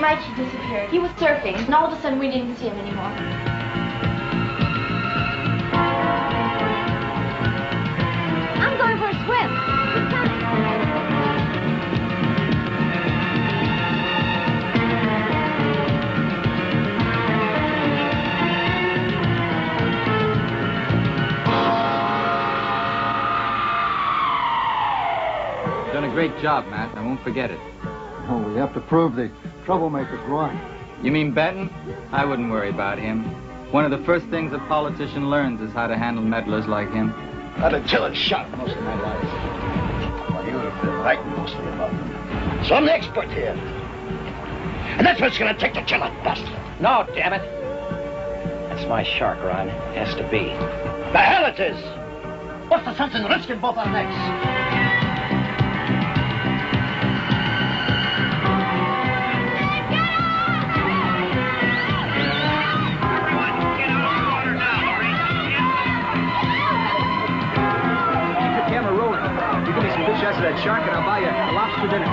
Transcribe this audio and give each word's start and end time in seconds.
Mikey 0.00 0.34
disappeared. 0.36 0.90
He 0.90 0.98
was 0.98 1.10
surfing, 1.12 1.56
and 1.56 1.74
all 1.74 1.86
of 1.86 1.98
a 1.98 2.00
sudden 2.00 2.18
we 2.18 2.30
didn't 2.30 2.56
see 2.56 2.68
him 2.68 2.78
anymore. 2.78 3.04
I'm 8.56 8.78
going 8.78 8.98
for 8.98 9.08
a 9.08 9.14
swim. 9.24 9.50
You've 25.84 25.92
done 25.92 26.04
a 26.04 26.10
great 26.12 26.38
job, 26.40 26.66
Matt. 26.68 26.96
I 26.96 27.02
won't 27.02 27.20
forget 27.22 27.50
it. 27.50 27.58
We 28.58 28.62
have 28.62 28.74
to 28.74 28.80
prove 28.80 29.14
the 29.14 29.30
troublemaker's 29.64 30.18
wrong. 30.28 30.60
You 31.00 31.12
mean 31.12 31.32
Benton? 31.32 31.70
I 32.10 32.24
wouldn't 32.24 32.50
worry 32.50 32.70
about 32.70 32.98
him. 32.98 33.22
One 33.70 33.84
of 33.84 33.92
the 33.92 34.04
first 34.04 34.26
things 34.30 34.52
a 34.52 34.58
politician 34.58 35.30
learns 35.30 35.60
is 35.60 35.72
how 35.72 35.86
to 35.86 35.96
handle 35.96 36.24
meddlers 36.24 36.66
like 36.66 36.90
him. 36.90 37.14
I'd 37.58 37.70
have 37.70 37.86
killed 37.86 38.16
shot 38.16 38.50
most 38.58 38.74
of 38.74 38.82
my 38.82 39.00
life. 39.00 39.22
Well, 40.32 40.44
you 40.44 40.54
would 40.56 40.64
have 40.64 40.82
been 40.82 40.92
right 40.94 41.24
mostly 41.38 41.68
about 41.68 41.92
them. 41.92 42.64
So 42.64 42.74
I'm 42.74 42.84
the 42.84 42.92
expert 42.92 43.30
here. 43.30 43.54
And 44.98 45.06
that's 45.06 45.20
what's 45.20 45.38
gonna 45.38 45.56
take 45.56 45.74
to 45.74 45.84
kill 45.84 46.02
a 46.02 46.10
bastard. 46.24 46.50
No, 46.80 47.06
damn 47.14 47.34
it. 47.34 47.42
That's 48.70 48.88
my 48.88 49.04
shark, 49.04 49.38
Ron. 49.44 49.68
Has 49.68 50.16
to 50.16 50.28
be. 50.32 50.46
The 51.12 51.18
hell 51.18 51.46
it 51.46 51.60
is! 51.60 51.78
What's 52.68 52.86
the 52.86 52.96
sense 52.96 53.14
in 53.14 53.22
risking 53.22 53.60
both 53.60 53.76
our 53.76 53.88
necks? 53.88 54.67
That 70.48 70.64
shark, 70.64 70.80
and 70.80 70.90
I'll 70.92 71.04
buy 71.04 71.18
you 71.18 71.26
a 71.26 71.52
lobster 71.52 71.88
dinner. 71.88 72.06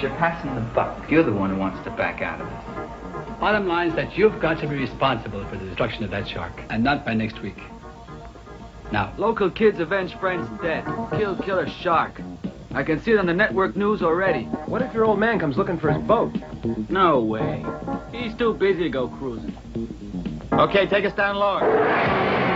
You're 0.00 0.10
passing 0.10 0.54
the 0.54 0.60
buck. 0.60 1.10
You're 1.10 1.24
the 1.24 1.32
one 1.32 1.50
who 1.50 1.56
wants 1.56 1.82
to 1.84 1.90
back 1.90 2.22
out 2.22 2.40
of 2.40 2.46
it. 2.46 2.67
Bottom 3.40 3.68
line 3.68 3.88
is 3.88 3.94
that 3.94 4.18
you've 4.18 4.40
got 4.40 4.60
to 4.60 4.66
be 4.66 4.74
responsible 4.74 5.44
for 5.48 5.56
the 5.56 5.64
destruction 5.64 6.02
of 6.02 6.10
that 6.10 6.26
shark, 6.26 6.52
and 6.70 6.82
not 6.82 7.04
by 7.04 7.14
next 7.14 7.40
week. 7.40 7.58
Now, 8.90 9.14
Local 9.16 9.50
kids 9.50 9.78
avenge 9.78 10.16
friend's 10.16 10.48
death. 10.60 10.84
Kill 11.12 11.36
killer 11.36 11.68
shark. 11.68 12.20
I 12.72 12.82
can 12.82 13.00
see 13.00 13.12
it 13.12 13.18
on 13.18 13.26
the 13.26 13.34
network 13.34 13.76
news 13.76 14.02
already. 14.02 14.44
what 14.66 14.82
if 14.82 14.92
your 14.92 15.04
old 15.04 15.18
man 15.18 15.38
comes 15.38 15.56
looking 15.56 15.78
for 15.78 15.92
his 15.92 16.02
boat? 16.02 16.34
No 16.88 17.20
way. 17.20 17.64
He's 18.12 18.34
too 18.34 18.54
busy 18.54 18.84
to 18.84 18.90
go 18.90 19.08
cruising. 19.08 19.56
Okay, 20.52 20.86
take 20.86 21.04
us 21.04 21.14
down 21.14 21.36
lower. 21.36 22.47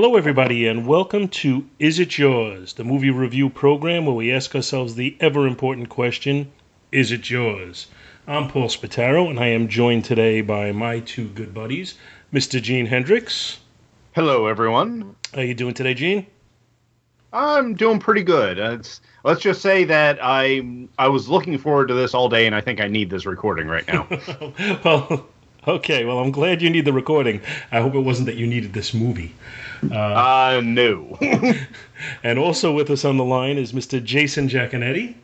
Hello, 0.00 0.14
everybody, 0.14 0.68
and 0.68 0.86
welcome 0.86 1.26
to 1.26 1.66
Is 1.80 1.98
It 1.98 2.10
Jaws, 2.10 2.74
the 2.74 2.84
movie 2.84 3.10
review 3.10 3.50
program 3.50 4.06
where 4.06 4.14
we 4.14 4.32
ask 4.32 4.54
ourselves 4.54 4.94
the 4.94 5.16
ever 5.18 5.44
important 5.44 5.88
question 5.88 6.52
Is 6.92 7.10
it 7.10 7.22
Jaws? 7.22 7.88
I'm 8.24 8.46
Paul 8.46 8.68
Spataro, 8.68 9.28
and 9.28 9.40
I 9.40 9.48
am 9.48 9.66
joined 9.66 10.04
today 10.04 10.40
by 10.40 10.70
my 10.70 11.00
two 11.00 11.26
good 11.26 11.52
buddies, 11.52 11.96
Mr. 12.32 12.62
Gene 12.62 12.86
Hendricks. 12.86 13.58
Hello, 14.14 14.46
everyone. 14.46 15.16
How 15.34 15.40
are 15.40 15.44
you 15.44 15.54
doing 15.54 15.74
today, 15.74 15.94
Gene? 15.94 16.28
I'm 17.32 17.74
doing 17.74 17.98
pretty 17.98 18.22
good. 18.22 18.60
Uh, 18.60 18.74
It's, 18.74 19.00
let's 19.24 19.40
just 19.40 19.60
say 19.60 19.82
that 19.82 20.20
I 20.22 20.86
I 20.96 21.08
was 21.08 21.28
looking 21.28 21.58
forward 21.58 21.88
to 21.88 21.94
this 21.94 22.14
all 22.14 22.28
day, 22.28 22.46
and 22.46 22.54
I 22.54 22.60
think 22.60 22.80
I 22.80 22.86
need 22.86 23.10
this 23.10 23.26
recording 23.26 23.66
right 23.66 23.88
now. 23.88 24.06
well, 24.84 25.26
okay. 25.66 26.04
Well, 26.04 26.20
I'm 26.20 26.30
glad 26.30 26.62
you 26.62 26.70
need 26.70 26.84
the 26.84 26.92
recording. 26.92 27.40
I 27.72 27.80
hope 27.80 27.96
it 27.96 27.98
wasn't 27.98 28.26
that 28.26 28.36
you 28.36 28.46
needed 28.46 28.72
this 28.74 28.94
movie. 28.94 29.34
Uh, 29.92 30.60
no. 30.64 31.18
And 32.22 32.38
also 32.38 32.72
with 32.72 32.90
us 32.90 33.04
on 33.04 33.16
the 33.16 33.24
line 33.24 33.58
is 33.58 33.72
Mr. 33.72 34.02
Jason 34.02 34.48
Giaconetti. 34.48 35.14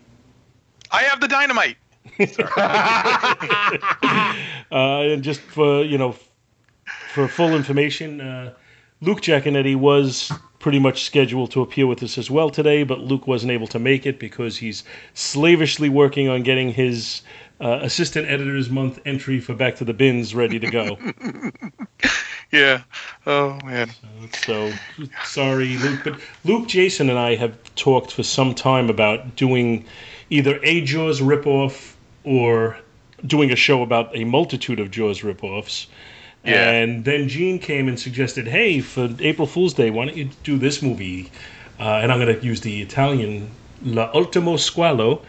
I 0.91 1.03
have 1.05 1.21
the 1.21 1.29
dynamite. 1.29 1.77
Uh, 4.73 5.03
and 5.03 5.23
just 5.23 5.41
for 5.41 5.85
you 5.85 5.97
know, 5.97 6.17
for 7.13 7.29
full 7.29 7.55
information, 7.55 8.21
uh, 8.21 8.53
Luke 9.03 9.21
Giaconetti 9.21 9.77
was 9.77 10.33
pretty 10.59 10.81
much 10.81 11.05
scheduled 11.05 11.53
to 11.53 11.61
appear 11.61 11.87
with 11.87 12.03
us 12.03 12.19
as 12.19 12.31
well 12.31 12.51
today, 12.51 12.83
but 12.83 12.99
Luke 12.99 13.29
wasn't 13.29 13.53
able 13.53 13.69
to 13.69 13.79
make 13.79 14.07
it 14.07 14.19
because 14.19 14.57
he's 14.57 14.83
slavishly 15.13 15.89
working 15.89 16.29
on 16.29 16.43
getting 16.43 16.73
his 16.73 17.23
uh, 17.61 17.79
assistant 17.83 18.29
editor's 18.29 18.71
month 18.71 18.99
entry 19.05 19.41
for 19.41 19.55
Back 19.55 19.77
to 19.77 19.85
the 19.85 19.95
Bins 19.95 20.35
ready 20.35 20.59
to 20.59 20.71
go. 20.71 20.99
Yeah. 22.55 22.83
Oh 23.27 23.59
man. 23.65 23.91
so 24.47 24.73
sorry, 25.25 25.77
Luke, 25.79 26.01
but 26.05 26.21
Luke, 26.45 26.69
Jason, 26.69 27.11
and 27.11 27.19
I 27.19 27.35
have 27.35 27.57
talked 27.75 28.13
for 28.13 28.23
some 28.23 28.55
time 28.55 28.89
about 28.89 29.35
doing 29.35 29.85
either 30.31 30.61
a 30.63 30.81
Jaws 30.83 31.21
ripoff 31.21 31.95
or 32.23 32.77
doing 33.27 33.51
a 33.51 33.57
show 33.57 33.83
about 33.83 34.17
a 34.17 34.25
multitude 34.25 34.79
of 34.79 34.93
Jaws 34.93 35.21
ripoffs. 35.23 35.87
Yeah. 36.45 36.71
And 36.71 37.05
then 37.05 37.29
Gene 37.29 37.59
came 37.59 37.89
and 37.89 37.99
suggested, 37.99 38.47
"Hey, 38.47 38.81
for 38.81 39.11
April 39.19 39.49
Fool's 39.49 39.75
Day, 39.75 39.91
why 39.91 40.07
don't 40.07 40.17
you 40.17 40.29
do 40.45 40.57
this 40.57 40.81
movie?" 40.81 41.31
Uh, 41.81 42.01
and 42.03 42.13
I'm 42.13 42.21
going 42.21 42.39
to 42.39 42.47
use 42.47 42.61
the 42.61 42.83
Italian 42.83 43.51
"La 43.83 44.11
Ultimo 44.15 44.55
Squalo." 44.57 45.23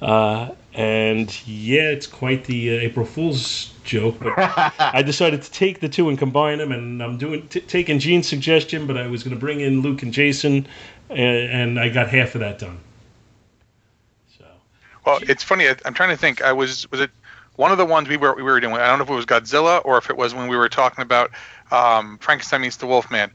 Uh, 0.00 0.48
and 0.74 1.46
yeah, 1.46 1.90
it's 1.90 2.06
quite 2.06 2.44
the 2.44 2.76
uh, 2.76 2.80
April 2.80 3.04
Fool's 3.06 3.72
joke. 3.84 4.16
But 4.20 4.34
I 4.78 5.02
decided 5.02 5.42
to 5.42 5.50
take 5.50 5.80
the 5.80 5.88
two 5.88 6.08
and 6.08 6.18
combine 6.18 6.58
them, 6.58 6.72
and 6.72 7.02
I'm 7.02 7.18
doing 7.18 7.46
t- 7.48 7.60
taking 7.60 7.98
Gene's 7.98 8.28
suggestion, 8.28 8.86
but 8.86 8.96
I 8.96 9.06
was 9.06 9.22
going 9.22 9.34
to 9.34 9.40
bring 9.40 9.60
in 9.60 9.82
Luke 9.82 10.02
and 10.02 10.12
Jason, 10.12 10.66
and, 11.10 11.18
and 11.18 11.80
I 11.80 11.88
got 11.88 12.08
half 12.08 12.34
of 12.34 12.40
that 12.40 12.58
done. 12.58 12.78
So 14.38 14.44
Well, 15.04 15.18
it's 15.22 15.42
funny. 15.42 15.68
I- 15.68 15.76
I'm 15.84 15.94
trying 15.94 16.10
to 16.10 16.16
think. 16.16 16.42
I 16.42 16.52
was 16.52 16.90
was 16.90 17.00
it 17.00 17.10
one 17.56 17.70
of 17.70 17.78
the 17.78 17.84
ones 17.86 18.08
we 18.08 18.16
were 18.16 18.34
we 18.34 18.42
were 18.42 18.58
doing. 18.60 18.74
I 18.74 18.86
don't 18.86 18.98
know 18.98 19.04
if 19.04 19.10
it 19.10 19.14
was 19.14 19.26
Godzilla 19.26 19.84
or 19.84 19.98
if 19.98 20.08
it 20.10 20.16
was 20.16 20.34
when 20.34 20.48
we 20.48 20.56
were 20.56 20.68
talking 20.68 21.02
about 21.02 21.30
um, 21.70 22.18
Frankenstein 22.18 22.62
meets 22.62 22.76
the 22.76 22.86
Wolfman. 22.86 23.30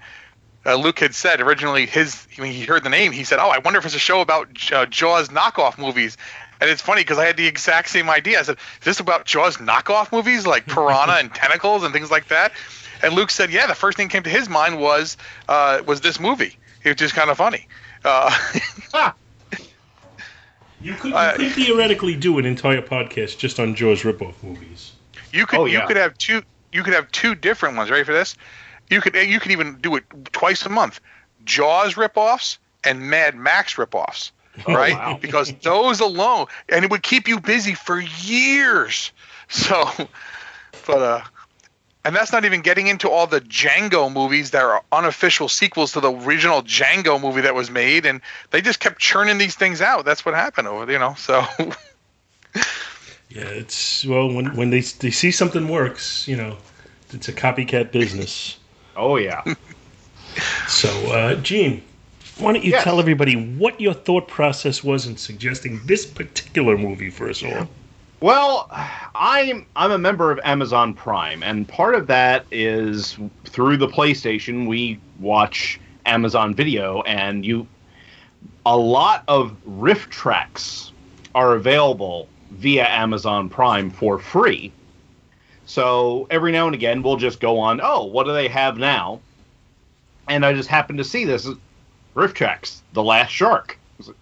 Uh, 0.65 0.75
Luke 0.75 1.00
had 1.00 1.13
said 1.15 1.39
originally 1.39 1.85
his 1.85 2.27
when 2.38 2.51
he 2.51 2.65
heard 2.65 2.83
the 2.83 2.89
name, 2.89 3.11
he 3.11 3.23
said, 3.23 3.39
"Oh, 3.39 3.50
I 3.50 3.59
wonder 3.59 3.79
if 3.79 3.85
it's 3.85 3.95
a 3.95 4.00
show 4.00 4.21
about 4.21 4.50
uh, 4.71 4.85
Jaws 4.88 5.29
knockoff 5.29 5.77
movies." 5.77 6.17
And 6.59 6.69
it's 6.69 6.81
funny 6.81 7.01
because 7.01 7.18
I 7.18 7.25
had 7.25 7.38
the 7.38 7.48
exact 7.48 7.89
same 7.89 8.09
idea. 8.09 8.39
I 8.39 8.44
said, 8.44 8.57
"Is 8.80 8.86
this 8.86 9.00
about 9.00 9.25
Jaws 9.25 9.57
knockoff 9.57 10.12
movies 10.12 10.45
like 10.45 10.65
Piranha 10.68 11.13
and 11.19 11.33
Tentacles 11.33 11.83
and 11.83 11.94
things 11.94 12.12
like 12.12 12.27
that?" 12.30 12.51
And 13.04 13.13
Luke 13.13 13.30
said, 13.30 13.51
"Yeah." 13.51 13.68
The 13.68 13.75
first 13.75 13.98
thing 13.98 14.07
that 14.07 14.12
came 14.12 14.24
to 14.24 14.30
his 14.30 14.50
mind 14.50 14.80
was 14.80 15.18
uh, 15.48 15.81
was 15.86 16.01
this 16.01 16.19
movie. 16.19 16.57
It 16.83 16.89
was 16.89 16.98
just 16.98 17.13
kind 17.13 17.30
of 17.30 17.38
funny. 17.38 17.68
Uh, 18.04 18.31
you 20.81 20.94
could, 20.94 21.09
you 21.09 21.15
Uh, 21.15 21.36
could 21.36 21.51
theoretically 21.51 22.15
do 22.15 22.38
an 22.39 22.45
entire 22.45 22.81
podcast 22.81 23.38
just 23.38 23.59
on 23.59 23.75
Jaws 23.75 24.04
ripoff 24.04 24.36
movies. 24.44 24.94
You 25.31 25.45
could 25.45 25.59
Oh, 25.59 25.65
you 25.65 25.81
could 25.88 25.98
have 25.98 26.18
two 26.18 26.44
you 26.71 26.83
could 26.83 26.94
have 26.94 27.12
two 27.12 27.36
different 27.36 27.77
ones. 27.77 27.89
Ready 27.89 28.04
for 28.04 28.13
this? 28.13 28.36
You 28.89 29.01
could 29.01 29.15
you 29.15 29.39
could 29.39 29.51
even 29.51 29.77
do 29.80 29.95
it 29.95 30.04
twice 30.31 30.65
a 30.65 30.69
month. 30.69 31.00
Jaws 31.44 31.95
ripoffs 31.95 32.57
and 32.83 33.09
Mad 33.09 33.36
Max 33.36 33.75
ripoffs. 33.75 34.31
Oh, 34.65 34.74
right? 34.74 34.94
wow. 34.94 35.18
Because 35.21 35.54
those 35.62 36.00
alone, 36.00 36.48
and 36.69 36.83
it 36.83 36.92
would 36.92 37.04
keep 37.04 37.27
you 37.27 37.39
busy 37.39 37.74
for 37.74 38.00
years. 38.00 39.12
So, 39.50 39.89
but 40.88 41.01
uh, 41.01 41.21
and 42.06 42.15
that's 42.15 42.31
not 42.31 42.45
even 42.45 42.62
getting 42.62 42.88
into 42.88 43.09
all 43.09 43.27
the 43.27 43.42
Django 43.42 44.12
movies 44.12 44.51
that 44.51 44.63
are 44.63 44.83
unofficial 44.92 45.50
sequels 45.50 45.92
to 45.94 46.00
the 46.00 46.12
original 46.12 46.62
Django 46.62 47.21
movie 47.21 47.42
that 47.42 47.56
was 47.56 47.69
made, 47.69 48.06
and 48.06 48.21
they 48.51 48.62
just 48.62 48.80
kept 48.80 49.00
churning 49.00 49.38
these 49.38 49.56
things 49.56 49.81
out. 49.81 50.06
That's 50.06 50.25
what 50.25 50.33
happened 50.33 50.68
over, 50.68 50.92
you 50.92 51.00
know. 51.00 51.15
So, 51.18 51.45
Yeah, 53.30 53.44
it's 53.44 54.06
well 54.06 54.33
when 54.33 54.56
when 54.56 54.69
they 54.69 54.80
they 54.80 55.12
see 55.12 55.31
something 55.31 55.68
works, 55.68 56.27
you 56.27 56.38
know, 56.38 56.57
it's 57.12 57.27
a 57.27 57.33
copycat 57.33 57.92
business. 57.92 58.57
Oh 58.95 59.18
yeah. 59.18 59.44
So, 60.68 60.89
uh, 61.12 61.36
Gene, 61.36 61.83
why 62.39 62.53
don't 62.53 62.63
you 62.63 62.71
Yes. 62.71 62.83
tell 62.83 62.99
everybody 62.99 63.35
what 63.35 63.79
your 63.81 63.93
thought 63.93 64.27
process 64.27 64.83
was 64.83 65.05
in 65.05 65.17
suggesting 65.17 65.81
this 65.85 66.05
particular 66.05 66.77
movie 66.77 67.09
for 67.09 67.29
us 67.29 67.43
all? 67.43 67.67
Well, 68.19 68.67
I'm 69.15 69.65
I'm 69.75 69.91
a 69.91 69.97
member 69.97 70.31
of 70.31 70.39
Amazon 70.43 70.93
Prime, 70.93 71.43
and 71.43 71.67
part 71.67 71.93
of 71.93 72.07
that 72.07 72.45
is 72.51 73.17
through 73.45 73.77
the 73.77 73.87
PlayStation 73.87 74.67
we 74.67 74.99
watch 75.19 75.79
Amazon 76.05 76.55
Video, 76.55 77.01
and 77.03 77.45
you 77.45 77.67
a 78.65 78.77
lot 78.77 79.23
of 79.27 79.55
RiffTrax 79.67 80.91
are 81.35 81.53
available 81.53 82.27
via 82.51 82.87
Amazon 82.87 83.49
Prime 83.49 83.91
for 83.91 84.17
free. 84.17 84.71
So 85.65 86.27
every 86.29 86.51
now 86.51 86.65
and 86.65 86.73
again 86.73 87.03
we'll 87.03 87.17
just 87.17 87.39
go 87.39 87.59
on, 87.59 87.79
oh, 87.83 88.05
what 88.05 88.25
do 88.25 88.33
they 88.33 88.47
have 88.47 88.77
now? 88.77 89.19
And 90.27 90.45
I 90.45 90.53
just 90.53 90.69
happened 90.69 90.97
to 90.97 91.03
see 91.03 91.23
this 91.23 91.47
RiffTrax, 92.17 92.81
The 92.93 93.03
Last 93.03 93.29
Shark. 93.29 93.77
Was 93.97 94.07
like, 94.07 94.17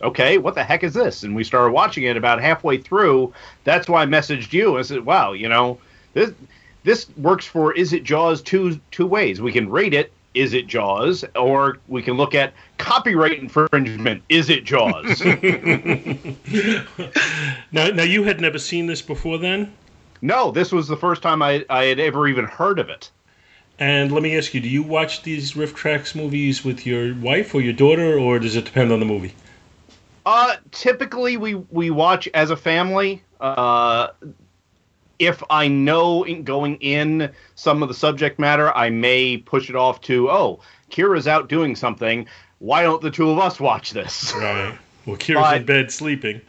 Okay, 0.00 0.38
what 0.38 0.54
the 0.54 0.64
heck 0.64 0.82
is 0.82 0.94
this? 0.94 1.22
And 1.22 1.34
we 1.36 1.44
started 1.44 1.72
watching 1.72 2.04
it 2.04 2.16
about 2.16 2.40
halfway 2.40 2.78
through. 2.78 3.32
That's 3.64 3.88
why 3.88 4.02
I 4.02 4.06
messaged 4.06 4.52
you 4.52 4.78
I 4.78 4.82
said, 4.82 5.04
"Wow, 5.04 5.32
you 5.32 5.48
know, 5.48 5.78
this 6.14 6.32
this 6.84 7.06
works 7.16 7.46
for 7.46 7.72
Is 7.74 7.92
It 7.92 8.04
Jaws 8.04 8.42
two 8.42 8.80
two 8.90 9.06
ways. 9.06 9.40
We 9.40 9.52
can 9.52 9.70
rate 9.70 9.94
it 9.94 10.12
Is 10.34 10.54
It 10.54 10.66
Jaws, 10.66 11.24
or 11.36 11.78
we 11.88 12.02
can 12.02 12.14
look 12.14 12.34
at 12.34 12.52
copyright 12.78 13.38
infringement. 13.38 14.22
Is 14.28 14.50
it 14.50 14.64
Jaws? 14.64 15.22
Now, 17.74 17.88
now 17.88 18.02
you 18.02 18.24
had 18.24 18.38
never 18.38 18.58
seen 18.58 18.86
this 18.86 19.00
before 19.00 19.38
then, 19.38 19.72
no, 20.22 20.52
this 20.52 20.70
was 20.70 20.86
the 20.86 20.96
first 20.96 21.20
time 21.20 21.42
I 21.42 21.64
I 21.68 21.84
had 21.84 21.98
ever 21.98 22.28
even 22.28 22.44
heard 22.44 22.78
of 22.78 22.88
it. 22.88 23.10
And 23.78 24.12
let 24.12 24.22
me 24.22 24.36
ask 24.36 24.54
you: 24.54 24.60
Do 24.60 24.68
you 24.68 24.82
watch 24.82 25.22
these 25.22 25.52
RiffTrax 25.52 26.14
movies 26.14 26.64
with 26.64 26.86
your 26.86 27.14
wife 27.14 27.54
or 27.54 27.60
your 27.60 27.72
daughter, 27.72 28.18
or 28.18 28.38
does 28.38 28.56
it 28.56 28.64
depend 28.64 28.92
on 28.92 29.00
the 29.00 29.06
movie? 29.06 29.34
Uh, 30.24 30.56
typically 30.70 31.36
we 31.36 31.54
we 31.54 31.90
watch 31.90 32.28
as 32.34 32.50
a 32.50 32.56
family. 32.56 33.22
Uh, 33.40 34.08
if 35.18 35.42
I 35.50 35.68
know 35.68 36.24
in 36.24 36.42
going 36.44 36.76
in 36.76 37.30
some 37.54 37.82
of 37.82 37.88
the 37.88 37.94
subject 37.94 38.38
matter, 38.38 38.76
I 38.76 38.90
may 38.90 39.36
push 39.38 39.68
it 39.68 39.76
off 39.76 40.00
to 40.02 40.30
oh, 40.30 40.60
Kira's 40.90 41.26
out 41.26 41.48
doing 41.48 41.74
something. 41.76 42.26
Why 42.58 42.82
don't 42.82 43.02
the 43.02 43.10
two 43.10 43.30
of 43.30 43.38
us 43.38 43.58
watch 43.58 43.90
this? 43.90 44.32
Right. 44.36 44.78
Well, 45.06 45.16
Kira's 45.16 45.60
in 45.60 45.66
bed 45.66 45.90
sleeping. 45.90 46.40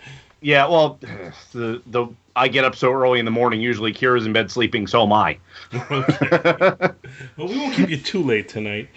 Yeah, 0.44 0.68
well, 0.68 1.00
the 1.54 1.82
the 1.88 2.08
I 2.36 2.48
get 2.48 2.66
up 2.66 2.76
so 2.76 2.92
early 2.92 3.20
in 3.20 3.26
the 3.26 3.32
morning. 3.32 3.62
Usually, 3.62 3.94
Kira's 3.94 4.26
in 4.26 4.34
bed 4.34 4.52
sleeping. 4.52 4.86
So 4.86 5.04
am 5.04 5.14
I. 5.14 5.40
Well, 7.38 7.48
we 7.48 7.58
won't 7.58 7.76
keep 7.76 7.90
you 7.90 7.98
too 7.98 8.24
late 8.24 8.50
tonight. 8.50 8.90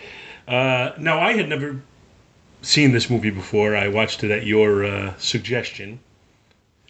Uh, 0.48 0.92
now, 0.98 1.20
I 1.20 1.32
had 1.32 1.48
never 1.48 1.80
seen 2.62 2.92
this 2.92 3.08
movie 3.08 3.30
before. 3.30 3.76
I 3.76 3.88
watched 3.88 4.24
it 4.24 4.30
at 4.30 4.46
your 4.46 4.84
uh, 4.84 5.14
suggestion. 5.18 5.98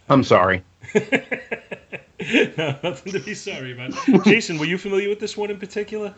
I'm 0.09 0.25
sorry. 0.25 0.63
no, 0.95 2.79
nothing 2.83 3.13
to 3.13 3.21
be 3.21 3.35
sorry 3.35 3.73
about. 3.73 3.93
Jason, 4.25 4.59
were 4.59 4.67
you 4.67 4.79
familiar 4.79 5.09
with 5.09 5.21
this 5.21 5.37
one 5.37 5.51
in 5.51 5.59
particular? 5.59 6.15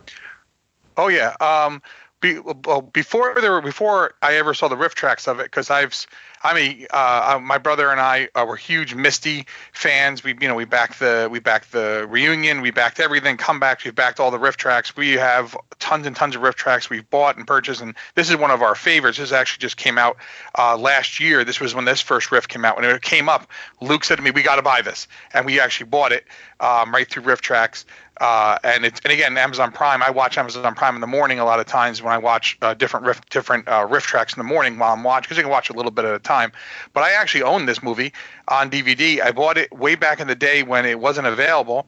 Oh 0.97 1.09
yeah. 1.09 1.35
Um, 1.41 1.83
be, 2.21 2.39
well, 2.39 2.83
before 2.83 3.35
there 3.41 3.53
were 3.53 3.61
before 3.63 4.15
I 4.23 4.35
ever 4.37 4.55
saw 4.55 4.69
the 4.69 4.77
RiffTrax 4.77 5.29
of 5.29 5.41
it, 5.41 5.45
because 5.45 5.71
I've 5.71 5.93
s- 5.93 6.07
I 6.41 6.55
mean, 6.55 6.87
uh, 6.93 7.35
uh, 7.37 7.39
my 7.41 7.59
brother 7.59 7.91
and 7.91 8.01
I 8.01 8.29
uh, 8.35 8.45
were 8.47 8.55
huge 8.55 8.95
Misty 8.95 9.47
fans. 9.73 10.23
We, 10.23 10.37
you 10.41 10.47
know, 10.47 10.55
we 10.55 10.65
backed 10.65 11.01
the 11.01 11.29
we 11.31 11.41
backed 11.41 11.73
the 11.73 12.07
reunion, 12.09 12.61
we 12.61 12.71
backed 12.71 13.01
everything. 13.01 13.37
Come 13.37 13.59
back, 13.59 13.85
we 13.85 13.91
backed 13.91 14.21
all 14.21 14.31
the 14.31 14.39
RiffTrax. 14.39 14.97
We 14.97 15.13
have 15.15 15.57
tons 15.81 16.07
and 16.07 16.15
tons 16.15 16.37
of 16.37 16.43
RiffTrax 16.43 16.91
we've 16.91 17.09
bought 17.11 17.37
and 17.37 17.47
purchased, 17.47 17.81
and 17.81 17.95
this 18.15 18.31
is 18.31 18.37
one 18.37 18.51
of 18.53 18.63
our 18.63 18.75
favorites. 18.77 19.19
This 19.19 19.33
actually 19.33 19.61
just 19.63 19.77
came 19.77 19.99
out 19.99 20.17
uh, 20.57 20.77
last 20.77 21.19
year. 21.21 21.45
This 21.45 21.61
was 21.61 21.75
when 21.75 21.85
this 21.85 22.01
first 22.01 22.31
riff 22.31 22.47
came 22.47 22.65
out. 22.65 22.77
When 22.77 22.85
it 22.85 23.03
came 23.03 23.29
up, 23.29 23.51
Luke 23.81 24.05
said 24.05 24.17
to 24.17 24.23
me, 24.23 24.31
"We 24.31 24.43
got 24.43 24.57
to 24.57 24.63
buy 24.63 24.83
this," 24.83 25.09
and 25.35 25.45
we 25.45 25.59
actually 25.61 25.87
bought 25.87 26.13
it 26.13 26.25
um, 26.61 26.93
right 26.93 27.09
through 27.09 27.25
RiffTrax. 27.25 27.85
Uh, 28.21 28.59
and 28.65 28.85
it's 28.85 29.01
and 29.05 29.13
again 29.13 29.37
Amazon 29.37 29.71
Prime. 29.71 30.03
I 30.03 30.11
watch 30.11 30.39
Amazon 30.39 30.75
Prime 30.75 30.95
in 30.95 31.01
the 31.01 31.07
morning 31.07 31.39
a 31.39 31.45
lot 31.45 31.61
of 31.61 31.67
times 31.67 32.03
when 32.03 32.13
I 32.13 32.19
watch 32.19 32.59
uh, 32.63 32.75
different 32.75 33.07
riff 33.07 33.21
different 33.31 33.69
uh, 33.69 33.87
RiffTrax 33.87 34.37
in 34.37 34.41
the 34.41 34.49
morning 34.49 34.79
while 34.79 34.93
I'm 34.93 35.05
watching 35.05 35.27
because 35.27 35.37
you 35.37 35.45
can 35.45 35.51
watch 35.51 35.71
a 35.71 35.73
little 35.73 35.91
bit 35.93 36.05
at 36.05 36.15
a 36.15 36.19
time. 36.19 36.53
But 36.95 37.05
I 37.05 37.13
actually 37.13 37.43
own 37.43 37.67
this 37.67 37.83
movie 37.83 38.13
on 38.49 38.71
DVD. 38.71 39.21
I 39.21 39.31
bought 39.31 39.57
it 39.57 39.73
way 39.73 39.95
back 39.95 40.21
in 40.21 40.27
the 40.27 40.35
day 40.35 40.63
when 40.63 40.85
it 40.85 40.99
wasn't 40.99 41.27
available, 41.27 41.87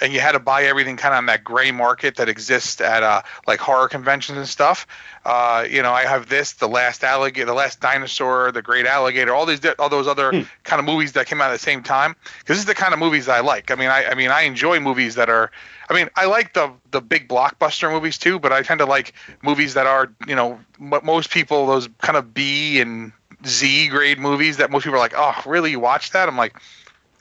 and 0.00 0.12
you 0.12 0.20
had 0.20 0.32
to 0.32 0.38
buy 0.38 0.64
everything 0.64 0.96
kind 0.96 1.14
of 1.14 1.18
on 1.18 1.26
that 1.26 1.44
gray 1.44 1.70
market 1.70 2.16
that 2.16 2.28
exists 2.28 2.80
at 2.80 3.02
uh, 3.02 3.22
like 3.46 3.60
horror 3.60 3.88
conventions 3.88 4.38
and 4.38 4.48
stuff. 4.48 4.86
Uh, 5.24 5.66
you 5.68 5.82
know, 5.82 5.92
I 5.92 6.04
have 6.04 6.28
this, 6.28 6.54
the 6.54 6.68
last 6.68 7.04
alligator, 7.04 7.46
the 7.46 7.54
last 7.54 7.80
dinosaur, 7.80 8.52
the 8.52 8.62
great 8.62 8.86
alligator, 8.86 9.34
all 9.34 9.46
these, 9.46 9.60
all 9.78 9.88
those 9.88 10.06
other 10.08 10.32
kind 10.64 10.80
of 10.80 10.86
movies 10.86 11.12
that 11.12 11.26
came 11.26 11.40
out 11.40 11.50
at 11.50 11.52
the 11.52 11.58
same 11.58 11.82
time. 11.82 12.16
Because 12.38 12.56
this 12.56 12.58
is 12.58 12.64
the 12.64 12.74
kind 12.74 12.94
of 12.94 12.98
movies 12.98 13.28
I 13.28 13.40
like. 13.40 13.70
I 13.70 13.74
mean, 13.74 13.88
I, 13.88 14.06
I 14.06 14.14
mean, 14.14 14.30
I 14.30 14.42
enjoy 14.42 14.80
movies 14.80 15.16
that 15.16 15.28
are. 15.28 15.50
I 15.88 15.94
mean, 15.94 16.08
I 16.14 16.26
like 16.26 16.54
the 16.54 16.72
the 16.92 17.00
big 17.00 17.28
blockbuster 17.28 17.90
movies 17.90 18.16
too, 18.16 18.38
but 18.38 18.52
I 18.52 18.62
tend 18.62 18.78
to 18.78 18.86
like 18.86 19.12
movies 19.42 19.74
that 19.74 19.86
are, 19.86 20.12
you 20.26 20.36
know, 20.36 20.60
m- 20.80 21.00
most 21.04 21.30
people 21.30 21.66
those 21.66 21.88
kind 22.00 22.16
of 22.16 22.32
B 22.32 22.80
and 22.80 23.12
Z 23.44 23.88
grade 23.88 24.18
movies 24.18 24.58
that 24.58 24.70
most 24.70 24.84
people 24.84 24.96
are 24.96 25.00
like, 25.00 25.14
oh, 25.16 25.34
really, 25.46 25.72
you 25.72 25.80
watch 25.80 26.12
that? 26.12 26.28
I'm 26.28 26.36
like, 26.36 26.54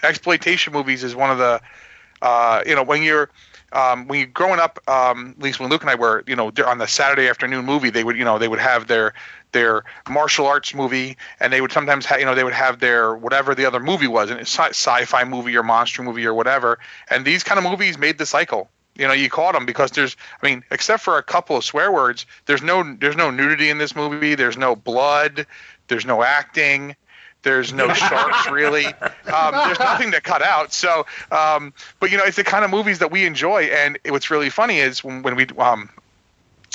exploitation 0.04 0.72
movies 0.72 1.04
is 1.04 1.16
one 1.16 1.32
of 1.32 1.40
the 1.40 1.62
uh, 2.22 2.64
you 2.66 2.76
know, 2.76 2.84
when 2.84 3.04
you're 3.04 3.30
um, 3.72 4.08
when 4.08 4.20
you're 4.20 4.28
growing 4.28 4.60
up, 4.60 4.80
um, 4.88 5.36
at 5.38 5.44
least 5.44 5.60
when 5.60 5.70
Luke 5.70 5.82
and 5.82 5.90
I 5.90 5.96
were, 5.96 6.24
you 6.28 6.36
know, 6.36 6.52
on 6.66 6.78
the 6.78 6.88
Saturday 6.88 7.28
afternoon 7.28 7.66
movie, 7.66 7.90
they 7.90 8.04
would, 8.04 8.18
you 8.18 8.26
know, 8.26 8.40
they 8.40 8.48
would 8.48 8.60
have 8.60 8.88
their 8.88 9.14
their 9.52 9.84
martial 10.10 10.46
arts 10.48 10.74
movie, 10.74 11.18
and 11.40 11.52
they 11.52 11.62
would 11.62 11.72
sometimes, 11.72 12.06
have, 12.06 12.20
you 12.20 12.26
know, 12.26 12.36
they 12.36 12.44
would 12.44 12.54
have 12.54 12.80
their 12.80 13.16
whatever 13.16 13.56
the 13.56 13.66
other 13.66 13.80
movie 13.80 14.08
was, 14.08 14.30
and 14.30 14.40
it's 14.40 14.52
sci- 14.52 14.70
sci-fi 14.70 15.24
movie 15.24 15.56
or 15.56 15.64
monster 15.64 16.04
movie 16.04 16.26
or 16.26 16.34
whatever. 16.34 16.80
And 17.10 17.26
these 17.26 17.44
kind 17.44 17.58
of 17.58 17.64
movies 17.64 17.98
made 17.98 18.18
the 18.18 18.26
cycle. 18.26 18.70
You 18.96 19.08
know, 19.08 19.14
you 19.14 19.30
caught 19.30 19.54
them 19.54 19.66
because 19.66 19.92
there's, 19.92 20.18
I 20.42 20.46
mean, 20.46 20.64
except 20.72 21.04
for 21.04 21.18
a 21.18 21.24
couple 21.24 21.56
of 21.56 21.64
swear 21.64 21.92
words, 21.92 22.26
there's 22.48 22.62
no 22.62 22.96
there's 23.00 23.16
no 23.16 23.32
nudity 23.32 23.70
in 23.70 23.78
this 23.78 23.96
movie. 23.96 24.36
There's 24.36 24.58
no 24.58 24.76
blood. 24.76 25.48
There's 25.88 26.06
no 26.06 26.22
acting. 26.22 26.96
There's 27.42 27.72
no 27.72 27.94
sharks 27.94 28.50
really. 28.52 28.86
Um, 28.86 29.54
there's 29.54 29.80
nothing 29.80 30.12
to 30.12 30.22
cut 30.22 30.42
out. 30.42 30.74
So, 30.74 31.06
um, 31.32 31.74
but 32.00 32.12
you 32.12 32.18
know, 32.18 32.24
it's 32.26 32.38
the 32.38 32.44
kind 32.44 32.66
of 32.66 32.72
movies 32.72 33.00
that 33.00 33.12
we 33.12 33.26
enjoy. 33.26 33.64
And 33.64 33.98
what's 34.08 34.30
really 34.30 34.50
funny 34.50 34.80
is 34.80 35.04
when, 35.04 35.24
when 35.24 35.36
we, 35.36 35.48
um, 35.58 35.90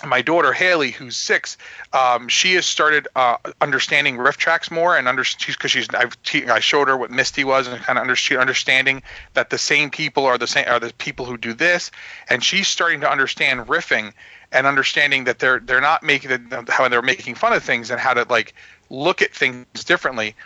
my 0.07 0.23
daughter 0.23 0.53
Haley, 0.53 0.91
who's 0.91 1.17
six, 1.17 1.57
um, 1.93 2.29
she 2.29 2.55
has 2.55 2.67
started 2.67 3.09
uh, 3.15 3.37
understanding 3.61 4.17
RiffTrax 4.17 4.71
more, 4.71 4.97
and 4.97 5.09
under 5.09 5.25
she's 5.25 5.57
because 5.57 5.71
she's 5.71 5.89
te- 6.23 6.49
I 6.49 6.61
showed 6.61 6.89
her 6.89 6.97
what 6.97 7.11
Misty 7.11 7.45
was, 7.45 7.67
and 7.67 7.81
kind 7.83 7.99
of 7.99 8.03
under, 8.03 8.17
understanding 8.39 9.03
that 9.35 9.51
the 9.51 9.59
same 9.59 9.91
people 9.91 10.27
are 10.27 10.39
the 10.39 10.47
same 10.47 10.67
are 10.69 10.81
the 10.81 10.93
people 10.95 11.27
who 11.27 11.37
do 11.37 11.53
this, 11.53 11.91
and 12.29 12.43
she's 12.43 12.69
starting 12.69 13.01
to 13.01 13.11
understand 13.11 13.67
riffing 13.67 14.13
and 14.55 14.67
understanding 14.67 15.25
that 15.25 15.39
they're 15.41 15.59
they're 15.59 15.81
not 15.81 16.03
making 16.03 16.49
how 16.69 16.89
they're 16.89 17.03
making 17.03 17.35
fun 17.35 17.53
of 17.53 17.63
things 17.63 17.91
and 17.91 18.01
how 18.01 18.15
to 18.15 18.25
like 18.31 18.55
look 18.89 19.21
at 19.21 19.35
things 19.35 19.67
differently. 19.85 20.37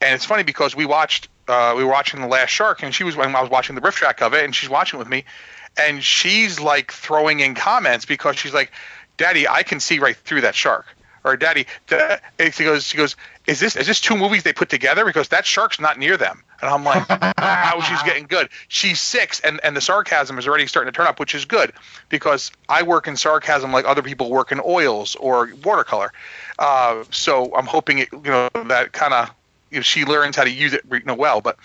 And 0.00 0.14
it's 0.14 0.24
funny 0.24 0.44
because 0.44 0.76
we 0.76 0.86
watched 0.86 1.28
uh, 1.48 1.74
we 1.76 1.82
were 1.82 1.90
watching 1.90 2.20
the 2.20 2.28
Last 2.28 2.50
Shark, 2.50 2.82
and 2.82 2.94
she 2.94 3.04
was 3.04 3.16
when 3.16 3.34
I 3.34 3.42
was 3.42 3.50
watching 3.50 3.74
the 3.74 3.80
riff 3.80 3.96
track 3.96 4.22
of 4.22 4.32
it, 4.32 4.44
and 4.44 4.54
she's 4.54 4.70
watching 4.70 4.98
with 4.98 5.08
me, 5.08 5.24
and 5.76 6.02
she's 6.02 6.60
like 6.60 6.92
throwing 6.92 7.40
in 7.40 7.54
comments 7.54 8.06
because 8.06 8.38
she's 8.38 8.54
like, 8.54 8.70
"Daddy, 9.16 9.48
I 9.48 9.64
can 9.64 9.80
see 9.80 9.98
right 9.98 10.16
through 10.16 10.42
that 10.42 10.54
shark." 10.54 10.86
Or 11.24 11.36
daddy, 11.36 11.66
da-" 11.88 12.18
she 12.52 12.64
goes, 12.64 12.84
she 12.84 12.96
goes, 12.96 13.16
is 13.48 13.58
this 13.58 13.76
is 13.76 13.86
this 13.86 14.00
two 14.00 14.16
movies 14.16 14.42
they 14.42 14.52
put 14.52 14.68
together? 14.68 15.04
Because 15.04 15.28
that 15.28 15.46
shark's 15.46 15.80
not 15.80 15.98
near 15.98 16.16
them. 16.16 16.44
And 16.60 16.70
I'm 16.70 16.84
like, 16.84 17.04
how 17.38 17.80
she's 17.80 18.02
getting 18.02 18.26
good. 18.26 18.50
She's 18.68 19.00
six, 19.00 19.40
and 19.40 19.58
and 19.64 19.74
the 19.74 19.80
sarcasm 19.80 20.38
is 20.38 20.46
already 20.46 20.66
starting 20.66 20.92
to 20.92 20.96
turn 20.96 21.06
up, 21.06 21.18
which 21.18 21.34
is 21.34 21.46
good 21.46 21.72
because 22.10 22.52
I 22.68 22.82
work 22.82 23.08
in 23.08 23.16
sarcasm 23.16 23.72
like 23.72 23.86
other 23.86 24.02
people 24.02 24.30
work 24.30 24.52
in 24.52 24.60
oils 24.64 25.16
or 25.16 25.50
watercolor. 25.64 26.12
Uh, 26.58 27.04
so 27.10 27.54
I'm 27.56 27.66
hoping 27.66 27.98
it, 27.98 28.08
you 28.12 28.20
know, 28.22 28.50
that 28.66 28.92
kind 28.92 29.14
of 29.14 29.30
know, 29.72 29.80
she 29.80 30.04
learns 30.04 30.36
how 30.36 30.44
to 30.44 30.50
use 30.50 30.74
it 30.74 30.84
you 30.90 31.00
know 31.04 31.14
well. 31.14 31.40
But 31.40 31.56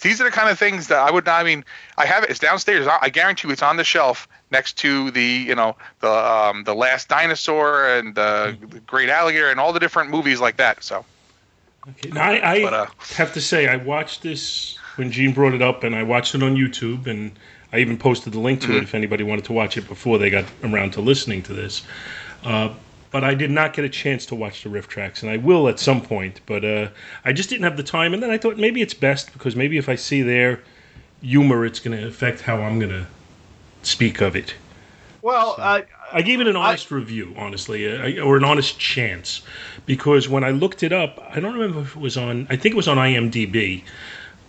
these 0.00 0.20
are 0.20 0.24
the 0.24 0.30
kind 0.30 0.48
of 0.48 0.58
things 0.58 0.88
that 0.88 0.98
I 0.98 1.10
would 1.10 1.26
not. 1.26 1.40
I 1.40 1.44
mean, 1.44 1.64
I 1.96 2.06
have 2.06 2.24
it. 2.24 2.30
It's 2.30 2.38
downstairs. 2.40 2.86
I 2.86 2.98
I 3.02 3.08
guarantee 3.10 3.48
you, 3.48 3.52
it's 3.52 3.62
on 3.62 3.76
the 3.76 3.84
shelf 3.84 4.28
next 4.50 4.74
to 4.78 5.10
the 5.10 5.22
you 5.22 5.54
know 5.54 5.76
the 6.00 6.10
um, 6.10 6.64
the 6.64 6.74
last 6.74 7.08
dinosaur 7.08 7.86
and 7.88 8.14
the, 8.14 8.56
the 8.68 8.80
great 8.80 9.08
alligator 9.08 9.50
and 9.50 9.60
all 9.60 9.72
the 9.72 9.80
different 9.80 10.10
movies 10.10 10.40
like 10.40 10.56
that. 10.58 10.82
So 10.84 11.06
Okay. 11.88 12.10
Now, 12.10 12.24
I, 12.30 12.52
I 12.54 12.58
But, 12.60 12.74
uh, 12.74 12.86
have 13.14 13.32
to 13.34 13.40
say, 13.40 13.66
I 13.66 13.76
watched 13.76 14.22
this 14.22 14.78
when 14.96 15.10
Gene 15.10 15.32
brought 15.32 15.54
it 15.54 15.62
up, 15.62 15.82
and 15.84 15.94
I 15.94 16.02
watched 16.02 16.34
it 16.34 16.42
on 16.42 16.54
YouTube, 16.56 17.06
and 17.06 17.38
I 17.72 17.78
even 17.78 17.96
posted 17.96 18.32
the 18.32 18.40
link 18.40 18.60
to 18.62 18.72
Mm-hmm. 18.72 18.76
it 18.76 18.82
if 18.82 18.94
anybody 18.94 19.24
wanted 19.24 19.46
to 19.46 19.52
watch 19.52 19.76
it 19.78 19.88
before 19.88 20.18
they 20.18 20.30
got 20.30 20.44
around 20.62 20.92
to 20.92 21.00
listening 21.00 21.42
to 21.44 21.54
this. 21.54 21.82
Uh, 22.44 22.74
but 23.10 23.24
I 23.24 23.34
did 23.34 23.50
not 23.50 23.72
get 23.72 23.84
a 23.84 23.88
chance 23.88 24.26
to 24.26 24.34
watch 24.34 24.62
the 24.62 24.70
RiffTrax, 24.70 25.22
and 25.22 25.30
I 25.30 25.36
will 25.36 25.68
at 25.68 25.78
some 25.78 26.00
point. 26.00 26.40
But 26.46 26.64
uh, 26.64 26.88
I 27.24 27.32
just 27.32 27.48
didn't 27.48 27.64
have 27.64 27.76
the 27.76 27.82
time, 27.82 28.14
and 28.14 28.22
then 28.22 28.30
I 28.30 28.38
thought 28.38 28.56
maybe 28.56 28.82
it's 28.82 28.94
best 28.94 29.32
because 29.32 29.56
maybe 29.56 29.78
if 29.78 29.88
I 29.88 29.96
see 29.96 30.22
their 30.22 30.60
humor, 31.20 31.64
it's 31.64 31.80
going 31.80 31.98
to 31.98 32.06
affect 32.06 32.40
how 32.40 32.60
I'm 32.62 32.78
going 32.78 32.92
to 32.92 33.06
speak 33.82 34.20
of 34.20 34.36
it. 34.36 34.54
Well, 35.22 35.56
uh, 35.58 35.82
I 36.12 36.22
gave 36.22 36.40
it 36.40 36.46
an 36.46 36.56
honest 36.56 36.90
review, 36.90 37.34
honestly, 37.36 38.18
uh, 38.18 38.24
or 38.24 38.36
an 38.36 38.44
honest 38.44 38.78
chance, 38.78 39.42
because 39.84 40.28
when 40.28 40.44
I 40.44 40.50
looked 40.50 40.82
it 40.82 40.92
up, 40.92 41.22
I 41.30 41.40
don't 41.40 41.52
remember 41.52 41.82
if 41.82 41.96
it 41.96 42.00
was 42.00 42.16
on. 42.16 42.46
I 42.48 42.56
think 42.56 42.74
it 42.74 42.76
was 42.76 42.88
on 42.88 42.96
IMDb. 42.96 43.82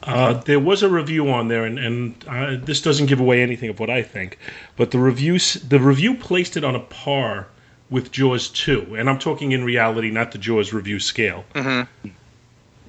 Uh, 0.03 0.33
there 0.33 0.59
was 0.59 0.81
a 0.81 0.89
review 0.89 1.29
on 1.29 1.47
there, 1.47 1.63
and, 1.63 1.77
and 1.77 2.25
uh, 2.27 2.57
this 2.59 2.81
doesn't 2.81 3.05
give 3.05 3.19
away 3.19 3.43
anything 3.43 3.69
of 3.69 3.79
what 3.79 3.89
I 3.89 4.01
think, 4.01 4.39
but 4.75 4.89
the 4.89 4.97
review 4.97 5.37
the 5.37 5.79
review 5.79 6.15
placed 6.15 6.57
it 6.57 6.63
on 6.63 6.73
a 6.73 6.79
par 6.79 7.47
with 7.91 8.11
Jaws 8.11 8.49
two, 8.49 8.95
and 8.95 9.07
I'm 9.07 9.19
talking 9.19 9.51
in 9.51 9.63
reality, 9.63 10.09
not 10.09 10.31
the 10.31 10.39
Jaws 10.39 10.73
review 10.73 10.99
scale. 10.99 11.45
Mm-hmm. 11.53 12.09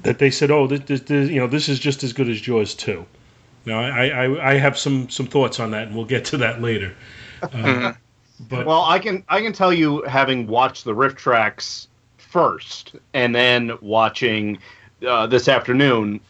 That 0.05 0.19
they 0.19 0.31
said, 0.31 0.51
oh, 0.51 0.67
this, 0.67 0.81
this, 0.81 1.01
this, 1.03 1.31
you 1.31 1.39
know, 1.39 1.47
this 1.47 1.69
is 1.69 1.79
just 1.79 2.03
as 2.03 2.13
good 2.13 2.29
as 2.29 2.41
Jaws 2.41 2.75
two. 2.75 3.05
Now, 3.67 3.81
I, 3.81 4.07
I, 4.07 4.53
I 4.53 4.55
have 4.55 4.79
some 4.79 5.11
some 5.11 5.27
thoughts 5.27 5.61
on 5.61 5.73
that, 5.73 5.89
and 5.89 5.97
we'll 5.97 6.07
get 6.07 6.25
to 6.27 6.39
that 6.39 6.63
later. 6.63 6.95
Uh, 7.43 7.93
but 8.49 8.67
well, 8.67 8.83
I 8.83 8.99
can 8.99 9.25
I 9.29 9.41
can 9.41 9.53
tell 9.53 9.73
you, 9.73 10.03
having 10.03 10.47
watched 10.47 10.85
the 10.85 10.95
RiffTrax 10.95 11.89
first, 12.19 12.97
and 13.13 13.35
then 13.35 13.73
watching 13.81 14.59
uh, 15.07 15.27
this 15.27 15.49
afternoon, 15.49 16.21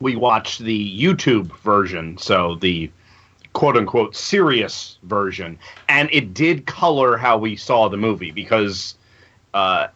we 0.00 0.16
watched 0.16 0.60
the 0.60 1.02
YouTube 1.02 1.54
version, 1.60 2.16
so 2.18 2.54
the 2.54 2.90
quote 3.58 3.76
unquote 3.76 4.14
serious 4.14 4.98
version, 5.02 5.58
and 5.88 6.08
it 6.12 6.32
did 6.32 6.64
color 6.64 7.16
how 7.16 7.36
we 7.36 7.56
saw 7.56 7.88
the 7.88 7.96
movie 7.96 8.30
because 8.30 8.94
uh, 9.52 9.88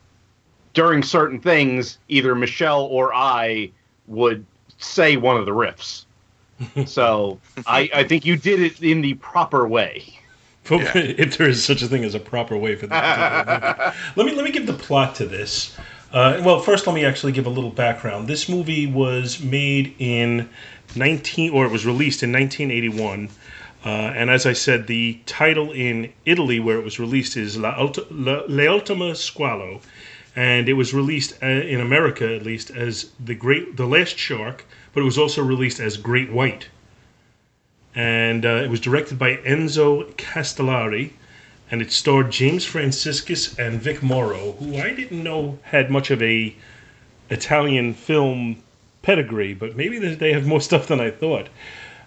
during 0.75 1.01
certain 1.01 1.41
things, 1.41 1.99
either 2.09 2.35
Michelle 2.35 2.83
or 2.83 3.15
I 3.15 3.71
would 4.09 4.45
say 4.79 5.17
one 5.17 5.37
of 5.37 5.47
the 5.47 5.53
riffs. 5.53 6.07
so 6.87 7.39
I, 7.65 7.89
I 7.95 8.03
think 8.03 8.27
you 8.27 8.37
did 8.37 8.59
it 8.61 8.83
in 8.83 9.01
the 9.01 9.15
proper 9.15 9.69
way. 9.69 10.19
if 10.65 11.39
there 11.39 11.49
is 11.49 11.65
such 11.65 11.83
a 11.83 11.87
thing 11.87 12.03
as 12.03 12.17
a 12.17 12.21
proper 12.21 12.57
way 12.57 12.75
for 12.75 12.89
that. 12.89 13.95
let 14.17 14.27
me 14.27 14.35
let 14.35 14.45
me 14.45 14.51
give 14.51 14.67
the 14.67 14.73
plot 14.73 15.15
to 15.15 15.25
this. 15.25 15.79
Uh, 16.13 16.43
well, 16.45 16.59
first, 16.59 16.89
let 16.89 16.95
me 16.95 17.05
actually 17.05 17.31
give 17.31 17.47
a 17.47 17.51
little 17.51 17.71
background. 17.71 18.29
This 18.29 18.49
movie 18.49 18.89
was 18.89 19.41
made 19.41 19.95
in 20.01 20.49
19, 20.97 21.51
or 21.51 21.67
it 21.67 21.73
was 21.73 21.85
released 21.87 22.23
in 22.23 22.33
1981. 22.33 23.29
Uh, 23.85 23.89
and 23.89 24.31
as 24.31 24.47
I 24.47 24.53
said, 24.53 24.87
the 24.87 25.21
title 25.27 25.73
in 25.73 26.13
Italy, 26.25 26.61
where 26.61 26.79
it 26.79 26.85
was 26.85 26.99
released, 27.01 27.37
is 27.37 27.57
La, 27.57 27.75
Ulti- 27.75 28.07
La, 28.11 28.43
Le 28.47 28.67
Ultima 28.69 29.13
Squalo, 29.13 29.81
and 30.37 30.69
it 30.69 30.75
was 30.75 30.95
released 30.95 31.43
uh, 31.43 31.47
in 31.47 31.81
America, 31.81 32.35
at 32.35 32.45
least, 32.45 32.71
as 32.71 33.11
the 33.19 33.35
Great, 33.35 33.77
the 33.77 33.87
Last 33.87 34.17
Shark, 34.17 34.65
but 34.93 35.01
it 35.01 35.05
was 35.05 35.19
also 35.19 35.43
released 35.43 35.81
as 35.81 35.97
Great 35.97 36.31
White 36.31 36.69
and 37.95 38.47
uh, 38.47 38.63
it 38.65 38.71
was 38.71 38.81
directed 38.81 39.19
by 39.19 39.37
Enzo 39.37 40.11
Castellari, 40.17 41.13
and 41.71 41.83
it 41.83 41.93
starred 41.93 42.31
James 42.31 42.65
Franciscus 42.65 43.59
and 43.59 43.81
Vic 43.81 44.03
Morrow, 44.03 44.53
who 44.53 44.77
I 44.77 44.95
didn't 44.95 45.23
know 45.23 45.59
had 45.63 45.91
much 45.91 46.11
of 46.11 46.23
a 46.23 46.55
Italian 47.31 47.95
film 47.95 48.63
pedigree, 49.03 49.53
but 49.53 49.77
maybe 49.77 49.99
they- 49.99 50.33
have 50.33 50.47
more 50.47 50.61
stuff 50.61 50.87
than 50.87 51.01
I 51.01 51.11
thought. 51.11 51.49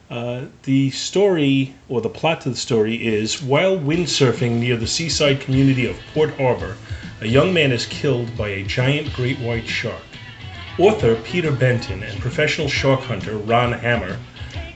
Uh, 0.09 0.41
the 0.63 0.91
story, 0.91 1.73
or 1.89 1.99
the 1.99 2.09
plot 2.09 2.41
to 2.41 2.49
the 2.49 2.55
story, 2.55 2.95
is 2.95 3.41
while 3.41 3.77
windsurfing 3.77 4.59
near 4.59 4.77
the 4.77 4.87
seaside 4.87 5.39
community 5.41 5.85
of 5.85 5.99
Port 6.13 6.37
Harbor, 6.37 6.77
a 7.21 7.27
young 7.27 7.53
man 7.53 7.71
is 7.71 7.85
killed 7.85 8.37
by 8.37 8.49
a 8.49 8.63
giant 8.63 9.13
great 9.13 9.39
white 9.39 9.67
shark. 9.67 10.01
Author 10.77 11.15
Peter 11.23 11.51
Benton 11.51 12.03
and 12.03 12.19
professional 12.19 12.67
shark 12.67 13.01
hunter 13.01 13.37
Ron 13.37 13.71
Hammer 13.71 14.17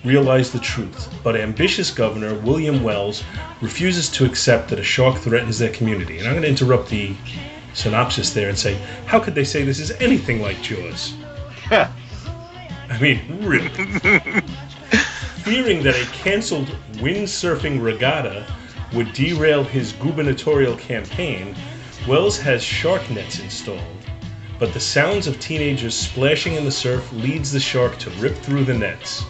realize 0.04 0.52
the 0.52 0.60
truth, 0.60 1.10
but 1.24 1.36
ambitious 1.36 1.92
governor 1.92 2.34
William 2.36 2.84
Wells 2.84 3.24
refuses 3.62 4.10
to 4.10 4.26
accept 4.26 4.70
that 4.70 4.80
a 4.80 4.84
shark 4.84 5.18
threatens 5.18 5.60
their 5.60 5.72
community. 5.72 6.18
And 6.18 6.28
I'm 6.28 6.34
going 6.34 6.44
to 6.44 6.50
interrupt 6.50 6.90
the 6.90 7.14
synopsis 7.74 8.32
there 8.32 8.50
and 8.50 8.58
say, 8.58 8.76
how 9.06 9.20
could 9.20 9.36
they 9.36 9.44
say 9.44 9.64
this 9.64 9.80
is 9.80 9.92
anything 10.00 10.42
like 10.42 10.62
Jaws? 10.62 11.14
Mean, 13.00 13.40
really. 13.42 13.70
Fearing 15.44 15.84
that 15.84 15.96
a 15.96 16.06
canceled 16.12 16.68
windsurfing 16.96 17.82
regatta 17.82 18.46
would 18.94 19.14
derail 19.14 19.64
his 19.64 19.94
gubernatorial 19.94 20.76
campaign, 20.76 21.56
Wells 22.08 22.38
has 22.40 22.62
shark 22.62 23.10
nets 23.10 23.40
installed. 23.40 23.82
But 24.60 24.74
the 24.74 24.80
sounds 24.82 25.28
of 25.28 25.40
teenagers 25.40 25.96
splashing 25.96 26.56
in 26.56 26.66
the 26.66 26.72
surf 26.72 27.10
leads 27.14 27.54
the 27.54 27.60
shark 27.60 27.98
to 28.00 28.10
rip 28.12 28.36
through 28.36 28.66
the 28.66 28.74
nets. 28.74 29.24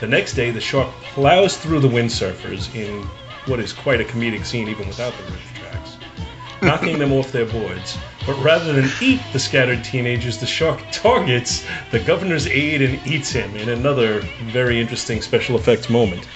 The 0.00 0.08
next 0.08 0.34
day, 0.34 0.50
the 0.50 0.60
shark 0.60 0.90
plows 1.14 1.56
through 1.56 1.78
the 1.78 1.88
windsurfers 1.88 2.74
in 2.74 3.02
what 3.46 3.60
is 3.60 3.72
quite 3.72 4.00
a 4.00 4.04
comedic 4.04 4.44
scene, 4.44 4.68
even 4.68 4.88
without 4.88 5.12
the 5.12 5.22
RiffTrax, 5.32 6.62
knocking 6.62 6.98
them 6.98 7.12
off 7.12 7.30
their 7.30 7.46
boards. 7.46 7.96
But 8.24 8.40
rather 8.42 8.72
than 8.72 8.88
eat 9.00 9.20
the 9.32 9.38
scattered 9.38 9.82
teenagers, 9.82 10.38
the 10.38 10.46
shark 10.46 10.80
targets 10.92 11.64
the 11.90 11.98
governor's 11.98 12.46
aide 12.46 12.80
and 12.80 13.04
eats 13.06 13.30
him 13.30 13.56
in 13.56 13.68
another 13.68 14.20
very 14.44 14.80
interesting 14.80 15.20
special 15.20 15.56
effects 15.56 15.90
moment. 15.90 16.28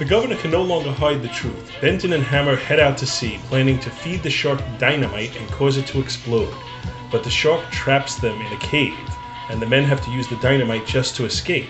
The 0.00 0.04
governor 0.04 0.36
can 0.36 0.50
no 0.50 0.62
longer 0.62 0.90
hide 0.90 1.22
the 1.22 1.28
truth. 1.28 1.70
Benton 1.80 2.14
and 2.14 2.24
Hammer 2.24 2.56
head 2.56 2.80
out 2.80 2.98
to 2.98 3.06
sea, 3.06 3.38
planning 3.44 3.78
to 3.80 3.90
feed 3.90 4.22
the 4.22 4.30
shark 4.30 4.60
dynamite 4.78 5.36
and 5.36 5.48
cause 5.50 5.76
it 5.76 5.86
to 5.88 6.00
explode. 6.00 6.54
But 7.12 7.22
the 7.22 7.30
shark 7.30 7.70
traps 7.70 8.16
them 8.16 8.40
in 8.40 8.52
a 8.52 8.58
cave, 8.58 8.98
and 9.48 9.60
the 9.60 9.66
men 9.66 9.84
have 9.84 10.02
to 10.06 10.10
use 10.10 10.26
the 10.26 10.36
dynamite 10.36 10.86
just 10.86 11.14
to 11.16 11.24
escape. 11.24 11.68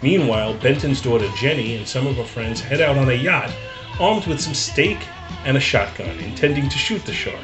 Meanwhile, 0.00 0.54
Benton's 0.54 1.00
daughter 1.02 1.28
Jenny 1.36 1.76
and 1.76 1.86
some 1.86 2.06
of 2.06 2.16
her 2.16 2.24
friends 2.24 2.60
head 2.60 2.80
out 2.80 2.96
on 2.96 3.10
a 3.10 3.14
yacht, 3.14 3.52
armed 3.98 4.26
with 4.26 4.40
some 4.40 4.54
steak 4.54 4.98
and 5.44 5.56
a 5.56 5.60
shotgun, 5.60 6.18
intending 6.20 6.68
to 6.68 6.78
shoot 6.78 7.04
the 7.04 7.12
shark. 7.12 7.42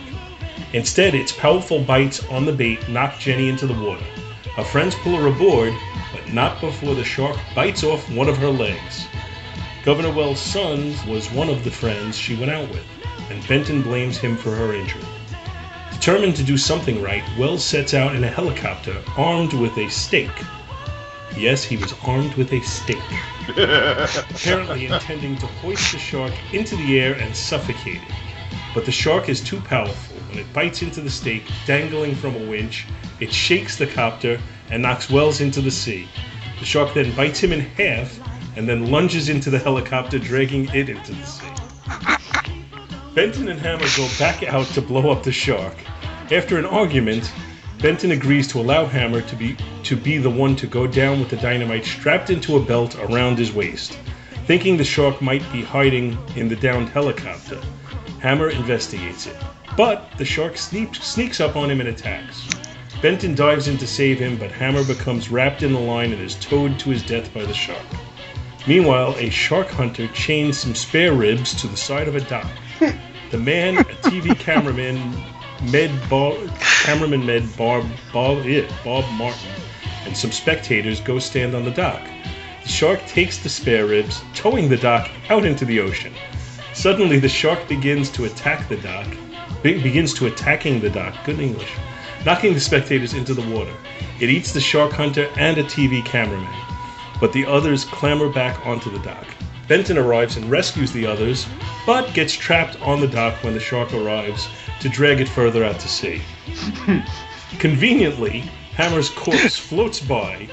Instead, 0.72 1.14
its 1.14 1.32
powerful 1.32 1.80
bites 1.80 2.24
on 2.30 2.46
the 2.46 2.52
bait 2.52 2.88
knock 2.88 3.18
Jenny 3.18 3.48
into 3.48 3.66
the 3.66 3.74
water. 3.74 4.04
Her 4.56 4.64
friends 4.64 4.94
pull 4.96 5.16
her 5.16 5.26
aboard, 5.26 5.74
but 6.12 6.32
not 6.32 6.60
before 6.60 6.94
the 6.94 7.04
shark 7.04 7.36
bites 7.54 7.84
off 7.84 8.10
one 8.10 8.28
of 8.28 8.38
her 8.38 8.50
legs. 8.50 9.06
Governor 9.84 10.12
Wells' 10.12 10.40
son 10.40 10.94
was 11.06 11.30
one 11.30 11.50
of 11.50 11.64
the 11.64 11.70
friends 11.70 12.16
she 12.16 12.36
went 12.36 12.52
out 12.52 12.68
with, 12.70 12.84
and 13.30 13.46
Benton 13.46 13.82
blames 13.82 14.16
him 14.16 14.36
for 14.36 14.54
her 14.54 14.74
injury. 14.74 15.04
Determined 15.90 16.36
to 16.36 16.42
do 16.42 16.56
something 16.56 17.02
right, 17.02 17.22
Wells 17.38 17.64
sets 17.64 17.92
out 17.92 18.14
in 18.14 18.24
a 18.24 18.30
helicopter 18.30 19.02
armed 19.16 19.52
with 19.52 19.76
a 19.76 19.90
stake. 19.90 20.30
Yes, 21.36 21.64
he 21.64 21.76
was 21.76 21.94
armed 22.04 22.34
with 22.34 22.52
a 22.52 22.60
stake. 22.62 22.98
Apparently 23.48 24.86
intending 24.86 25.36
to 25.36 25.46
hoist 25.46 25.92
the 25.92 25.98
shark 25.98 26.32
into 26.52 26.76
the 26.76 27.00
air 27.00 27.14
and 27.14 27.34
suffocate 27.36 28.02
it. 28.02 28.14
But 28.74 28.84
the 28.84 28.92
shark 28.92 29.28
is 29.28 29.40
too 29.40 29.60
powerful. 29.60 30.11
When 30.32 30.40
it 30.40 30.52
bites 30.54 30.80
into 30.80 31.02
the 31.02 31.10
stake, 31.10 31.44
dangling 31.66 32.14
from 32.14 32.34
a 32.34 32.38
winch, 32.38 32.86
it 33.20 33.30
shakes 33.30 33.76
the 33.76 33.86
copter 33.86 34.40
and 34.70 34.82
knocks 34.82 35.10
Wells 35.10 35.42
into 35.42 35.60
the 35.60 35.70
sea. 35.70 36.08
The 36.58 36.64
shark 36.64 36.94
then 36.94 37.14
bites 37.14 37.38
him 37.38 37.52
in 37.52 37.60
half 37.60 38.18
and 38.56 38.66
then 38.66 38.90
lunges 38.90 39.28
into 39.28 39.50
the 39.50 39.58
helicopter, 39.58 40.18
dragging 40.18 40.70
it 40.74 40.88
into 40.88 41.12
the 41.12 41.26
sea. 41.26 41.46
Benton 43.14 43.50
and 43.50 43.60
Hammer 43.60 43.84
go 43.94 44.08
back 44.18 44.42
out 44.42 44.64
to 44.68 44.80
blow 44.80 45.10
up 45.10 45.22
the 45.22 45.30
shark. 45.30 45.76
After 46.30 46.56
an 46.56 46.64
argument, 46.64 47.30
Benton 47.82 48.12
agrees 48.12 48.48
to 48.48 48.58
allow 48.58 48.86
Hammer 48.86 49.20
to 49.20 49.36
be 49.36 49.54
to 49.82 49.96
be 49.96 50.16
the 50.16 50.30
one 50.30 50.56
to 50.56 50.66
go 50.66 50.86
down 50.86 51.20
with 51.20 51.28
the 51.28 51.36
dynamite 51.36 51.84
strapped 51.84 52.30
into 52.30 52.56
a 52.56 52.64
belt 52.64 52.96
around 53.00 53.36
his 53.36 53.52
waist, 53.52 53.98
thinking 54.46 54.78
the 54.78 54.84
shark 54.84 55.20
might 55.20 55.44
be 55.52 55.62
hiding 55.62 56.16
in 56.36 56.48
the 56.48 56.56
downed 56.56 56.88
helicopter. 56.88 57.60
Hammer 58.20 58.48
investigates 58.48 59.26
it, 59.26 59.36
but 59.76 60.10
the 60.18 60.24
shark 60.24 60.56
sneaks, 60.56 61.02
sneaks 61.02 61.40
up 61.40 61.56
on 61.56 61.70
him 61.70 61.80
and 61.80 61.88
attacks. 61.88 62.48
Benton 63.00 63.34
dives 63.34 63.68
in 63.68 63.78
to 63.78 63.86
save 63.86 64.18
him, 64.18 64.36
but 64.36 64.52
Hammer 64.52 64.84
becomes 64.84 65.30
wrapped 65.30 65.62
in 65.62 65.72
the 65.72 65.80
line 65.80 66.12
and 66.12 66.22
is 66.22 66.36
towed 66.36 66.78
to 66.78 66.90
his 66.90 67.02
death 67.02 67.32
by 67.34 67.44
the 67.44 67.54
shark. 67.54 67.84
Meanwhile, 68.66 69.16
a 69.18 69.28
shark 69.28 69.68
hunter 69.68 70.06
chains 70.08 70.58
some 70.58 70.74
spare 70.74 71.12
ribs 71.12 71.54
to 71.60 71.66
the 71.66 71.76
side 71.76 72.08
of 72.08 72.16
a 72.16 72.20
dock. 72.20 72.50
The 73.32 73.38
man, 73.38 73.78
a 73.78 73.84
TV 73.84 74.38
cameraman, 74.38 74.98
Med 75.70 75.90
Bob, 76.10 76.36
cameraman 76.60 77.24
Med 77.24 77.56
Bob, 77.56 77.86
Bob, 78.12 78.44
yeah, 78.44 78.70
Bob 78.84 79.10
Martin, 79.12 79.50
and 80.04 80.14
some 80.14 80.30
spectators 80.30 81.00
go 81.00 81.18
stand 81.18 81.54
on 81.54 81.64
the 81.64 81.70
dock. 81.70 82.06
The 82.62 82.68
shark 82.68 83.00
takes 83.06 83.38
the 83.38 83.48
spare 83.48 83.86
ribs, 83.86 84.20
towing 84.34 84.68
the 84.68 84.76
dock 84.76 85.10
out 85.30 85.46
into 85.46 85.64
the 85.64 85.80
ocean. 85.80 86.12
Suddenly, 86.74 87.20
the 87.20 87.28
shark 87.28 87.66
begins 87.68 88.10
to 88.10 88.26
attack 88.26 88.68
the 88.68 88.76
dock, 88.76 89.06
be- 89.62 89.80
begins 89.82 90.12
to 90.14 90.26
attacking 90.26 90.80
the 90.80 90.90
dock. 90.90 91.14
Good 91.24 91.40
English. 91.40 91.72
knocking 92.24 92.54
the 92.54 92.60
spectators 92.60 93.14
into 93.14 93.34
the 93.34 93.48
water. 93.54 93.72
It 94.20 94.30
eats 94.30 94.52
the 94.52 94.60
shark 94.60 94.92
hunter 94.92 95.28
and 95.36 95.58
a 95.58 95.64
TV 95.64 96.04
cameraman, 96.04 96.54
but 97.18 97.32
the 97.32 97.44
others 97.46 97.84
clamber 97.84 98.28
back 98.28 98.64
onto 98.64 98.90
the 98.90 99.00
dock. 99.00 99.26
Benton 99.66 99.98
arrives 99.98 100.36
and 100.36 100.48
rescues 100.50 100.92
the 100.92 101.04
others, 101.06 101.46
but 101.84 102.12
gets 102.14 102.32
trapped 102.34 102.80
on 102.80 103.00
the 103.00 103.08
dock 103.08 103.42
when 103.42 103.54
the 103.54 103.60
shark 103.60 103.92
arrives 103.92 104.48
to 104.80 104.88
drag 104.88 105.20
it 105.20 105.28
further 105.28 105.64
out 105.64 105.80
to 105.80 105.88
sea. 105.88 106.20
Conveniently, 107.58 108.40
Hammer's 108.76 109.10
corpse 109.10 109.56
floats 109.68 110.00
by. 110.00 110.48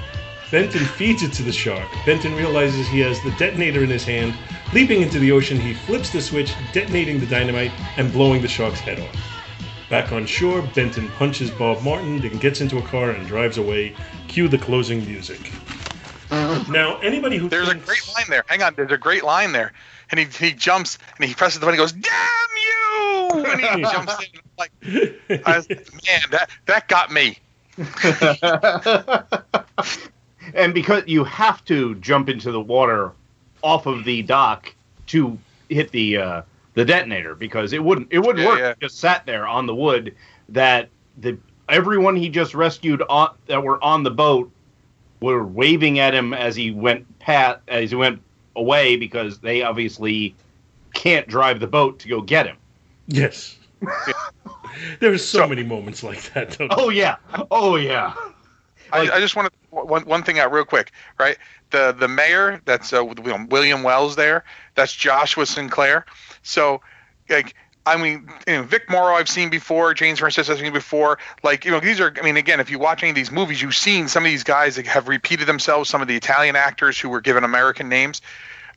Benton 0.52 0.84
feeds 0.84 1.22
it 1.22 1.32
to 1.34 1.44
the 1.44 1.52
shark. 1.52 1.88
Benton 2.06 2.36
realizes 2.36 2.88
he 2.88 3.00
has 3.02 3.22
the 3.22 3.32
detonator 3.32 3.84
in 3.84 3.90
his 3.90 4.04
hand. 4.04 4.34
Leaping 4.74 5.02
into 5.02 5.20
the 5.20 5.32
ocean, 5.32 5.60
he 5.60 5.74
flips 5.74 6.10
the 6.10 6.22
switch, 6.22 6.54
detonating 6.74 7.20
the 7.20 7.28
dynamite 7.28 7.72
and 7.98 8.12
blowing 8.12 8.42
the 8.42 8.48
shark's 8.48 8.80
head 8.80 9.00
off. 9.00 9.16
Back 9.90 10.12
on 10.12 10.26
shore, 10.26 10.62
Benton 10.74 11.08
punches 11.18 11.52
Bob 11.52 11.84
Martin, 11.84 12.20
then 12.20 12.38
gets 12.38 12.62
into 12.62 12.80
a 12.80 12.82
car 12.82 13.12
and 13.12 13.28
drives 13.28 13.58
away. 13.58 13.96
Cue 14.28 14.48
the 14.48 14.58
closing 14.58 15.06
music. 15.06 15.52
Now, 16.32 17.00
anybody 17.00 17.38
who 17.38 17.50
There's 17.50 17.68
thinks, 17.68 17.84
a 17.84 17.88
great 17.88 18.08
line 18.16 18.26
there. 18.30 18.44
Hang 18.48 18.62
on, 18.62 18.76
there's 18.76 18.92
a 18.92 18.98
great 18.98 19.24
line 19.24 19.52
there. 19.52 19.74
And 20.12 20.20
he, 20.20 20.26
he 20.26 20.54
jumps 20.54 20.98
and 21.18 21.26
he 21.26 21.34
presses 21.34 21.60
the 21.60 21.66
button. 21.66 21.80
He 21.80 21.84
goes, 21.84 21.92
"Damn 21.92 22.12
you!" 22.64 23.46
And 23.46 23.62
he 23.62 23.82
jumps 23.92 24.16
in. 24.20 24.28
Like, 24.58 24.72
I 25.46 25.58
was, 25.58 25.70
man, 25.70 26.22
that 26.32 26.50
that 26.66 26.88
got 26.88 27.12
me. 27.12 27.38
and 30.54 30.74
because 30.74 31.04
you 31.08 31.24
have 31.24 31.64
to 31.66 31.96
jump 31.96 32.30
into 32.30 32.52
the 32.52 32.62
water 32.62 33.12
off 33.62 33.86
of 33.86 34.04
the 34.04 34.22
dock 34.24 34.74
to 35.08 35.38
hit 35.70 35.92
the 35.92 36.18
uh, 36.18 36.42
the 36.74 36.86
detonator 36.86 37.36
because 37.36 37.74
it 37.74 37.84
wouldn't 37.84 38.08
it 38.12 38.20
wouldn't 38.20 38.40
Yeah, 38.40 38.46
work 38.48 38.60
yeah. 38.60 38.70
if 38.70 38.78
it 38.78 38.82
just 38.82 39.00
sat 39.00 39.26
there 39.26 39.48
on 39.48 39.66
the 39.66 39.76
wood 39.76 40.16
that 40.50 40.90
the 41.18 41.38
everyone 41.68 42.16
he 42.16 42.30
just 42.30 42.54
rescued 42.54 43.02
on, 43.10 43.36
that 43.48 43.62
were 43.64 43.84
on 43.84 44.04
the 44.04 44.12
boat 44.12 44.52
were 45.22 45.44
waving 45.46 46.00
at 46.00 46.14
him 46.14 46.34
as 46.34 46.56
he 46.56 46.72
went 46.72 47.20
pat 47.20 47.62
as 47.68 47.90
he 47.92 47.96
went 47.96 48.22
away 48.56 48.96
because 48.96 49.40
they 49.40 49.62
obviously 49.62 50.36
can't 50.94 51.28
drive 51.28 51.60
the 51.60 51.68
boat 51.68 52.00
to 52.00 52.08
go 52.08 52.22
get 52.22 52.48
him. 52.48 52.58
Yes. 53.08 53.58
there 55.00 55.12
are 55.12 55.18
so, 55.18 55.48
many 55.48 55.64
moments 55.64 56.04
like 56.04 56.22
that. 56.34 56.52
Though. 56.52 56.68
Oh 56.72 56.90
yeah. 56.90 57.18
Oh 57.52 57.76
yeah. 57.76 58.14
I, 58.92 59.02
I 59.12 59.20
just 59.20 59.36
want 59.36 59.52
to 59.52 59.59
one 59.72 60.06
one 60.06 60.24
thing 60.24 60.40
out 60.40 60.52
real 60.52 60.66
quick, 60.66 60.92
right? 61.20 61.38
The 61.72 61.96
the 61.98 62.08
mayor 62.08 62.62
that's 62.66 62.94
uh, 62.94 63.04
William 63.04 63.84
Wells 63.84 64.16
there. 64.16 64.44
That's 64.76 64.94
Joshua 64.94 65.46
Sinclair. 65.46 66.06
So, 66.42 66.82
like, 67.30 67.56
I 67.86 67.98
mean, 67.98 68.30
you 68.48 68.54
know, 68.54 68.64
Vic 68.64 68.90
Morrow 68.90 69.16
I've 69.16 69.30
seen 69.30 69.50
before, 69.50 69.94
James 69.94 70.20
Francis 70.20 70.50
I've 70.50 70.60
seen 70.60 70.74
before. 70.74 71.20
Like, 71.44 71.66
you 71.66 71.72
know, 71.72 71.80
these 71.80 72.00
are. 72.00 72.14
I 72.18 72.24
mean, 72.24 72.38
again, 72.38 72.60
if 72.60 72.70
you 72.70 72.80
watch 72.80 73.04
any 73.04 73.10
of 73.10 73.16
these 73.16 73.32
movies, 73.32 73.62
you've 73.62 73.76
seen 73.76 74.08
some 74.08 74.26
of 74.26 74.30
these 74.32 74.44
guys 74.44 74.76
that 74.76 74.88
have 74.88 75.08
repeated 75.08 75.48
themselves. 75.48 75.90
Some 75.90 76.02
of 76.02 76.08
the 76.08 76.16
Italian 76.16 76.56
actors 76.56 77.00
who 77.00 77.10
were 77.10 77.22
given 77.22 77.44
American 77.44 77.90
names. 77.90 78.22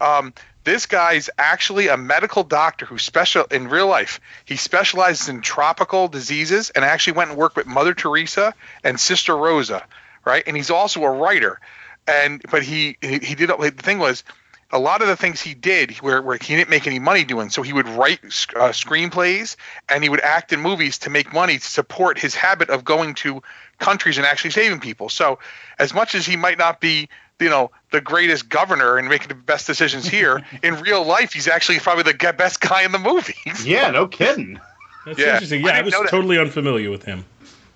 Um, 0.00 0.32
this 0.64 0.86
guy's 0.86 1.28
actually 1.38 1.88
a 1.88 1.96
medical 1.96 2.44
doctor 2.44 2.86
who 2.86 2.98
special 2.98 3.44
in 3.50 3.68
real 3.68 3.88
life. 3.88 4.20
He 4.44 4.56
specializes 4.56 5.28
in 5.28 5.40
tropical 5.40 6.08
diseases 6.08 6.70
and 6.70 6.84
actually 6.84 7.14
went 7.14 7.30
and 7.30 7.38
worked 7.38 7.56
with 7.56 7.66
Mother 7.66 7.94
Teresa 7.94 8.54
and 8.84 8.98
Sister 8.98 9.36
Rosa, 9.36 9.84
right? 10.24 10.42
And 10.46 10.56
he's 10.56 10.70
also 10.70 11.02
a 11.04 11.10
writer. 11.10 11.60
And 12.06 12.42
but 12.50 12.62
he 12.62 12.96
he, 13.00 13.18
he 13.18 13.34
did 13.34 13.48
the 13.48 13.70
thing 13.70 13.98
was 13.98 14.24
a 14.72 14.78
lot 14.78 15.02
of 15.02 15.08
the 15.08 15.16
things 15.16 15.40
he 15.40 15.52
did 15.54 15.92
where, 15.98 16.22
where 16.22 16.38
he 16.38 16.56
didn't 16.56 16.70
make 16.70 16.86
any 16.86 16.98
money 16.98 17.24
doing 17.24 17.50
so 17.50 17.62
he 17.62 17.72
would 17.72 17.88
write 17.88 18.20
uh, 18.24 18.70
screenplays 18.72 19.56
and 19.88 20.02
he 20.02 20.08
would 20.08 20.20
act 20.20 20.52
in 20.52 20.60
movies 20.60 20.98
to 20.98 21.10
make 21.10 21.32
money 21.32 21.58
to 21.58 21.66
support 21.66 22.18
his 22.18 22.34
habit 22.34 22.70
of 22.70 22.82
going 22.84 23.14
to 23.14 23.42
countries 23.78 24.16
and 24.16 24.26
actually 24.26 24.50
saving 24.50 24.80
people 24.80 25.08
so 25.08 25.38
as 25.78 25.92
much 25.92 26.14
as 26.14 26.24
he 26.24 26.36
might 26.36 26.56
not 26.58 26.80
be 26.80 27.08
you 27.38 27.50
know 27.50 27.70
the 27.90 28.00
greatest 28.00 28.48
governor 28.48 28.96
and 28.96 29.08
making 29.08 29.28
the 29.28 29.34
best 29.34 29.66
decisions 29.66 30.08
here 30.08 30.42
in 30.62 30.80
real 30.80 31.04
life 31.04 31.32
he's 31.34 31.48
actually 31.48 31.78
probably 31.78 32.04
the 32.10 32.32
best 32.32 32.60
guy 32.60 32.82
in 32.82 32.92
the 32.92 32.98
movies 32.98 33.66
Yeah, 33.66 33.90
no 33.90 34.06
kidding. 34.08 34.58
That's 35.04 35.18
Yeah. 35.18 35.32
interesting. 35.34 35.64
Yeah, 35.64 35.72
I, 35.72 35.82
didn't 35.82 36.00
was 36.00 36.10
totally 36.10 36.38
unfamiliar 36.38 36.90
with 36.90 37.04
him. 37.04 37.24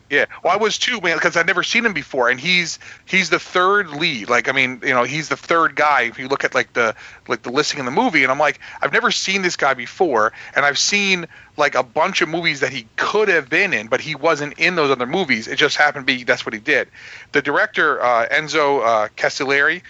Yeah, 0.08 0.26
well, 0.44 0.52
I 0.52 0.56
was 0.56 0.78
too, 0.78 1.00
man, 1.00 1.16
because 1.16 1.36
I'd 1.36 1.48
never 1.48 1.64
seen 1.64 1.84
him 1.84 1.92
before, 1.92 2.28
and 2.28 2.38
he's 2.38 2.78
he's 3.06 3.28
the 3.28 3.40
third 3.40 3.90
lead. 3.90 4.28
Like, 4.28 4.48
I 4.48 4.52
mean, 4.52 4.80
you 4.84 4.94
know, 4.94 5.02
he's 5.02 5.28
the 5.28 5.36
third 5.36 5.74
guy. 5.74 6.02
If 6.02 6.20
you 6.20 6.28
look 6.28 6.44
at 6.44 6.54
like 6.54 6.72
the 6.74 6.94
like 7.26 7.42
the 7.42 7.50
listing 7.50 7.80
in 7.80 7.86
the 7.86 7.90
movie, 7.90 8.22
and 8.22 8.30
I'm 8.30 8.38
like, 8.38 8.60
I've 8.80 8.92
never 8.92 9.10
seen 9.10 9.42
this 9.42 9.56
guy 9.56 9.74
before, 9.74 10.32
and 10.54 10.64
I've 10.64 10.78
seen 10.78 11.26
like 11.56 11.74
a 11.74 11.82
bunch 11.82 12.22
of 12.22 12.28
movies 12.28 12.60
that 12.60 12.70
he 12.70 12.86
could 12.94 13.26
have 13.28 13.48
been 13.48 13.72
in, 13.72 13.88
but 13.88 14.00
he 14.00 14.14
wasn't 14.14 14.58
in 14.60 14.76
those 14.76 14.92
other 14.92 15.06
movies. 15.06 15.48
It 15.48 15.56
just 15.56 15.76
happened 15.76 16.06
to 16.06 16.12
be 16.14 16.22
that's 16.22 16.46
what 16.46 16.54
he 16.54 16.60
did. 16.60 16.88
The 17.32 17.42
director 17.42 18.00
uh, 18.00 18.28
Enzo 18.28 18.86
uh, 18.86 19.08
Castellari. 19.16 19.82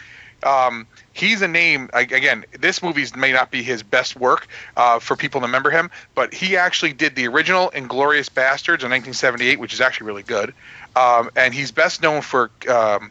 Um, 0.42 0.86
he's 1.16 1.40
a 1.42 1.48
name 1.48 1.88
again 1.94 2.44
this 2.60 2.82
movie 2.82 3.04
may 3.16 3.32
not 3.32 3.50
be 3.50 3.62
his 3.62 3.82
best 3.82 4.16
work 4.16 4.46
uh, 4.76 4.98
for 4.98 5.16
people 5.16 5.40
to 5.40 5.46
remember 5.46 5.70
him 5.70 5.90
but 6.14 6.32
he 6.34 6.56
actually 6.56 6.92
did 6.92 7.14
the 7.16 7.26
original 7.26 7.70
inglorious 7.70 8.28
bastards 8.28 8.84
in 8.84 8.90
1978 8.90 9.58
which 9.58 9.72
is 9.72 9.80
actually 9.80 10.06
really 10.06 10.22
good 10.22 10.52
um, 10.94 11.30
and 11.34 11.54
he's 11.54 11.72
best 11.72 12.02
known 12.02 12.20
for 12.20 12.50
um, 12.68 13.10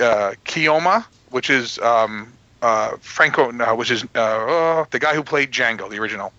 uh, 0.00 0.32
Keoma 0.44 1.04
which 1.30 1.48
is 1.48 1.78
um, 1.78 2.32
uh, 2.62 2.96
Franco 3.00 3.52
uh, 3.52 3.74
which 3.76 3.90
is 3.92 4.02
uh, 4.02 4.08
oh, 4.14 4.86
the 4.90 4.98
guy 4.98 5.14
who 5.14 5.22
played 5.22 5.52
Django 5.52 5.88
the 5.88 5.98
original 5.98 6.32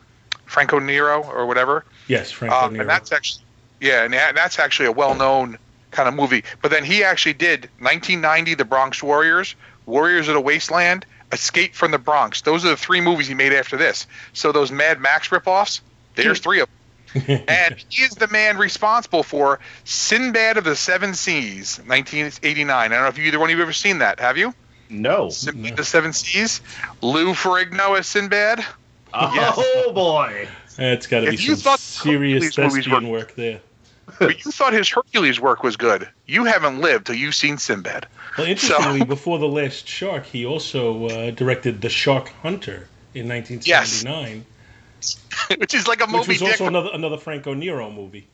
Franco 0.45 0.79
Nero 0.79 1.23
or 1.23 1.45
whatever 1.45 1.85
Yes, 2.07 2.31
Franco 2.31 2.55
um, 2.55 2.73
Nero. 2.73 2.81
and 2.81 2.89
that's 2.89 3.11
actually 3.11 3.43
yeah, 3.79 4.03
and 4.03 4.13
that- 4.13 4.35
that's 4.35 4.59
actually 4.59 4.87
a 4.87 4.91
well-known 4.91 5.57
kind 5.91 6.09
of 6.09 6.15
movie. 6.15 6.43
But 6.61 6.71
then 6.71 6.83
he 6.83 7.03
actually 7.03 7.33
did 7.33 7.69
1990, 7.79 8.55
The 8.55 8.65
Bronx 8.65 9.01
Warriors, 9.03 9.55
Warriors 9.87 10.27
of 10.27 10.35
the 10.35 10.41
Wasteland, 10.41 11.05
Escape 11.31 11.73
from 11.73 11.91
the 11.91 11.97
Bronx. 11.97 12.41
Those 12.41 12.63
are 12.63 12.69
the 12.69 12.77
three 12.77 13.01
movies 13.01 13.27
he 13.27 13.33
made 13.33 13.53
after 13.53 13.77
this. 13.77 14.05
So 14.33 14.51
those 14.51 14.71
Mad 14.71 14.99
Max 14.99 15.29
ripoffs, 15.29 15.81
there's 16.15 16.39
three 16.39 16.59
of 16.59 16.67
them. 16.67 16.73
and 17.47 17.75
he 17.89 18.03
is 18.03 18.11
the 18.11 18.27
man 18.27 18.57
responsible 18.57 19.23
for 19.23 19.59
Sinbad 19.85 20.57
of 20.57 20.65
the 20.65 20.75
Seven 20.75 21.13
Seas, 21.13 21.77
1989. 21.79 22.69
I 22.69 22.87
don't 22.87 23.01
know 23.01 23.07
if 23.07 23.17
you 23.17 23.23
either 23.25 23.39
one 23.39 23.49
of 23.49 23.51
you 23.51 23.57
have 23.57 23.65
ever 23.65 23.73
seen 23.73 23.99
that. 23.99 24.19
Have 24.19 24.37
you? 24.37 24.53
No. 24.89 25.29
Sinbad 25.29 25.71
of 25.71 25.77
the 25.77 25.83
Seven 25.83 26.13
Seas. 26.13 26.61
Lou 27.01 27.33
Ferrigno 27.33 27.97
as 27.97 28.07
Sinbad. 28.07 28.63
Oh 29.13 29.93
boy. 29.93 30.47
That's 30.75 31.07
got 31.07 31.21
to 31.21 31.31
be 31.31 31.37
some 31.37 31.77
serious 31.77 32.55
Hercules 32.55 32.57
movies 32.57 32.85
thespian 32.85 33.09
work 33.09 33.35
there. 33.35 33.61
But 34.19 34.45
you 34.45 34.51
thought 34.51 34.73
his 34.73 34.89
Hercules 34.89 35.39
work 35.39 35.63
was 35.63 35.77
good. 35.77 36.07
You 36.25 36.45
haven't 36.45 36.81
lived 36.81 37.07
till 37.07 37.15
you've 37.15 37.35
seen 37.35 37.57
Sinbad. 37.57 38.07
Well, 38.37 38.47
interestingly, 38.47 39.03
before 39.05 39.39
The 39.39 39.47
Last 39.47 39.87
Shark, 39.87 40.25
he 40.25 40.45
also 40.45 41.07
uh, 41.07 41.31
directed 41.31 41.81
The 41.81 41.89
Shark 41.89 42.29
Hunter 42.41 42.87
in 43.13 43.27
1979, 43.27 44.45
which 45.57 45.73
is 45.73 45.87
like 45.87 46.01
a 46.01 46.07
movie. 46.07 46.19
which 46.19 46.27
was 46.27 46.39
Dick. 46.39 46.49
also 46.51 46.67
another 46.67 46.89
another 46.93 47.17
Franco 47.17 47.53
Nero 47.53 47.91
movie. 47.91 48.27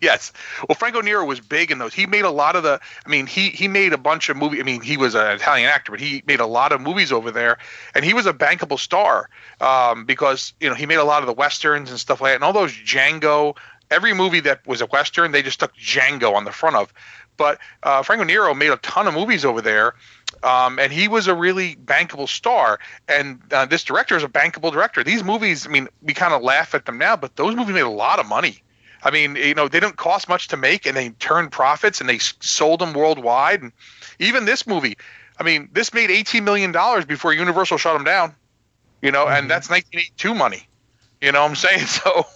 Yes. 0.00 0.32
Well, 0.68 0.76
Franco 0.76 1.00
Nero 1.00 1.24
was 1.24 1.40
big 1.40 1.70
in 1.70 1.78
those. 1.78 1.94
He 1.94 2.04
made 2.04 2.24
a 2.24 2.30
lot 2.30 2.56
of 2.56 2.62
the. 2.62 2.78
I 3.06 3.08
mean, 3.08 3.26
he 3.26 3.48
he 3.48 3.68
made 3.68 3.94
a 3.94 3.98
bunch 3.98 4.28
of 4.28 4.36
movie. 4.36 4.60
I 4.60 4.62
mean, 4.62 4.82
he 4.82 4.98
was 4.98 5.14
an 5.14 5.26
Italian 5.28 5.70
actor, 5.70 5.92
but 5.92 6.00
he 6.00 6.22
made 6.26 6.40
a 6.40 6.46
lot 6.46 6.72
of 6.72 6.80
movies 6.80 7.10
over 7.10 7.30
there, 7.30 7.58
and 7.94 8.04
he 8.04 8.12
was 8.12 8.26
a 8.26 8.34
bankable 8.34 8.78
star 8.78 9.30
um, 9.62 10.04
because 10.04 10.52
you 10.60 10.68
know 10.68 10.74
he 10.74 10.84
made 10.84 10.96
a 10.96 11.04
lot 11.04 11.22
of 11.22 11.26
the 11.26 11.32
westerns 11.32 11.90
and 11.90 11.98
stuff 11.98 12.20
like 12.20 12.32
that, 12.32 12.34
and 12.34 12.44
all 12.44 12.52
those 12.52 12.72
Django. 12.72 13.56
Every 13.94 14.12
movie 14.12 14.40
that 14.40 14.66
was 14.66 14.80
a 14.80 14.86
western, 14.86 15.32
they 15.32 15.42
just 15.42 15.54
stuck 15.54 15.76
Django 15.76 16.34
on 16.34 16.44
the 16.44 16.52
front 16.52 16.76
of. 16.76 16.92
But 17.36 17.58
uh, 17.82 18.02
Franco 18.02 18.24
Nero 18.24 18.54
made 18.54 18.70
a 18.70 18.76
ton 18.76 19.06
of 19.06 19.14
movies 19.14 19.44
over 19.44 19.60
there, 19.60 19.94
um, 20.42 20.78
and 20.78 20.92
he 20.92 21.08
was 21.08 21.26
a 21.26 21.34
really 21.34 21.76
bankable 21.76 22.28
star. 22.28 22.78
And 23.08 23.40
uh, 23.52 23.66
this 23.66 23.84
director 23.84 24.16
is 24.16 24.24
a 24.24 24.28
bankable 24.28 24.72
director. 24.72 25.04
These 25.04 25.24
movies, 25.24 25.66
I 25.66 25.70
mean, 25.70 25.88
we 26.02 26.12
kind 26.12 26.32
of 26.34 26.42
laugh 26.42 26.74
at 26.74 26.86
them 26.86 26.98
now, 26.98 27.16
but 27.16 27.36
those 27.36 27.54
movies 27.54 27.74
made 27.74 27.80
a 27.82 27.88
lot 27.88 28.18
of 28.18 28.26
money. 28.26 28.62
I 29.02 29.10
mean, 29.10 29.36
you 29.36 29.54
know, 29.54 29.68
they 29.68 29.80
didn't 29.80 29.96
cost 29.96 30.28
much 30.28 30.48
to 30.48 30.56
make, 30.56 30.86
and 30.86 30.96
they 30.96 31.10
turned 31.10 31.52
profits, 31.52 32.00
and 32.00 32.08
they 32.08 32.18
sold 32.18 32.80
them 32.80 32.94
worldwide. 32.94 33.62
And 33.62 33.72
even 34.18 34.44
this 34.44 34.66
movie, 34.66 34.96
I 35.38 35.42
mean, 35.42 35.68
this 35.72 35.92
made 35.92 36.10
eighteen 36.10 36.44
million 36.44 36.72
dollars 36.72 37.04
before 37.04 37.32
Universal 37.32 37.78
shut 37.78 37.94
them 37.94 38.04
down. 38.04 38.34
You 39.02 39.10
know, 39.10 39.28
and 39.28 39.50
that's 39.50 39.68
1982 39.68 40.34
money. 40.34 40.66
You 41.20 41.32
know 41.32 41.42
what 41.42 41.50
I'm 41.50 41.56
saying? 41.56 41.80
So, 41.86 42.26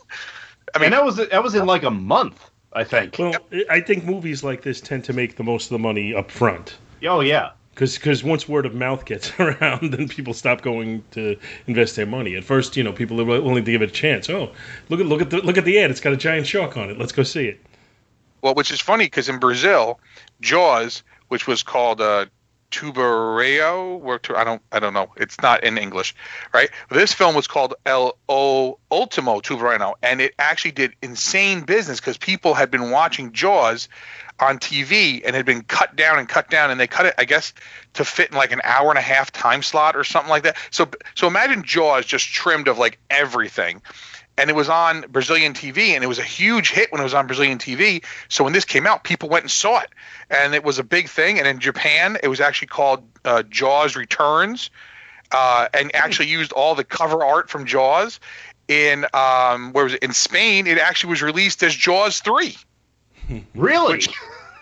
I 0.74 0.78
mean, 0.78 0.86
and 0.86 0.94
that 0.94 1.04
was 1.04 1.16
that 1.16 1.42
was 1.42 1.54
in 1.54 1.66
like 1.66 1.82
a 1.82 1.90
month, 1.90 2.50
I 2.72 2.84
think. 2.84 3.16
Well, 3.18 3.34
I 3.70 3.80
think 3.80 4.04
movies 4.04 4.44
like 4.44 4.62
this 4.62 4.80
tend 4.80 5.04
to 5.04 5.12
make 5.12 5.36
the 5.36 5.44
most 5.44 5.66
of 5.66 5.70
the 5.70 5.78
money 5.78 6.14
up 6.14 6.30
front. 6.30 6.76
Oh 7.02 7.20
yeah. 7.20 7.50
Because 7.74 8.24
once 8.24 8.48
word 8.48 8.66
of 8.66 8.74
mouth 8.74 9.04
gets 9.04 9.32
around, 9.38 9.92
then 9.92 10.08
people 10.08 10.34
stop 10.34 10.62
going 10.62 11.04
to 11.12 11.36
invest 11.68 11.94
their 11.94 12.06
money. 12.06 12.34
At 12.34 12.42
first, 12.42 12.76
you 12.76 12.82
know, 12.82 12.92
people 12.92 13.20
are 13.20 13.24
willing 13.24 13.64
to 13.64 13.70
give 13.70 13.82
it 13.82 13.90
a 13.90 13.92
chance. 13.92 14.28
Oh, 14.28 14.52
look 14.88 14.98
at 15.00 15.06
look 15.06 15.22
at 15.22 15.30
the 15.30 15.38
look 15.38 15.58
at 15.58 15.64
the 15.64 15.78
ad. 15.78 15.90
It's 15.90 16.00
got 16.00 16.12
a 16.12 16.16
giant 16.16 16.46
shark 16.46 16.76
on 16.76 16.90
it. 16.90 16.98
Let's 16.98 17.12
go 17.12 17.22
see 17.22 17.46
it. 17.46 17.60
Well, 18.42 18.54
which 18.54 18.70
is 18.70 18.80
funny 18.80 19.06
because 19.06 19.28
in 19.28 19.38
Brazil, 19.38 20.00
Jaws, 20.40 21.02
which 21.28 21.46
was 21.46 21.62
called 21.62 22.00
uh, 22.00 22.26
Tubareo. 22.70 24.02
Or 24.02 24.18
tu- 24.18 24.36
I 24.36 24.44
don't 24.44 24.62
I 24.72 24.78
don't 24.78 24.94
know. 24.94 25.10
It's 25.16 25.40
not 25.40 25.64
in 25.64 25.78
English, 25.78 26.14
right? 26.52 26.70
This 26.90 27.12
film 27.12 27.34
was 27.34 27.46
called 27.46 27.74
El 27.86 28.16
O 28.28 28.78
Ultimo 28.90 29.40
Tubareno, 29.40 29.94
and 30.02 30.20
it 30.20 30.34
actually 30.38 30.72
did 30.72 30.94
insane 31.02 31.62
business 31.62 32.00
because 32.00 32.18
people 32.18 32.54
had 32.54 32.70
been 32.70 32.90
watching 32.90 33.32
Jaws 33.32 33.88
on 34.40 34.58
TV 34.58 35.22
and 35.24 35.34
had 35.34 35.44
been 35.44 35.62
cut 35.62 35.96
down 35.96 36.18
and 36.18 36.28
cut 36.28 36.48
down, 36.48 36.70
and 36.70 36.78
they 36.78 36.86
cut 36.86 37.06
it, 37.06 37.14
I 37.18 37.24
guess, 37.24 37.52
to 37.94 38.04
fit 38.04 38.30
in 38.30 38.36
like 38.36 38.52
an 38.52 38.60
hour 38.62 38.90
and 38.90 38.98
a 38.98 39.02
half 39.02 39.32
time 39.32 39.62
slot 39.62 39.96
or 39.96 40.04
something 40.04 40.30
like 40.30 40.44
that. 40.44 40.56
So 40.70 40.88
so 41.14 41.26
imagine 41.26 41.62
Jaws 41.64 42.06
just 42.06 42.26
trimmed 42.26 42.68
of 42.68 42.78
like 42.78 42.98
everything 43.10 43.82
and 44.38 44.48
it 44.48 44.56
was 44.56 44.68
on 44.68 45.02
Brazilian 45.10 45.52
TV, 45.52 45.88
and 45.90 46.02
it 46.04 46.06
was 46.06 46.18
a 46.18 46.22
huge 46.24 46.70
hit 46.70 46.90
when 46.92 47.00
it 47.00 47.04
was 47.04 47.14
on 47.14 47.26
Brazilian 47.26 47.58
TV. 47.58 48.04
So 48.28 48.44
when 48.44 48.52
this 48.52 48.64
came 48.64 48.86
out, 48.86 49.04
people 49.04 49.28
went 49.28 49.42
and 49.44 49.50
saw 49.50 49.80
it, 49.80 49.90
and 50.30 50.54
it 50.54 50.64
was 50.64 50.78
a 50.78 50.84
big 50.84 51.08
thing. 51.08 51.38
And 51.38 51.46
in 51.48 51.58
Japan, 51.58 52.16
it 52.22 52.28
was 52.28 52.40
actually 52.40 52.68
called 52.68 53.02
uh, 53.24 53.42
Jaws 53.42 53.96
Returns, 53.96 54.70
uh, 55.32 55.68
and 55.74 55.94
actually 55.94 56.28
used 56.28 56.52
all 56.52 56.74
the 56.74 56.84
cover 56.84 57.24
art 57.24 57.50
from 57.50 57.66
Jaws. 57.66 58.20
In 58.68 59.06
um, 59.14 59.72
where 59.72 59.84
was 59.84 59.94
it? 59.94 60.02
In 60.02 60.12
Spain, 60.12 60.66
it 60.66 60.78
actually 60.78 61.10
was 61.10 61.22
released 61.22 61.62
as 61.62 61.74
Jaws 61.74 62.20
Three. 62.20 62.56
Really? 63.54 64.00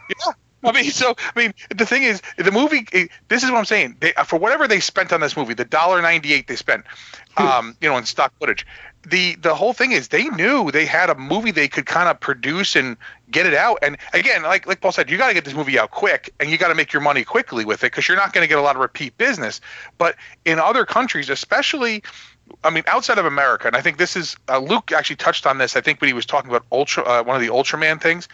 yeah. 0.09 0.33
I 0.65 0.73
mean, 0.73 0.91
so 0.91 1.15
I 1.37 1.39
mean, 1.39 1.55
the 1.75 1.87
thing 1.87 2.03
is, 2.03 2.21
the 2.37 2.51
movie. 2.51 2.87
eh, 2.93 3.07
This 3.29 3.45
is 3.45 3.51
what 3.51 3.59
I'm 3.59 3.65
saying. 3.65 3.97
They, 4.01 4.13
for 4.27 4.39
whatever 4.39 4.67
they 4.67 4.81
spent 4.81 5.13
on 5.13 5.21
this 5.21 5.37
movie, 5.37 5.55
the 5.55 5.65
dollar 5.65 6.03
ninety 6.03 6.33
eight 6.33 6.49
they 6.49 6.57
spent, 6.57 6.85
um, 7.37 7.77
you 7.81 7.89
know, 7.89 7.97
in 7.99 8.05
stock 8.07 8.33
footage. 8.41 8.67
The 9.07 9.37
the 9.37 9.55
whole 9.55 9.73
thing 9.73 9.93
is 9.93 10.09
they 10.09 10.29
knew 10.29 10.71
they 10.73 10.85
had 10.85 11.11
a 11.11 11.15
movie 11.15 11.53
they 11.53 11.69
could 11.69 11.87
kind 11.87 12.09
of 12.09 12.19
produce 12.19 12.75
and 12.75 12.97
get 13.31 13.47
it 13.47 13.55
out. 13.55 13.79
And 13.83 13.97
again, 14.13 14.43
like 14.43 14.67
like 14.67 14.81
Paul 14.81 14.93
said, 14.93 15.11
you 15.11 15.17
got 15.17 15.29
to 15.29 15.35
get 15.35 15.45
this 15.45 15.55
movie 15.55 15.79
out 15.79 15.93
quick, 15.93 16.35
and 16.41 16.51
you 16.51 16.59
got 16.59 16.69
to 16.69 16.75
make 16.75 16.93
your 16.93 17.03
money 17.03 17.23
quickly 17.23 17.65
with 17.65 17.85
it 17.85 17.93
because 17.93 18.09
you're 18.09 18.17
not 18.17 18.33
going 18.33 18.43
to 18.43 18.49
get 18.49 18.59
a 18.59 18.63
lot 18.63 18.75
of 18.75 18.83
repeat 18.83 19.17
business. 19.17 19.61
But 19.97 20.17
in 20.45 20.59
other 20.59 20.85
countries, 20.85 21.31
especially 21.31 22.03
I 22.63 22.71
mean, 22.71 22.85
outside 22.87 23.19
of 23.19 23.27
America, 23.27 23.67
and 23.67 23.77
I 23.77 23.81
think 23.81 23.99
this 23.99 24.17
is 24.17 24.37
uh, 24.49 24.59
Luke 24.59 24.93
actually 24.93 25.17
touched 25.17 25.47
on 25.47 25.59
this. 25.59 25.77
I 25.77 25.81
think 25.81 26.01
when 26.01 26.09
he 26.09 26.15
was 26.15 26.27
talking 26.27 26.51
about 26.51 26.65
Ultra, 26.71 27.03
uh, 27.03 27.23
one 27.23 27.37
of 27.37 27.43
the 27.43 27.49
Ultraman 27.49 28.01
things. 28.01 28.29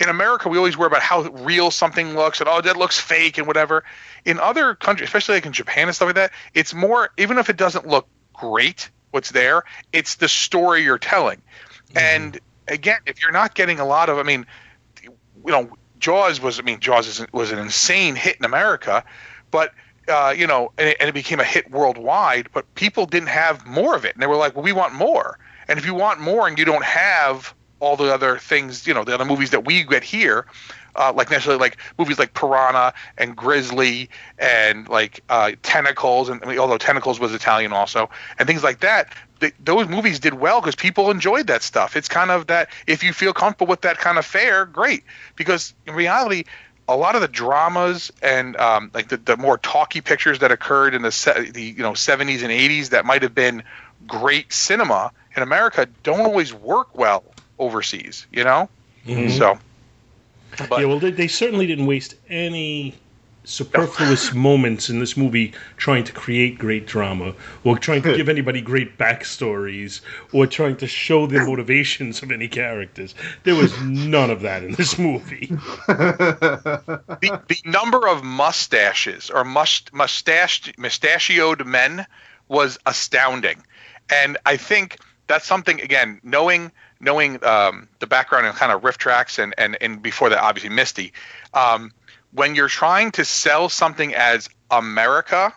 In 0.00 0.08
America, 0.08 0.48
we 0.48 0.56
always 0.56 0.76
worry 0.76 0.86
about 0.86 1.02
how 1.02 1.22
real 1.22 1.70
something 1.70 2.14
looks, 2.14 2.40
and 2.40 2.48
oh, 2.48 2.60
that 2.60 2.76
looks 2.76 2.98
fake 2.98 3.38
and 3.38 3.46
whatever. 3.46 3.84
In 4.24 4.38
other 4.38 4.74
countries, 4.74 5.08
especially 5.08 5.36
like 5.36 5.46
in 5.46 5.52
Japan 5.52 5.88
and 5.88 5.94
stuff 5.94 6.06
like 6.06 6.14
that, 6.16 6.32
it's 6.54 6.72
more. 6.72 7.10
Even 7.18 7.38
if 7.38 7.50
it 7.50 7.56
doesn't 7.56 7.86
look 7.86 8.06
great, 8.32 8.90
what's 9.10 9.30
there, 9.30 9.64
it's 9.92 10.16
the 10.16 10.28
story 10.28 10.82
you're 10.82 10.98
telling. 10.98 11.40
And 11.96 12.38
again, 12.66 12.98
if 13.06 13.22
you're 13.22 13.32
not 13.32 13.54
getting 13.54 13.80
a 13.80 13.86
lot 13.86 14.08
of, 14.08 14.18
I 14.18 14.22
mean, 14.22 14.46
you 15.02 15.12
know, 15.46 15.70
Jaws 15.98 16.40
was, 16.40 16.58
I 16.58 16.62
mean, 16.62 16.80
Jaws 16.80 17.26
was 17.32 17.50
an 17.50 17.58
insane 17.58 18.14
hit 18.14 18.36
in 18.36 18.44
America, 18.44 19.04
but 19.50 19.72
uh, 20.08 20.34
you 20.36 20.46
know, 20.46 20.72
and 20.78 20.88
it, 20.88 20.96
and 21.00 21.08
it 21.08 21.12
became 21.12 21.40
a 21.40 21.44
hit 21.44 21.70
worldwide. 21.70 22.48
But 22.52 22.72
people 22.74 23.06
didn't 23.06 23.28
have 23.28 23.66
more 23.66 23.94
of 23.94 24.04
it, 24.04 24.14
and 24.14 24.22
they 24.22 24.26
were 24.26 24.36
like, 24.36 24.54
"Well, 24.54 24.64
we 24.64 24.72
want 24.72 24.94
more." 24.94 25.38
And 25.68 25.78
if 25.78 25.84
you 25.84 25.94
want 25.94 26.20
more, 26.20 26.48
and 26.48 26.58
you 26.58 26.64
don't 26.64 26.84
have 26.84 27.54
all 27.80 27.96
the 27.96 28.12
other 28.12 28.38
things, 28.38 28.86
you 28.86 28.94
know, 28.94 29.04
the 29.04 29.14
other 29.14 29.24
movies 29.24 29.50
that 29.50 29.64
we 29.66 29.84
get 29.84 30.02
here, 30.02 30.46
uh, 30.98 31.12
like 31.14 31.30
necessarily 31.30 31.60
like 31.60 31.78
movies 31.98 32.18
like 32.18 32.34
Piranha 32.34 32.92
and 33.16 33.36
Grizzly 33.36 34.10
and 34.38 34.88
like 34.88 35.20
uh, 35.28 35.52
Tentacles, 35.62 36.28
and 36.28 36.42
I 36.44 36.48
mean, 36.48 36.58
although 36.58 36.78
Tentacles 36.78 37.18
was 37.20 37.32
Italian 37.32 37.72
also, 37.72 38.10
and 38.38 38.46
things 38.46 38.62
like 38.62 38.80
that. 38.80 39.14
Th- 39.40 39.54
those 39.60 39.86
movies 39.88 40.18
did 40.18 40.34
well 40.34 40.60
because 40.60 40.74
people 40.74 41.10
enjoyed 41.12 41.46
that 41.46 41.62
stuff. 41.62 41.96
It's 41.96 42.08
kind 42.08 42.30
of 42.32 42.48
that 42.48 42.70
if 42.88 43.04
you 43.04 43.12
feel 43.12 43.32
comfortable 43.32 43.70
with 43.70 43.82
that 43.82 43.98
kind 43.98 44.18
of 44.18 44.26
fare, 44.26 44.66
great. 44.66 45.04
Because 45.36 45.74
in 45.86 45.94
reality, 45.94 46.42
a 46.88 46.96
lot 46.96 47.14
of 47.14 47.20
the 47.20 47.28
dramas 47.28 48.10
and 48.20 48.56
um, 48.56 48.90
like 48.94 49.08
the, 49.08 49.16
the 49.16 49.36
more 49.36 49.56
talky 49.58 50.00
pictures 50.00 50.40
that 50.40 50.50
occurred 50.50 50.94
in 50.94 51.02
the 51.02 51.12
se- 51.12 51.50
the 51.52 51.62
you 51.62 51.82
know 51.82 51.92
70s 51.92 52.42
and 52.42 52.50
80s 52.50 52.88
that 52.90 53.04
might 53.06 53.22
have 53.22 53.34
been 53.34 53.62
great 54.06 54.52
cinema 54.52 55.12
in 55.36 55.42
America 55.42 55.86
don't 56.02 56.20
always 56.20 56.52
work 56.52 56.96
well 56.98 57.22
overseas. 57.58 58.26
You 58.32 58.42
know, 58.44 58.68
Mhm. 59.06 59.30
so 59.38 59.58
yeah, 60.70 60.84
well, 60.84 60.98
they, 60.98 61.10
they 61.10 61.28
certainly 61.28 61.66
didn't 61.66 61.86
waste 61.86 62.14
any 62.28 62.94
superfluous 63.48 64.34
moments 64.48 64.90
in 64.90 65.00
this 65.00 65.16
movie 65.16 65.52
trying 65.76 66.04
to 66.04 66.12
create 66.12 66.58
great 66.58 66.86
drama 66.86 67.34
or 67.64 67.78
trying 67.78 68.02
to 68.02 68.16
give 68.16 68.28
anybody 68.28 68.60
great 68.60 68.98
backstories 68.98 70.00
or 70.32 70.46
trying 70.46 70.76
to 70.76 70.86
show 70.86 71.26
the 71.26 71.40
motivations 71.40 72.22
of 72.22 72.30
any 72.30 72.46
characters. 72.46 73.14
There 73.44 73.54
was 73.54 73.78
none 73.80 74.30
of 74.30 74.42
that 74.42 74.62
in 74.62 74.72
this 74.72 74.98
movie. 74.98 75.46
the, 75.86 77.42
the 77.48 77.60
number 77.64 78.06
of 78.06 78.22
mustaches 78.22 79.30
or 79.30 79.44
must 79.44 79.92
mustache 79.92 80.72
mustachioed 80.76 81.66
men 81.66 82.06
was 82.48 82.78
astounding, 82.86 83.62
and 84.10 84.38
I 84.46 84.56
think 84.56 84.98
that's 85.26 85.46
something 85.46 85.80
again 85.80 86.20
knowing 86.22 86.72
knowing 87.00 87.42
um, 87.44 87.88
the 87.98 88.06
background 88.06 88.46
and 88.46 88.54
kind 88.56 88.72
of 88.72 88.82
RiffTrax 88.82 89.42
and 89.42 89.54
and 89.58 89.76
and 89.80 90.02
before 90.02 90.30
that 90.30 90.38
obviously 90.38 90.70
Misty, 90.70 91.12
um, 91.54 91.92
when 92.32 92.54
you're 92.54 92.68
trying 92.68 93.12
to 93.12 93.24
sell 93.24 93.68
something 93.68 94.14
as 94.14 94.48
America. 94.70 95.52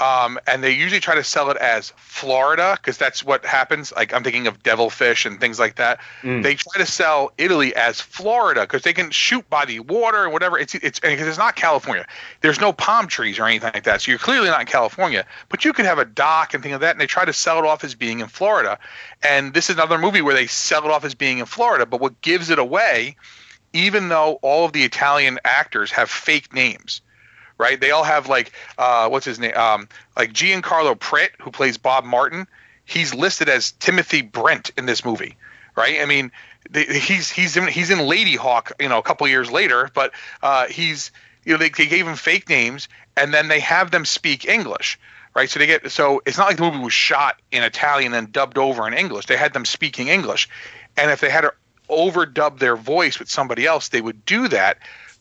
Um, 0.00 0.38
and 0.46 0.64
they 0.64 0.70
usually 0.70 1.00
try 1.00 1.14
to 1.16 1.24
sell 1.24 1.50
it 1.50 1.58
as 1.58 1.92
Florida 1.96 2.74
because 2.76 2.96
that's 2.96 3.22
what 3.22 3.44
happens. 3.44 3.92
Like 3.92 4.14
I'm 4.14 4.24
thinking 4.24 4.46
of 4.46 4.62
devilfish 4.62 5.26
and 5.26 5.38
things 5.38 5.58
like 5.58 5.76
that. 5.76 6.00
Mm. 6.22 6.42
They 6.42 6.54
try 6.54 6.78
to 6.78 6.86
sell 6.86 7.32
Italy 7.36 7.76
as 7.76 8.00
Florida 8.00 8.62
because 8.62 8.80
they 8.82 8.94
can 8.94 9.10
shoot 9.10 9.48
by 9.50 9.66
the 9.66 9.80
water 9.80 10.24
and 10.24 10.32
whatever. 10.32 10.58
It's 10.58 10.74
it's 10.74 11.00
because 11.00 11.28
it's 11.28 11.36
not 11.36 11.54
California. 11.54 12.06
There's 12.40 12.60
no 12.60 12.72
palm 12.72 13.08
trees 13.08 13.38
or 13.38 13.44
anything 13.44 13.72
like 13.74 13.84
that. 13.84 14.00
So 14.00 14.10
you're 14.10 14.18
clearly 14.18 14.48
not 14.48 14.60
in 14.60 14.66
California. 14.66 15.26
But 15.50 15.66
you 15.66 15.74
could 15.74 15.84
have 15.84 15.98
a 15.98 16.06
dock 16.06 16.54
and 16.54 16.62
things 16.62 16.72
like 16.72 16.80
that. 16.80 16.92
And 16.92 17.00
they 17.00 17.06
try 17.06 17.26
to 17.26 17.34
sell 17.34 17.58
it 17.58 17.66
off 17.66 17.84
as 17.84 17.94
being 17.94 18.20
in 18.20 18.28
Florida. 18.28 18.78
And 19.22 19.52
this 19.52 19.68
is 19.68 19.76
another 19.76 19.98
movie 19.98 20.22
where 20.22 20.34
they 20.34 20.46
sell 20.46 20.82
it 20.84 20.90
off 20.90 21.04
as 21.04 21.14
being 21.14 21.38
in 21.38 21.46
Florida. 21.46 21.84
But 21.84 22.00
what 22.00 22.22
gives 22.22 22.48
it 22.48 22.58
away, 22.58 23.16
even 23.74 24.08
though 24.08 24.38
all 24.40 24.64
of 24.64 24.72
the 24.72 24.82
Italian 24.82 25.38
actors 25.44 25.92
have 25.92 26.08
fake 26.08 26.54
names 26.54 27.02
right? 27.60 27.78
They 27.78 27.90
all 27.90 28.02
have 28.02 28.28
like 28.28 28.52
uh, 28.78 29.08
what's 29.08 29.26
his 29.26 29.38
name? 29.38 29.54
Um, 29.54 29.88
like 30.16 30.32
Giancarlo 30.32 30.98
Prete, 30.98 31.32
who 31.40 31.50
plays 31.50 31.76
Bob 31.76 32.04
Martin. 32.04 32.46
He's 32.84 33.14
listed 33.14 33.48
as 33.48 33.72
Timothy 33.72 34.22
Brent 34.22 34.70
in 34.76 34.86
this 34.86 35.04
movie, 35.04 35.36
right? 35.76 36.00
I 36.00 36.06
mean, 36.06 36.32
the, 36.70 36.82
he's 36.82 37.30
he's 37.30 37.56
in, 37.56 37.68
he's 37.68 37.90
in 37.90 37.98
Ladyhawke, 37.98 38.72
you 38.80 38.88
know, 38.88 38.98
a 38.98 39.02
couple 39.02 39.28
years 39.28 39.50
later, 39.52 39.90
but 39.94 40.12
uh, 40.42 40.66
he's 40.66 41.12
you 41.44 41.52
know 41.52 41.58
they, 41.58 41.68
they 41.68 41.86
gave 41.86 42.06
him 42.06 42.16
fake 42.16 42.48
names 42.48 42.88
and 43.16 43.32
then 43.32 43.48
they 43.48 43.60
have 43.60 43.90
them 43.90 44.04
speak 44.04 44.48
English. 44.48 44.98
Right, 45.32 45.48
so 45.48 45.60
they 45.60 45.66
get 45.66 45.92
so 45.92 46.20
it's 46.26 46.38
not 46.38 46.48
like 46.48 46.56
the 46.56 46.64
movie 46.64 46.82
was 46.82 46.92
shot 46.92 47.40
in 47.52 47.62
Italian 47.62 48.14
and 48.14 48.32
dubbed 48.32 48.58
over 48.58 48.88
in 48.88 48.94
English. 48.94 49.26
They 49.26 49.36
had 49.36 49.52
them 49.52 49.64
speaking 49.64 50.08
English, 50.08 50.48
and 50.96 51.08
if 51.12 51.20
they 51.20 51.30
had 51.30 51.42
to 51.42 51.54
overdub 51.88 52.58
their 52.58 52.74
voice 52.74 53.20
with 53.20 53.30
somebody 53.30 53.64
else, 53.64 53.90
they 53.90 54.00
would 54.00 54.24
do 54.26 54.48
that 54.48 54.78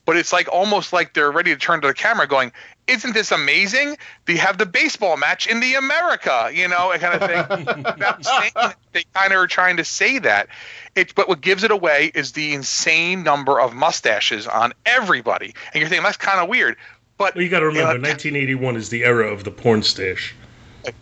but 0.09 0.17
it's 0.17 0.33
like 0.33 0.49
almost 0.51 0.91
like 0.91 1.13
they're 1.13 1.31
ready 1.31 1.53
to 1.53 1.59
turn 1.59 1.81
to 1.81 1.87
the 1.87 1.93
camera 1.93 2.27
going 2.27 2.51
isn't 2.87 3.13
this 3.13 3.31
amazing 3.31 3.95
they 4.25 4.35
have 4.35 4.57
the 4.57 4.65
baseball 4.65 5.17
match 5.17 5.45
in 5.45 5.59
the 5.59 5.75
america 5.75 6.49
you 6.51 6.67
know 6.67 6.91
kind 6.97 7.21
of 7.21 7.29
thing 7.29 7.67
Without 7.75 8.25
saying 8.25 8.51
it, 8.55 8.75
they 8.93 9.03
kind 9.13 9.31
of 9.31 9.37
are 9.37 9.45
trying 9.45 9.77
to 9.77 9.83
say 9.83 10.17
that 10.17 10.47
it, 10.95 11.13
but 11.13 11.29
what 11.29 11.41
gives 11.41 11.63
it 11.63 11.69
away 11.69 12.11
is 12.15 12.31
the 12.31 12.55
insane 12.55 13.21
number 13.21 13.59
of 13.61 13.75
mustaches 13.75 14.47
on 14.47 14.73
everybody 14.87 15.53
and 15.73 15.79
you're 15.79 15.87
thinking 15.89 16.03
that's 16.03 16.17
kind 16.17 16.39
of 16.39 16.49
weird 16.49 16.75
but 17.19 17.35
Well, 17.35 17.43
you 17.43 17.49
got 17.51 17.59
to 17.59 17.67
remember, 17.67 17.99
know, 17.99 18.07
1981 18.09 18.77
is 18.77 18.89
the 18.89 19.03
era 19.03 19.27
of 19.31 19.43
the 19.43 19.51
porn 19.51 19.83
stash. 19.83 20.33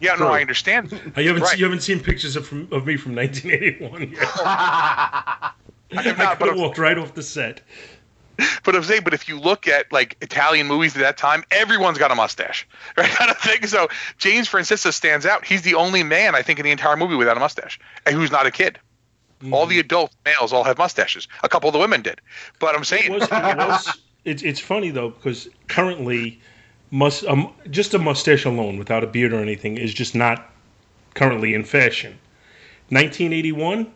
yeah 0.02 0.15
no 0.15 0.28
i 0.28 0.41
understand 0.41 0.91
Uh, 1.15 1.22
You 1.22 1.30
haven't, 1.30 1.43
Right. 1.43 1.58
you 1.58 1.63
haven't 1.63 1.80
seen 1.84 2.02
pictures 2.02 2.36
of, 2.36 2.46
from, 2.46 2.67
of 2.74 2.86
me 2.86 2.98
from 2.98 3.15
1981 3.15 4.12
yet. 4.12 4.30
I 5.96 6.02
have 6.02 6.20
I 6.20 6.36
could 6.36 6.48
have 6.50 6.58
walked 6.58 6.78
right 6.78 6.98
off 6.98 7.13
the 7.13 7.24
set. 7.24 7.62
But 8.63 8.76
I'm 8.76 8.84
saying, 8.84 9.02
but 9.04 9.13
if 9.13 9.30
you 9.30 9.39
look 9.39 9.67
at 9.67 9.91
like 9.91 10.17
Italian 10.21 10.67
movies 10.67 10.95
at 10.95 11.02
that 11.02 11.17
time, 11.17 11.43
everyone's 11.52 11.97
got 11.97 12.12
a 12.12 12.15
mustache, 12.15 12.67
right? 12.97 13.10
Kind 13.10 13.32
of 13.32 13.38
thing. 13.38 13.65
So 13.65 13.88
James 14.17 14.47
Francisco 14.47 14.91
stands 14.91 15.26
out. 15.26 15.45
He's 15.45 15.62
the 15.62 15.76
only 15.76 16.04
man 16.04 16.36
I 16.36 16.41
think 16.41 16.60
in 16.60 16.65
the 16.65 16.71
entire 16.71 16.97
movie 16.97 17.15
without 17.15 17.38
a 17.38 17.39
mustache, 17.39 17.80
and 18.06 18.15
who's 18.15 18.32
not 18.32 18.45
a 18.45 18.52
kid. 18.52 18.80
All 19.52 19.67
the 19.67 19.78
adult 19.78 20.12
males 20.26 20.52
all 20.52 20.63
have 20.63 20.80
mustaches. 20.80 21.28
A 21.43 21.50
couple 21.50 21.69
of 21.69 21.73
the 21.73 21.80
women 21.80 22.02
did, 22.02 22.19
but 22.60 22.76
I'm 22.76 22.84
saying, 22.84 23.06
It 23.06 23.12
was, 23.12 23.23
it 23.23 23.32
was, 23.58 23.97
it's, 24.26 24.41
it's 24.41 24.60
funny 24.60 24.89
though 24.89 25.10
because 25.10 25.47
currently, 25.67 26.39
must 26.91 27.26
um, 27.26 27.54
just 27.69 27.93
a 27.93 28.00
mustache 28.00 28.45
alone 28.45 28.78
without 28.78 29.04
a 29.04 29.08
beard 29.08 29.34
or 29.34 29.39
anything 29.39 29.78
is 29.78 29.93
just 29.93 30.15
not 30.15 30.50
currently 31.13 31.54
in 31.54 31.63
fashion. 31.63 32.12
1981, 32.89 33.91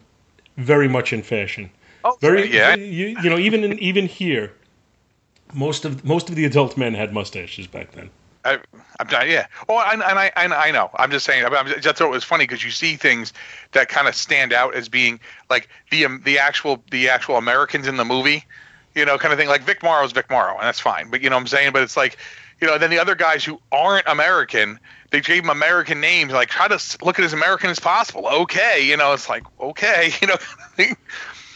very 0.58 0.88
much 0.88 1.14
in 1.14 1.24
fashion. 1.24 1.70
Oh, 2.04 2.18
Very, 2.22 2.54
yeah, 2.54 2.76
You, 2.76 3.18
you 3.22 3.30
know, 3.30 3.38
even 3.38 3.64
in, 3.64 3.80
even 3.80 4.06
here, 4.06 4.54
most 5.54 5.86
of 5.86 6.06
most 6.06 6.30
of 6.30 6.36
the 6.36 6.46
adult 6.46 6.78
men 6.78 6.94
had 6.94 7.14
mustaches 7.14 7.68
back 7.68 7.92
then. 7.92 8.10
I, 8.44 8.60
I'm 9.00 9.08
not, 9.12 9.28
yeah. 9.28 9.48
Oh, 9.70 9.80
and, 9.80 10.02
and 10.02 10.18
I, 10.18 10.32
and 10.36 10.54
I 10.54 10.72
know. 10.72 10.90
I'm 10.96 11.12
just 11.12 11.26
saying. 11.26 11.46
I'm 11.46 11.68
just 11.68 11.98
thought 11.98 12.08
it 12.08 12.12
was 12.12 12.24
funny 12.24 12.46
because 12.46 12.64
you 12.64 12.72
see 12.72 12.96
things 12.96 13.34
that 13.74 13.90
kind 13.90 14.08
of 14.08 14.16
stand 14.16 14.52
out 14.54 14.74
as 14.76 14.90
being 14.90 15.20
like 15.50 15.70
the 15.92 16.06
um, 16.06 16.22
the 16.26 16.40
actual 16.40 16.84
the 16.92 17.10
actual 17.10 17.38
Americans 17.38 17.88
in 17.88 17.98
the 17.98 18.06
movie, 18.06 18.46
you 18.96 19.06
know, 19.06 19.18
kind 19.18 19.32
of 19.32 19.40
thing. 19.40 19.48
Like 19.48 19.62
Vic 19.62 19.84
Morrow's 19.84 20.12
Vic 20.12 20.30
Morrow, 20.30 20.54
and 20.54 20.64
that's 20.64 20.80
fine. 20.80 21.10
But 21.10 21.22
you 21.22 21.30
know 21.30 21.36
what 21.36 21.42
I'm 21.42 21.48
saying. 21.48 21.74
But 21.74 21.84
it's 21.84 21.98
like, 21.98 22.18
You 22.60 22.68
know, 22.68 22.78
then 22.78 22.90
the 22.90 23.00
other 23.00 23.16
guys 23.16 23.44
who 23.44 23.60
aren't 23.72 24.08
American, 24.08 24.80
they 25.12 25.22
gave 25.22 25.44
him 25.44 25.50
American 25.50 26.00
names. 26.02 26.32
Like, 26.32 26.50
try 26.50 26.68
to 26.68 26.98
look 27.04 27.20
at 27.20 27.26
as 27.26 27.34
American 27.34 27.70
as 27.70 27.80
possible. 27.80 28.28
Okay, 28.28 28.86
you 28.88 28.98
know, 28.98 29.14
it's 29.14 29.30
like 29.30 29.44
okay, 29.60 30.12
you 30.22 30.28
know. 30.28 30.38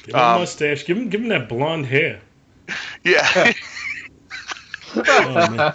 Give 0.06 0.16
him 0.16 0.22
a 0.22 0.24
Um, 0.24 0.40
mustache. 0.42 0.86
Give 0.86 0.98
him, 0.98 1.10
give 1.10 1.22
him 1.22 1.30
that 1.30 1.50
blonde 1.50 1.86
hair. 1.88 2.22
yeah. 3.04 3.54
Oh. 4.98 5.74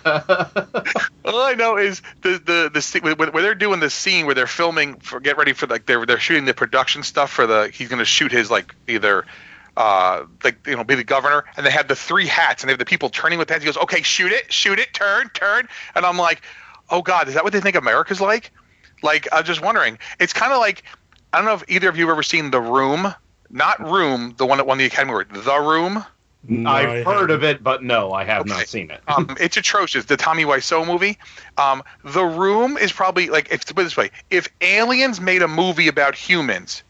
All 1.25 1.43
I 1.43 1.55
know 1.55 1.77
is 1.77 2.01
the 2.23 2.40
the 2.45 2.71
the 2.73 2.81
scene- 2.83 3.03
where, 3.03 3.14
where 3.14 3.43
they're 3.43 3.55
doing 3.55 3.81
the 3.81 3.90
scene 3.90 4.25
where 4.27 4.35
they're 4.35 4.47
filming 4.47 4.95
for 5.01 5.21
get 5.21 5.37
ready 5.37 5.53
for 5.53 5.66
like 5.66 5.85
they're 5.87 6.07
they're 6.07 6.19
shooting 6.19 6.47
the 6.47 6.55
production 6.55 7.03
stuff 7.03 7.31
for 7.31 7.47
the 7.47 7.69
he's 7.73 7.88
gonna 7.88 8.05
shoot 8.07 8.33
his 8.33 8.51
like 8.51 8.75
either 8.88 9.27
uh 9.77 10.25
like 10.43 10.66
you 10.66 10.75
know 10.75 10.85
be 10.85 10.95
the 10.95 11.05
governor 11.05 11.45
and 11.57 11.66
they 11.66 11.71
have 11.71 11.87
the 11.87 11.95
three 11.95 12.27
hats 12.27 12.62
and 12.62 12.69
they 12.69 12.73
have 12.73 12.79
the 12.79 12.85
people 12.87 13.11
turning 13.11 13.38
with 13.38 13.51
hats. 13.51 13.62
He 13.62 13.66
goes, 13.66 13.77
okay, 13.77 14.03
shoot 14.03 14.33
it, 14.33 14.51
shoot 14.53 14.79
it, 14.79 14.93
turn, 14.95 15.29
turn, 15.35 15.69
and 15.95 16.07
I'm 16.07 16.16
like, 16.16 16.40
oh 16.88 17.03
god, 17.03 17.29
is 17.29 17.35
that 17.35 17.45
what 17.45 17.53
they 17.53 17.61
think 17.61 17.77
America's 17.77 18.21
like? 18.23 18.51
Like 19.03 19.29
I'm 19.33 19.45
just 19.45 19.61
wondering. 19.62 19.99
It's 20.19 20.33
kind 20.33 20.53
of 20.53 20.59
like 20.61 20.83
I 21.33 21.37
don't 21.38 21.47
know 21.47 21.55
if 21.55 21.64
either 21.69 21.88
of 21.90 21.97
you 21.99 22.07
have 22.07 22.12
ever 22.14 22.23
seen 22.23 22.51
The 22.51 22.61
Room. 22.61 23.12
Not 23.51 23.81
Room, 23.81 24.35
the 24.37 24.47
one 24.47 24.59
that 24.59 24.67
won 24.67 24.79
the 24.79 24.87
Academy 24.87 25.11
Award. 25.13 25.29
The 25.33 25.61
Room. 25.61 26.05
No, 26.49 26.71
I 26.71 26.81
I've 26.83 27.05
heard 27.05 27.31
haven't. 27.31 27.31
of 27.31 27.45
it, 27.45 27.63
but 27.63 27.83
no, 27.83 28.13
I 28.13 28.25
have 28.25 28.43
Okay. 28.43 28.49
not 28.49 28.67
seen 28.67 28.91
it. 28.91 29.03
um, 29.09 29.37
it's 29.41 29.57
atrocious. 29.57 30.05
The 30.07 30.17
Tommy 30.17 30.45
Wiseau 30.45 30.87
movie. 30.87 31.19
Um, 31.59 31.83
the 32.05 32.25
Room 32.25 32.79
is 32.79 32.93
probably 32.93 33.29
like 33.29 33.51
if 33.53 33.65
to 33.67 33.75
put 33.75 33.83
it 33.83 33.85
this 33.85 33.97
way, 33.97 34.11
if 34.31 34.49
aliens 34.61 35.21
made 35.21 35.43
a 35.43 35.49
movie 35.49 35.89
about 35.89 36.15
humans, 36.15 36.83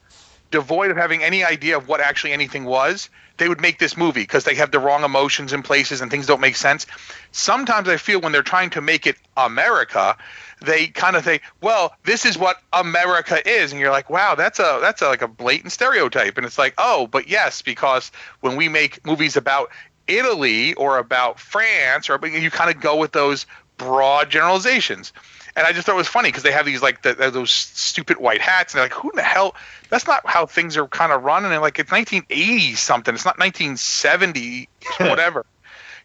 devoid 0.51 0.91
of 0.91 0.97
having 0.97 1.23
any 1.23 1.45
idea 1.45 1.77
of 1.77 1.89
what 1.89 2.01
actually 2.01 2.33
anything 2.33 2.65
was, 2.65 3.11
they 3.39 3.49
would 3.49 3.61
make 3.61 3.79
this 3.79 3.97
movie 3.97 4.21
because 4.23 4.45
they 4.45 4.55
have 4.55 4.71
the 4.71 4.79
wrong 4.79 5.05
emotions 5.05 5.53
in 5.53 5.63
places 5.63 6.01
and 6.01 6.11
things 6.11 6.27
don't 6.27 6.41
make 6.41 6.57
sense. 6.57 6.87
Sometimes 7.33 7.89
I 7.89 7.97
feel 7.97 8.21
when 8.21 8.33
they're 8.33 8.43
trying 8.43 8.71
to 8.71 8.81
make 8.81 9.07
it 9.07 9.17
America, 9.37 10.17
they 10.61 10.89
kind 10.89 11.17
of 11.17 11.25
say, 11.25 11.41
"Well, 11.61 11.95
this 12.05 12.25
is 12.25 12.37
what 12.37 12.57
America 12.73 13.47
is," 13.49 13.73
and 13.73 13.81
you're 13.81 13.91
like, 13.91 14.11
"Wow, 14.11 14.35
that's 14.35 14.59
a 14.59 14.79
that's 14.81 15.03
a, 15.03 15.09
like 15.09 15.23
a 15.23 15.29
blatant 15.29 15.73
stereotype." 15.73 16.37
And 16.37 16.47
it's 16.47 16.59
like, 16.59 16.75
"Oh, 16.79 17.07
but 17.07 17.29
yes, 17.29 17.63
because 17.63 18.11
when 18.41 18.57
we 18.57 18.69
make 18.69 19.05
movies 19.07 19.37
about 19.37 19.71
Italy 20.07 20.75
or 20.75 20.99
about 20.99 21.41
France, 21.41 22.11
or 22.11 22.19
you 22.27 22.51
kind 22.51 22.75
of 22.75 22.81
go 22.81 22.97
with 22.97 23.13
those 23.13 23.47
broad 23.77 24.31
generalizations." 24.31 25.13
And 25.57 25.67
I 25.67 25.73
just 25.73 25.85
thought 25.85 25.95
it 25.95 25.99
was 25.99 26.09
funny 26.09 26.29
because 26.29 26.45
they 26.45 26.53
have 26.53 26.65
these 26.65 26.83
like 26.83 27.03
the, 27.03 27.15
those 27.15 27.51
stupid 27.51 28.19
white 28.19 28.41
hats, 28.41 28.73
and 28.73 28.79
they're 28.79 28.85
like, 28.85 28.95
"Who 28.95 29.11
in 29.11 29.17
the 29.17 29.23
hell?" 29.23 29.55
That's 29.89 30.07
not 30.07 30.23
how 30.25 30.47
things 30.47 30.77
are 30.77 30.87
kind 30.87 31.13
of 31.13 31.25
running. 31.25 31.53
And 31.53 31.61
like, 31.61 31.79
it's 31.79 31.91
1980 31.91 32.75
something. 32.77 33.15
It's 33.15 33.25
not 33.25 33.39
1970 33.39 34.69
whatever. 34.99 35.45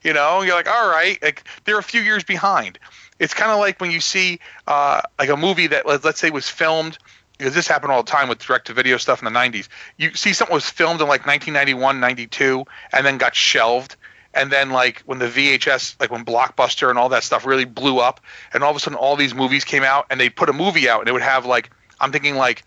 You 0.04 0.14
know, 0.14 0.42
you're 0.42 0.56
like, 0.56 0.70
all 0.70 0.90
right, 0.90 1.22
like 1.22 1.44
they're 1.64 1.80
a 1.80 1.84
few 1.84 2.02
years 2.02 2.24
behind. 2.24 2.78
It's 3.20 3.34
kind 3.34 3.52
of 3.52 3.60
like 3.60 3.80
when 3.80 3.92
you 3.92 4.02
see 4.02 4.40
uh, 4.68 5.02
like 5.18 5.30
a 5.30 5.38
movie 5.38 5.68
that 5.68 5.86
let's, 5.86 6.20
say 6.20 6.30
was 6.30 6.50
filmed 6.50 6.98
because 7.38 7.54
this 7.54 7.68
happened 7.68 7.92
all 7.92 8.04
the 8.04 8.12
time 8.12 8.30
with 8.30 8.40
direct 8.40 8.68
to 8.68 8.74
video 8.74 8.98
stuff 8.98 9.22
in 9.22 9.26
the 9.26 9.38
90s. 9.38 9.68
You 9.98 10.14
see 10.14 10.34
something 10.34 10.54
was 10.54 10.70
filmed 10.70 11.02
in 11.02 11.08
like 11.08 11.26
1991, 11.26 12.00
92 12.00 12.66
and 12.94 13.06
then 13.06 13.18
got 13.18 13.36
shelved 13.36 13.96
and 14.34 14.52
then 14.52 14.70
like 14.70 15.02
when 15.06 15.20
the 15.20 15.28
VHS 15.28 16.00
like 16.00 16.12
when 16.12 16.26
Blockbuster 16.26 16.90
and 16.90 17.00
all 17.00 17.10
that 17.10 17.24
stuff 17.24 17.46
really 17.46 17.66
blew 17.66 18.00
up 18.00 18.20
and 18.54 18.64
all 18.64 18.72
of 18.72 18.76
a 18.76 18.80
sudden 18.80 18.98
all 18.98 19.16
these 19.16 19.34
movies 19.34 19.64
came 19.64 19.84
out 19.84 20.08
and 20.10 20.20
they 20.20 20.30
put 20.30 20.50
a 20.50 20.54
movie 20.54 20.90
out 20.90 21.00
and 21.00 21.10
it 21.10 21.14
would 21.14 21.22
have 21.22 21.46
like 21.46 21.70
I'm 22.00 22.12
thinking 22.12 22.36
like 22.36 22.64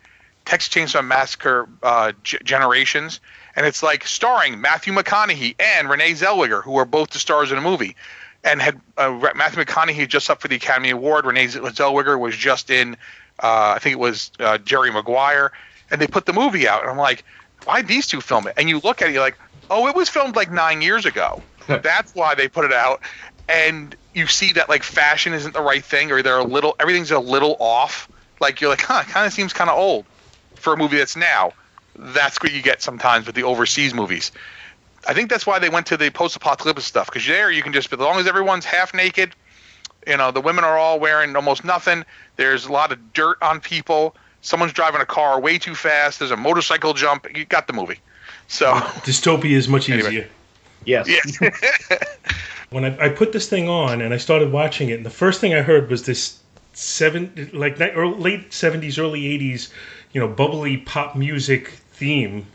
Texas 0.49 0.73
Chainsaw 0.73 1.07
Massacre 1.07 1.69
uh, 1.83 2.13
G- 2.23 2.39
Generations, 2.43 3.21
and 3.55 3.67
it's 3.67 3.83
like 3.83 4.07
starring 4.07 4.63
Matthew 4.63 4.95
McConaughey 4.95 5.55
and 5.59 5.91
Renee 5.91 6.13
Zellweger, 6.13 6.63
who 6.63 6.77
are 6.77 6.87
both 6.87 7.11
the 7.11 7.19
stars 7.19 7.51
of 7.51 7.57
the 7.57 7.63
movie. 7.63 7.97
And 8.51 8.63
had 8.63 8.81
uh, 8.97 9.31
Matthew 9.35 9.63
McConaughey 9.63 10.09
just 10.09 10.31
up 10.31 10.41
for 10.41 10.49
the 10.49 10.57
Academy 10.57 10.89
Award. 10.89 11.27
Renee 11.27 11.49
Zellweger 11.49 12.19
was 12.19 12.35
just 12.35 12.71
in, 12.71 12.95
uh, 13.43 13.75
I 13.77 13.79
think 13.79 13.93
it 13.93 13.99
was 13.99 14.31
uh, 14.41 14.57
Jerry 14.57 14.91
Maguire, 14.91 15.53
and 15.91 16.01
they 16.01 16.07
put 16.07 16.25
the 16.25 16.33
movie 16.33 16.67
out. 16.67 16.81
And 16.81 16.91
I'm 16.91 16.97
like, 16.97 17.25
why 17.65 17.83
these 17.83 18.07
two 18.07 18.23
film 18.23 18.47
it? 18.47 18.55
And 18.57 18.69
you 18.71 18.81
look 18.81 19.03
at 19.03 19.09
it, 19.09 19.13
you're 19.13 19.23
like, 19.23 19.39
oh, 19.71 19.87
it 19.87 19.95
was 19.95 20.09
filmed 20.09 20.35
like 20.35 20.51
nine 20.51 20.81
years 20.81 21.05
ago. 21.05 21.43
That's 21.67 22.15
why 22.15 22.35
they 22.35 22.49
put 22.49 22.65
it 22.65 22.73
out. 22.73 23.03
And 23.51 23.95
you 24.15 24.27
see 24.27 24.55
that 24.55 24.71
like 24.71 24.83
fashion 24.83 25.35
isn't 25.35 25.53
the 25.53 25.61
right 25.61 25.85
thing, 25.85 26.11
or 26.11 26.23
they're 26.23 26.39
a 26.39 26.45
little, 26.45 26.75
everything's 26.81 27.11
a 27.11 27.19
little 27.19 27.57
off. 27.61 28.09
Like 28.41 28.63
you're 28.63 28.71
like, 28.71 28.81
huh, 28.81 29.03
kind 29.05 29.27
of 29.27 29.33
seems 29.35 29.53
kind 29.53 29.69
of 29.69 29.77
old 29.77 30.07
for 30.55 30.73
a 30.73 30.77
movie 30.77 30.97
that's 30.97 31.17
now. 31.17 31.53
That's 31.97 32.41
what 32.43 32.53
you 32.53 32.63
get 32.63 32.81
sometimes 32.81 33.27
with 33.27 33.35
the 33.35 33.43
overseas 33.43 33.93
movies. 33.93 34.33
I 35.07 35.15
think 35.15 35.31
that's 35.31 35.47
why 35.47 35.59
they 35.59 35.69
went 35.69 35.87
to 35.87 35.97
the 35.97 36.11
post-apocalyptic 36.11 36.85
stuff 36.85 37.07
because 37.07 37.27
there 37.27 37.51
you 37.51 37.63
can 37.63 37.73
just, 37.73 37.93
as 37.93 37.99
long 37.99 38.19
as 38.19 38.27
everyone's 38.27 38.65
half 38.65 38.93
naked, 38.95 39.35
you 40.07 40.17
know, 40.17 40.31
the 40.31 40.41
women 40.41 40.65
are 40.65 40.77
all 40.77 40.99
wearing 40.99 41.35
almost 41.37 41.65
nothing. 41.65 42.05
There's 42.37 42.67
a 42.67 42.73
lot 42.73 42.93
of 42.93 43.13
dirt 43.13 43.39
on 43.43 43.61
people. 43.61 44.17
Someone's 44.41 44.73
driving 44.73 45.01
a 45.01 45.07
car 45.07 45.41
way 45.41 45.59
too 45.59 45.75
fast. 45.75 46.19
There's 46.19 46.31
a 46.31 46.37
motorcycle 46.37 46.95
jump. 46.95 47.27
You 47.37 47.45
got 47.45 47.67
the 47.67 47.73
movie. 47.73 47.99
So 48.49 48.73
Dystopia 49.05 49.53
is 49.57 49.69
much 49.69 49.89
Anyway. 49.89 50.09
easier. 50.09 50.29
Yes. 50.85 51.09
yeah, 51.09 51.49
when 52.71 52.85
I, 52.85 53.07
I 53.07 53.09
put 53.11 53.33
this 53.33 53.49
thing 53.49 53.69
on 53.69 54.01
and 54.01 54.15
I 54.15 54.17
started 54.17 54.53
watching 54.53 54.89
it, 54.89 54.95
and 54.95 55.05
the 55.05 55.11
first 55.11 55.41
thing 55.41 55.53
I 55.53 55.61
heard 55.61 55.91
was 55.91 56.05
this 56.07 56.39
seven 56.73 57.51
like 57.53 57.79
early, 57.81 58.15
late 58.17 58.53
seventies, 58.55 58.99
early 58.99 59.27
eighties, 59.27 59.73
you 60.13 60.21
know, 60.21 60.29
bubbly 60.29 60.79
pop 60.79 61.17
music 61.17 61.69
theme 61.69 62.47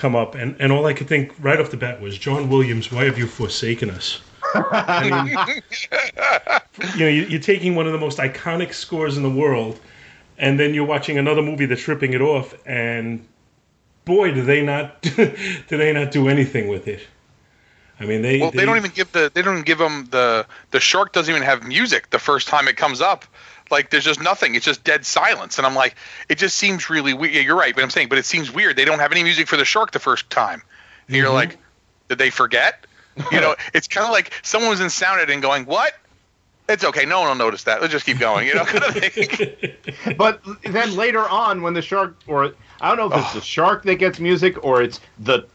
come 0.00 0.16
up, 0.16 0.34
and, 0.34 0.56
and 0.58 0.72
all 0.72 0.86
I 0.86 0.94
could 0.94 1.06
think 1.08 1.32
right 1.40 1.60
off 1.60 1.70
the 1.70 1.76
bat 1.76 2.00
was 2.00 2.16
John 2.18 2.48
Williams. 2.48 2.90
Why 2.90 3.04
have 3.04 3.18
you 3.18 3.26
forsaken 3.26 3.90
us? 3.90 4.20
I 4.54 5.10
mean, 5.10 5.38
you 6.94 7.00
know, 7.04 7.08
you- 7.08 7.26
you're 7.26 7.40
taking 7.40 7.74
one 7.74 7.86
of 7.86 7.92
the 7.92 7.98
most 7.98 8.18
iconic 8.18 8.72
scores 8.72 9.16
in 9.18 9.22
the 9.22 9.30
world, 9.30 9.78
and 10.38 10.58
then 10.58 10.72
you're 10.74 10.86
watching 10.86 11.18
another 11.18 11.42
movie 11.42 11.66
that's 11.66 11.86
ripping 11.86 12.14
it 12.14 12.22
off, 12.22 12.54
and 12.66 13.24
boy, 14.06 14.32
do 14.32 14.42
they 14.42 14.62
not 14.62 15.00
do 15.02 15.34
they 15.68 15.92
not 15.92 16.10
do 16.10 16.28
anything 16.28 16.68
with 16.68 16.88
it? 16.88 17.06
I 18.00 18.06
mean, 18.06 18.22
they 18.22 18.40
well, 18.40 18.50
they 18.50 18.64
don't 18.64 18.78
even 18.78 18.92
give 18.92 19.12
the 19.12 19.30
they 19.34 19.42
don't 19.42 19.52
even 19.56 19.64
give 19.64 19.76
them 19.78 20.08
the 20.10 20.46
the 20.70 20.80
shark 20.80 21.12
doesn't 21.12 21.30
even 21.32 21.44
have 21.46 21.62
music 21.64 22.08
the 22.08 22.18
first 22.18 22.48
time 22.48 22.66
it 22.66 22.78
comes 22.78 23.02
up. 23.02 23.26
Like 23.70 23.90
there's 23.90 24.04
just 24.04 24.20
nothing. 24.20 24.54
It's 24.54 24.64
just 24.64 24.82
dead 24.84 25.06
silence, 25.06 25.58
and 25.58 25.66
I'm 25.66 25.74
like, 25.74 25.94
it 26.28 26.38
just 26.38 26.56
seems 26.58 26.90
really 26.90 27.14
weird. 27.14 27.34
Yeah, 27.34 27.40
you're 27.42 27.56
right, 27.56 27.74
but 27.74 27.84
I'm 27.84 27.90
saying, 27.90 28.08
but 28.08 28.18
it 28.18 28.24
seems 28.24 28.50
weird. 28.52 28.76
They 28.76 28.84
don't 28.84 28.98
have 28.98 29.12
any 29.12 29.22
music 29.22 29.46
for 29.48 29.56
the 29.56 29.64
shark 29.64 29.92
the 29.92 29.98
first 30.00 30.28
time, 30.30 30.62
and 31.06 31.16
you're 31.16 31.28
Mhm. 31.28 31.34
like, 31.34 31.58
did 32.08 32.18
they 32.18 32.30
forget? 32.30 32.84
You 33.30 33.40
know, 33.40 33.54
it's 33.74 33.86
kind 33.88 34.04
of 34.06 34.12
like 34.12 34.32
someone 34.42 34.70
was 34.70 34.80
in 34.80 34.90
sound 34.90 35.20
editing 35.20 35.40
going, 35.40 35.66
what? 35.66 35.94
It's 36.68 36.84
okay. 36.84 37.04
No 37.04 37.20
one 37.20 37.28
will 37.28 37.34
notice 37.34 37.64
that. 37.64 37.80
Let's 37.80 37.92
just 37.92 38.06
keep 38.06 38.18
going. 38.18 38.46
You 38.46 38.54
know, 38.54 38.64
kind 38.64 38.84
of 38.84 38.94
but 40.16 40.40
then 40.64 40.94
later 40.94 41.28
on, 41.28 41.62
when 41.62 41.74
the 41.74 41.82
shark, 41.82 42.16
or 42.28 42.52
I 42.80 42.94
don't 42.94 43.10
know 43.10 43.16
if 43.16 43.24
it's 43.24 43.34
the 43.34 43.40
shark 43.40 43.82
that 43.84 43.96
gets 43.96 44.20
music 44.20 44.64
or 44.64 44.80
it's 44.80 45.00
the 45.18 45.46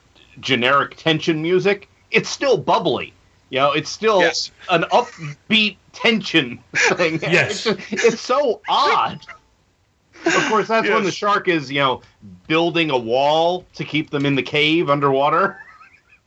generic 0.41 0.97
tension 0.97 1.41
music, 1.41 1.87
it's 2.11 2.29
still 2.29 2.57
bubbly. 2.57 3.13
You 3.49 3.59
know, 3.59 3.71
it's 3.73 3.89
still 3.89 4.19
Yes. 4.21 4.51
an 4.69 4.83
upbeat 4.91 5.77
tension 5.93 6.59
thing. 6.75 7.19
Yes. 7.21 7.65
It's, 7.65 7.79
just- 7.89 8.05
it's 8.05 8.21
so 8.21 8.61
odd. 8.67 9.19
Of 10.25 10.33
course, 10.49 10.67
that's 10.67 10.89
when 10.89 11.03
the 11.03 11.11
shark 11.11 11.47
is, 11.47 11.71
you 11.71 11.79
know, 11.79 12.01
building 12.47 12.89
a 12.89 12.97
wall 12.97 13.63
to 13.75 13.83
keep 13.85 14.09
them 14.09 14.25
in 14.25 14.33
the 14.33 14.41
cave 14.41 14.89
underwater. 14.89 15.59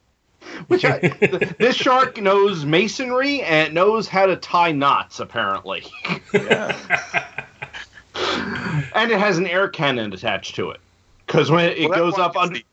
Which 0.68 0.84
I, 0.84 0.98
this 1.58 1.74
shark 1.74 2.16
knows 2.22 2.64
masonry 2.64 3.42
and 3.42 3.74
knows 3.74 4.06
how 4.06 4.26
to 4.26 4.36
tie 4.36 4.70
knots, 4.70 5.18
apparently. 5.18 5.84
Yeah. 6.32 6.76
and 8.94 9.10
it 9.10 9.18
has 9.18 9.38
an 9.38 9.46
air 9.46 9.68
cannon 9.68 10.12
attached 10.12 10.54
to 10.56 10.70
it. 10.70 10.80
Because 11.26 11.50
when 11.50 11.66
it 11.70 11.90
Well, 11.90 11.98
goes 11.98 12.18
up 12.18 12.36
under, 12.36 12.54
the- 12.58 12.64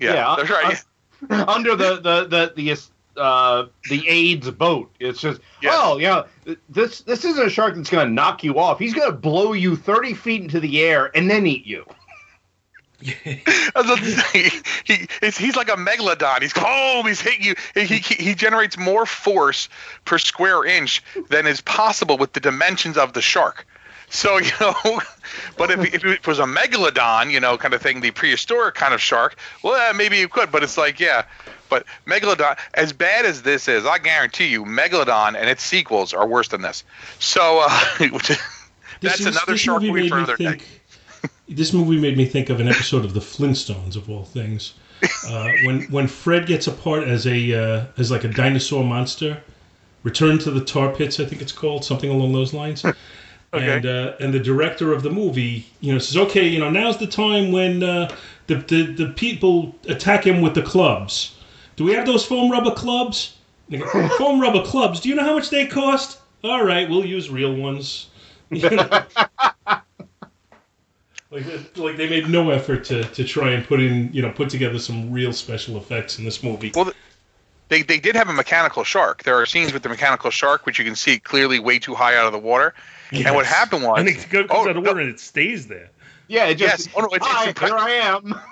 yeah, 0.00 0.14
Yeah, 0.14 0.34
that's 0.38 0.50
right. 0.50 0.84
uh, 1.30 1.44
under 1.48 1.74
the 1.76 1.96
the 1.96 2.24
the 2.26 2.52
the 2.56 2.70
uh, 3.16 3.66
the 3.88 4.08
aide's 4.08 4.50
boat. 4.50 4.90
It's 5.00 5.20
just 5.20 5.40
Yes. 5.62 5.74
oh 5.76 5.98
yeah, 5.98 6.24
this 6.68 7.00
this 7.02 7.24
isn't 7.24 7.46
a 7.46 7.50
shark 7.50 7.74
that's 7.74 7.90
gonna 7.90 8.10
knock 8.10 8.44
you 8.44 8.58
off. 8.58 8.78
He's 8.78 8.94
gonna 8.94 9.12
blow 9.12 9.52
you 9.52 9.76
thirty 9.76 10.14
feet 10.14 10.42
into 10.42 10.60
the 10.60 10.82
air 10.82 11.10
and 11.16 11.30
then 11.30 11.46
eat 11.46 11.66
you. 11.66 11.84
I 13.06 13.42
was 13.76 13.84
about 13.86 13.98
to 13.98 14.10
say, 14.12 14.50
he, 14.84 15.06
he's, 15.20 15.36
he's 15.36 15.56
like 15.56 15.68
a 15.68 15.76
megalodon. 15.76 16.40
He's 16.40 16.54
boom. 16.54 17.06
He's 17.06 17.20
hitting 17.20 17.42
you. 17.44 17.54
He, 17.74 17.98
he, 17.98 17.98
he 17.98 18.34
generates 18.34 18.78
more 18.78 19.04
force 19.04 19.68
per 20.06 20.16
square 20.16 20.64
inch 20.64 21.02
than 21.28 21.46
is 21.46 21.60
possible 21.60 22.16
with 22.16 22.32
the 22.32 22.40
dimensions 22.40 22.96
of 22.96 23.12
the 23.12 23.20
shark. 23.20 23.66
So 24.10 24.38
you 24.38 24.50
know, 24.60 24.74
but 25.56 25.70
if, 25.70 25.94
if 25.94 26.04
it 26.04 26.26
was 26.26 26.38
a 26.38 26.44
megalodon, 26.44 27.30
you 27.30 27.40
know, 27.40 27.56
kind 27.56 27.74
of 27.74 27.82
thing, 27.82 28.00
the 28.00 28.10
prehistoric 28.10 28.74
kind 28.74 28.94
of 28.94 29.00
shark, 29.00 29.36
well, 29.62 29.94
maybe 29.94 30.18
you 30.18 30.28
could. 30.28 30.50
But 30.50 30.62
it's 30.62 30.78
like, 30.78 31.00
yeah, 31.00 31.24
but 31.68 31.86
megalodon, 32.06 32.58
as 32.74 32.92
bad 32.92 33.24
as 33.24 33.42
this 33.42 33.68
is, 33.68 33.86
I 33.86 33.98
guarantee 33.98 34.46
you, 34.46 34.64
megalodon 34.64 35.36
and 35.36 35.48
its 35.48 35.62
sequels 35.62 36.12
are 36.12 36.26
worse 36.26 36.48
than 36.48 36.62
this. 36.62 36.84
So, 37.18 37.64
uh, 37.66 37.80
that's 37.98 38.38
This- 39.00 39.20
another 39.26 39.52
this 39.52 39.60
shark 39.60 39.82
movie 39.82 40.08
for 40.08 40.18
another 40.18 40.36
day. 40.36 40.60
This 41.48 41.72
movie 41.72 41.98
made 42.00 42.16
me 42.16 42.24
think 42.24 42.48
of 42.48 42.60
an 42.60 42.68
episode 42.68 43.04
of 43.04 43.12
the 43.12 43.20
Flintstones, 43.20 43.96
of 43.96 44.08
all 44.10 44.24
things. 44.24 44.74
Uh, 45.28 45.48
when 45.64 45.82
when 45.90 46.06
Fred 46.06 46.46
gets 46.46 46.66
apart 46.66 47.04
as 47.06 47.26
a 47.26 47.52
uh, 47.52 47.84
as 47.98 48.10
like 48.10 48.24
a 48.24 48.28
dinosaur 48.28 48.82
monster, 48.82 49.42
Return 50.02 50.38
to 50.38 50.50
the 50.50 50.64
Tar 50.64 50.94
Pits, 50.94 51.18
I 51.18 51.24
think 51.26 51.42
it's 51.42 51.52
called, 51.52 51.84
something 51.84 52.08
along 52.08 52.32
those 52.32 52.54
lines. 52.54 52.84
And 53.62 53.86
uh, 53.86 54.14
and 54.20 54.32
the 54.32 54.40
director 54.40 54.92
of 54.92 55.02
the 55.02 55.10
movie, 55.10 55.66
you 55.80 55.92
know, 55.92 55.98
says, 55.98 56.16
okay, 56.16 56.46
you 56.46 56.58
know, 56.58 56.70
now's 56.70 56.98
the 56.98 57.06
time 57.06 57.52
when 57.52 57.82
uh, 57.82 58.14
the, 58.46 58.56
the 58.56 58.82
the 58.82 59.08
people 59.10 59.74
attack 59.88 60.26
him 60.26 60.40
with 60.40 60.54
the 60.54 60.62
clubs. 60.62 61.36
Do 61.76 61.84
we 61.84 61.92
have 61.92 62.06
those 62.06 62.24
foam 62.24 62.50
rubber 62.50 62.72
clubs? 62.72 63.36
Go, 63.70 64.08
foam 64.18 64.40
rubber 64.40 64.62
clubs. 64.62 65.00
Do 65.00 65.08
you 65.08 65.14
know 65.14 65.24
how 65.24 65.34
much 65.34 65.50
they 65.50 65.66
cost? 65.66 66.20
All 66.42 66.64
right, 66.64 66.88
we'll 66.88 67.06
use 67.06 67.30
real 67.30 67.54
ones. 67.54 68.08
You 68.50 68.70
know? 68.70 68.88
like, 71.30 71.76
like 71.76 71.96
they 71.96 72.08
made 72.08 72.28
no 72.28 72.50
effort 72.50 72.84
to, 72.84 73.02
to 73.02 73.24
try 73.24 73.50
and 73.50 73.66
put 73.66 73.80
in, 73.80 74.12
you 74.12 74.22
know, 74.22 74.30
put 74.30 74.48
together 74.48 74.78
some 74.78 75.10
real 75.10 75.32
special 75.32 75.76
effects 75.76 76.18
in 76.18 76.24
this 76.24 76.42
movie. 76.42 76.70
Well, 76.72 76.92
they 77.68 77.82
they 77.82 77.98
did 77.98 78.14
have 78.14 78.28
a 78.28 78.32
mechanical 78.32 78.84
shark. 78.84 79.24
There 79.24 79.40
are 79.40 79.46
scenes 79.46 79.72
with 79.72 79.82
the 79.82 79.88
mechanical 79.88 80.30
shark 80.30 80.66
which 80.66 80.78
you 80.78 80.84
can 80.84 80.94
see 80.94 81.18
clearly 81.18 81.58
way 81.58 81.78
too 81.78 81.94
high 81.94 82.16
out 82.16 82.26
of 82.26 82.32
the 82.32 82.38
water. 82.38 82.74
And 83.14 83.34
what 83.34 83.46
happened 83.46 83.84
was, 83.84 83.98
and 83.98 84.08
it 84.08 84.28
goes 84.28 84.46
oh, 84.50 84.68
out 84.68 84.76
of 84.76 84.84
water 84.84 85.00
and 85.00 85.10
it 85.10 85.20
stays 85.20 85.66
there. 85.68 85.90
Yeah, 86.28 86.46
it 86.46 86.56
just. 86.56 86.86
yes, 86.86 86.94
oh 86.96 87.00
no, 87.02 87.08
it's, 87.12 87.26
Hi, 87.26 87.50
it's 87.50 87.60
here 87.60 87.76
I 87.76 87.90
am. 87.90 88.34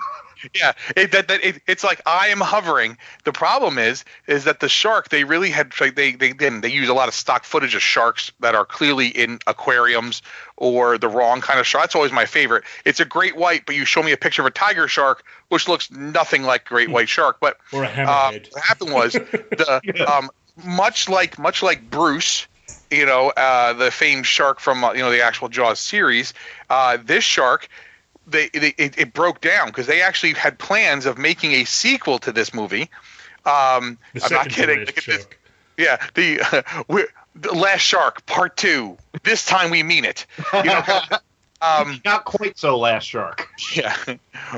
Yeah, 0.55 0.73
it, 0.97 1.11
that, 1.13 1.27
that 1.29 1.43
it, 1.43 1.61
it's 1.67 1.83
like 1.83 2.01
I 2.05 2.27
am 2.27 2.41
hovering. 2.41 2.97
The 3.23 3.31
problem 3.31 3.77
is, 3.77 4.03
is 4.27 4.43
that 4.43 4.59
the 4.59 4.67
shark 4.67 5.09
they 5.09 5.23
really 5.23 5.49
had 5.49 5.71
like 5.79 5.95
they 5.95 6.13
they 6.13 6.33
didn't 6.33 6.61
they 6.61 6.71
use 6.71 6.89
a 6.89 6.93
lot 6.93 7.07
of 7.07 7.13
stock 7.13 7.45
footage 7.45 7.75
of 7.75 7.81
sharks 7.81 8.31
that 8.41 8.55
are 8.55 8.65
clearly 8.65 9.07
in 9.07 9.39
aquariums 9.47 10.21
or 10.57 10.97
the 10.97 11.07
wrong 11.07 11.41
kind 11.41 11.59
of 11.59 11.67
shark. 11.67 11.83
That's 11.83 11.95
always 11.95 12.11
my 12.11 12.25
favorite. 12.25 12.63
It's 12.85 12.99
a 12.99 13.05
great 13.05 13.35
white, 13.37 13.65
but 13.65 13.75
you 13.75 13.85
show 13.85 14.03
me 14.03 14.11
a 14.11 14.17
picture 14.17 14.41
of 14.41 14.45
a 14.45 14.51
tiger 14.51 14.87
shark, 14.87 15.23
which 15.49 15.67
looks 15.67 15.89
nothing 15.91 16.43
like 16.43 16.65
great 16.65 16.89
white 16.89 17.09
shark. 17.09 17.37
But 17.39 17.57
Or 17.71 17.83
a 17.83 17.87
um, 17.87 17.93
hammerhead. 17.93 18.53
what 18.53 18.63
happened 18.63 18.93
was 18.93 19.13
the 19.13 20.05
um, 20.07 20.29
much 20.65 21.09
like 21.09 21.39
much 21.39 21.63
like 21.63 21.89
Bruce, 21.89 22.47
you 22.93 23.05
know, 23.05 23.29
uh, 23.35 23.73
the 23.73 23.91
famed 23.91 24.25
shark 24.25 24.59
from 24.59 24.83
uh, 24.83 24.93
you 24.93 24.99
know 24.99 25.11
the 25.11 25.21
actual 25.23 25.49
Jaws 25.49 25.79
series. 25.79 26.33
Uh, 26.69 26.97
this 27.03 27.23
shark, 27.23 27.67
they, 28.27 28.49
they 28.49 28.73
it, 28.77 28.97
it 28.97 29.13
broke 29.13 29.41
down 29.41 29.67
because 29.67 29.87
they 29.87 30.01
actually 30.01 30.33
had 30.33 30.57
plans 30.59 31.05
of 31.05 31.17
making 31.17 31.53
a 31.53 31.65
sequel 31.65 32.19
to 32.19 32.31
this 32.31 32.53
movie. 32.53 32.89
Um, 33.45 33.97
I'm 34.23 34.31
not 34.31 34.49
kidding. 34.49 34.79
last 34.79 34.87
Look 34.87 34.97
at 34.97 35.05
this. 35.05 35.15
shark. 35.21 35.39
Yeah, 35.77 35.97
the 36.13 36.41
uh, 36.89 37.01
the 37.35 37.53
Last 37.53 37.81
Shark 37.81 38.25
Part 38.25 38.57
Two. 38.57 38.97
This 39.23 39.45
time 39.45 39.71
we 39.71 39.83
mean 39.83 40.05
it. 40.05 40.25
You 40.53 40.63
know, 40.63 40.83
um, 41.61 41.99
Not 42.05 42.25
quite 42.25 42.57
so 42.57 42.77
last 42.77 43.05
shark. 43.05 43.49
yeah, 43.75 43.95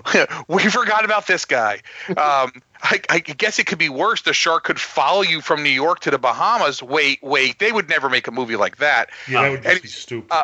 we 0.47 0.63
forgot 0.69 1.05
about 1.05 1.25
this 1.27 1.45
guy. 1.45 1.81
Um, 2.17 2.51
I, 2.85 3.01
I 3.09 3.19
guess 3.19 3.57
it 3.59 3.65
could 3.65 3.79
be 3.79 3.89
worse. 3.89 4.21
The 4.21 4.33
shark 4.33 4.63
could 4.65 4.79
follow 4.79 5.21
you 5.21 5.41
from 5.41 5.63
New 5.63 5.69
York 5.69 6.01
to 6.01 6.11
the 6.11 6.19
Bahamas. 6.19 6.83
Wait, 6.83 7.19
wait, 7.23 7.57
they 7.57 7.71
would 7.71 7.89
never 7.89 8.09
make 8.09 8.27
a 8.27 8.31
movie 8.31 8.55
like 8.55 8.77
that. 8.77 9.09
Yeah, 9.27 9.41
that 9.41 9.51
would 9.51 9.63
just 9.63 9.73
and- 9.73 9.81
be 9.81 9.87
stupid. 9.87 10.31
uh, 10.31 10.43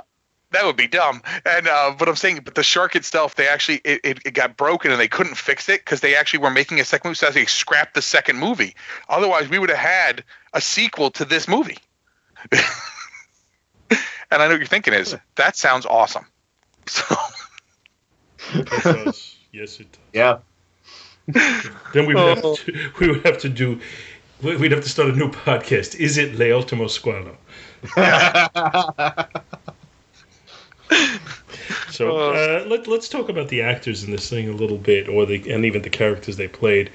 that 0.52 0.66
would 0.66 0.76
be 0.76 0.88
dumb. 0.88 1.22
And 1.46 1.68
uh, 1.68 1.96
but 1.98 2.10
I'm 2.10 2.16
saying, 2.16 2.42
but 2.44 2.56
the 2.56 2.64
shark 2.64 2.96
itself, 2.96 3.36
they 3.36 3.48
actually 3.48 3.82
it, 3.86 4.02
it, 4.04 4.20
it 4.26 4.34
got 4.34 4.58
broken 4.58 4.92
and 4.92 5.00
they 5.00 5.08
couldn't 5.08 5.36
fix 5.36 5.70
it 5.70 5.80
because 5.80 6.02
they 6.02 6.16
actually 6.16 6.40
were 6.40 6.50
making 6.50 6.80
a 6.82 6.86
second 6.86 7.10
movie, 7.10 7.16
so 7.16 7.30
they 7.30 7.46
scrapped 7.46 7.94
the 7.94 8.02
second 8.02 8.38
movie. 8.38 8.76
Otherwise, 9.08 9.48
we 9.48 9.60
would 9.60 9.70
have 9.70 9.80
had 9.80 10.24
a 10.54 10.60
sequel 10.60 11.12
to 11.12 11.26
this 11.26 11.48
movie. 11.48 11.78
and 12.52 12.62
I 14.32 14.38
know 14.40 14.50
what 14.50 14.58
you're 14.58 14.66
thinking 14.66 14.94
is 14.94 15.16
that 15.36 15.56
sounds 15.56 15.86
awesome. 15.86 16.26
So 16.88 17.16
Yes, 19.52 19.80
it 19.80 19.92
does. 19.92 20.00
Yeah. 20.14 20.40
Then 21.94 22.06
we 22.06 22.16
would 22.16 22.38
have 22.38 22.56
to 22.56 22.92
we 23.00 23.08
would 23.10 23.26
have 23.26 23.38
to 23.40 23.50
do 23.50 23.80
we- 24.42 24.58
we'd 24.58 24.72
have 24.72 24.84
to 24.84 24.90
start 24.90 25.10
a 25.10 25.14
new 25.16 25.30
podcast. 25.30 25.96
Is 25.96 26.18
it 26.18 26.36
Le 26.36 26.52
Ultimo 26.52 26.86
Squalo? 26.86 27.36
So 31.92 32.18
uh, 32.18 32.66
let, 32.68 32.88
let's 32.88 33.08
talk 33.10 33.30
about 33.30 33.50
the 33.50 33.62
actors 33.62 34.04
in 34.04 34.12
this 34.12 34.30
thing 34.30 34.50
a 34.50 34.54
little 34.54 34.78
bit, 34.78 35.08
or 35.08 35.26
the 35.26 35.52
and 35.52 35.66
even 35.66 35.82
the 35.84 35.90
characters 35.90 36.36
they 36.38 36.48
played. 36.48 36.90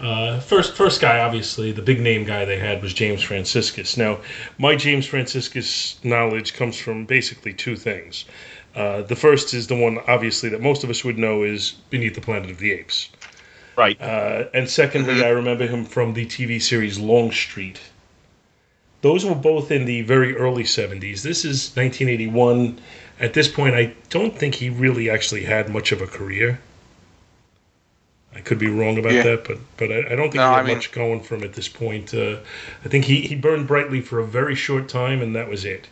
Uh, 0.00 0.38
first, 0.40 0.74
first 0.74 1.00
guy, 1.00 1.20
obviously, 1.20 1.72
the 1.72 1.82
big 1.82 2.00
name 2.00 2.24
guy 2.24 2.44
they 2.44 2.58
had 2.58 2.82
was 2.82 2.92
James 2.92 3.22
Franciscus. 3.22 3.96
Now, 3.96 4.18
my 4.58 4.76
James 4.76 5.06
Franciscus 5.06 5.98
knowledge 6.04 6.54
comes 6.54 6.78
from 6.78 7.06
basically 7.06 7.54
two 7.54 7.76
things. 7.76 8.24
Uh, 8.74 9.02
the 9.02 9.16
first 9.16 9.54
is 9.54 9.66
the 9.66 9.76
one, 9.76 9.98
obviously, 10.06 10.48
that 10.50 10.60
most 10.60 10.84
of 10.84 10.90
us 10.90 11.04
would 11.04 11.18
know 11.18 11.42
is 11.42 11.72
Beneath 11.90 12.14
the 12.14 12.20
Planet 12.20 12.50
of 12.50 12.58
the 12.58 12.72
Apes. 12.72 13.08
Right. 13.76 14.00
Uh, 14.00 14.44
and 14.52 14.68
secondly, 14.68 15.24
I 15.24 15.28
remember 15.30 15.66
him 15.66 15.84
from 15.84 16.14
the 16.14 16.26
TV 16.26 16.60
series 16.60 16.98
Longstreet. 16.98 17.80
Those 19.02 19.24
were 19.24 19.34
both 19.34 19.70
in 19.70 19.86
the 19.86 20.02
very 20.02 20.36
early 20.36 20.64
70s. 20.64 21.22
This 21.22 21.44
is 21.44 21.74
1981. 21.76 22.78
At 23.18 23.32
this 23.34 23.48
point, 23.48 23.74
I 23.74 23.94
don't 24.10 24.36
think 24.36 24.54
he 24.54 24.68
really 24.70 25.08
actually 25.08 25.44
had 25.44 25.70
much 25.70 25.92
of 25.92 26.02
a 26.02 26.06
career. 26.06 26.60
I 28.34 28.40
could 28.40 28.58
be 28.58 28.68
wrong 28.68 28.98
about 28.98 29.12
Yeah. 29.12 29.22
that, 29.24 29.44
but 29.44 29.58
but 29.76 29.90
I, 29.90 29.98
I 30.12 30.14
don't 30.14 30.30
think 30.30 30.34
No, 30.36 30.48
he 30.50 30.54
I 30.54 30.56
had 30.58 30.66
mean- 30.66 30.76
much 30.76 30.92
going 30.92 31.20
from 31.20 31.42
at 31.42 31.54
this 31.54 31.68
point. 31.68 32.14
Uh, 32.14 32.36
I 32.84 32.88
think 32.88 33.04
he, 33.04 33.22
he 33.22 33.34
burned 33.34 33.66
brightly 33.66 34.00
for 34.00 34.20
a 34.20 34.24
very 34.26 34.54
short 34.54 34.88
time, 34.88 35.20
and 35.22 35.34
that 35.34 35.48
was 35.48 35.64
it. 35.64 35.88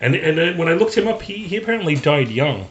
And 0.00 0.14
and 0.14 0.38
uh, 0.38 0.52
when 0.58 0.68
I 0.68 0.74
looked 0.74 0.94
him 0.96 1.08
up, 1.08 1.22
he, 1.22 1.34
he 1.38 1.56
apparently 1.56 1.94
died 1.94 2.28
young. 2.28 2.68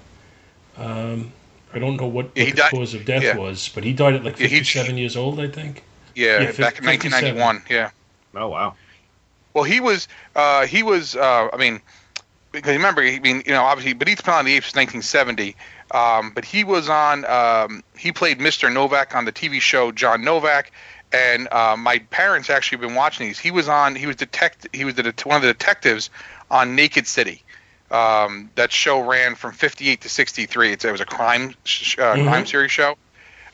Um, 0.78 1.32
I 1.76 1.80
don't 1.80 1.98
know 1.98 2.08
what, 2.08 2.32
Yeah, 2.36 2.44
what 2.44 2.46
he 2.48 2.52
the 2.52 2.58
died- 2.58 2.72
cause 2.72 2.94
of 2.94 3.06
death 3.06 3.24
yeah. 3.24 3.38
was, 3.38 3.70
but 3.76 3.84
he 3.84 3.94
died 3.94 4.14
at 4.16 4.24
like 4.24 4.40
Yeah, 4.40 4.48
57 4.48 4.98
years 4.98 5.16
old, 5.18 5.40
I 5.40 5.48
think. 5.48 5.84
yeah, 6.16 6.40
Yeah, 6.42 6.52
back 6.54 6.80
in 6.80 6.86
1991. 6.86 7.64
Yeah. 7.70 7.92
Oh 8.34 8.48
wow. 8.48 8.76
Well, 9.54 9.64
he 9.66 9.80
was 9.80 10.08
uh, 10.36 10.66
he 10.68 10.84
was 10.84 11.16
uh, 11.16 11.50
I 11.54 11.58
mean 11.58 11.82
because 12.52 12.74
remember 12.76 13.02
I 13.02 13.20
mean 13.20 13.44
you 13.46 13.52
know 13.54 13.64
obviously 13.64 13.94
Beneath 13.94 14.18
the 14.18 14.24
Planet 14.24 14.42
of 14.42 14.46
the 14.48 14.54
Apes 14.56 14.68
was 14.68 14.76
1970, 14.76 15.56
um, 15.92 16.32
but 16.34 16.44
he 16.46 16.64
was 16.64 16.90
on 16.90 17.26
um, 17.26 17.84
he 17.98 18.12
played 18.12 18.40
Mr. 18.40 18.72
Novak 18.72 19.16
on 19.16 19.26
the 19.26 19.32
TV 19.32 19.62
show 19.62 19.92
John 19.94 20.24
Novak, 20.24 20.72
and 21.14 21.48
uh, 21.52 21.76
my 21.78 22.00
parents 22.00 22.50
actually 22.50 22.80
been 22.80 22.96
watching 22.96 23.28
these. 23.28 23.40
He 23.40 23.52
was 23.52 23.70
on 23.70 23.96
he 23.96 24.08
was 24.08 24.18
detect 24.18 24.68
he 24.74 24.84
was 24.84 24.96
the, 24.96 25.14
one 25.24 25.38
of 25.38 25.42
the 25.42 25.54
detectives 25.54 26.10
on 26.52 26.76
Naked 26.76 27.08
City. 27.08 27.44
Um, 27.96 28.50
that 28.56 28.72
show 28.72 29.00
ran 29.00 29.36
from 29.36 29.54
58 29.54 30.02
to 30.02 30.10
63. 30.10 30.74
It's, 30.74 30.84
it 30.86 30.92
was 30.92 31.02
a 31.02 31.06
crime 31.06 31.56
sh- 31.64 31.98
uh, 31.98 32.16
Mhm. 32.16 32.28
crime 32.28 32.46
series 32.46 32.72
show. 32.72 32.98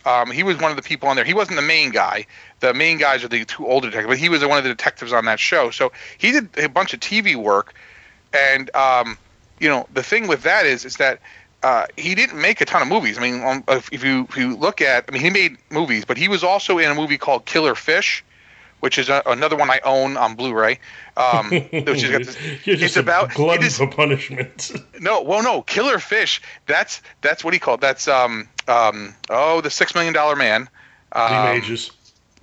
Um, 0.04 0.32
he 0.32 0.42
was 0.42 0.58
one 0.58 0.72
of 0.72 0.78
the 0.78 0.82
people 0.84 1.10
on 1.10 1.16
there. 1.16 1.26
He 1.26 1.36
wasn't 1.36 1.58
the 1.58 1.62
main 1.62 1.92
guy. 1.92 2.26
The 2.60 2.74
main 2.74 2.98
guys 2.98 3.24
are 3.24 3.28
the 3.28 3.46
two 3.46 3.68
older 3.68 3.88
detectives, 3.90 4.10
but 4.10 4.18
he 4.18 4.30
was 4.30 4.44
one 4.44 4.58
of 4.58 4.64
the 4.64 4.72
detectives 4.72 5.14
on 5.14 5.26
that 5.26 5.40
show. 5.40 5.70
So 5.70 5.92
he 6.18 6.32
did 6.32 6.50
a 6.58 6.68
bunch 6.70 6.94
of 6.96 7.00
TV 7.02 7.36
work, 7.36 7.76
and 8.34 8.74
um, 8.76 9.18
you 9.60 9.70
know 9.70 9.88
the 9.94 10.02
thing 10.02 10.28
with 10.28 10.42
that 10.44 10.66
is 10.66 10.86
is 10.86 10.98
that 10.98 11.20
uh, 11.62 11.86
he 11.96 12.16
didn't 12.16 12.42
make 12.42 12.62
a 12.62 12.66
ton 12.66 12.82
of 12.82 12.88
movies. 12.88 13.20
I 13.20 13.22
mean, 13.22 13.44
um, 13.44 13.64
if, 13.68 13.90
if 13.94 14.04
you 14.04 14.26
if 14.30 14.38
you 14.38 14.56
look 14.56 14.82
at, 14.82 15.06
I 15.08 15.12
mean, 15.12 15.22
he 15.22 15.30
made 15.30 15.58
movies, 15.70 16.04
but 16.06 16.18
he 16.18 16.28
was 16.28 16.44
also 16.44 16.80
in 16.80 16.90
a 16.90 16.96
movie 16.96 17.20
called 17.20 17.46
Killer 17.46 17.76
Fish, 17.76 18.24
which 18.82 18.98
is 18.98 19.10
a, 19.10 19.24
another 19.26 19.56
one 19.56 19.70
I 19.70 19.80
own 19.84 20.18
on 20.18 20.36
Blu-ray. 20.36 20.80
Um, 21.16 21.50
which 21.52 22.04
is 22.04 22.12
this, 22.12 22.38
it's 22.66 22.98
about 22.98 23.34
glutton 23.34 23.64
it 23.64 23.68
is, 23.68 23.78
for 23.78 23.88
punishment. 23.88 24.72
no, 25.00 25.22
well, 25.22 25.42
no, 25.42 25.62
Killer 25.62 25.98
Fish. 26.00 26.42
That's 26.68 27.02
that's 27.22 27.44
what 27.44 27.54
he 27.54 27.60
called. 27.60 27.82
That's 27.82 28.08
um 28.08 28.50
um 28.68 29.16
oh 29.30 29.62
the 29.62 29.70
Six 29.70 29.96
Million 29.96 30.14
Dollar 30.14 30.36
Man. 30.36 30.70
Lee 31.16 31.22
Um, 31.22 31.46
Majors. 31.46 31.92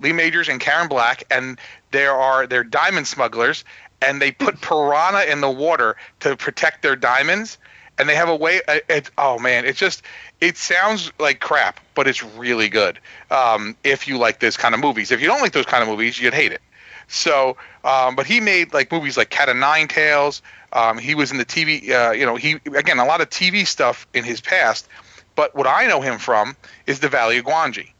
Lee 0.01 0.13
Majors 0.13 0.47
and 0.49 0.59
Karen 0.59 0.87
Black, 0.87 1.23
and 1.29 1.59
there 1.91 2.13
are 2.13 2.47
they're 2.47 2.63
diamond 2.63 3.07
smugglers, 3.07 3.63
and 4.01 4.21
they 4.21 4.31
put 4.31 4.61
piranha 4.61 5.29
in 5.29 5.41
the 5.41 5.49
water 5.49 5.95
to 6.21 6.35
protect 6.35 6.81
their 6.81 6.95
diamonds, 6.95 7.57
and 7.99 8.07
they 8.09 8.15
have 8.15 8.29
a 8.29 8.35
way. 8.35 8.61
uh, 8.67 8.79
It, 8.89 9.11
oh 9.17 9.37
man, 9.39 9.65
it's 9.65 9.79
just 9.79 10.01
it 10.41 10.57
sounds 10.57 11.11
like 11.19 11.39
crap, 11.39 11.79
but 11.95 12.07
it's 12.07 12.23
really 12.23 12.69
good. 12.69 12.99
Um, 13.29 13.75
if 13.83 14.07
you 14.07 14.17
like 14.17 14.39
this 14.39 14.57
kind 14.57 14.73
of 14.73 14.81
movies, 14.81 15.11
if 15.11 15.21
you 15.21 15.27
don't 15.27 15.41
like 15.41 15.51
those 15.51 15.65
kind 15.65 15.83
of 15.83 15.89
movies, 15.89 16.19
you'd 16.19 16.33
hate 16.33 16.51
it. 16.51 16.61
So, 17.07 17.57
um, 17.83 18.15
but 18.15 18.25
he 18.25 18.39
made 18.39 18.73
like 18.73 18.91
movies 18.91 19.17
like 19.17 19.29
Cat 19.29 19.49
of 19.49 19.57
Nine 19.57 19.87
Tails. 19.87 20.41
Um, 20.71 20.97
he 20.97 21.15
was 21.15 21.31
in 21.31 21.37
the 21.37 21.45
TV. 21.45 21.89
Uh, 21.89 22.11
you 22.11 22.25
know, 22.25 22.35
he 22.35 22.53
again 22.75 22.99
a 22.99 23.05
lot 23.05 23.21
of 23.21 23.29
TV 23.29 23.67
stuff 23.67 24.07
in 24.13 24.23
his 24.23 24.41
past. 24.41 24.87
But 25.35 25.55
what 25.55 25.67
I 25.67 25.87
know 25.87 26.01
him 26.01 26.17
from 26.17 26.57
is 26.85 26.99
the 26.99 27.07
Valley 27.07 27.37
of 27.37 27.45
Gwangi 27.45 27.91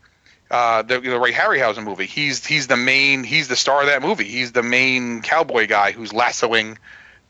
uh, 0.52 0.82
the, 0.82 1.00
the 1.00 1.20
Ray 1.20 1.32
Harryhausen 1.32 1.84
movie. 1.84 2.06
He's 2.06 2.45
he's 2.45 2.68
the 2.68 2.78
main 2.78 3.24
he's 3.24 3.47
the 3.47 3.56
star 3.56 3.82
of 3.82 3.88
that 3.88 4.02
movie. 4.02 4.26
He's 4.26 4.52
the 4.52 4.64
main 4.64 5.22
cowboy 5.22 5.68
guy 5.68 5.91
who's 5.91 6.12
lassoing 6.14 6.78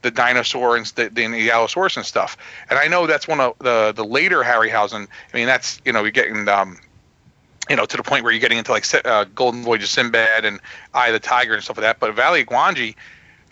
the 0.02 0.10
dinosaur 0.10 0.76
and 0.76 0.86
the, 0.86 1.08
the 1.08 1.50
Allosaurus 1.50 1.96
and 1.96 2.06
stuff. 2.06 2.36
And 2.68 2.78
I 2.78 2.88
know 2.88 3.06
that's 3.06 3.28
one 3.28 3.40
of 3.40 3.58
the 3.58 3.92
the 3.94 4.04
later 4.04 4.42
Harryhausen. 4.42 5.06
I 5.32 5.36
mean 5.36 5.46
that's 5.46 5.80
you 5.84 5.92
know 5.92 6.02
you're 6.02 6.10
getting 6.10 6.48
um 6.48 6.78
you 7.68 7.76
know 7.76 7.86
to 7.86 7.96
the 7.96 8.02
point 8.02 8.24
where 8.24 8.32
you're 8.32 8.40
getting 8.40 8.58
into 8.58 8.72
like 8.72 8.84
uh, 9.04 9.24
Golden 9.34 9.62
Voyage 9.62 9.82
of 9.82 9.88
Sinbad 9.88 10.44
and 10.44 10.60
Eye 10.94 11.08
of 11.08 11.12
the 11.12 11.20
Tiger 11.20 11.54
and 11.54 11.62
stuff 11.62 11.76
like 11.76 11.82
that. 11.82 12.00
But 12.00 12.14
Valley 12.14 12.42
of 12.42 12.46
Gwangi. 12.48 12.94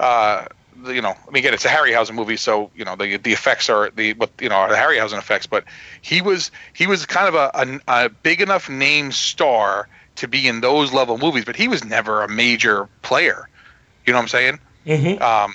Uh, 0.01 0.47
you 0.87 1.03
know, 1.03 1.11
I 1.11 1.31
mean, 1.33 1.43
again, 1.43 1.55
it's 1.55 1.65
a 1.65 1.69
Harryhausen 1.69 2.15
movie, 2.15 2.37
so 2.37 2.71
you 2.77 2.85
know 2.85 2.95
the 2.95 3.17
the 3.17 3.33
effects 3.33 3.69
are 3.69 3.91
the 3.91 4.13
what 4.15 4.31
you 4.41 4.49
know 4.49 4.55
are 4.55 4.69
the 4.69 4.77
Harryhausen 4.77 5.19
effects. 5.19 5.47
But 5.47 5.65
he 6.03 6.23
was 6.23 6.53
he 6.73 6.87
was 6.87 7.05
kind 7.05 7.27
of 7.27 7.35
a, 7.35 7.51
a, 7.89 8.05
a 8.05 8.09
big 8.09 8.41
enough 8.41 8.71
name 8.71 9.11
star 9.11 9.89
to 10.17 10.29
be 10.29 10.47
in 10.47 10.61
those 10.61 10.93
level 10.93 11.19
movies, 11.19 11.45
but 11.45 11.57
he 11.57 11.69
was 11.69 11.85
never 11.85 12.23
a 12.23 12.29
major 12.29 12.89
player. 13.03 13.49
You 14.07 14.13
know 14.13 14.19
what 14.19 14.23
I'm 14.23 14.29
saying? 14.29 14.59
Mm-hmm. 14.87 15.23
Um, 15.23 15.55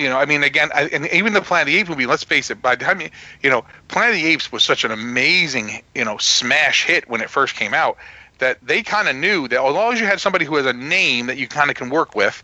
you 0.00 0.08
know, 0.08 0.18
I 0.18 0.24
mean, 0.24 0.42
again, 0.42 0.70
I, 0.74 0.84
and 0.88 1.06
even 1.08 1.32
the 1.34 1.42
Planet 1.42 1.68
of 1.68 1.72
the 1.72 1.78
Apes 1.78 1.90
movie. 1.90 2.06
Let's 2.06 2.24
face 2.24 2.50
it. 2.50 2.62
By 2.62 2.74
the 2.74 2.84
time 2.84 3.00
you, 3.00 3.10
you 3.42 3.50
know, 3.50 3.64
Planet 3.88 4.16
of 4.16 4.22
the 4.22 4.26
Apes 4.28 4.50
was 4.50 4.62
such 4.62 4.84
an 4.84 4.90
amazing, 4.90 5.82
you 5.94 6.04
know, 6.04 6.16
smash 6.18 6.84
hit 6.84 7.08
when 7.08 7.20
it 7.20 7.30
first 7.30 7.54
came 7.54 7.74
out 7.74 7.96
that 8.38 8.58
they 8.62 8.82
kind 8.82 9.08
of 9.08 9.14
knew 9.14 9.46
that 9.48 9.62
as 9.62 9.74
long 9.74 9.92
as 9.92 10.00
you 10.00 10.06
had 10.06 10.20
somebody 10.20 10.44
who 10.44 10.56
has 10.56 10.66
a 10.66 10.72
name 10.72 11.26
that 11.26 11.36
you 11.36 11.46
kind 11.46 11.70
of 11.70 11.76
can 11.76 11.90
work 11.90 12.14
with, 12.14 12.42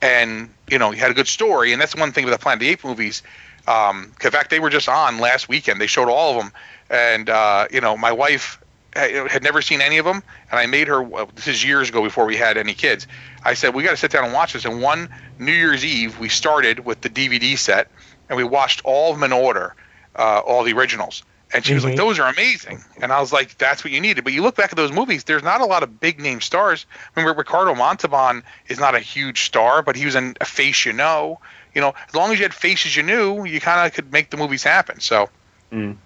and 0.00 0.50
you 0.70 0.78
know, 0.78 0.92
you 0.92 0.98
had 0.98 1.10
a 1.10 1.14
good 1.14 1.28
story, 1.28 1.72
and 1.72 1.80
that's 1.80 1.96
one 1.96 2.12
thing 2.12 2.24
with 2.24 2.32
the 2.32 2.38
Planet 2.38 2.58
of 2.58 2.60
the 2.60 2.68
Apes 2.68 2.84
movies. 2.84 3.22
Um, 3.66 4.12
in 4.22 4.30
fact, 4.30 4.50
they 4.50 4.60
were 4.60 4.70
just 4.70 4.88
on 4.88 5.18
last 5.18 5.48
weekend. 5.48 5.80
They 5.80 5.86
showed 5.86 6.08
all 6.08 6.36
of 6.36 6.44
them, 6.44 6.52
and 6.88 7.28
uh, 7.28 7.66
you 7.70 7.80
know, 7.80 7.96
my 7.96 8.12
wife 8.12 8.60
had 8.94 9.30
had 9.30 9.42
never 9.42 9.62
seen 9.62 9.80
any 9.80 9.98
of 9.98 10.04
them, 10.04 10.22
and 10.50 10.60
I 10.60 10.66
made 10.66 10.88
her. 10.88 11.02
well, 11.02 11.30
This 11.34 11.48
is 11.48 11.64
years 11.64 11.88
ago 11.88 12.02
before 12.02 12.26
we 12.26 12.36
had 12.36 12.56
any 12.56 12.74
kids. 12.74 13.06
I 13.42 13.54
said 13.54 13.74
we 13.74 13.82
got 13.82 13.90
to 13.90 13.96
sit 13.96 14.10
down 14.10 14.24
and 14.24 14.32
watch 14.32 14.52
this. 14.52 14.64
And 14.64 14.82
one 14.82 15.08
New 15.38 15.52
Year's 15.52 15.84
Eve, 15.84 16.18
we 16.18 16.28
started 16.28 16.80
with 16.80 17.00
the 17.00 17.08
DVD 17.08 17.56
set, 17.56 17.88
and 18.28 18.36
we 18.36 18.44
watched 18.44 18.82
all 18.84 19.12
of 19.12 19.18
them 19.18 19.24
in 19.24 19.32
order, 19.32 19.74
uh, 20.16 20.40
all 20.40 20.62
the 20.62 20.72
originals. 20.72 21.22
And 21.52 21.64
she 21.64 21.74
was 21.74 21.82
like, 21.84 21.94
Mhm. 21.94 21.96
"Those 21.96 22.18
are 22.20 22.28
amazing." 22.28 22.84
And 23.02 23.12
I 23.12 23.18
was 23.20 23.32
like, 23.32 23.58
"That's 23.58 23.82
what 23.82 23.92
you 23.92 24.00
needed." 24.00 24.22
But 24.22 24.32
you 24.34 24.42
look 24.42 24.54
back 24.54 24.70
at 24.70 24.76
those 24.76 24.92
movies, 24.92 25.24
there's 25.24 25.42
not 25.42 25.60
a 25.60 25.64
lot 25.64 25.82
of 25.82 25.98
big 25.98 26.20
name 26.20 26.40
stars. 26.40 26.86
I 27.16 27.20
mean, 27.24 27.34
Ricardo 27.34 27.74
Montalban 27.74 28.44
is 28.68 28.78
not 28.78 28.94
a 28.94 29.00
huge 29.00 29.42
star, 29.42 29.82
but 29.82 29.96
he 29.96 30.04
was 30.04 30.14
in 30.14 30.36
a 30.40 30.44
face 30.44 30.84
you 30.84 30.92
know. 30.92 31.40
You 31.74 31.80
know, 31.80 31.94
as 32.08 32.14
long 32.14 32.32
as 32.32 32.38
you 32.38 32.44
had 32.44 32.54
faces 32.54 32.94
you 32.94 33.02
knew, 33.02 33.44
you 33.44 33.60
kind 33.60 33.84
of 33.84 33.92
could 33.92 34.12
make 34.12 34.30
the 34.30 34.36
movies 34.36 34.62
happen. 34.62 35.00
So, 35.00 35.28
Mm. 35.72 35.96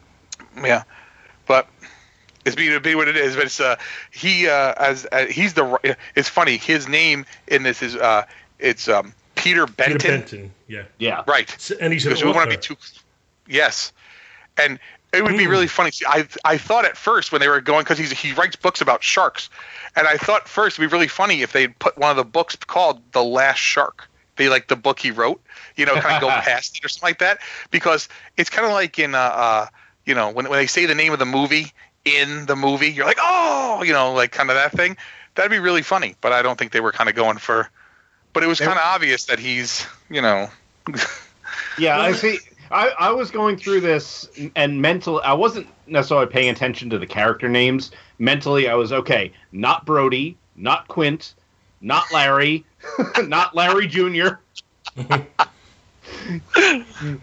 yeah. 0.62 0.85
But 1.47 1.68
it's 2.45 2.57
be, 2.57 2.78
be 2.78 2.95
what 2.95 3.09
it 3.09 3.16
is. 3.16 3.36
But 3.36 3.47
it's 3.47 3.61
uh, 3.61 3.76
he 4.11 4.49
uh, 4.49 4.74
as 4.76 5.07
uh, 5.11 5.26
he's 5.26 5.55
the. 5.55 5.97
It's 6.14 6.28
funny. 6.28 6.57
His 6.57 6.88
name 6.88 7.24
in 7.49 7.62
this 7.62 7.82
is 7.82 7.97
uh, 7.97 8.24
it's 8.59 8.88
um, 8.88 9.14
Peter 9.34 9.66
Benton. 9.66 9.99
Peter 9.99 10.09
Benton. 10.18 10.53
Yeah. 10.68 10.82
Yeah. 10.99 11.22
Right. 11.26 11.53
S- 11.53 11.70
And 11.72 11.92
he's 11.92 12.05
an 12.07 12.11
Because 12.11 12.24
we 12.24 12.32
want 12.32 12.51
to 12.51 12.57
be 12.57 12.61
too. 12.62 12.76
Yes, 13.47 13.92
and 14.57 14.78
it 15.12 15.22
would 15.22 15.36
be 15.36 15.45
Hmm. 15.45 15.51
really 15.51 15.66
funny. 15.66 15.90
See, 15.90 16.07
I 16.09 16.26
I 16.45 16.59
thought 16.59 16.84
at 16.84 16.97
first 16.97 17.30
when 17.32 17.40
they 17.40 17.49
were 17.49 17.61
going 17.61 17.84
because 17.84 17.99
he's 17.99 18.11
he 18.11 18.32
writes 18.32 18.57
books 18.57 18.80
about 18.80 19.03
sharks, 19.03 19.51
and 19.97 20.07
I 20.07 20.16
thought 20.16 20.49
first 20.49 20.78
it'd 20.78 20.88
be 20.90 20.92
really 20.92 21.09
funny 21.09 21.42
if 21.42 21.53
they 21.53 21.68
put 21.68 21.97
one 21.99 22.11
of 22.11 22.16
the 22.16 22.24
books 22.24 22.57
called 22.57 23.01
The 23.12 23.22
Last 23.22 23.59
Shark. 23.59 24.09
They 24.36 24.49
like 24.49 24.66
the 24.66 24.76
book 24.76 24.99
he 24.99 25.12
wrote, 25.12 25.40
you 25.76 25.86
know, 25.86 25.95
kind 25.95 26.16
of 26.16 26.20
go 26.20 26.28
past 26.42 26.78
it 26.78 26.84
or 26.84 26.88
something 26.88 27.09
like 27.11 27.18
that, 27.20 27.38
because 27.70 28.09
it's 28.36 28.51
kind 28.51 28.66
of 28.66 28.72
like 28.72 28.99
in 28.99 29.14
uh, 29.14 29.18
uh 29.18 29.66
you 30.07 30.14
know 30.14 30.30
when 30.30 30.49
when 30.49 30.59
they 30.59 30.66
say 30.66 30.86
the 30.86 30.95
name 30.95 31.12
of 31.12 31.18
the 31.20 31.26
movie 31.26 31.72
in 32.05 32.46
the 32.46 32.57
movie, 32.57 32.88
you're 32.90 33.07
like 33.07 33.18
oh 33.20 33.82
you 33.84 33.92
know 33.92 34.12
like 34.12 34.32
kind 34.32 34.50
of 34.50 34.57
that 34.57 34.72
thing. 34.72 34.96
That'd 35.34 35.50
be 35.50 35.59
really 35.59 35.82
funny, 35.82 36.14
but 36.20 36.32
I 36.32 36.42
don't 36.42 36.59
think 36.59 36.72
they 36.72 36.80
were 36.80 36.92
kind 36.92 37.11
of 37.11 37.16
going 37.16 37.38
for. 37.38 37.68
But 38.32 38.42
it 38.42 38.46
was 38.46 38.59
kind 38.59 38.72
of 38.72 38.84
obvious 38.84 39.24
that 39.26 39.38
he's 39.38 39.86
you 40.11 40.22
know. 40.22 40.48
Yeah, 41.78 42.00
I 42.00 42.12
see. 42.12 42.38
I, 42.70 42.92
I 42.98 43.11
was 43.11 43.30
going 43.30 43.57
through 43.57 43.80
this 43.80 44.28
and 44.57 44.80
mental. 44.80 45.20
I 45.24 45.32
wasn't 45.32 45.66
necessarily 45.86 46.26
paying 46.26 46.50
attention 46.50 46.90
to 46.90 46.98
the 46.98 47.07
character 47.07 47.48
names. 47.48 47.90
Mentally, 48.18 48.68
I 48.68 48.74
was 48.74 48.92
okay. 48.92 49.32
Not 49.52 49.84
Brody, 49.84 50.36
not 50.57 50.88
Quint, 50.88 51.34
not 51.80 52.05
Larry, 52.12 52.64
not 53.24 53.55
Larry 53.55 53.86
Jr., 53.86 54.36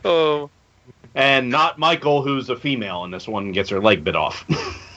oh. 0.05 0.49
And 1.15 1.49
not 1.49 1.77
Michael, 1.77 2.21
who's 2.21 2.49
a 2.49 2.55
female 2.55 3.03
and 3.03 3.13
this 3.13 3.27
one 3.27 3.51
gets 3.51 3.69
her 3.69 3.79
leg 3.79 4.03
bit 4.03 4.15
off. 4.15 4.45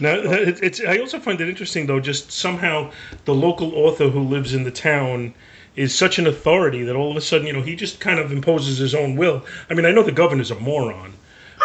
Now, 0.00 0.14
it, 0.14 0.62
it's. 0.62 0.80
I 0.80 0.98
also 0.98 1.18
find 1.18 1.40
it 1.40 1.48
interesting, 1.48 1.86
though. 1.86 2.00
Just 2.00 2.30
somehow, 2.30 2.90
the 3.24 3.34
local 3.34 3.74
author 3.74 4.08
who 4.08 4.20
lives 4.20 4.54
in 4.54 4.64
the 4.64 4.70
town 4.70 5.34
is 5.74 5.94
such 5.94 6.18
an 6.18 6.26
authority 6.26 6.82
that 6.84 6.96
all 6.96 7.10
of 7.10 7.16
a 7.16 7.20
sudden, 7.20 7.46
you 7.46 7.52
know, 7.52 7.62
he 7.62 7.76
just 7.76 8.00
kind 8.00 8.18
of 8.18 8.32
imposes 8.32 8.78
his 8.78 8.94
own 8.94 9.16
will. 9.16 9.44
I 9.70 9.74
mean, 9.74 9.86
I 9.86 9.92
know 9.92 10.02
the 10.02 10.12
governor's 10.12 10.50
a 10.50 10.58
moron, 10.58 11.14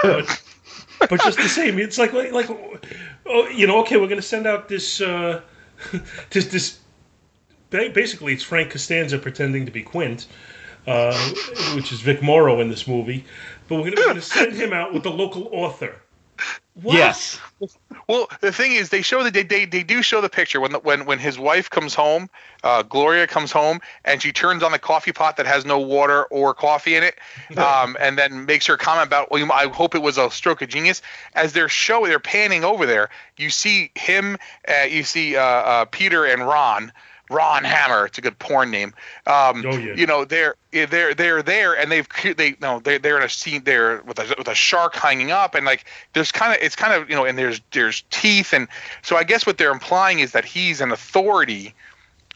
but 0.01 0.43
but 0.99 1.21
just 1.21 1.37
the 1.37 1.49
same, 1.49 1.79
it's 1.79 1.97
like 1.97 2.13
like, 2.13 2.31
like 2.31 2.49
oh, 3.25 3.47
you 3.47 3.67
know, 3.67 3.79
okay, 3.81 3.97
we're 3.97 4.07
going 4.07 4.21
to 4.21 4.27
send 4.27 4.47
out 4.47 4.67
this 4.67 5.01
uh, 5.01 5.41
this 6.29 6.45
this. 6.47 6.77
Basically, 7.69 8.33
it's 8.33 8.43
Frank 8.43 8.71
Costanza 8.71 9.17
pretending 9.17 9.65
to 9.65 9.71
be 9.71 9.81
Quint, 9.81 10.27
uh, 10.87 11.17
which 11.75 11.91
is 11.91 12.01
Vic 12.01 12.21
Morrow 12.21 12.59
in 12.59 12.69
this 12.69 12.87
movie. 12.87 13.25
But 13.67 13.83
we're 13.83 13.91
going 13.91 14.15
to 14.15 14.21
send 14.21 14.53
him 14.53 14.73
out 14.73 14.93
with 14.93 15.03
the 15.03 15.11
local 15.11 15.49
author. 15.51 15.95
What? 16.73 16.95
Yes. 16.95 17.39
Well, 18.07 18.27
the 18.39 18.51
thing 18.51 18.71
is, 18.71 18.89
they 18.89 19.01
show 19.01 19.23
that 19.23 19.33
they, 19.33 19.43
they, 19.43 19.65
they 19.65 19.83
do 19.83 20.01
show 20.01 20.21
the 20.21 20.29
picture 20.29 20.59
when 20.59 20.71
the, 20.71 20.79
when 20.79 21.05
when 21.05 21.19
his 21.19 21.37
wife 21.37 21.69
comes 21.69 21.93
home, 21.93 22.29
uh, 22.63 22.81
Gloria 22.83 23.27
comes 23.27 23.51
home, 23.51 23.81
and 24.05 24.21
she 24.21 24.31
turns 24.31 24.63
on 24.63 24.71
the 24.71 24.79
coffee 24.79 25.11
pot 25.11 25.37
that 25.37 25.45
has 25.45 25.65
no 25.65 25.79
water 25.79 26.23
or 26.25 26.53
coffee 26.53 26.95
in 26.95 27.03
it, 27.03 27.15
um, 27.57 27.97
and 27.99 28.17
then 28.17 28.45
makes 28.45 28.65
her 28.67 28.77
comment 28.77 29.05
about, 29.07 29.31
well, 29.31 29.51
I 29.51 29.67
hope 29.67 29.95
it 29.95 30.01
was 30.01 30.17
a 30.17 30.31
stroke 30.31 30.61
of 30.61 30.69
genius. 30.69 31.01
As 31.33 31.51
they're 31.53 31.69
showing, 31.69 32.09
they're 32.09 32.19
panning 32.19 32.63
over 32.63 32.85
there. 32.85 33.09
You 33.37 33.49
see 33.49 33.91
him, 33.95 34.37
uh, 34.67 34.85
you 34.85 35.03
see 35.03 35.35
uh, 35.35 35.41
uh, 35.41 35.85
Peter 35.85 36.25
and 36.25 36.45
Ron. 36.45 36.93
Ron 37.31 37.63
Hammer, 37.63 38.05
it's 38.05 38.17
a 38.17 38.21
good 38.21 38.37
porn 38.37 38.71
name. 38.71 38.93
Um, 39.25 39.63
Oh, 39.65 39.77
yeah. 39.77 39.93
You 39.95 40.05
know, 40.05 40.25
they're 40.25 40.55
they're 40.71 41.13
they're 41.13 41.41
there, 41.41 41.73
and 41.77 41.91
they've 41.91 42.07
they 42.37 42.55
no 42.61 42.79
they're 42.79 42.99
they're 42.99 43.17
in 43.17 43.23
a 43.23 43.29
scene 43.29 43.63
there 43.63 44.01
with 44.03 44.19
a 44.19 44.35
with 44.37 44.47
a 44.47 44.55
shark 44.55 44.95
hanging 44.95 45.31
up, 45.31 45.55
and 45.55 45.65
like 45.65 45.85
there's 46.13 46.31
kind 46.31 46.53
of 46.53 46.61
it's 46.61 46.75
kind 46.75 46.93
of 46.93 47.09
you 47.09 47.15
know, 47.15 47.25
and 47.25 47.37
there's 47.37 47.61
there's 47.71 48.03
teeth, 48.09 48.53
and 48.53 48.67
so 49.01 49.15
I 49.15 49.23
guess 49.23 49.45
what 49.45 49.57
they're 49.57 49.71
implying 49.71 50.19
is 50.19 50.33
that 50.33 50.45
he's 50.45 50.81
an 50.81 50.91
authority 50.91 51.73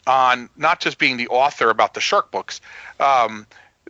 on 0.06 0.48
not 0.56 0.80
just 0.80 0.98
being 0.98 1.16
the 1.16 1.28
author 1.28 1.70
about 1.70 1.94
the 1.94 2.00
shark 2.00 2.30
books, 2.30 2.60
um, 3.00 3.46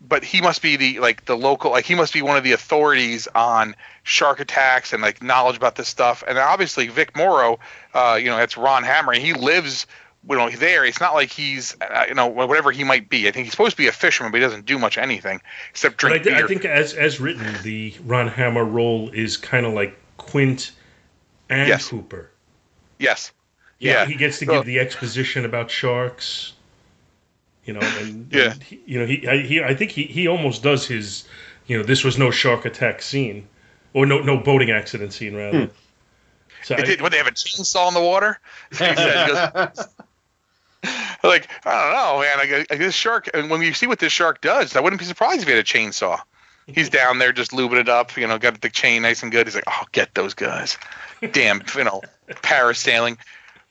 but 0.06 0.24
he 0.24 0.40
must 0.40 0.62
be 0.62 0.76
the 0.76 1.00
like 1.00 1.24
the 1.26 1.36
local 1.36 1.70
like 1.70 1.84
he 1.84 1.94
must 1.94 2.12
be 2.12 2.22
one 2.22 2.36
of 2.36 2.44
the 2.44 2.52
authorities 2.52 3.28
on 3.34 3.74
shark 4.02 4.40
attacks 4.40 4.92
and 4.92 5.02
like 5.02 5.22
knowledge 5.22 5.56
about 5.56 5.76
this 5.76 5.88
stuff. 5.88 6.22
And 6.26 6.38
obviously 6.38 6.88
Vic 6.88 7.16
Morrow, 7.16 7.58
uh, 7.94 8.18
you 8.20 8.26
know, 8.26 8.36
that's 8.36 8.56
Ron 8.56 8.82
Hammer, 8.84 9.12
and 9.12 9.22
he 9.22 9.32
lives 9.32 9.86
you 10.28 10.36
know 10.36 10.50
there. 10.50 10.84
It's 10.84 11.00
not 11.00 11.14
like 11.14 11.30
he's 11.30 11.76
uh, 11.80 12.04
you 12.08 12.14
know 12.14 12.26
whatever 12.26 12.70
he 12.72 12.84
might 12.84 13.08
be. 13.08 13.28
I 13.28 13.30
think 13.32 13.44
he's 13.44 13.52
supposed 13.52 13.72
to 13.72 13.76
be 13.76 13.86
a 13.88 13.92
fisherman, 13.92 14.32
but 14.32 14.38
he 14.38 14.46
doesn't 14.46 14.66
do 14.66 14.78
much 14.78 14.98
anything 14.98 15.40
except 15.70 16.00
But 16.02 16.12
I, 16.12 16.18
drink 16.18 16.24
thi- 16.36 16.42
I 16.44 16.46
think, 16.46 16.64
as 16.64 16.94
as 16.94 17.20
written, 17.20 17.46
the 17.62 17.94
Ron 18.04 18.28
Hammer 18.28 18.64
role 18.64 19.10
is 19.10 19.36
kind 19.36 19.66
of 19.66 19.72
like 19.72 19.96
Quint 20.16 20.72
and 21.48 21.68
Yes. 21.68 21.88
Hooper. 21.88 22.30
yes. 22.98 23.32
Yeah, 23.78 23.92
Yeah. 24.02 24.06
he 24.06 24.14
gets 24.14 24.38
to 24.40 24.46
give 24.46 24.64
the 24.64 24.78
exposition 24.80 25.44
about 25.44 25.70
sharks. 25.70 26.54
You 27.64 27.74
know, 27.74 27.80
and 27.80 28.32
Yeah. 28.32 28.52
and 28.52 28.62
he, 28.62 28.80
you 28.86 28.98
know, 29.00 29.06
he, 29.06 29.26
I, 29.28 29.38
he, 29.42 29.60
I 29.62 29.74
think 29.74 29.90
he, 29.90 30.04
he 30.04 30.28
almost 30.28 30.62
does 30.62 30.86
his, 30.86 31.24
you 31.66 31.76
know, 31.76 31.82
this 31.84 32.02
was 32.04 32.16
no 32.16 32.30
shark 32.30 32.64
attack 32.64 33.02
scene, 33.02 33.48
or 33.92 34.06
no, 34.06 34.20
no 34.20 34.38
boating 34.38 34.70
accident 34.70 35.12
scene 35.12 35.34
rather. 35.34 35.70
So 36.62 36.74
They 36.76 36.82
I- 36.82 36.86
did, 36.86 37.00
what, 37.02 37.12
they 37.12 37.18
have 37.18 37.26
a 37.26 37.32
chainsaw 37.32 37.88
in 37.88 37.94
the 37.94 38.00
water? 38.00 38.40
He 38.70 38.76
said, 38.76 38.96
he 38.98 39.32
goes, 39.34 39.88
like, 41.28 41.48
I 41.64 41.82
don't 41.82 41.92
know, 41.92 42.20
man. 42.20 42.40
I, 42.40 42.46
go- 42.46 42.76
this 42.76 42.94
shark, 42.94 43.28
and 43.34 43.50
when 43.50 43.62
you 43.62 43.72
see 43.74 43.86
what 43.86 43.98
this 43.98 44.12
shark 44.12 44.40
does, 44.40 44.76
I 44.76 44.80
wouldn't 44.80 45.00
be 45.00 45.06
surprised 45.06 45.42
if 45.42 45.48
he 45.48 45.54
had 45.54 45.60
a 45.60 45.64
chainsaw. 45.64 46.20
He's 46.66 46.88
down 46.88 47.18
there 47.18 47.32
just 47.32 47.52
lubing 47.52 47.80
it 47.80 47.88
up, 47.88 48.16
you 48.16 48.26
know, 48.26 48.38
got 48.38 48.60
the 48.60 48.68
chain 48.68 49.02
nice 49.02 49.22
and 49.22 49.30
good. 49.30 49.46
He's 49.46 49.54
like, 49.54 49.64
oh, 49.68 49.84
get 49.92 50.14
those 50.14 50.34
guys. 50.34 50.76
Damn, 51.30 51.62
you 51.76 51.84
know, 51.84 52.02
parasailing. 52.28 53.18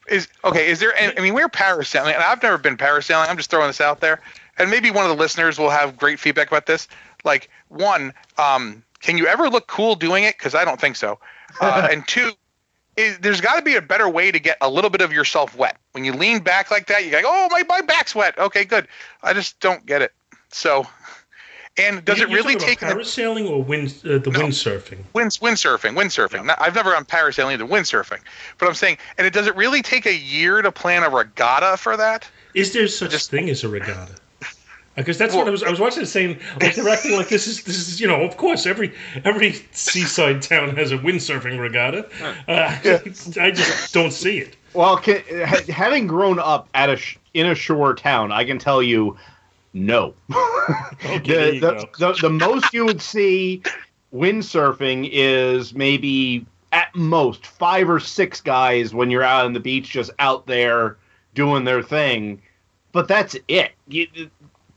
Is 0.08 0.28
okay. 0.44 0.68
Is 0.68 0.80
there? 0.80 0.94
I 0.98 1.20
mean, 1.20 1.34
we're 1.34 1.50
parasailing, 1.50 2.14
and 2.14 2.24
I've 2.24 2.42
never 2.42 2.58
been 2.58 2.78
parasailing. 2.78 3.28
I'm 3.28 3.38
just 3.38 3.50
throwing 3.50 3.68
this 3.68 3.82
out 3.82 4.02
there, 4.02 4.22
and 4.58 4.70
maybe 4.70 4.92
one 4.92 5.04
of 5.04 5.10
the 5.10 5.22
listeners 5.22 5.58
will 5.58 5.72
have 5.72 5.98
great 5.98 6.20
feedback 6.20 6.48
about 6.48 6.68
this. 6.68 6.88
Like, 7.24 7.50
one, 7.70 8.14
um, 8.38 8.84
can 9.02 9.18
you 9.18 9.28
ever 9.28 9.50
look 9.50 9.68
cool 9.68 9.96
doing 9.96 10.24
it? 10.24 10.38
Because 10.38 10.56
I 10.56 10.64
don't 10.64 10.80
think 10.80 10.96
so. 10.96 11.20
Uh, 11.60 11.88
and 11.92 12.08
two, 12.08 12.32
is, 12.98 13.18
there's 13.20 13.42
got 13.42 13.56
to 13.56 13.62
be 13.62 13.76
a 13.76 13.82
better 13.82 14.08
way 14.10 14.32
to 14.32 14.40
get 14.40 14.58
a 14.62 14.70
little 14.70 14.90
bit 14.90 15.02
of 15.02 15.12
yourself 15.12 15.56
wet. 15.56 15.78
When 15.92 16.06
you 16.06 16.14
lean 16.14 16.40
back 16.40 16.72
like 16.72 16.88
that, 16.88 17.04
you're 17.06 17.14
like, 17.14 17.26
oh, 17.28 17.48
my, 17.52 17.64
my 17.68 17.82
back's 17.82 18.16
wet. 18.16 18.38
Okay, 18.38 18.64
good. 18.66 18.88
I 19.24 19.34
just 19.34 19.60
don't 19.60 19.86
get 19.86 20.02
it. 20.02 20.14
So, 20.50 20.88
and 21.78 22.06
does 22.06 22.20
You- 22.20 22.28
it 22.28 22.34
really 22.34 22.56
take 22.56 22.82
about 22.82 22.96
parasailing 22.96 23.50
or 23.50 23.62
wind 23.62 23.94
uh, 24.06 24.20
the 24.20 24.32
windsurfing? 24.32 25.00
wind 25.14 25.32
windsurfing? 25.32 25.94
Windsurfing. 25.96 26.46
Not- 26.46 26.62
I've 26.62 26.76
never 26.76 26.94
gone 26.94 27.06
parasailing 27.06 27.54
either. 27.54 27.66
Windsurfing. 27.66 28.20
But 28.58 28.68
I'm 28.68 28.76
saying, 28.76 28.98
and 29.18 29.28
it 29.28 29.34
does 29.34 29.48
it 29.48 29.56
really 29.56 29.82
take 29.82 30.06
a 30.06 30.16
year 30.16 30.62
to 30.62 30.72
plan 30.72 31.04
a 31.04 31.10
regatta 31.10 31.76
for 31.78 31.98
that? 31.98 32.30
Is 32.54 32.72
there 32.72 32.88
such 32.88 33.14
thing 33.26 33.50
as 33.50 33.64
a 33.66 33.70
regatta? 33.70 34.16
Because 34.96 35.18
that's 35.18 35.36
what 35.36 35.48
I 35.48 35.52
was. 35.52 35.62
I 35.62 35.70
was 35.70 35.80
watching 35.80 36.04
it 36.04 36.08
saying 36.08 36.40
like 36.62 36.76
they're 36.76 36.88
acting 36.88 37.16
like 37.16 37.28
this 37.28 37.48
is 37.48 37.64
this 37.64 37.78
is 37.78 38.00
you 38.00 38.08
know 38.08 38.22
of 38.22 38.38
course 38.38 38.66
every 38.66 38.94
every 39.26 39.54
seaside 39.72 40.42
town 40.42 40.76
has 40.76 40.92
a 40.92 40.98
windsurfing 40.98 41.60
regatta. 41.60 42.08
Uh, 42.48 42.78
I 43.42 43.52
just 43.52 43.94
don't 43.94 44.12
see 44.12 44.40
it. 44.40 44.56
Well, 44.74 44.98
can, 44.98 45.22
having 45.70 46.08
grown 46.08 46.40
up 46.40 46.70
at 46.74 46.90
a 46.90 47.00
in 47.34 47.48
a 47.48 47.56
shore 47.56 47.94
town, 47.94 48.32
I 48.32 48.46
can 48.46 48.58
tell 48.58 48.82
you, 48.82 49.18
no. 49.74 50.14
Okay, 51.04 51.20
the, 51.20 51.54
you 51.56 51.60
the, 51.60 51.90
go. 51.98 52.14
the, 52.14 52.20
the 52.22 52.30
most 52.30 52.74
you 52.74 52.86
would 52.86 53.02
see 53.02 53.62
windsurfing 54.14 55.10
is 55.12 55.74
maybe 55.74 56.46
at 56.72 56.94
most 56.96 57.46
five 57.46 57.90
or 57.90 58.00
six 58.00 58.42
guys 58.42 58.94
when 58.94 59.10
you're 59.12 59.24
out 59.24 59.46
on 59.46 59.54
the 59.54 59.60
beach, 59.60 59.90
just 59.90 60.12
out 60.20 60.48
there 60.48 60.98
doing 61.34 61.64
their 61.66 61.82
thing, 61.82 62.42
but 62.92 63.08
that's 63.08 63.36
it. 63.48 63.72
You, 63.88 64.08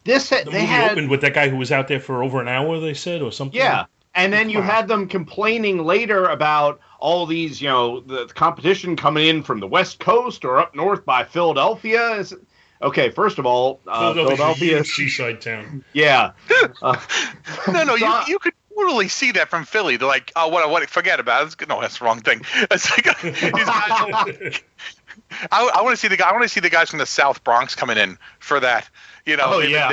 this 0.08 0.28
The 0.30 0.36
they 0.44 0.52
movie 0.52 0.66
had 0.66 0.90
opened 0.92 1.10
with 1.10 1.20
that 1.20 1.34
guy 1.34 1.48
who 1.48 1.56
was 1.56 1.70
out 1.70 1.86
there 1.88 2.00
for 2.00 2.22
over 2.24 2.40
an 2.40 2.48
hour. 2.48 2.80
They 2.80 2.94
said, 2.94 3.22
or 3.22 3.30
something. 3.30 3.58
yeah, 3.58 3.84
and 4.14 4.32
then 4.32 4.50
you 4.50 4.60
had 4.60 4.88
them 4.88 5.06
complaining 5.06 5.84
later 5.84 6.24
about 6.26 6.80
all 6.98 7.26
these, 7.26 7.60
you 7.62 7.68
know, 7.68 8.00
the 8.00 8.26
competition 8.26 8.96
coming 8.96 9.28
in 9.28 9.42
from 9.44 9.60
the 9.60 9.66
West 9.68 10.00
Coast 10.00 10.44
or 10.44 10.58
up 10.58 10.74
north 10.74 11.04
by 11.04 11.24
Philadelphia. 11.24 12.16
Is- 12.16 12.34
Okay, 12.80 13.10
first 13.10 13.40
of 13.40 13.44
all, 13.46 13.80
uh, 13.88 14.12
Philadelphia's 14.14 14.32
a 14.32 14.36
Philadelphia, 14.36 14.76
huge 14.76 14.94
seaside 14.94 15.40
town. 15.40 15.84
yeah. 15.92 16.30
Uh, 16.82 16.96
No, 17.66 17.82
no, 17.82 17.96
you 17.96 18.12
you 18.28 18.38
could 18.38 18.52
totally 18.72 19.08
see 19.08 19.32
that 19.32 19.48
from 19.48 19.64
Philly. 19.64 19.96
They're 19.96 20.06
like, 20.06 20.30
oh, 20.36 20.46
what, 20.46 20.70
what? 20.70 20.88
Forget 20.88 21.18
about 21.18 21.42
it. 21.42 21.46
It's, 21.60 21.68
no, 21.68 21.80
that's 21.80 21.98
the 21.98 22.04
wrong 22.04 22.20
thing. 22.20 22.42
It's 22.70 22.88
like 22.92 23.20
these 23.20 23.40
guys. 23.50 24.62
I, 25.50 25.70
I 25.74 25.82
want 25.82 25.94
to 25.94 26.00
see 26.00 26.06
the 26.08 26.16
guy. 26.16 26.28
I 26.28 26.32
want 26.32 26.44
to 26.44 26.48
see 26.48 26.60
the 26.60 26.70
guys 26.70 26.88
from 26.90 27.00
the 27.00 27.06
South 27.06 27.42
Bronx 27.42 27.74
coming 27.74 27.98
in 27.98 28.16
for 28.38 28.60
that. 28.60 28.88
You 29.28 29.36
know, 29.36 29.44
Oh, 29.46 29.58
yeah. 29.58 29.92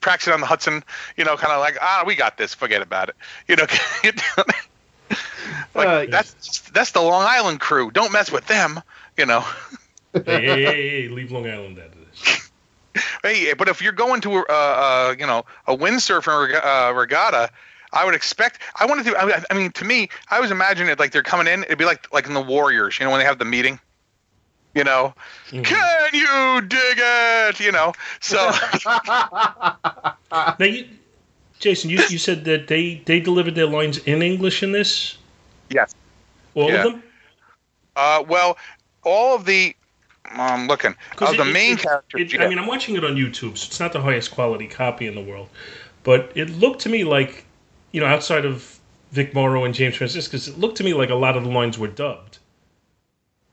practicing 0.00 0.32
on 0.32 0.40
the 0.40 0.46
Hudson. 0.46 0.82
You 1.18 1.24
know, 1.24 1.36
kind 1.36 1.52
of 1.52 1.60
like, 1.60 1.76
ah, 1.82 2.04
we 2.06 2.14
got 2.14 2.38
this. 2.38 2.54
Forget 2.54 2.80
about 2.80 3.10
it. 3.10 3.16
You 3.46 3.56
know, 3.56 3.66
like 5.74 5.88
Uh, 5.88 6.06
that's 6.08 6.60
that's 6.70 6.92
the 6.92 7.02
Long 7.02 7.26
Island 7.28 7.60
crew. 7.60 7.90
Don't 7.90 8.12
mess 8.12 8.32
with 8.32 8.46
them. 8.46 8.80
You 9.18 9.26
know. 9.26 9.40
hey, 10.14 10.22
hey, 10.24 10.64
hey, 10.64 10.88
hey, 11.02 11.08
leave 11.08 11.30
Long 11.30 11.46
Island 11.48 11.78
out 11.78 11.86
of 11.86 11.94
this. 11.94 12.48
Hey, 13.22 13.54
but 13.54 13.68
if 13.68 13.80
you're 13.80 13.92
going 13.92 14.20
to 14.22 14.36
a, 14.36 14.40
uh, 14.40 14.44
uh, 14.50 15.14
you 15.18 15.26
know, 15.26 15.44
a 15.66 15.74
windsurfing 15.74 16.48
reg- 16.48 16.62
uh, 16.62 16.92
regatta, 16.94 17.50
I 17.90 18.04
would 18.04 18.14
expect. 18.14 18.58
I 18.78 18.84
wanted 18.84 19.06
to. 19.06 19.16
I, 19.16 19.42
I 19.50 19.54
mean, 19.54 19.70
to 19.72 19.84
me, 19.86 20.10
I 20.30 20.40
was 20.40 20.50
imagining 20.50 20.92
it 20.92 20.98
like 20.98 21.10
they're 21.12 21.22
coming 21.22 21.46
in. 21.46 21.64
It'd 21.64 21.78
be 21.78 21.86
like 21.86 22.12
like 22.12 22.26
in 22.26 22.34
the 22.34 22.42
Warriors, 22.42 22.98
you 22.98 23.06
know, 23.06 23.10
when 23.10 23.20
they 23.20 23.24
have 23.24 23.38
the 23.38 23.46
meeting. 23.46 23.80
You 24.74 24.84
know, 24.84 25.14
Mm-hmm. 25.50 25.62
can 25.64 26.14
you 26.14 26.62
dig 26.66 26.96
it? 26.98 27.60
You 27.60 27.72
know, 27.72 27.92
so 28.20 28.36
Now, 30.32 30.54
you, 30.60 30.86
Jason, 31.58 31.90
you, 31.90 31.98
you 32.08 32.16
said 32.18 32.44
that 32.46 32.68
they, 32.68 33.02
they 33.04 33.20
delivered 33.20 33.54
their 33.54 33.66
lines 33.66 33.98
in 33.98 34.22
English 34.22 34.62
in 34.62 34.72
this? 34.72 35.18
yes. 35.70 35.94
All 36.54 36.70
Yeah. 36.70 36.84
of 36.86 36.92
them? 36.92 37.02
Uh, 37.96 38.24
well, 38.26 38.56
all 39.04 39.34
of 39.36 39.44
the. 39.44 39.74
I'm 40.26 40.66
looking. 40.68 40.94
'Cause 41.16 41.30
Of 41.32 41.36
the 41.36 41.42
it- 41.42 41.48
it- 41.48 41.52
main 41.52 41.78
it- 42.14 42.32
yeah. 42.32 42.44
I 42.44 42.48
mean, 42.48 42.58
I'm 42.58 42.66
watching 42.66 42.96
it 42.96 43.04
on 43.04 43.16
YouTube, 43.16 43.58
so 43.58 43.66
it's 43.66 43.80
not 43.80 43.92
the 43.92 44.00
highest 44.00 44.30
quality 44.30 44.66
copy 44.66 45.06
in 45.06 45.14
the 45.14 45.20
world. 45.20 45.48
But 46.04 46.32
it 46.34 46.48
looked 46.50 46.80
to 46.82 46.88
me 46.88 47.04
like, 47.04 47.44
you 47.92 48.00
know, 48.00 48.06
outside 48.06 48.44
of 48.46 48.78
Vic 49.12 49.34
Morrow 49.34 49.64
and 49.64 49.74
James 49.74 49.96
Franciscus, 49.96 50.48
it 50.48 50.58
looked 50.58 50.76
to 50.78 50.84
me 50.84 50.94
like 50.94 51.10
a 51.10 51.14
lot 51.14 51.36
of 51.36 51.44
the 51.44 51.50
lines 51.50 51.78
were 51.78 51.88
dubbed. 51.88 52.38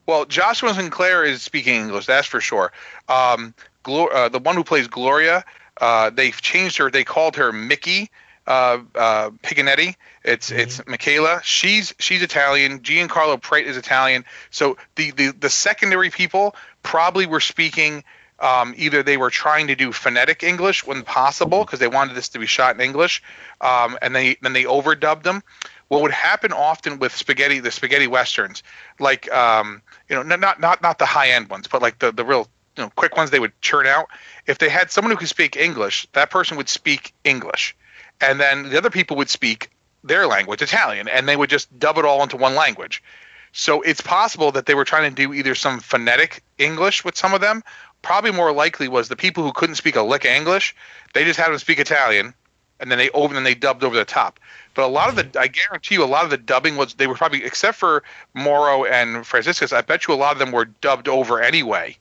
Well, 0.10 0.26
Joshua 0.26 0.74
Sinclair 0.74 1.24
is 1.24 1.44
speaking 1.44 1.76
English, 1.76 2.08
that's 2.08 2.26
for 2.26 2.42
sure. 2.42 2.72
Um, 3.08 3.54
Glor- 3.86 4.12
uh, 4.12 4.30
the 4.30 4.40
one 4.40 4.56
who 4.56 4.64
plays 4.64 4.88
Gloria, 4.88 5.46
uh, 5.80 6.10
they've 6.10 6.42
changed 6.42 6.78
her. 6.78 6.90
They 6.90 7.04
called 7.04 7.36
her 7.36 7.54
Mickey 7.54 8.10
uh, 8.48 8.80
uh, 8.96 9.30
Piganetti. 9.44 9.94
It's 10.24 10.50
it's 10.50 10.82
Michaela. 10.88 11.42
She's 11.44 11.94
she's 12.00 12.24
Italian. 12.24 12.80
Giancarlo 12.80 13.40
Prete 13.40 13.68
is 13.68 13.78
Italian. 13.78 14.26
So 14.50 14.78
the 14.96 15.12
the, 15.12 15.28
the 15.30 15.50
secondary 15.52 16.10
people 16.10 16.56
probably 16.82 17.28
were 17.28 17.40
speaking. 17.40 18.04
Um, 18.40 18.74
either 18.78 19.04
they 19.04 19.18
were 19.18 19.30
trying 19.30 19.68
to 19.68 19.76
do 19.76 19.92
phonetic 19.92 20.42
English 20.42 20.88
when 20.88 21.04
possible 21.04 21.66
because 21.66 21.78
they 21.78 21.88
wanted 21.88 22.16
this 22.16 22.30
to 22.30 22.40
be 22.40 22.48
shot 22.48 22.74
in 22.74 22.82
English, 22.82 23.22
um, 23.62 23.96
and 24.02 24.16
they 24.16 24.38
then 24.42 24.54
they 24.54 24.64
overdubbed 24.64 25.22
them. 25.22 25.44
What 25.88 26.02
would 26.04 26.12
happen 26.12 26.54
often 26.54 27.00
with 27.00 27.16
spaghetti, 27.16 27.60
the 27.60 27.72
spaghetti 27.72 28.08
westerns, 28.08 28.64
like 29.00 29.32
um, 29.32 29.82
you 30.10 30.16
know, 30.16 30.24
not 30.24 30.60
not 30.60 30.82
not 30.82 30.98
the 31.00 31.06
high 31.06 31.30
end 31.30 31.50
ones, 31.50 31.68
but 31.68 31.82
like 31.82 32.00
the 32.00 32.12
the 32.12 32.26
real 32.26 32.48
you 32.76 32.84
know 32.84 32.92
quick 32.96 33.16
ones 33.16 33.30
they 33.30 33.40
would 33.40 33.60
churn 33.62 33.86
out. 33.86 34.08
If 34.48 34.58
they 34.58 34.70
had 34.70 34.92
someone 34.92 35.12
who 35.12 35.18
could 35.18 35.30
speak 35.30 35.56
English, 35.56 36.08
that 36.14 36.30
person 36.30 36.58
would 36.58 36.70
speak 36.70 37.14
English, 37.24 37.76
and 38.20 38.40
then 38.40 38.70
the 38.70 38.78
other 38.78 38.90
people 38.90 39.18
would 39.18 39.30
speak 39.30 39.70
their 40.04 40.28
language, 40.28 40.62
Italian, 40.62 41.08
and 41.08 41.28
they 41.28 41.36
would 41.36 41.50
just 41.50 41.78
dub 41.78 41.98
it 41.98 42.06
all 42.06 42.24
into 42.24 42.38
one 42.38 42.56
language. 42.56 43.04
So 43.52 43.82
it's 43.82 44.02
possible 44.02 44.52
that 44.52 44.66
they 44.66 44.76
were 44.76 44.86
trying 44.86 45.10
to 45.10 45.16
do 45.16 45.34
either 45.34 45.56
some 45.56 45.80
phonetic 45.80 46.44
English 46.58 47.04
with 47.04 47.18
some 47.18 47.34
of 47.34 47.42
them. 47.42 47.64
Probably 48.02 48.32
more 48.32 48.54
likely 48.54 48.88
was 48.88 49.10
the 49.10 49.16
people 49.16 49.44
who 49.44 49.52
couldn't 49.52 49.76
speak 49.76 49.96
a 49.96 50.02
lick 50.02 50.24
of 50.24 50.32
English, 50.32 50.76
they 51.14 51.26
just 51.26 51.40
had 51.40 51.50
them 51.50 51.58
speak 51.58 51.80
Italian, 51.80 52.34
and 52.80 52.92
then 52.92 52.98
they 52.98 53.10
over 53.12 53.36
and 53.36 53.46
they 53.46 53.56
dubbed 53.56 53.84
over 53.84 53.96
the 53.96 54.06
top. 54.06 54.40
But 54.74 54.86
a 54.86 54.88
lot 54.88 55.10
of 55.10 55.16
the, 55.16 55.40
I 55.40 55.48
guarantee 55.48 55.96
you, 55.96 56.04
a 56.04 56.06
lot 56.06 56.24
of 56.24 56.30
the 56.30 56.38
dubbing 56.38 56.78
was 56.78 56.94
they 56.94 57.08
were 57.08 57.16
probably 57.16 57.44
except 57.44 57.78
for 57.78 58.04
Morrow 58.34 58.86
and 58.86 59.26
Franciscus. 59.26 59.74
I 59.74 59.82
bet 59.82 60.08
you 60.08 60.14
a 60.14 60.16
lot 60.16 60.34
of 60.34 60.40
them 60.40 60.52
were 60.52 60.66
dubbed 60.66 61.08
over 61.08 61.42
anyway. 61.42 61.98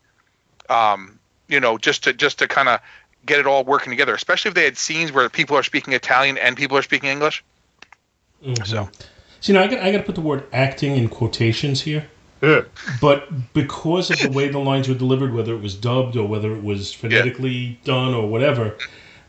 Um, 0.68 1.18
you 1.48 1.60
know, 1.60 1.78
just 1.78 2.04
to 2.04 2.12
just 2.12 2.38
to 2.40 2.48
kind 2.48 2.68
of 2.68 2.80
get 3.26 3.38
it 3.40 3.46
all 3.46 3.64
working 3.64 3.90
together, 3.90 4.14
especially 4.14 4.50
if 4.50 4.54
they 4.54 4.64
had 4.64 4.76
scenes 4.76 5.12
where 5.12 5.28
people 5.28 5.56
are 5.56 5.62
speaking 5.62 5.94
Italian 5.94 6.38
and 6.38 6.56
people 6.56 6.76
are 6.76 6.82
speaking 6.82 7.10
English. 7.10 7.42
So, 8.64 8.88
See, 9.40 9.52
now 9.52 9.62
I 9.62 9.66
got, 9.68 9.80
I 9.80 9.92
got 9.92 9.98
to 9.98 10.04
put 10.04 10.14
the 10.14 10.20
word 10.20 10.44
acting 10.52 10.96
in 10.96 11.08
quotations 11.08 11.80
here. 11.80 12.06
Yeah. 12.40 12.62
But 13.00 13.52
because 13.52 14.10
of 14.10 14.18
the 14.20 14.30
way 14.30 14.48
the 14.48 14.58
lines 14.58 14.88
were 14.88 14.94
delivered, 14.94 15.34
whether 15.34 15.54
it 15.54 15.60
was 15.60 15.74
dubbed 15.74 16.16
or 16.16 16.26
whether 16.26 16.54
it 16.54 16.62
was 16.62 16.92
phonetically 16.92 17.78
done 17.84 18.14
or 18.14 18.28
whatever, 18.28 18.76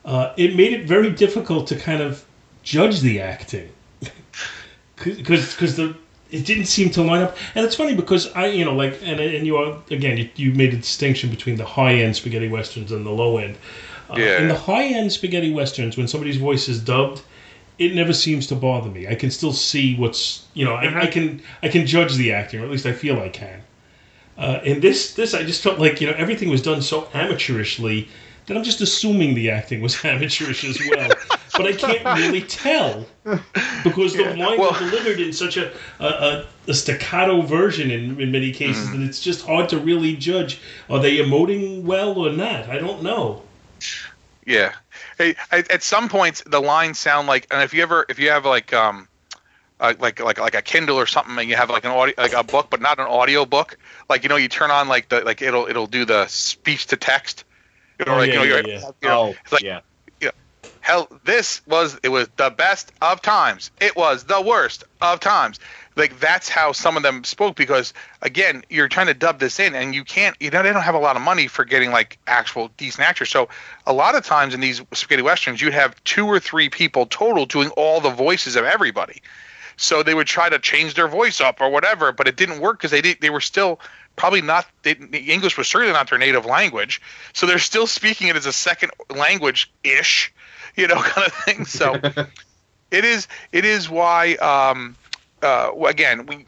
uh, 0.04 0.32
it 0.36 0.56
made 0.56 0.72
it 0.72 0.86
very 0.86 1.10
difficult 1.10 1.66
to 1.68 1.76
kind 1.76 2.02
of 2.02 2.24
judge 2.62 3.00
the 3.00 3.20
acting. 3.20 3.70
Because 5.02 5.54
because 5.54 5.76
the 5.76 5.96
it 6.30 6.44
didn't 6.44 6.66
seem 6.66 6.90
to 6.90 7.02
line 7.02 7.22
up, 7.22 7.36
and 7.54 7.64
it's 7.64 7.74
funny 7.74 7.94
because 7.94 8.30
I 8.34 8.48
you 8.48 8.66
know 8.66 8.74
like 8.74 9.00
and 9.02 9.18
and 9.18 9.46
you 9.46 9.56
are 9.56 9.78
again 9.90 10.18
you, 10.18 10.28
you 10.36 10.52
made 10.52 10.74
a 10.74 10.76
distinction 10.76 11.30
between 11.30 11.56
the 11.56 11.64
high 11.64 11.94
end 11.94 12.16
spaghetti 12.16 12.48
westerns 12.48 12.92
and 12.92 13.04
the 13.06 13.10
low 13.10 13.38
end. 13.38 13.56
Uh, 14.10 14.16
Yeah. 14.18 14.42
In 14.42 14.48
the 14.48 14.54
high 14.54 14.84
end 14.84 15.10
spaghetti 15.10 15.52
westerns, 15.52 15.96
when 15.96 16.06
somebody's 16.06 16.36
voice 16.36 16.68
is 16.68 16.80
dubbed, 16.80 17.22
it 17.78 17.94
never 17.94 18.12
seems 18.12 18.46
to 18.48 18.54
bother 18.54 18.90
me. 18.90 19.08
I 19.08 19.14
can 19.14 19.30
still 19.30 19.54
see 19.54 19.96
what's 19.96 20.44
you 20.54 20.66
know 20.66 20.74
I, 20.74 21.04
I 21.04 21.06
can 21.06 21.42
I 21.62 21.68
can 21.68 21.86
judge 21.86 22.16
the 22.16 22.32
acting, 22.32 22.60
or 22.60 22.64
at 22.64 22.70
least 22.70 22.84
I 22.84 22.92
feel 22.92 23.18
I 23.18 23.30
can. 23.30 23.62
Uh, 24.36 24.60
in 24.64 24.80
this 24.80 25.14
this 25.14 25.32
I 25.34 25.44
just 25.44 25.62
felt 25.62 25.78
like 25.78 26.00
you 26.00 26.06
know 26.08 26.14
everything 26.16 26.50
was 26.50 26.62
done 26.62 26.82
so 26.82 27.08
amateurishly 27.14 28.08
that 28.46 28.56
I'm 28.56 28.64
just 28.64 28.80
assuming 28.80 29.34
the 29.34 29.50
acting 29.50 29.80
was 29.80 30.04
amateurish 30.04 30.64
as 30.64 30.78
well. 30.90 31.10
but 31.52 31.66
I 31.66 31.72
can't 31.72 32.04
really 32.18 32.42
tell 32.42 33.06
because 33.84 34.14
the 34.14 34.34
lines 34.36 34.60
are 34.60 34.78
delivered 34.78 35.20
in 35.20 35.32
such 35.32 35.56
a 35.56 35.72
a, 35.98 36.46
a, 36.66 36.74
staccato 36.74 37.42
version 37.42 37.90
in, 37.90 38.20
in 38.20 38.32
many 38.32 38.52
cases 38.52 38.90
that 38.90 39.00
it's 39.00 39.20
just 39.20 39.44
hard 39.44 39.68
to 39.70 39.78
really 39.78 40.16
judge. 40.16 40.60
Are 40.88 41.00
they 41.00 41.18
emoting 41.18 41.82
well 41.82 42.18
or 42.18 42.32
not? 42.32 42.68
I 42.68 42.78
don't 42.78 43.02
know. 43.02 43.42
Yeah. 44.46 44.72
Hey, 45.18 45.36
at, 45.50 45.70
at 45.70 45.82
some 45.82 46.08
points 46.08 46.42
the 46.46 46.60
lines 46.60 46.98
sound 46.98 47.28
like, 47.28 47.46
and 47.50 47.62
if 47.62 47.74
you 47.74 47.82
ever, 47.82 48.06
if 48.08 48.18
you 48.18 48.30
have 48.30 48.46
like, 48.46 48.72
um, 48.72 49.06
uh, 49.80 49.94
like 49.98 50.20
like 50.20 50.38
like 50.38 50.54
a 50.54 50.62
Kindle 50.62 50.98
or 50.98 51.06
something, 51.06 51.38
and 51.38 51.48
you 51.48 51.56
have 51.56 51.70
like 51.70 51.84
an 51.84 51.90
audio, 51.90 52.14
like 52.18 52.34
a 52.34 52.44
book, 52.44 52.68
but 52.70 52.80
not 52.80 52.98
an 52.98 53.06
audio 53.06 53.46
book. 53.46 53.78
Like 54.08 54.22
you 54.22 54.28
know, 54.28 54.36
you 54.36 54.48
turn 54.48 54.70
on 54.70 54.88
like 54.88 55.08
the 55.08 55.22
like 55.22 55.40
it'll 55.42 55.66
it'll 55.66 55.86
do 55.86 56.04
the 56.04 56.26
speech 56.26 56.86
to 56.88 56.96
text. 56.96 57.44
Or 58.06 58.14
Oh, 58.14 58.16
like, 58.18 58.28
yeah, 58.28 58.32
you 58.32 58.38
know, 58.38 58.44
yeah, 58.44 58.56
you're- 58.62 58.72
yeah. 58.72 58.90
you 59.02 59.08
know, 59.08 59.20
Oh, 59.20 59.34
it's 59.42 59.52
like, 59.52 59.62
yeah. 59.62 59.80
yeah. 60.20 60.30
Hell, 60.80 61.08
this 61.24 61.60
was 61.66 61.98
it 62.02 62.08
was 62.08 62.28
the 62.36 62.50
best 62.50 62.92
of 63.02 63.20
times. 63.20 63.70
It 63.80 63.96
was 63.96 64.24
the 64.24 64.40
worst 64.40 64.84
of 65.00 65.20
times. 65.20 65.58
Like 65.96 66.18
that's 66.20 66.48
how 66.48 66.72
some 66.72 66.96
of 66.96 67.02
them 67.02 67.24
spoke 67.24 67.56
because 67.56 67.92
again, 68.22 68.64
you're 68.70 68.88
trying 68.88 69.08
to 69.08 69.14
dub 69.14 69.38
this 69.38 69.60
in, 69.60 69.74
and 69.74 69.94
you 69.94 70.04
can't. 70.04 70.34
You 70.40 70.50
know, 70.50 70.62
they 70.62 70.72
don't 70.72 70.82
have 70.82 70.94
a 70.94 70.98
lot 70.98 71.16
of 71.16 71.22
money 71.22 71.48
for 71.48 71.64
getting 71.66 71.90
like 71.90 72.18
actual 72.26 72.68
decent 72.78 73.06
actors. 73.06 73.28
So 73.28 73.48
a 73.86 73.92
lot 73.92 74.14
of 74.14 74.24
times 74.24 74.54
in 74.54 74.60
these 74.60 74.80
spaghetti 74.94 75.22
westerns, 75.22 75.60
you'd 75.60 75.74
have 75.74 76.02
two 76.04 76.26
or 76.26 76.40
three 76.40 76.70
people 76.70 77.04
total 77.06 77.44
doing 77.44 77.68
all 77.76 78.00
the 78.00 78.10
voices 78.10 78.56
of 78.56 78.64
everybody. 78.64 79.20
So 79.76 80.02
they 80.02 80.14
would 80.14 80.26
try 80.26 80.48
to 80.48 80.58
change 80.58 80.94
their 80.94 81.08
voice 81.08 81.40
up 81.40 81.60
or 81.60 81.70
whatever, 81.70 82.12
but 82.12 82.28
it 82.28 82.36
didn't 82.36 82.60
work 82.60 82.78
because 82.78 82.90
they 82.90 83.00
did, 83.00 83.20
they 83.20 83.30
were 83.30 83.40
still 83.40 83.80
probably 84.20 84.42
not 84.42 84.66
they, 84.82 84.92
English 84.92 85.56
was 85.56 85.66
certainly 85.66 85.94
not 85.94 86.10
their 86.10 86.18
native 86.18 86.44
language, 86.44 87.00
so 87.32 87.46
they're 87.46 87.58
still 87.58 87.86
speaking 87.86 88.28
it 88.28 88.36
as 88.36 88.44
a 88.44 88.52
second 88.52 88.92
language 89.08 89.72
ish, 89.82 90.30
you 90.76 90.86
know, 90.86 90.96
kind 91.02 91.26
of 91.26 91.32
thing. 91.32 91.64
So 91.64 91.94
it 92.90 93.04
is 93.06 93.26
it 93.50 93.64
is 93.64 93.88
why 93.88 94.34
um, 94.34 94.94
uh, 95.42 95.70
again 95.86 96.26
we 96.26 96.44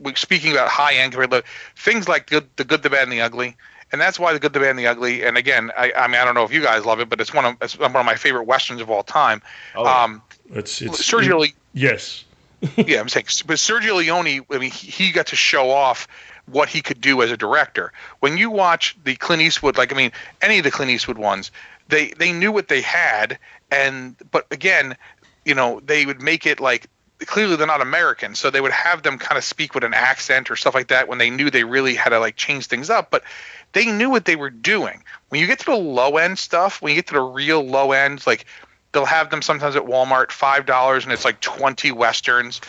we 0.00 0.14
speaking 0.16 0.50
about 0.50 0.68
high 0.68 0.94
end 0.94 1.12
compared 1.12 1.30
to 1.30 1.44
things 1.76 2.08
like 2.08 2.30
the, 2.30 2.44
the 2.56 2.64
good, 2.64 2.82
the 2.82 2.90
bad, 2.90 3.04
and 3.04 3.12
the 3.12 3.20
ugly. 3.20 3.56
And 3.92 4.00
that's 4.00 4.18
why 4.18 4.32
the 4.32 4.40
good, 4.40 4.52
the 4.52 4.60
bad, 4.60 4.70
and 4.70 4.78
the 4.78 4.88
ugly. 4.88 5.22
And 5.22 5.36
again, 5.38 5.70
I, 5.76 5.92
I 5.96 6.08
mean, 6.08 6.20
I 6.20 6.24
don't 6.24 6.34
know 6.34 6.44
if 6.44 6.52
you 6.52 6.60
guys 6.60 6.84
love 6.84 7.00
it, 7.00 7.08
but 7.08 7.20
it's 7.20 7.32
one 7.32 7.44
of 7.44 7.56
it's 7.62 7.78
one 7.78 7.94
of 7.94 8.04
my 8.04 8.16
favorite 8.16 8.44
westerns 8.44 8.80
of 8.80 8.90
all 8.90 9.04
time. 9.04 9.40
Oh, 9.76 9.86
um, 9.86 10.20
It's 10.50 10.82
it's 10.82 11.00
Sergio 11.00 11.38
Le- 11.40 11.46
Yes. 11.74 12.24
yeah, 12.76 13.00
I'm 13.00 13.08
saying, 13.08 13.26
but 13.46 13.56
Sergio 13.56 13.96
Leone, 13.96 14.44
I 14.50 14.58
mean, 14.58 14.72
he, 14.72 14.90
he 14.90 15.12
got 15.12 15.28
to 15.28 15.36
show 15.36 15.70
off 15.70 16.08
what 16.50 16.68
he 16.68 16.82
could 16.82 17.00
do 17.00 17.22
as 17.22 17.30
a 17.30 17.36
director. 17.36 17.92
When 18.20 18.36
you 18.36 18.50
watch 18.50 18.96
the 19.04 19.16
Clint 19.16 19.42
Eastwood, 19.42 19.78
like 19.78 19.92
I 19.92 19.96
mean, 19.96 20.12
any 20.42 20.58
of 20.58 20.64
the 20.64 20.70
Clint 20.70 20.90
Eastwood 20.90 21.18
ones, 21.18 21.50
they 21.88 22.08
they 22.10 22.32
knew 22.32 22.52
what 22.52 22.68
they 22.68 22.80
had, 22.80 23.38
and 23.70 24.16
but 24.30 24.46
again, 24.50 24.96
you 25.44 25.54
know, 25.54 25.80
they 25.80 26.06
would 26.06 26.22
make 26.22 26.46
it 26.46 26.60
like 26.60 26.88
clearly 27.26 27.56
they're 27.56 27.66
not 27.66 27.80
American, 27.80 28.34
so 28.34 28.50
they 28.50 28.60
would 28.60 28.72
have 28.72 29.02
them 29.02 29.18
kind 29.18 29.38
of 29.38 29.44
speak 29.44 29.74
with 29.74 29.84
an 29.84 29.94
accent 29.94 30.50
or 30.50 30.56
stuff 30.56 30.74
like 30.74 30.88
that 30.88 31.08
when 31.08 31.18
they 31.18 31.30
knew 31.30 31.50
they 31.50 31.64
really 31.64 31.94
had 31.94 32.10
to 32.10 32.18
like 32.18 32.36
change 32.36 32.66
things 32.66 32.90
up. 32.90 33.10
But 33.10 33.24
they 33.72 33.86
knew 33.86 34.10
what 34.10 34.24
they 34.24 34.36
were 34.36 34.50
doing. 34.50 35.02
When 35.28 35.40
you 35.40 35.46
get 35.46 35.58
to 35.60 35.66
the 35.66 35.76
low 35.76 36.16
end 36.16 36.38
stuff, 36.38 36.80
when 36.80 36.90
you 36.90 36.96
get 36.96 37.08
to 37.08 37.14
the 37.14 37.20
real 37.20 37.62
low 37.62 37.92
end, 37.92 38.26
like 38.26 38.46
they'll 38.92 39.04
have 39.04 39.30
them 39.30 39.42
sometimes 39.42 39.76
at 39.76 39.84
Walmart 39.84 40.30
five 40.30 40.66
dollars 40.66 41.04
and 41.04 41.12
it's 41.12 41.24
like 41.24 41.40
twenty 41.40 41.92
westerns, 41.92 42.60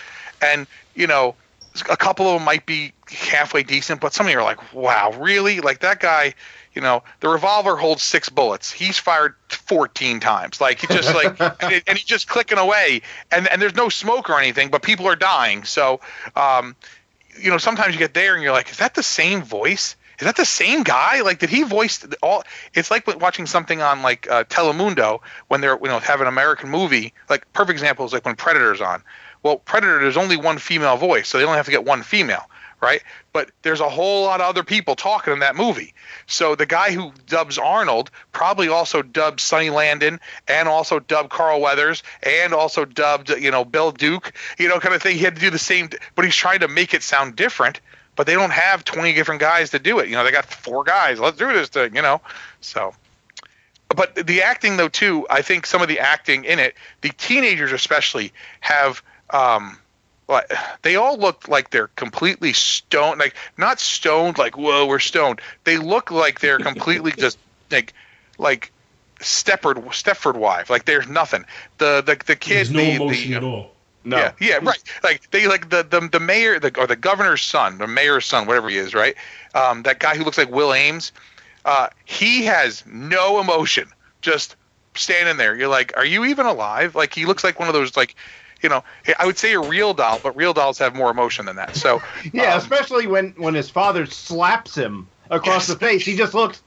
and 0.41 0.67
you 0.95 1.07
know 1.07 1.35
a 1.81 1.97
couple 1.97 2.27
of 2.27 2.35
them 2.35 2.45
might 2.45 2.65
be 2.65 2.93
halfway 3.07 3.63
decent, 3.63 4.01
but 4.01 4.13
some 4.13 4.25
of 4.25 4.31
you 4.31 4.39
are 4.39 4.43
like, 4.43 4.73
wow, 4.73 5.11
really? 5.17 5.59
Like 5.59 5.79
that 5.79 5.99
guy, 5.99 6.33
you 6.73 6.81
know, 6.81 7.03
the 7.19 7.29
revolver 7.29 7.75
holds 7.75 8.03
six 8.03 8.29
bullets. 8.29 8.71
He's 8.71 8.97
fired 8.97 9.35
14 9.49 10.19
times. 10.19 10.61
Like 10.61 10.81
he 10.81 10.87
just 10.87 11.13
like, 11.13 11.39
and, 11.61 11.73
it, 11.73 11.83
and, 11.87 11.97
he's 11.97 12.07
just 12.07 12.27
clicking 12.27 12.57
away, 12.57 13.01
and 13.31 13.47
and 13.47 13.61
there's 13.61 13.75
no 13.75 13.89
smoke 13.89 14.29
or 14.29 14.39
anything, 14.39 14.69
but 14.69 14.81
people 14.81 15.07
are 15.07 15.15
dying. 15.15 15.63
So, 15.63 15.99
um, 16.35 16.75
you 17.39 17.49
know, 17.49 17.57
sometimes 17.57 17.93
you 17.93 17.99
get 17.99 18.13
there 18.13 18.33
and 18.33 18.43
you're 18.43 18.51
like, 18.51 18.71
is 18.71 18.77
that 18.77 18.95
the 18.95 19.03
same 19.03 19.41
voice? 19.41 19.95
Is 20.19 20.25
that 20.25 20.35
the 20.35 20.45
same 20.45 20.83
guy? 20.83 21.21
Like, 21.21 21.39
did 21.39 21.49
he 21.49 21.63
voice 21.63 22.05
all? 22.21 22.43
It's 22.73 22.91
like 22.91 23.07
watching 23.21 23.45
something 23.45 23.81
on 23.81 24.01
like 24.01 24.29
uh, 24.29 24.43
Telemundo 24.43 25.21
when 25.47 25.61
they're 25.61 25.77
you 25.81 25.87
know 25.87 25.99
have 25.99 26.19
an 26.19 26.27
American 26.27 26.69
movie. 26.69 27.13
Like 27.29 27.51
perfect 27.53 27.71
example 27.71 28.05
is 28.05 28.11
like 28.11 28.25
when 28.25 28.35
Predator's 28.35 28.81
on 28.81 29.01
well, 29.43 29.57
Predator, 29.57 29.99
there's 29.99 30.17
only 30.17 30.37
one 30.37 30.57
female 30.57 30.97
voice, 30.97 31.27
so 31.27 31.37
they 31.37 31.45
only 31.45 31.57
have 31.57 31.65
to 31.65 31.71
get 31.71 31.85
one 31.85 32.03
female, 32.03 32.49
right? 32.81 33.01
But 33.31 33.51
there's 33.61 33.79
a 33.79 33.89
whole 33.89 34.25
lot 34.25 34.41
of 34.41 34.47
other 34.47 34.63
people 34.63 34.95
talking 34.95 35.31
in 35.33 35.39
that 35.39 35.55
movie. 35.55 35.93
So 36.27 36.55
the 36.55 36.65
guy 36.65 36.91
who 36.91 37.13
dubs 37.27 37.57
Arnold 37.57 38.11
probably 38.31 38.67
also 38.67 39.01
dubbed 39.01 39.39
Sonny 39.39 39.69
Landham 39.69 40.19
and 40.47 40.67
also 40.67 40.99
dubbed 40.99 41.29
Carl 41.29 41.61
Weathers 41.61 42.03
and 42.21 42.53
also 42.53 42.85
dubbed, 42.85 43.29
you 43.29 43.51
know, 43.51 43.63
Bill 43.63 43.91
Duke, 43.91 44.33
you 44.57 44.67
know, 44.67 44.79
kind 44.79 44.93
of 44.93 45.01
thing. 45.01 45.17
He 45.17 45.23
had 45.23 45.35
to 45.35 45.41
do 45.41 45.49
the 45.49 45.59
same, 45.59 45.89
but 46.15 46.25
he's 46.25 46.35
trying 46.35 46.59
to 46.59 46.67
make 46.67 46.93
it 46.93 47.03
sound 47.03 47.35
different. 47.35 47.79
But 48.15 48.27
they 48.27 48.33
don't 48.33 48.51
have 48.51 48.83
20 48.83 49.13
different 49.13 49.39
guys 49.39 49.69
to 49.69 49.79
do 49.79 49.99
it. 49.99 50.09
You 50.09 50.15
know, 50.15 50.25
they 50.25 50.31
got 50.31 50.45
four 50.45 50.83
guys. 50.83 51.21
Let's 51.21 51.37
do 51.37 51.53
this 51.53 51.69
thing, 51.69 51.95
you 51.95 52.01
know. 52.01 52.19
So 52.59 52.93
but 53.95 54.13
the 54.15 54.43
acting 54.43 54.77
though 54.77 54.87
too 54.87 55.25
i 55.29 55.41
think 55.41 55.65
some 55.65 55.81
of 55.81 55.87
the 55.87 55.99
acting 55.99 56.45
in 56.45 56.59
it 56.59 56.75
the 57.01 57.09
teenagers 57.09 57.71
especially 57.71 58.31
have 58.59 59.01
um, 59.29 59.77
they 60.83 60.95
all 60.95 61.17
look 61.17 61.47
like 61.47 61.71
they're 61.71 61.87
completely 61.95 62.53
stoned, 62.53 63.19
like 63.19 63.35
not 63.57 63.79
stoned, 63.79 64.37
like 64.37 64.57
whoa, 64.57 64.85
we're 64.85 64.99
stoned. 64.99 65.41
They 65.63 65.77
look 65.77 66.11
like 66.11 66.39
they're 66.39 66.59
completely 66.59 67.11
just 67.11 67.37
like 67.71 67.93
like 68.37 68.71
Stepford 69.19 69.83
Stepford 69.87 70.35
wife. 70.35 70.69
Like 70.69 70.85
there's 70.85 71.07
nothing. 71.07 71.45
The 71.77 72.03
the 72.05 72.21
the 72.25 72.35
kid. 72.35 72.67
There's 72.67 72.71
no 72.71 72.79
the, 72.79 72.91
emotion 72.91 73.31
the, 73.31 73.37
at 73.37 73.43
all. 73.43 73.71
No. 74.03 74.17
Yeah, 74.17 74.31
yeah, 74.39 74.59
right. 74.61 74.81
Like 75.03 75.29
they 75.31 75.47
like 75.47 75.69
the 75.69 75.83
the 75.83 76.07
the 76.07 76.19
mayor 76.19 76.59
the, 76.59 76.77
or 76.79 76.87
the 76.87 76.95
governor's 76.95 77.41
son, 77.41 77.77
the 77.79 77.87
mayor's 77.87 78.25
son, 78.25 78.47
whatever 78.47 78.69
he 78.69 78.77
is, 78.77 78.93
right? 78.93 79.15
Um, 79.53 79.83
that 79.83 79.99
guy 79.99 80.15
who 80.15 80.23
looks 80.23 80.37
like 80.37 80.49
Will 80.49 80.73
Ames. 80.73 81.11
Uh, 81.65 81.89
he 82.05 82.45
has 82.45 82.83
no 82.87 83.41
emotion, 83.41 83.89
just 84.21 84.55
standing 84.95 85.37
there. 85.37 85.55
You're 85.55 85.67
like, 85.67 85.95
are 85.97 86.05
you 86.05 86.25
even 86.25 86.45
alive? 86.45 86.95
Like 86.95 87.13
he 87.13 87.25
looks 87.25 87.43
like 87.43 87.59
one 87.59 87.67
of 87.67 87.73
those 87.73 87.97
like 87.97 88.15
you 88.61 88.69
know, 88.69 88.83
I 89.19 89.25
would 89.25 89.37
say 89.37 89.53
a 89.53 89.59
real 89.59 89.93
doll, 89.93 90.19
but 90.21 90.35
real 90.35 90.53
dolls 90.53 90.77
have 90.79 90.95
more 90.95 91.09
emotion 91.11 91.45
than 91.45 91.55
that. 91.57 91.75
So 91.75 92.01
yeah, 92.33 92.53
um, 92.53 92.59
especially 92.59 93.07
when 93.07 93.33
when 93.37 93.53
his 93.53 93.69
father 93.69 94.05
slaps 94.05 94.75
him 94.75 95.07
across 95.29 95.67
the 95.67 95.75
face, 95.75 96.05
he 96.05 96.15
just 96.15 96.33
looks, 96.33 96.61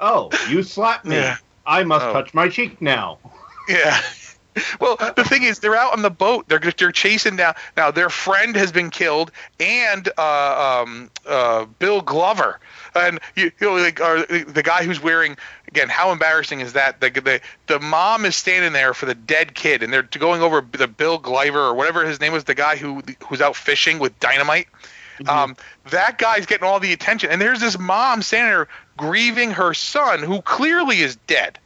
oh, 0.00 0.30
you 0.48 0.62
slapped 0.62 1.04
me. 1.04 1.16
Yeah. 1.16 1.36
I 1.66 1.84
must 1.84 2.06
Oh. 2.06 2.12
touch 2.12 2.32
my 2.34 2.48
cheek 2.48 2.80
now. 2.80 3.18
Yeah. 3.68 4.00
Well, 4.80 4.96
the 5.14 5.24
thing 5.24 5.42
is, 5.42 5.58
they're 5.58 5.76
out 5.76 5.92
on 5.92 6.00
the 6.00 6.10
boat. 6.10 6.48
They're 6.48 6.58
they're 6.58 6.90
chasing 6.90 7.36
down. 7.36 7.54
Now 7.76 7.90
their 7.90 8.08
friend 8.08 8.56
has 8.56 8.72
been 8.72 8.88
killed, 8.90 9.30
and 9.60 10.08
uh, 10.16 10.82
um, 10.82 11.10
uh, 11.26 11.66
Bill 11.78 12.00
Glover, 12.00 12.58
and 12.94 13.20
you, 13.36 13.52
you 13.60 13.66
know, 13.66 13.74
like 13.74 14.00
uh, 14.00 14.24
the 14.48 14.62
guy 14.64 14.84
who's 14.84 15.00
wearing 15.02 15.36
again. 15.68 15.88
How 15.88 16.12
embarrassing 16.12 16.60
is 16.60 16.74
that? 16.74 17.00
The, 17.00 17.10
the 17.10 17.40
the 17.66 17.80
mom 17.80 18.24
is 18.24 18.36
standing 18.36 18.72
there 18.72 18.94
for 18.94 19.06
the 19.06 19.14
dead 19.14 19.54
kid, 19.54 19.82
and 19.82 19.92
they're 19.92 20.02
going 20.02 20.42
over 20.42 20.60
the 20.60 20.88
Bill 20.88 21.18
Gliver 21.18 21.54
or 21.54 21.74
whatever 21.74 22.04
his 22.06 22.20
name 22.20 22.32
was, 22.32 22.44
the 22.44 22.54
guy 22.54 22.76
who 22.76 23.02
who's 23.28 23.40
out 23.40 23.56
fishing 23.56 23.98
with 23.98 24.18
dynamite. 24.20 24.68
Um, 25.26 25.56
that 25.90 26.16
guy's 26.18 26.46
getting 26.46 26.66
all 26.66 26.78
the 26.78 26.92
attention, 26.92 27.30
and 27.30 27.40
there's 27.40 27.58
this 27.58 27.76
mom 27.76 28.22
standing 28.22 28.52
there 28.52 28.68
grieving 28.96 29.50
her 29.50 29.74
son, 29.74 30.22
who 30.22 30.40
clearly 30.42 31.00
is 31.00 31.16
dead 31.26 31.58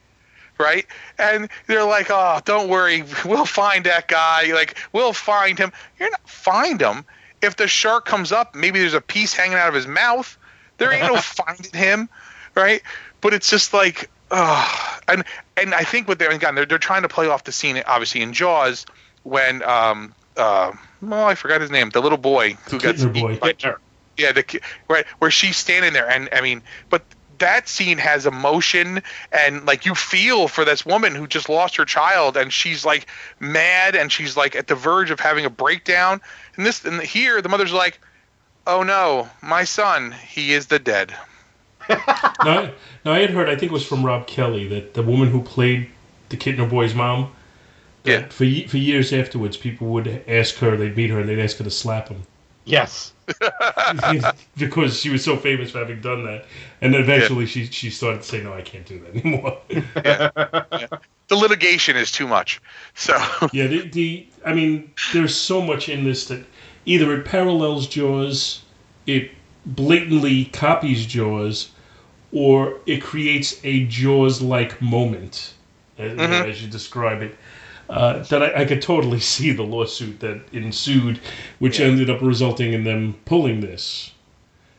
right? 0.59 0.85
And 1.17 1.49
they're 1.67 1.83
like, 1.83 2.07
"Oh, 2.09 2.39
don't 2.45 2.69
worry, 2.69 3.03
we'll 3.25 3.45
find 3.45 3.85
that 3.85 4.07
guy. 4.07 4.53
Like, 4.53 4.77
we'll 4.93 5.13
find 5.13 5.57
him. 5.57 5.71
You're 5.99 6.11
not 6.11 6.29
find 6.29 6.81
him. 6.81 7.05
If 7.41 7.57
the 7.57 7.67
shark 7.67 8.05
comes 8.05 8.31
up, 8.31 8.55
maybe 8.55 8.79
there's 8.79 8.93
a 8.93 9.01
piece 9.01 9.33
hanging 9.33 9.57
out 9.57 9.67
of 9.67 9.73
his 9.73 9.87
mouth. 9.87 10.37
There 10.77 10.91
ain't 10.91 11.11
no 11.11 11.17
finding 11.21 11.73
him, 11.73 12.09
right? 12.55 12.81
But 13.23 13.33
it's 13.33 13.49
just 13.49 13.73
like, 13.73 14.11
oh, 14.31 14.99
and 15.07 15.23
and 15.57 15.73
I 15.73 15.83
think 15.83 16.07
what 16.07 16.19
they're 16.19 16.29
again, 16.31 16.55
they're 16.55 16.65
they're 16.65 16.77
trying 16.77 17.03
to 17.03 17.09
play 17.09 17.27
off 17.27 17.45
the 17.45 17.51
scene, 17.53 17.81
obviously 17.87 18.21
in 18.21 18.33
Jaws, 18.33 18.85
when 19.23 19.63
um 19.63 20.13
uh 20.37 20.73
oh 21.09 21.23
I 21.23 21.35
forgot 21.35 21.61
his 21.61 21.71
name, 21.71 21.89
the 21.89 22.01
little 22.01 22.17
boy 22.17 22.57
who 22.69 22.79
gets 22.79 23.03
Kintner 23.03 23.15
eaten 23.15 23.21
boy. 23.21 23.37
by- 23.39 23.75
yeah, 24.17 24.31
the 24.33 24.43
ki- 24.43 24.59
right 24.89 25.05
where 25.19 25.31
she's 25.31 25.57
standing 25.57 25.93
there, 25.93 26.07
and 26.07 26.29
I 26.33 26.41
mean, 26.41 26.61
but 26.89 27.03
that 27.39 27.67
scene 27.67 27.97
has 27.97 28.25
emotion 28.25 29.01
and 29.31 29.65
like 29.65 29.85
you 29.85 29.95
feel 29.95 30.47
for 30.47 30.65
this 30.65 30.85
woman 30.85 31.15
who 31.15 31.27
just 31.27 31.49
lost 31.49 31.77
her 31.77 31.85
child 31.85 32.37
and 32.37 32.53
she's 32.53 32.85
like 32.85 33.07
mad 33.39 33.95
and 33.95 34.11
she's 34.11 34.37
like 34.37 34.55
at 34.55 34.67
the 34.67 34.75
verge 34.75 35.11
of 35.11 35.19
having 35.19 35.43
a 35.45 35.49
breakdown. 35.49 36.21
And 36.55 36.65
this 36.65 36.85
and 36.85 37.01
here 37.01 37.41
the 37.41 37.49
mother's 37.49 37.73
like 37.73 37.99
oh 38.67 38.83
no 38.83 39.29
my 39.41 39.63
son 39.63 40.11
he 40.27 40.53
is 40.53 40.67
the 40.67 40.79
dead. 40.79 41.13
Now, 42.43 42.71
now 43.05 43.11
I 43.13 43.19
had 43.19 43.29
heard, 43.29 43.49
I 43.49 43.55
think 43.55 43.71
it 43.71 43.73
was 43.73 43.85
from 43.85 44.05
Rob 44.05 44.27
Kelly, 44.27 44.67
that 44.69 44.93
the 44.93 45.03
woman 45.03 45.29
who 45.29 45.41
played 45.41 45.89
the 46.29 46.37
Kintner 46.37 46.69
boy's 46.69 46.93
mom, 46.95 47.31
Yeah. 48.03 48.23
for 48.29 48.45
for 48.67 48.77
years 48.77 49.13
afterwards, 49.13 49.57
people 49.57 49.87
would 49.87 50.23
ask 50.27 50.55
her, 50.57 50.75
they'd 50.77 50.95
meet 50.97 51.09
her, 51.09 51.19
and 51.19 51.29
they'd 51.29 51.39
ask 51.39 51.57
her 51.57 51.63
to 51.63 51.71
slap 51.71 52.09
him 52.09 52.21
Yes. 52.65 53.11
because 54.57 54.99
she 54.99 55.09
was 55.09 55.23
so 55.23 55.35
famous 55.37 55.71
for 55.71 55.79
having 55.79 56.01
done 56.01 56.25
that. 56.25 56.45
And 56.81 56.93
then 56.93 57.01
eventually, 57.01 57.45
she 57.45 57.65
she 57.67 57.89
started 57.89 58.21
to 58.21 58.27
say, 58.27 58.41
"No, 58.41 58.53
I 58.53 58.61
can't 58.61 58.85
do 58.85 58.99
that 58.99 59.15
anymore." 59.25 59.57
the 61.27 61.35
litigation 61.35 61.95
is 61.95 62.11
too 62.11 62.27
much 62.27 62.61
so 62.93 63.13
yeah, 63.53 63.67
the, 63.67 63.87
the 63.89 64.27
I 64.45 64.53
mean, 64.53 64.91
there's 65.13 65.35
so 65.35 65.61
much 65.61 65.89
in 65.89 66.03
this 66.03 66.25
that 66.27 66.43
either 66.85 67.13
it 67.13 67.25
parallels 67.25 67.87
Jaws, 67.87 68.61
it 69.07 69.31
blatantly 69.65 70.45
copies 70.45 71.05
Jaws, 71.05 71.69
or 72.33 72.79
it 72.85 73.01
creates 73.01 73.59
a 73.63 73.85
Jaws-like 73.85 74.81
moment, 74.81 75.53
as, 75.97 76.11
you 76.11 76.17
know, 76.17 76.23
Mhm. 76.27 76.49
as 76.49 76.61
you 76.61 76.67
describe 76.69 77.21
it. 77.21 77.35
Uh, 77.89 78.19
that 78.23 78.41
I, 78.41 78.61
I 78.61 78.65
could 78.65 78.81
totally 78.81 79.19
see 79.33 79.51
the 79.51 79.63
lawsuit 79.63 80.19
that 80.21 80.41
ensued, 80.51 81.19
which 81.59 81.79
ended 81.79 82.09
up 82.09 82.21
resulting 82.21 82.73
in 82.73 82.83
them 82.83 83.15
pulling 83.25 83.59
this. 83.61 84.11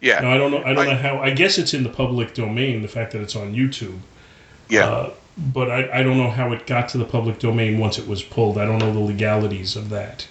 yeah 0.00 0.20
Now 0.20 0.32
I 0.32 0.38
don't 0.38 0.50
know. 0.50 0.62
I 0.64 0.72
don't 0.74 0.88
I- 0.88 0.92
know 0.92 0.98
how. 0.98 1.18
I 1.18 1.30
guess 1.30 1.58
it's 1.58 1.74
in 1.74 1.82
the 1.84 1.90
public 1.90 2.34
domain. 2.34 2.82
The 2.82 2.88
fact 2.88 3.12
that 3.12 3.20
it's 3.20 3.36
on 3.36 3.54
YouTube. 3.54 3.98
yeah 4.68 4.86
Uh, 4.88 5.10
but 5.36 5.70
I, 5.70 6.00
I 6.00 6.02
don't 6.02 6.16
know 6.16 6.30
how 6.30 6.52
it 6.52 6.66
got 6.66 6.88
to 6.90 6.98
the 6.98 7.04
public 7.04 7.38
domain 7.40 7.78
once 7.78 7.98
it 7.98 8.06
was 8.08 8.22
pulled. 8.22 8.56
I 8.58 8.64
don't 8.64 8.78
know 8.78 8.92
the 8.92 9.00
legalities 9.00 9.76
of 9.76 9.90
that. 9.90 10.26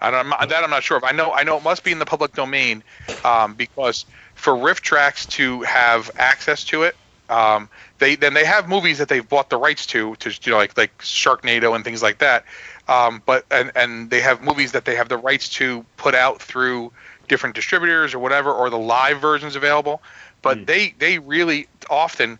I 0.00 0.10
don't, 0.12 0.28
that 0.30 0.62
I'm 0.64 0.70
not 0.70 0.84
sure 0.84 0.96
of. 0.96 1.04
I 1.04 1.10
know 1.12 1.32
I 1.32 1.42
know 1.42 1.56
it 1.56 1.64
must 1.64 1.82
be 1.82 1.90
in 1.92 1.98
the 1.98 2.06
public 2.06 2.32
domain 2.34 2.82
um, 3.24 3.54
because 3.54 4.04
for 4.38 4.54
RiffTrax 4.54 5.28
to 5.30 5.62
have 5.62 6.10
access 6.16 6.64
to 6.64 6.84
it, 6.84 6.96
um, 7.28 7.68
they 7.98 8.16
then 8.16 8.32
they 8.32 8.44
have 8.44 8.68
movies 8.68 8.98
that 8.98 9.08
they've 9.08 9.28
bought 9.28 9.50
the 9.50 9.58
rights 9.58 9.84
to, 9.86 10.16
to 10.16 10.30
you 10.30 10.52
know 10.52 10.56
like 10.56 10.76
like 10.78 10.96
Sharknado 10.98 11.74
and 11.74 11.84
things 11.84 12.02
like 12.02 12.18
that. 12.18 12.44
Um, 12.88 13.22
but 13.26 13.44
and 13.50 13.70
and 13.74 14.10
they 14.10 14.20
have 14.20 14.42
movies 14.42 14.72
that 14.72 14.84
they 14.84 14.94
have 14.94 15.08
the 15.08 15.18
rights 15.18 15.48
to 15.50 15.84
put 15.96 16.14
out 16.14 16.40
through 16.40 16.92
different 17.28 17.54
distributors 17.54 18.14
or 18.14 18.18
whatever, 18.18 18.52
or 18.52 18.70
the 18.70 18.78
live 18.78 19.20
versions 19.20 19.56
available. 19.56 20.00
But 20.40 20.66
they 20.66 20.94
they 20.98 21.18
really 21.18 21.66
often 21.90 22.38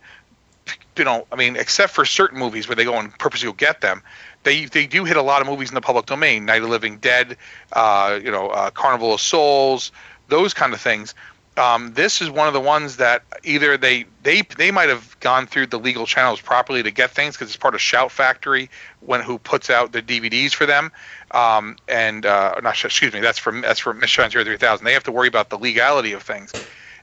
you 0.97 1.05
know, 1.05 1.25
I 1.31 1.35
mean, 1.35 1.55
except 1.55 1.93
for 1.93 2.05
certain 2.05 2.37
movies 2.37 2.67
where 2.67 2.75
they 2.75 2.83
go 2.83 2.95
and 2.95 3.17
purposely 3.17 3.47
go 3.47 3.53
get 3.53 3.81
them, 3.81 4.01
they 4.43 4.65
they 4.65 4.85
do 4.85 5.05
hit 5.05 5.17
a 5.17 5.21
lot 5.21 5.41
of 5.41 5.47
movies 5.47 5.69
in 5.69 5.75
the 5.75 5.81
public 5.81 6.05
domain. 6.05 6.45
Night 6.45 6.61
of 6.61 6.69
Living 6.69 6.97
Dead, 6.97 7.37
uh, 7.73 8.19
you 8.21 8.31
know, 8.31 8.49
uh, 8.49 8.69
Carnival 8.71 9.13
of 9.13 9.21
Souls, 9.21 9.91
those 10.27 10.53
kind 10.53 10.73
of 10.73 10.81
things. 10.81 11.13
Um, 11.57 11.93
this 11.93 12.21
is 12.21 12.29
one 12.29 12.47
of 12.47 12.53
the 12.53 12.61
ones 12.61 12.97
that 12.97 13.23
either 13.43 13.75
they 13.75 14.05
they 14.23 14.43
they 14.57 14.71
might 14.71 14.89
have 14.89 15.19
gone 15.19 15.45
through 15.45 15.67
the 15.67 15.79
legal 15.79 16.05
channels 16.05 16.39
properly 16.39 16.83
to 16.83 16.91
get 16.91 17.11
things 17.11 17.35
because 17.35 17.49
it's 17.49 17.57
part 17.57 17.75
of 17.75 17.81
Shout 17.81 18.11
Factory 18.11 18.69
when 19.01 19.21
who 19.21 19.37
puts 19.37 19.69
out 19.69 19.91
the 19.91 20.01
DVDs 20.01 20.53
for 20.53 20.65
them. 20.65 20.91
Um, 21.31 21.75
and 21.87 22.25
uh, 22.25 22.55
not 22.63 22.83
excuse 22.83 23.13
me, 23.13 23.19
that's 23.19 23.39
from 23.39 23.61
that's 23.61 23.79
from 23.79 23.99
Mission 23.99 24.29
Zero 24.29 24.45
Three 24.45 24.57
Thousand. 24.57 24.85
They 24.85 24.93
have 24.93 25.03
to 25.03 25.11
worry 25.11 25.27
about 25.27 25.49
the 25.49 25.57
legality 25.57 26.13
of 26.13 26.23
things, 26.23 26.53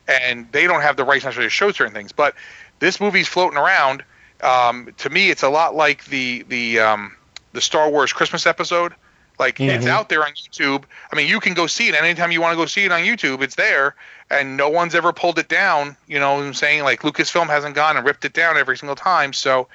and 0.09 0.51
they 0.53 0.67
don't 0.67 0.83
have 0.83 0.97
the 0.97 1.05
rights 1.05 1.25
necessarily 1.25 1.47
to 1.47 1.51
show 1.51 1.71
certain 1.73 1.93
things. 1.93 2.13
But 2.13 2.35
this 2.79 3.01
movie's 3.01 3.29
floating 3.29 3.59
around. 3.59 4.05
Um, 4.43 4.91
to 4.99 5.11
me, 5.11 5.31
it's 5.31 5.43
a 5.43 5.49
lot 5.51 5.75
like 5.75 6.05
the 6.07 6.45
the 6.49 6.81
um, 6.81 7.15
the 7.53 7.61
Star 7.61 7.91
Wars 7.91 8.13
Christmas 8.13 8.47
episode. 8.47 8.95
Like 9.39 9.61
it's 9.61 9.85
Mhm. 9.85 9.89
out 9.91 10.09
there 10.09 10.25
on 10.25 10.33
YouTube. 10.33 10.85
I 11.13 11.17
mean, 11.17 11.29
you 11.29 11.41
can 11.41 11.55
go 11.55 11.67
see 11.67 11.89
it 11.89 11.95
anytime 11.95 12.31
you 12.33 12.41
want 12.41 12.53
to 12.53 12.57
go 12.57 12.67
see 12.67 12.85
it 12.85 12.93
on 12.93 13.03
YouTube. 13.03 13.43
It's 13.43 13.55
there, 13.55 13.95
and 14.31 14.57
no 14.57 14.69
one's 14.69 14.95
ever 14.95 15.13
pulled 15.13 15.39
it 15.39 15.49
down. 15.49 15.97
You 16.07 16.19
know 16.19 16.35
what 16.35 16.45
I'm 16.45 16.55
saying? 16.55 16.85
Like 16.85 17.03
Lucasfilm 17.03 17.47
hasn't 17.49 17.75
gone 17.75 17.97
and 17.97 18.07
ripped 18.07 18.25
it 18.25 18.33
down 18.33 18.57
every 18.57 18.77
single 18.77 18.97
time. 18.97 19.33
So 19.33 19.69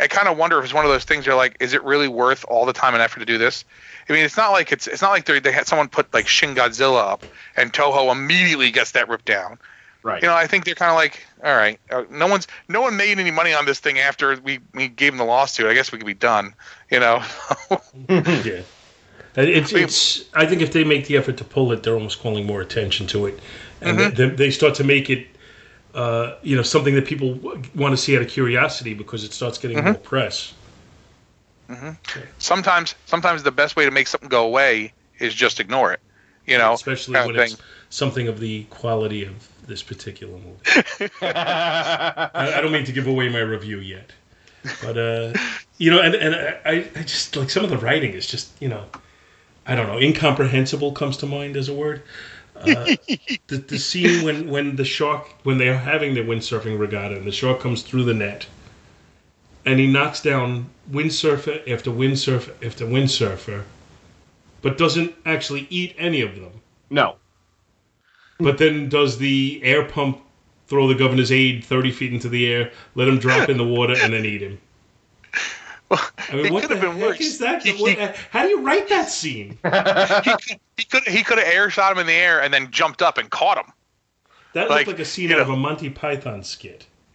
I 0.00 0.08
kind 0.08 0.26
of 0.26 0.36
wonder 0.36 0.58
if 0.58 0.64
it's 0.64 0.74
one 0.74 0.84
of 0.84 0.90
those 0.90 1.04
things. 1.04 1.24
You're 1.24 1.36
like, 1.36 1.56
is 1.60 1.72
it 1.72 1.84
really 1.84 2.08
worth 2.08 2.44
all 2.48 2.66
the 2.66 2.72
time 2.72 2.94
and 2.94 3.02
effort 3.02 3.20
to 3.20 3.26
do 3.26 3.38
this? 3.38 3.64
I 4.08 4.12
mean, 4.12 4.24
it's 4.24 4.36
not 4.36 4.50
like 4.50 4.72
it's 4.72 4.86
it's 4.86 5.00
not 5.00 5.10
like 5.10 5.24
they 5.24 5.38
they 5.38 5.52
had 5.52 5.66
someone 5.66 5.88
put 5.88 6.12
like 6.12 6.26
Shin 6.28 6.54
Godzilla 6.54 7.12
up 7.12 7.24
and 7.56 7.72
Toho 7.72 8.10
immediately 8.12 8.70
gets 8.70 8.90
that 8.92 9.08
ripped 9.08 9.24
down. 9.26 9.58
Right. 10.02 10.20
You 10.20 10.28
know, 10.28 10.34
I 10.34 10.46
think 10.46 10.66
they're 10.66 10.74
kind 10.74 10.90
of 10.90 10.96
like, 10.96 11.24
all 11.42 11.56
right, 11.56 11.80
uh, 11.90 12.02
no 12.10 12.26
one's 12.26 12.46
no 12.68 12.82
one 12.82 12.98
made 12.98 13.18
any 13.18 13.30
money 13.30 13.54
on 13.54 13.64
this 13.64 13.80
thing 13.80 13.98
after 13.98 14.36
we 14.36 14.58
we 14.74 14.88
gave 14.88 15.12
them 15.12 15.18
the 15.18 15.24
lawsuit. 15.24 15.64
I 15.66 15.72
guess 15.72 15.92
we 15.92 15.96
could 15.98 16.06
be 16.06 16.12
done. 16.12 16.54
You 16.90 17.00
know. 17.00 17.22
yeah. 18.08 18.60
It's, 19.36 19.72
it's. 19.72 20.24
I 20.34 20.46
think 20.46 20.62
if 20.62 20.72
they 20.72 20.84
make 20.84 21.06
the 21.06 21.16
effort 21.16 21.36
to 21.38 21.44
pull 21.44 21.72
it, 21.72 21.82
they're 21.82 21.94
almost 21.94 22.20
calling 22.20 22.46
more 22.46 22.60
attention 22.60 23.06
to 23.08 23.26
it, 23.26 23.40
and 23.82 23.98
Mhm. 23.98 24.14
they, 24.16 24.28
they 24.30 24.50
start 24.50 24.74
to 24.76 24.84
make 24.84 25.10
it, 25.10 25.26
uh, 25.94 26.34
you 26.42 26.54
know, 26.56 26.62
something 26.62 26.94
that 26.94 27.04
people 27.06 27.34
want 27.74 27.92
to 27.92 27.96
see 27.96 28.16
out 28.16 28.22
of 28.22 28.28
curiosity 28.28 28.94
because 28.94 29.24
it 29.24 29.32
starts 29.32 29.58
getting 29.58 29.78
Mhm. 29.78 29.84
more 29.84 29.94
press. 29.94 30.52
hmm 31.68 31.90
Sometimes 32.38 32.94
sometimes 33.06 33.42
the 33.42 33.50
best 33.50 33.74
way 33.76 33.84
to 33.84 33.90
make 33.90 34.06
something 34.06 34.28
go 34.28 34.44
away 34.44 34.92
is 35.18 35.34
just 35.34 35.60
ignore 35.60 35.92
it. 35.92 36.00
You 36.46 36.58
know, 36.58 36.74
especially 36.74 37.14
when 37.14 37.36
it's 37.36 37.56
something 37.88 38.28
of 38.28 38.38
the 38.38 38.64
quality 38.64 39.24
of 39.24 39.48
this 39.66 39.82
particular 39.82 40.34
movie. 40.34 41.10
I, 41.22 42.30
I 42.34 42.60
don't 42.60 42.70
mean 42.72 42.84
to 42.84 42.92
give 42.92 43.06
away 43.06 43.30
my 43.30 43.40
review 43.40 43.78
yet, 43.78 44.12
but 44.82 44.98
uh, 44.98 45.32
you 45.78 45.90
know, 45.90 46.00
and 46.02 46.14
and 46.14 46.34
I, 46.66 46.84
I 46.94 47.02
just 47.02 47.34
like 47.36 47.48
some 47.48 47.64
of 47.64 47.70
the 47.70 47.78
writing 47.78 48.12
is 48.12 48.26
just 48.26 48.50
you 48.60 48.68
know, 48.68 48.84
I 49.66 49.74
don't 49.74 49.86
know, 49.86 49.98
incomprehensible 49.98 50.92
comes 50.92 51.16
to 51.18 51.26
mind 51.26 51.56
as 51.56 51.68
a 51.68 51.74
word. 51.74 52.02
Uh, 52.56 52.64
the, 53.48 53.56
the 53.56 53.78
scene 53.78 54.24
when, 54.24 54.48
when 54.48 54.76
the 54.76 54.84
shark 54.84 55.26
when 55.42 55.58
they're 55.58 55.78
having 55.78 56.14
the 56.14 56.20
windsurfing 56.20 56.78
regatta 56.78 57.16
and 57.16 57.26
the 57.26 57.32
shark 57.32 57.60
comes 57.60 57.82
through 57.82 58.04
the 58.04 58.14
net 58.14 58.46
and 59.66 59.80
he 59.80 59.88
knocks 59.88 60.22
down 60.22 60.66
windsurfer 60.90 61.68
after 61.68 61.90
windsurfer 61.90 62.54
after 62.64 62.84
windsurfer 62.86 63.64
but 64.62 64.78
doesn't 64.78 65.12
actually 65.26 65.66
eat 65.68 65.96
any 65.98 66.20
of 66.20 66.36
them 66.36 66.52
No. 66.90 67.16
but 68.38 68.56
then 68.58 68.88
does 68.88 69.18
the 69.18 69.60
air 69.64 69.84
pump 69.84 70.20
throw 70.66 70.88
the 70.88 70.94
governor's 70.94 71.32
aide 71.32 71.64
30 71.64 71.90
feet 71.92 72.12
into 72.12 72.28
the 72.28 72.46
air, 72.50 72.72
let 72.94 73.08
him 73.08 73.18
drop 73.18 73.48
in 73.48 73.58
the 73.58 73.64
water, 73.64 73.94
and 74.00 74.12
then 74.12 74.24
eat 74.24 74.40
him? 74.42 74.58
I 75.90 76.00
mean, 76.32 76.46
it 76.46 76.50
could 76.60 76.70
have 76.70 76.80
been 76.80 76.98
worse. 77.00 77.20
is 77.20 77.38
that? 77.38 77.64
What- 77.78 78.16
how 78.30 78.42
do 78.42 78.48
you 78.48 78.60
write 78.62 78.88
that 78.88 79.10
scene? 79.10 79.58
he 80.76 80.84
could 80.84 81.06
he 81.06 81.22
could 81.22 81.38
have 81.38 81.46
air 81.46 81.70
shot 81.70 81.92
him 81.92 81.98
in 81.98 82.06
the 82.06 82.12
air 82.12 82.42
and 82.42 82.52
then 82.52 82.70
jumped 82.70 83.02
up 83.02 83.18
and 83.18 83.30
caught 83.30 83.58
him. 83.58 83.72
That 84.54 84.70
Like, 84.70 84.86
looked 84.86 84.98
like 84.98 85.06
a 85.06 85.08
scene 85.08 85.28
you 85.30 85.34
out 85.36 85.42
of 85.42 85.50
a 85.50 85.56
Monty 85.56 85.90
Python 85.90 86.42
skit. 86.44 86.86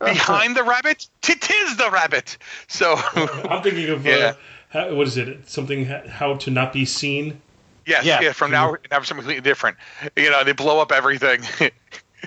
Behind 0.00 0.56
the 0.56 0.62
rabbit, 0.64 1.08
tis 1.22 1.76
the 1.76 1.90
rabbit. 1.92 2.36
So 2.68 2.94
I'm 3.14 3.62
thinking 3.62 3.88
of 3.90 4.04
Yeah. 4.04 4.14
uh, 4.14 4.34
how, 4.68 4.94
what 4.94 5.06
is 5.06 5.16
it? 5.16 5.48
Something 5.48 5.84
how 5.86 6.34
to 6.36 6.50
not 6.50 6.72
be 6.72 6.84
seen. 6.84 7.40
yes, 7.86 8.04
Yeah. 8.04 8.20
yeah. 8.20 8.32
From 8.32 8.50
now 8.50 8.76
now 8.90 8.98
something 9.02 9.16
completely 9.18 9.40
different. 9.42 9.76
You 10.16 10.30
know, 10.30 10.44
they 10.44 10.52
blow 10.52 10.80
up 10.80 10.92
everything. 10.92 11.42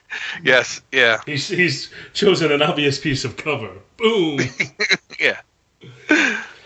yes, 0.43 0.81
yeah, 0.91 1.21
He's 1.25 1.47
he's 1.47 1.91
chosen 2.13 2.51
an 2.51 2.61
obvious 2.61 2.99
piece 2.99 3.25
of 3.25 3.37
cover. 3.37 3.71
Boom. 3.97 4.39
yeah. 5.19 5.41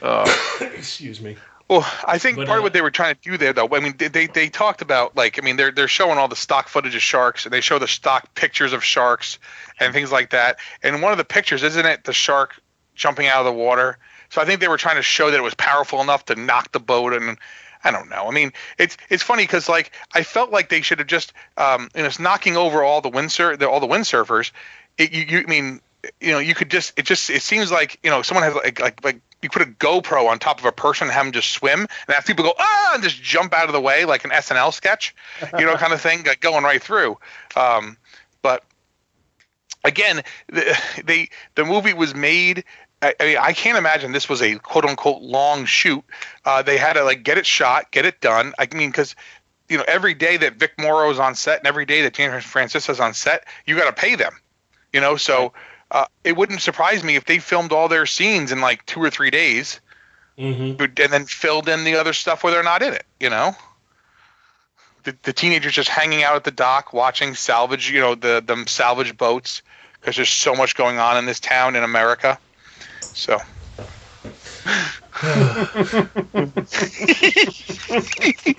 Uh, 0.01 0.33
Excuse 0.61 1.21
me. 1.21 1.37
Well, 1.69 1.89
I 2.05 2.17
think 2.17 2.35
But, 2.35 2.47
part 2.47 2.57
uh, 2.57 2.59
of 2.59 2.63
what 2.63 2.73
they 2.73 2.81
were 2.81 2.91
trying 2.91 3.15
to 3.15 3.21
do 3.21 3.37
there, 3.37 3.53
though, 3.53 3.69
I 3.71 3.79
mean, 3.79 3.95
they, 3.97 4.09
they 4.09 4.27
they 4.27 4.49
talked 4.49 4.81
about 4.81 5.15
like, 5.15 5.39
I 5.39 5.41
mean, 5.41 5.55
they're 5.55 5.71
they're 5.71 5.87
showing 5.87 6.17
all 6.17 6.27
the 6.27 6.35
stock 6.35 6.67
footage 6.67 6.95
of 6.95 7.01
sharks, 7.01 7.45
and 7.45 7.53
they 7.53 7.61
show 7.61 7.79
the 7.79 7.87
stock 7.87 8.33
pictures 8.35 8.73
of 8.73 8.83
sharks 8.83 9.39
and 9.79 9.93
things 9.93 10.11
like 10.11 10.31
that. 10.31 10.57
And 10.83 11.01
one 11.01 11.13
of 11.13 11.17
the 11.17 11.23
pictures, 11.23 11.63
isn't 11.63 11.85
it, 11.85 12.03
the 12.03 12.11
shark 12.11 12.61
jumping 12.95 13.27
out 13.27 13.37
of 13.37 13.45
the 13.45 13.53
water? 13.53 13.97
So 14.31 14.41
I 14.41 14.45
think 14.45 14.59
they 14.59 14.67
were 14.67 14.77
trying 14.77 14.97
to 14.97 15.01
show 15.01 15.31
that 15.31 15.37
it 15.37 15.43
was 15.43 15.53
powerful 15.53 16.01
enough 16.01 16.25
to 16.25 16.35
knock 16.35 16.71
the 16.71 16.79
boat. 16.79 17.13
And 17.13 17.37
I 17.83 17.91
don't 17.91 18.09
know. 18.09 18.27
I 18.27 18.31
mean, 18.31 18.53
it's 18.77 18.97
it's 19.09 19.23
funny 19.23 19.43
because 19.43 19.67
like 19.67 19.91
I 20.13 20.23
felt 20.23 20.51
like 20.51 20.69
they 20.69 20.81
should 20.81 20.99
have 20.99 21.07
just, 21.07 21.33
um, 21.57 21.89
you 21.95 22.01
know, 22.01 22.07
it's 22.07 22.19
knocking 22.19 22.57
over 22.57 22.83
all 22.83 23.01
the 23.01 23.09
windsurf, 23.09 23.59
the, 23.59 23.69
all 23.69 23.79
the 23.79 23.87
windsurfers. 23.87 24.51
It, 24.97 25.11
you, 25.11 25.23
you, 25.23 25.39
I 25.39 25.49
mean, 25.49 25.81
you 26.19 26.31
know, 26.31 26.39
you 26.39 26.55
could 26.55 26.69
just 26.69 26.97
it 26.97 27.05
just 27.05 27.29
it 27.29 27.41
seems 27.41 27.71
like 27.71 27.99
you 28.03 28.09
know 28.09 28.21
someone 28.21 28.43
has 28.43 28.55
like 28.55 28.79
like 28.79 29.03
like 29.03 29.21
you 29.41 29.49
put 29.49 29.61
a 29.61 29.65
GoPro 29.65 30.27
on 30.27 30.39
top 30.39 30.59
of 30.59 30.65
a 30.65 30.71
person 30.71 31.07
and 31.07 31.13
have 31.13 31.25
them 31.25 31.31
just 31.31 31.51
swim 31.51 31.79
and 31.79 32.15
have 32.15 32.25
people 32.25 32.45
go 32.45 32.53
ah 32.59 32.91
and 32.93 33.03
just 33.03 33.21
jump 33.21 33.53
out 33.53 33.65
of 33.65 33.73
the 33.73 33.81
way 33.81 34.05
like 34.05 34.23
an 34.23 34.31
SNL 34.31 34.73
sketch, 34.73 35.15
you 35.57 35.65
know, 35.65 35.75
kind 35.77 35.93
of 35.93 36.01
thing, 36.01 36.23
like 36.23 36.39
going 36.39 36.63
right 36.63 36.81
through. 36.81 37.17
Um, 37.55 37.97
but 38.41 38.63
again, 39.83 40.21
the, 40.47 40.77
they 41.05 41.29
the 41.55 41.65
movie 41.65 41.93
was 41.93 42.15
made. 42.15 42.63
I, 43.01 43.15
I 43.19 43.25
mean, 43.25 43.37
I 43.37 43.53
can't 43.53 43.77
imagine 43.77 44.11
this 44.11 44.29
was 44.29 44.41
a 44.41 44.55
quote 44.59 44.85
unquote 44.85 45.21
long 45.21 45.65
shoot. 45.65 46.03
Uh, 46.45 46.61
they 46.61 46.77
had 46.77 46.93
to 46.93 47.03
like 47.03 47.23
get 47.23 47.37
it 47.37 47.45
shot, 47.45 47.91
get 47.91 48.05
it 48.05 48.21
done. 48.21 48.53
I 48.59 48.67
mean, 48.75 48.91
because 48.91 49.15
you 49.69 49.77
know, 49.77 49.85
every 49.87 50.13
day 50.13 50.37
that 50.37 50.55
Vic 50.55 50.73
Morrow's 50.77 51.17
on 51.19 51.33
set 51.35 51.59
and 51.59 51.67
every 51.67 51.85
day 51.85 52.01
that 52.01 52.13
James 52.13 52.43
Franciscus 52.43 52.99
on 52.99 53.13
set, 53.13 53.45
you 53.65 53.77
got 53.77 53.93
to 53.93 53.99
pay 53.99 54.15
them. 54.15 54.33
You 54.91 54.99
know, 54.99 55.15
so 55.15 55.53
uh, 55.91 56.05
it 56.23 56.35
wouldn't 56.35 56.61
surprise 56.61 57.03
me 57.03 57.15
if 57.15 57.25
they 57.25 57.39
filmed 57.39 57.71
all 57.71 57.87
their 57.87 58.05
scenes 58.05 58.51
in 58.51 58.59
like 58.59 58.85
two 58.85 59.01
or 59.01 59.09
three 59.09 59.31
days, 59.31 59.79
Mm-hmm. 60.37 60.81
and 60.81 61.13
then 61.13 61.25
filled 61.25 61.69
in 61.69 61.83
the 61.83 61.95
other 61.95 62.13
stuff 62.13 62.43
where 62.43 62.51
they're 62.51 62.63
not 62.63 62.81
in 62.81 62.93
it. 62.93 63.05
You 63.19 63.29
know, 63.29 63.55
the, 65.03 65.15
the 65.23 65.33
teenagers 65.33 65.73
just 65.73 65.89
hanging 65.89 66.23
out 66.23 66.35
at 66.35 66.43
the 66.43 66.51
dock 66.51 66.93
watching 66.93 67.35
salvage, 67.35 67.91
you 67.91 67.99
know, 67.99 68.15
the 68.15 68.43
the 68.45 68.63
salvage 68.67 69.15
boats 69.17 69.61
because 69.99 70.15
there's 70.15 70.29
so 70.29 70.55
much 70.55 70.75
going 70.75 70.97
on 70.97 71.17
in 71.17 71.25
this 71.25 71.39
town 71.39 71.75
in 71.75 71.83
America. 71.83 72.39
So. 73.13 73.37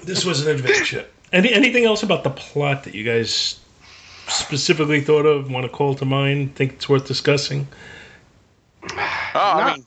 This 0.05 0.25
was 0.25 0.47
an 0.47 0.55
adventure. 0.55 1.07
Any 1.33 1.53
anything 1.53 1.85
else 1.85 2.03
about 2.03 2.25
the 2.25 2.31
plot 2.31 2.85
that 2.85 2.95
you 2.95 3.05
guys 3.05 3.59
specifically 4.29 5.01
thought 5.01 5.27
of, 5.27 5.51
want 5.51 5.65
to 5.65 5.71
call 5.71 5.95
to 5.95 6.05
mind, 6.05 6.55
think 6.55 6.75
it's 6.75 6.89
worth 6.89 7.07
discussing? 7.07 7.67
Oh, 9.35 9.35
I 9.35 9.77
mean, 9.77 9.87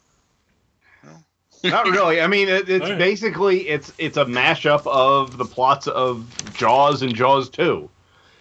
Not 1.72 1.86
really. 1.86 2.20
I 2.20 2.26
mean, 2.26 2.50
it, 2.50 2.68
it's 2.68 2.84
All 2.84 2.92
right. 2.92 2.98
basically 2.98 3.70
it's 3.70 3.94
it's 4.00 4.18
a 4.18 4.26
mashup 4.26 4.88
of 4.88 5.38
the 5.38 5.46
plots 5.46 5.88
of 5.88 6.26
Jaws 6.56 7.04
and 7.04 7.14
Jaws 7.14 7.48
Two. 7.50 7.90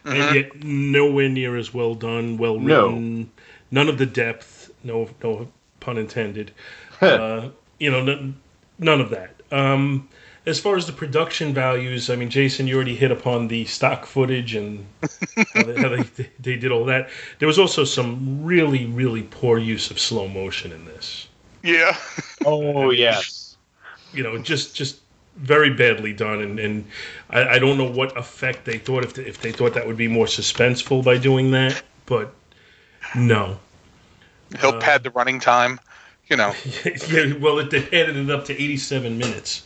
and 0.05 0.15
mm-hmm. 0.15 0.35
yet 0.35 0.65
nowhere 0.65 1.29
near 1.29 1.57
as 1.57 1.75
well 1.75 1.95
done, 1.95 2.39
well 2.39 2.59
No. 2.59 2.87
written. 2.87 3.31
None 3.71 3.89
of 3.89 3.99
the 3.99 4.07
depth. 4.07 4.71
No, 4.83 5.11
no 5.23 5.47
pun 5.85 5.99
intended. 5.99 6.53
uh, 7.01 7.49
you 7.79 7.91
know, 7.91 8.03
none, 8.03 8.41
none 8.79 9.01
of 9.01 9.11
that. 9.11 9.35
Um, 9.51 10.09
as 10.47 10.61
far 10.61 10.77
as 10.77 10.87
the 10.87 10.93
production 10.93 11.55
values, 11.55 12.11
I 12.11 12.17
mean, 12.17 12.29
Jason, 12.29 12.67
you 12.67 12.77
already 12.77 12.95
hit 12.95 13.11
upon 13.11 13.49
the 13.49 13.65
stock 13.65 14.05
footage 14.05 14.55
and 14.55 14.87
how, 15.55 15.63
they, 15.63 15.81
how 15.81 15.89
they, 15.89 16.03
they 16.39 16.57
did 16.57 16.71
all 16.71 16.85
that. 16.87 17.09
There 17.39 17.49
was 17.49 17.59
also 17.59 17.85
some 17.85 18.45
really, 18.45 18.87
really 18.87 19.23
poor 19.23 19.59
use 19.59 19.91
of 19.91 19.99
slow 19.99 20.29
motion 20.29 20.73
in 20.73 20.85
this. 20.85 21.29
yeah. 21.63 21.97
Oh 22.47 22.91
yes. 22.91 23.57
You 24.13 24.23
know, 24.23 24.37
just 24.37 24.77
just 24.77 25.01
very 25.37 25.71
badly 25.73 26.13
done, 26.13 26.43
and, 26.43 26.61
and 26.61 26.85
I, 27.31 27.55
I 27.55 27.59
don't 27.59 27.79
know 27.79 27.91
what 27.91 28.17
effect 28.17 28.67
they 28.67 28.79
thought 28.79 29.03
if 29.03 29.15
they, 29.15 29.25
if 29.25 29.41
they 29.41 29.51
thought 29.51 29.73
that 29.75 29.87
would 29.87 29.97
be 29.97 30.09
more 30.09 30.27
suspenseful 30.27 31.03
by 31.03 31.17
doing 31.17 31.53
that, 31.53 31.83
but 32.05 32.35
no. 33.17 33.59
He'll 34.61 34.79
pad 34.79 35.03
the 35.03 35.11
running 35.11 35.41
time. 35.41 35.81
You 36.29 36.37
know. 36.37 36.55
yeah, 36.85 37.35
well, 37.35 37.59
it, 37.59 37.71
they 37.71 37.85
added 38.01 38.17
it 38.17 38.31
up 38.31 38.47
to 38.47 38.53
87 38.55 39.19
minutes. 39.19 39.63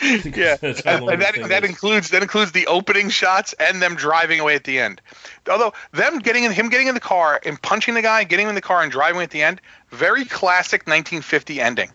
yeah, 0.24 0.56
and, 0.62 0.84
long 0.84 1.12
and 1.12 1.20
the 1.20 1.24
that 1.24 1.48
that 1.48 1.64
includes 1.64 2.10
that 2.10 2.22
includes 2.22 2.52
the 2.52 2.66
opening 2.66 3.10
shots 3.10 3.54
and 3.60 3.82
them 3.82 3.94
driving 3.94 4.40
away 4.40 4.54
at 4.54 4.64
the 4.64 4.78
end. 4.78 5.00
Although 5.48 5.72
them 5.92 6.18
getting 6.18 6.44
in 6.44 6.52
him 6.52 6.68
getting 6.68 6.88
in 6.88 6.94
the 6.94 7.00
car 7.00 7.40
and 7.44 7.60
punching 7.60 7.94
the 7.94 8.02
guy, 8.02 8.24
getting 8.24 8.48
in 8.48 8.54
the 8.54 8.60
car 8.60 8.82
and 8.82 8.90
driving 8.90 9.20
at 9.20 9.30
the 9.30 9.42
end, 9.42 9.60
very 9.90 10.24
classic 10.24 10.86
1950 10.86 11.60
ending. 11.60 11.90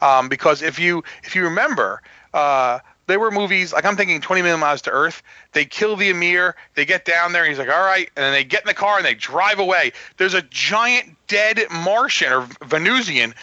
Um, 0.00 0.28
because 0.28 0.62
if 0.62 0.78
you 0.78 1.04
if 1.24 1.36
you 1.36 1.44
remember, 1.44 2.02
uh, 2.32 2.78
there 3.06 3.18
were 3.18 3.30
movies 3.30 3.72
like 3.72 3.84
I'm 3.84 3.96
thinking 3.96 4.20
20 4.20 4.42
Million 4.42 4.60
Miles 4.60 4.82
to 4.82 4.90
Earth. 4.90 5.22
They 5.52 5.64
kill 5.64 5.96
the 5.96 6.10
Ymir, 6.10 6.54
they 6.74 6.84
get 6.84 7.04
down 7.04 7.32
there, 7.32 7.44
he's 7.44 7.58
like, 7.58 7.68
all 7.68 7.84
right, 7.84 8.08
and 8.16 8.24
then 8.24 8.32
they 8.32 8.44
get 8.44 8.62
in 8.62 8.66
the 8.68 8.74
car 8.74 8.96
and 8.96 9.06
they 9.06 9.14
drive 9.14 9.58
away. 9.58 9.92
There's 10.16 10.34
a 10.34 10.42
giant 10.42 11.16
dead 11.26 11.60
Martian 11.70 12.32
or 12.32 12.48
Venusian 12.64 13.34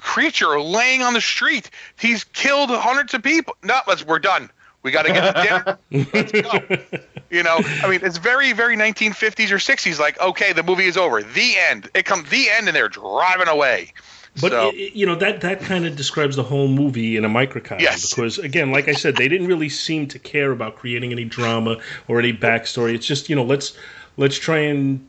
creature 0.00 0.60
laying 0.60 1.02
on 1.02 1.14
the 1.14 1.20
street. 1.20 1.70
He's 1.98 2.24
killed 2.24 2.70
hundreds 2.70 3.14
of 3.14 3.22
people. 3.22 3.56
No, 3.62 3.80
let's 3.86 4.04
we're 4.04 4.18
done. 4.18 4.50
We 4.82 4.92
got 4.92 5.02
to 5.02 5.12
get 5.12 5.34
to 5.34 5.78
dinner. 5.90 6.06
Let's 6.12 6.32
go. 6.32 7.00
You 7.28 7.42
know, 7.42 7.58
I 7.82 7.90
mean, 7.90 8.00
it's 8.04 8.18
very, 8.18 8.52
very 8.52 8.76
1950s 8.76 9.50
or 9.50 9.56
60s. 9.56 9.98
Like, 9.98 10.20
okay, 10.20 10.52
the 10.52 10.62
movie 10.62 10.84
is 10.84 10.96
over. 10.96 11.24
The 11.24 11.56
end. 11.58 11.90
It 11.92 12.04
comes 12.04 12.30
the 12.30 12.48
end, 12.48 12.68
and 12.68 12.76
they're 12.76 12.88
driving 12.88 13.48
away. 13.48 13.92
But 14.40 14.52
so, 14.52 14.70
it, 14.74 14.92
you 14.94 15.06
know 15.06 15.14
that 15.16 15.40
that 15.40 15.60
kind 15.60 15.86
of 15.86 15.96
describes 15.96 16.36
the 16.36 16.42
whole 16.42 16.68
movie 16.68 17.16
in 17.16 17.24
a 17.24 17.28
microcosm. 17.28 17.80
Yes. 17.82 18.10
Because 18.10 18.38
again, 18.38 18.70
like 18.70 18.88
I 18.88 18.92
said, 18.92 19.16
they 19.16 19.28
didn't 19.28 19.46
really 19.46 19.68
seem 19.68 20.06
to 20.08 20.18
care 20.18 20.50
about 20.52 20.76
creating 20.76 21.10
any 21.12 21.24
drama 21.24 21.78
or 22.08 22.18
any 22.18 22.32
backstory. 22.32 22.94
It's 22.94 23.06
just 23.06 23.28
you 23.30 23.36
know 23.36 23.44
let's 23.44 23.76
let's 24.16 24.38
try 24.38 24.58
and 24.58 25.06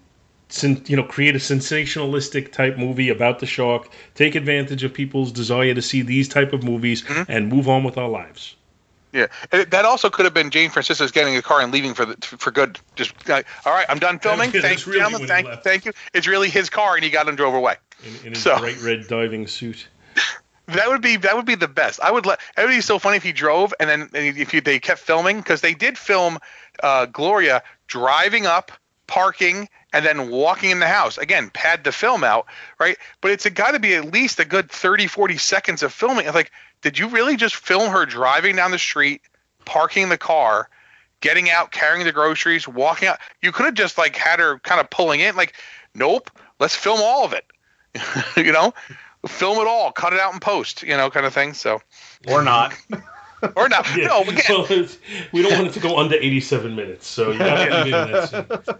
you 0.85 0.95
know 0.95 1.03
create 1.03 1.35
a 1.35 1.39
sensationalistic 1.39 2.51
type 2.53 2.77
movie 2.77 3.09
about 3.09 3.39
the 3.39 3.45
shark, 3.45 3.89
take 4.15 4.35
advantage 4.35 4.83
of 4.83 4.93
people's 4.93 5.31
desire 5.31 5.73
to 5.73 5.81
see 5.81 6.01
these 6.01 6.29
type 6.29 6.53
of 6.53 6.63
movies, 6.63 7.03
Mm-hmm. 7.03 7.29
and 7.31 7.49
move 7.49 7.67
on 7.67 7.83
with 7.83 7.97
our 7.97 8.07
lives. 8.07 8.55
yeah, 9.11 9.27
that 9.51 9.83
also 9.85 10.09
could 10.09 10.25
have 10.25 10.33
been 10.33 10.49
James 10.51 10.71
Franciscus 10.73 11.11
getting 11.11 11.35
a 11.35 11.41
car 11.41 11.59
and 11.61 11.73
leaving 11.73 11.93
for 11.93 12.05
the, 12.05 12.15
for 12.25 12.51
good. 12.51 12.79
Just 12.95 13.11
like, 13.27 13.45
all 13.65 13.73
right, 13.73 13.85
I'm 13.89 13.99
done 13.99 14.19
filming. 14.19 14.51
Thank 14.51 14.85
you, 14.85 14.93
really 14.93 14.99
gentlemen. 14.99 15.27
when 15.27 15.37
he 15.43 15.43
Thank, 15.49 15.63
thank 15.63 15.85
you. 15.85 15.91
It's 16.13 16.27
really 16.27 16.49
his 16.49 16.69
car, 16.69 16.95
and 16.95 17.03
he 17.03 17.09
got 17.09 17.27
and 17.27 17.35
drove 17.37 17.53
away. 17.53 17.75
In, 18.03 18.27
in 18.27 18.33
his 18.33 18.43
So- 18.43 18.59
bright 18.59 18.81
red 18.81 19.07
diving 19.07 19.47
suit. 19.47 19.87
That 20.69 20.89
would 20.89 21.01
be 21.01 21.15
that 21.15 21.33
would 21.37 21.45
be 21.45 21.55
the 21.55 21.69
best. 21.69 22.01
I 22.01 22.11
would 22.11 22.25
let. 22.25 22.41
It 22.57 22.61
would 22.61 22.67
be 22.67 22.81
so 22.81 22.99
funny 22.99 23.15
if 23.15 23.23
he 23.23 23.31
drove 23.31 23.73
and 23.79 23.89
then 23.89 24.01
and 24.13 24.37
if 24.37 24.53
you, 24.53 24.59
they 24.59 24.79
kept 24.79 24.99
filming 24.99 25.37
because 25.37 25.61
they 25.61 25.73
did 25.73 25.97
film 25.97 26.39
uh, 26.83 27.05
Gloria 27.05 27.63
driving 27.87 28.45
up, 28.45 28.73
parking, 29.07 29.69
and 29.93 30.05
then 30.05 30.29
walking 30.29 30.71
in 30.71 30.79
the 30.79 30.87
house. 30.87 31.17
Again, 31.17 31.49
pad 31.51 31.85
the 31.85 31.93
film 31.93 32.21
out, 32.25 32.47
right? 32.79 32.97
But 33.21 33.31
it's 33.31 33.47
got 33.49 33.71
to 33.71 33.79
be 33.79 33.95
at 33.95 34.11
least 34.11 34.41
a 34.41 34.45
good 34.45 34.69
30, 34.69 35.07
40 35.07 35.37
seconds 35.37 35.83
of 35.83 35.93
filming. 35.93 36.25
It's 36.25 36.35
like, 36.35 36.51
did 36.81 36.99
you 36.99 37.07
really 37.07 37.37
just 37.37 37.55
film 37.55 37.89
her 37.89 38.05
driving 38.05 38.57
down 38.57 38.71
the 38.71 38.77
street, 38.77 39.21
parking 39.63 40.09
the 40.09 40.17
car, 40.17 40.67
getting 41.21 41.49
out, 41.49 41.71
carrying 41.71 42.05
the 42.05 42.11
groceries, 42.11 42.67
walking 42.67 43.07
out? 43.07 43.19
You 43.41 43.53
could 43.53 43.67
have 43.67 43.75
just 43.75 43.97
like 43.97 44.17
had 44.17 44.39
her 44.39 44.59
kind 44.59 44.81
of 44.81 44.89
pulling 44.89 45.21
in. 45.21 45.37
Like, 45.37 45.53
nope, 45.95 46.29
let's 46.59 46.75
film 46.75 46.99
all 47.01 47.23
of 47.23 47.31
it. 47.31 47.45
you 48.37 48.51
know, 48.51 48.73
film 49.27 49.59
it 49.59 49.67
all, 49.67 49.91
cut 49.91 50.13
it 50.13 50.19
out 50.19 50.33
in 50.33 50.39
post. 50.39 50.83
You 50.83 50.97
know, 50.97 51.09
kind 51.09 51.25
of 51.25 51.33
thing. 51.33 51.53
So 51.53 51.81
Or 52.27 52.43
not. 52.43 52.73
or 53.55 53.69
not. 53.69 53.87
Yeah. 53.97 54.07
No, 54.07 54.21
again, 54.23 54.43
Well, 54.49 54.87
we 55.31 55.41
don't 55.41 55.53
want 55.53 55.67
it 55.67 55.73
to 55.73 55.79
go 55.79 55.97
under 55.97 56.15
87 56.15 56.75
minutes, 56.75 57.07
so 57.07 57.31
you 57.31 57.39
got 57.39 57.65
to 57.65 57.83
leave 57.83 57.93
it 57.93 57.99
in 57.99 58.09
that 58.09 58.65
scene. 58.65 58.75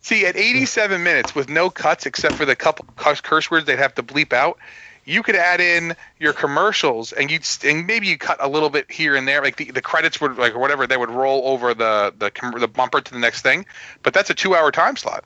See, 0.00 0.26
at 0.26 0.36
87 0.36 1.02
minutes 1.02 1.34
with 1.34 1.48
no 1.48 1.70
cuts 1.70 2.06
except 2.06 2.34
for 2.34 2.44
the 2.44 2.56
couple 2.56 2.84
curse 2.96 3.50
words 3.50 3.66
they'd 3.66 3.78
have 3.78 3.94
to 3.94 4.02
bleep 4.02 4.32
out, 4.32 4.58
you 5.04 5.22
could 5.22 5.36
add 5.36 5.60
in 5.60 5.96
your 6.20 6.34
commercials 6.34 7.12
and 7.12 7.30
you'd 7.30 7.46
and 7.64 7.86
maybe 7.86 8.06
you 8.06 8.18
cut 8.18 8.36
a 8.40 8.48
little 8.48 8.68
bit 8.68 8.90
here 8.90 9.16
and 9.16 9.26
there, 9.26 9.42
like 9.42 9.56
the, 9.56 9.70
the 9.70 9.80
credits 9.80 10.20
would 10.20 10.36
like 10.36 10.54
or 10.54 10.58
whatever 10.58 10.86
they 10.86 10.98
would 10.98 11.10
roll 11.10 11.48
over 11.48 11.72
the 11.72 12.12
the 12.18 12.30
the 12.58 12.68
bumper 12.68 13.00
to 13.00 13.12
the 13.12 13.18
next 13.18 13.42
thing. 13.42 13.64
But 14.02 14.12
that's 14.12 14.28
a 14.28 14.34
two-hour 14.34 14.70
time 14.70 14.96
slot, 14.96 15.24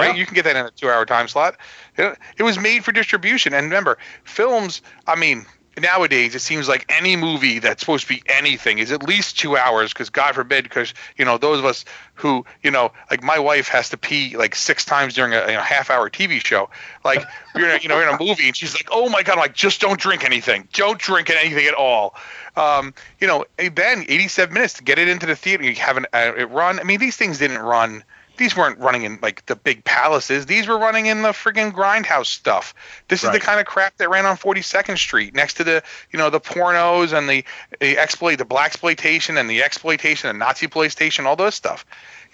right? 0.00 0.16
You 0.16 0.26
can 0.26 0.34
get 0.34 0.44
that 0.44 0.56
in 0.56 0.66
a 0.66 0.70
two-hour 0.70 1.06
time 1.06 1.28
slot. 1.28 1.56
It, 1.96 2.42
was 2.42 2.58
made 2.58 2.84
for 2.84 2.92
distribution, 2.92 3.54
and 3.54 3.64
remember, 3.64 3.98
films. 4.24 4.82
I 5.06 5.16
mean. 5.16 5.46
Nowadays, 5.80 6.34
it 6.34 6.40
seems 6.40 6.68
like 6.68 6.84
any 6.90 7.16
movie 7.16 7.58
that's 7.58 7.80
supposed 7.80 8.06
to 8.06 8.12
be 8.12 8.22
anything 8.26 8.76
is 8.76 8.92
at 8.92 9.02
least 9.02 9.38
two 9.38 9.56
hours. 9.56 9.90
Because 9.90 10.10
God 10.10 10.34
forbid, 10.34 10.64
because 10.64 10.92
you 11.16 11.24
know 11.24 11.38
those 11.38 11.60
of 11.60 11.64
us 11.64 11.86
who 12.12 12.44
you 12.62 12.70
know, 12.70 12.92
like 13.10 13.22
my 13.22 13.38
wife 13.38 13.68
has 13.68 13.88
to 13.88 13.96
pee 13.96 14.36
like 14.36 14.54
six 14.54 14.84
times 14.84 15.14
during 15.14 15.32
a, 15.32 15.40
you 15.46 15.54
know, 15.54 15.62
half-hour 15.62 16.10
TV 16.10 16.44
show. 16.44 16.68
Like 17.06 17.24
you're 17.56 17.70
in 17.70 17.76
a, 17.76 17.82
you 17.82 17.88
know 17.88 17.98
in 18.02 18.08
a 18.08 18.22
movie, 18.22 18.48
and 18.48 18.54
she's 18.54 18.74
like, 18.74 18.88
"Oh 18.92 19.08
my 19.08 19.22
God!" 19.22 19.32
I'm 19.32 19.38
like, 19.38 19.54
just 19.54 19.80
don't 19.80 19.98
drink 19.98 20.26
anything. 20.26 20.68
Don't 20.74 20.98
drink 20.98 21.30
anything 21.30 21.64
at 21.64 21.72
all. 21.72 22.16
Um, 22.54 22.92
you 23.18 23.26
know, 23.26 23.46
then 23.56 24.04
87 24.06 24.52
minutes 24.52 24.74
to 24.74 24.84
get 24.84 24.98
it 24.98 25.08
into 25.08 25.24
the 25.24 25.36
theater. 25.36 25.64
You 25.64 25.74
have 25.76 25.96
an, 25.96 26.06
uh, 26.12 26.32
it 26.36 26.50
run. 26.50 26.80
I 26.80 26.82
mean, 26.82 27.00
these 27.00 27.16
things 27.16 27.38
didn't 27.38 27.60
run. 27.60 28.04
These 28.36 28.56
weren't 28.56 28.78
running 28.78 29.04
in 29.04 29.18
like 29.22 29.46
the 29.46 29.56
big 29.56 29.84
palaces. 29.84 30.46
These 30.46 30.66
were 30.66 30.78
running 30.78 31.06
in 31.06 31.22
the 31.22 31.28
friggin' 31.28 31.72
grindhouse 31.72 32.26
stuff. 32.26 32.74
This 33.08 33.22
is 33.24 33.30
the 33.30 33.40
kind 33.40 33.60
of 33.60 33.66
crap 33.66 33.96
that 33.98 34.08
ran 34.10 34.26
on 34.26 34.36
42nd 34.36 34.98
Street 34.98 35.34
next 35.34 35.54
to 35.54 35.64
the, 35.64 35.82
you 36.10 36.18
know, 36.18 36.30
the 36.30 36.40
pornos 36.40 37.16
and 37.16 37.28
the, 37.28 37.44
the 37.80 37.98
exploit, 37.98 38.36
the 38.36 38.44
black 38.44 38.72
exploitation 38.72 39.36
and 39.36 39.50
the 39.50 39.62
exploitation 39.62 40.30
and 40.30 40.40
Nazisploitation, 40.40 41.26
all 41.26 41.36
those 41.36 41.54
stuff. 41.54 41.84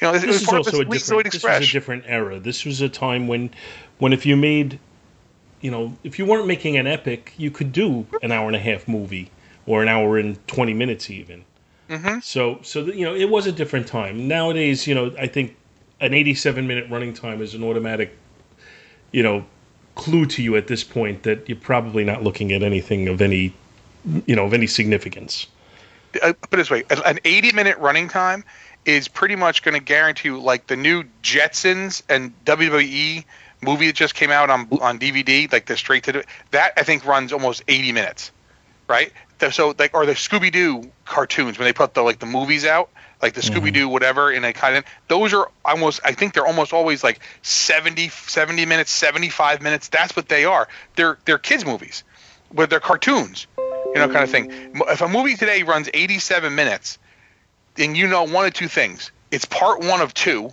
You 0.00 0.06
know, 0.06 0.14
it 0.14 0.20
This 0.20 0.26
was 0.26 0.42
is 0.42 0.44
part 0.44 0.60
of 0.60 0.66
also 0.66 0.68
a 0.68 0.84
different. 0.84 0.92
This 0.92 1.10
was 1.10 1.24
a 1.24 1.26
Express. 1.26 1.72
different 1.72 2.04
era. 2.06 2.38
This 2.38 2.64
was 2.64 2.80
a 2.80 2.88
time 2.88 3.26
when, 3.26 3.50
when 3.98 4.12
if 4.12 4.24
you 4.24 4.36
made, 4.36 4.78
you 5.60 5.72
know, 5.72 5.96
if 6.04 6.18
you 6.20 6.26
weren't 6.26 6.46
making 6.46 6.76
an 6.76 6.86
epic, 6.86 7.34
you 7.36 7.50
could 7.50 7.72
do 7.72 8.06
an 8.22 8.30
hour 8.30 8.46
and 8.46 8.54
a 8.54 8.60
half 8.60 8.86
movie 8.86 9.30
or 9.66 9.82
an 9.82 9.88
hour 9.88 10.16
and 10.16 10.38
20 10.46 10.74
minutes 10.74 11.10
even. 11.10 11.44
Mm-hmm. 11.88 12.20
So, 12.20 12.60
so 12.62 12.84
you 12.84 13.04
know, 13.04 13.14
it 13.14 13.28
was 13.28 13.46
a 13.46 13.52
different 13.52 13.88
time. 13.88 14.28
Nowadays, 14.28 14.86
you 14.86 14.94
know, 14.94 15.12
I 15.18 15.26
think 15.26 15.56
an 16.00 16.14
87 16.14 16.66
minute 16.66 16.90
running 16.90 17.14
time 17.14 17.42
is 17.42 17.54
an 17.54 17.64
automatic, 17.64 18.16
you 19.12 19.22
know, 19.22 19.44
clue 19.94 20.26
to 20.26 20.42
you 20.42 20.56
at 20.56 20.68
this 20.68 20.84
point 20.84 21.24
that 21.24 21.48
you're 21.48 21.58
probably 21.58 22.04
not 22.04 22.22
looking 22.22 22.52
at 22.52 22.62
anything 22.62 23.08
of 23.08 23.20
any, 23.20 23.52
you 24.26 24.36
know, 24.36 24.44
of 24.44 24.54
any 24.54 24.66
significance. 24.66 25.46
uh, 26.22 26.32
put 26.32 26.54
it 26.54 26.56
this 26.56 26.70
way, 26.70 26.84
an- 26.90 27.02
an 27.04 27.18
80 27.24 27.52
minute 27.52 27.78
running 27.78 28.08
time 28.08 28.44
is 28.84 29.08
pretty 29.08 29.36
much 29.36 29.62
going 29.62 29.74
to 29.74 29.84
guarantee 29.84 30.28
you 30.28 30.40
like 30.40 30.66
the 30.66 30.76
new 30.76 31.04
Jetsons 31.22 32.02
and 32.08 32.32
WWE 32.44 33.24
movie 33.60 33.86
that 33.88 33.96
just 33.96 34.14
came 34.14 34.30
out 34.30 34.50
on 34.50 34.68
on 34.80 34.98
DVD, 34.98 35.50
like 35.52 35.66
the 35.66 35.76
straight 35.76 36.04
to 36.04 36.24
that 36.52 36.72
I 36.76 36.82
think 36.82 37.04
runs 37.04 37.32
almost 37.32 37.62
80 37.68 37.92
minutes, 37.92 38.30
right? 38.86 39.12
So 39.50 39.74
like 39.78 39.94
or 39.94 40.06
the 40.06 40.12
Scooby 40.12 40.50
Doo 40.50 40.90
cartoons 41.04 41.58
when 41.58 41.66
they 41.66 41.72
put 41.72 41.94
the 41.94 42.02
like 42.02 42.18
the 42.18 42.26
movies 42.26 42.64
out, 42.64 42.88
like 43.20 43.34
the 43.34 43.40
Scooby 43.40 43.72
Doo 43.72 43.88
whatever, 43.88 44.30
and 44.30 44.44
they 44.44 44.52
kind 44.52 44.76
of 44.76 44.84
those 45.08 45.34
are 45.34 45.50
almost 45.64 46.00
I 46.04 46.12
think 46.12 46.34
they're 46.34 46.46
almost 46.46 46.72
always 46.72 47.02
like 47.02 47.20
70 47.42 48.08
70 48.08 48.66
minutes, 48.66 48.90
75 48.92 49.62
minutes. 49.62 49.88
That's 49.88 50.14
what 50.14 50.28
they 50.28 50.44
are. 50.44 50.68
They're 50.96 51.18
they're 51.24 51.38
kids 51.38 51.64
movies, 51.64 52.04
but 52.52 52.70
they're 52.70 52.80
cartoons 52.80 53.46
you 53.94 54.00
know, 54.00 54.08
kind 54.08 54.22
of 54.22 54.30
thing. 54.30 54.48
If 54.74 55.00
a 55.00 55.08
movie 55.08 55.34
today 55.34 55.62
runs 55.62 55.88
87 55.92 56.54
minutes, 56.54 56.98
then 57.74 57.94
you 57.94 58.06
know 58.06 58.24
one 58.24 58.46
of 58.46 58.52
two 58.52 58.68
things: 58.68 59.10
it's 59.30 59.44
part 59.44 59.80
one 59.80 60.00
of 60.00 60.12
two, 60.14 60.50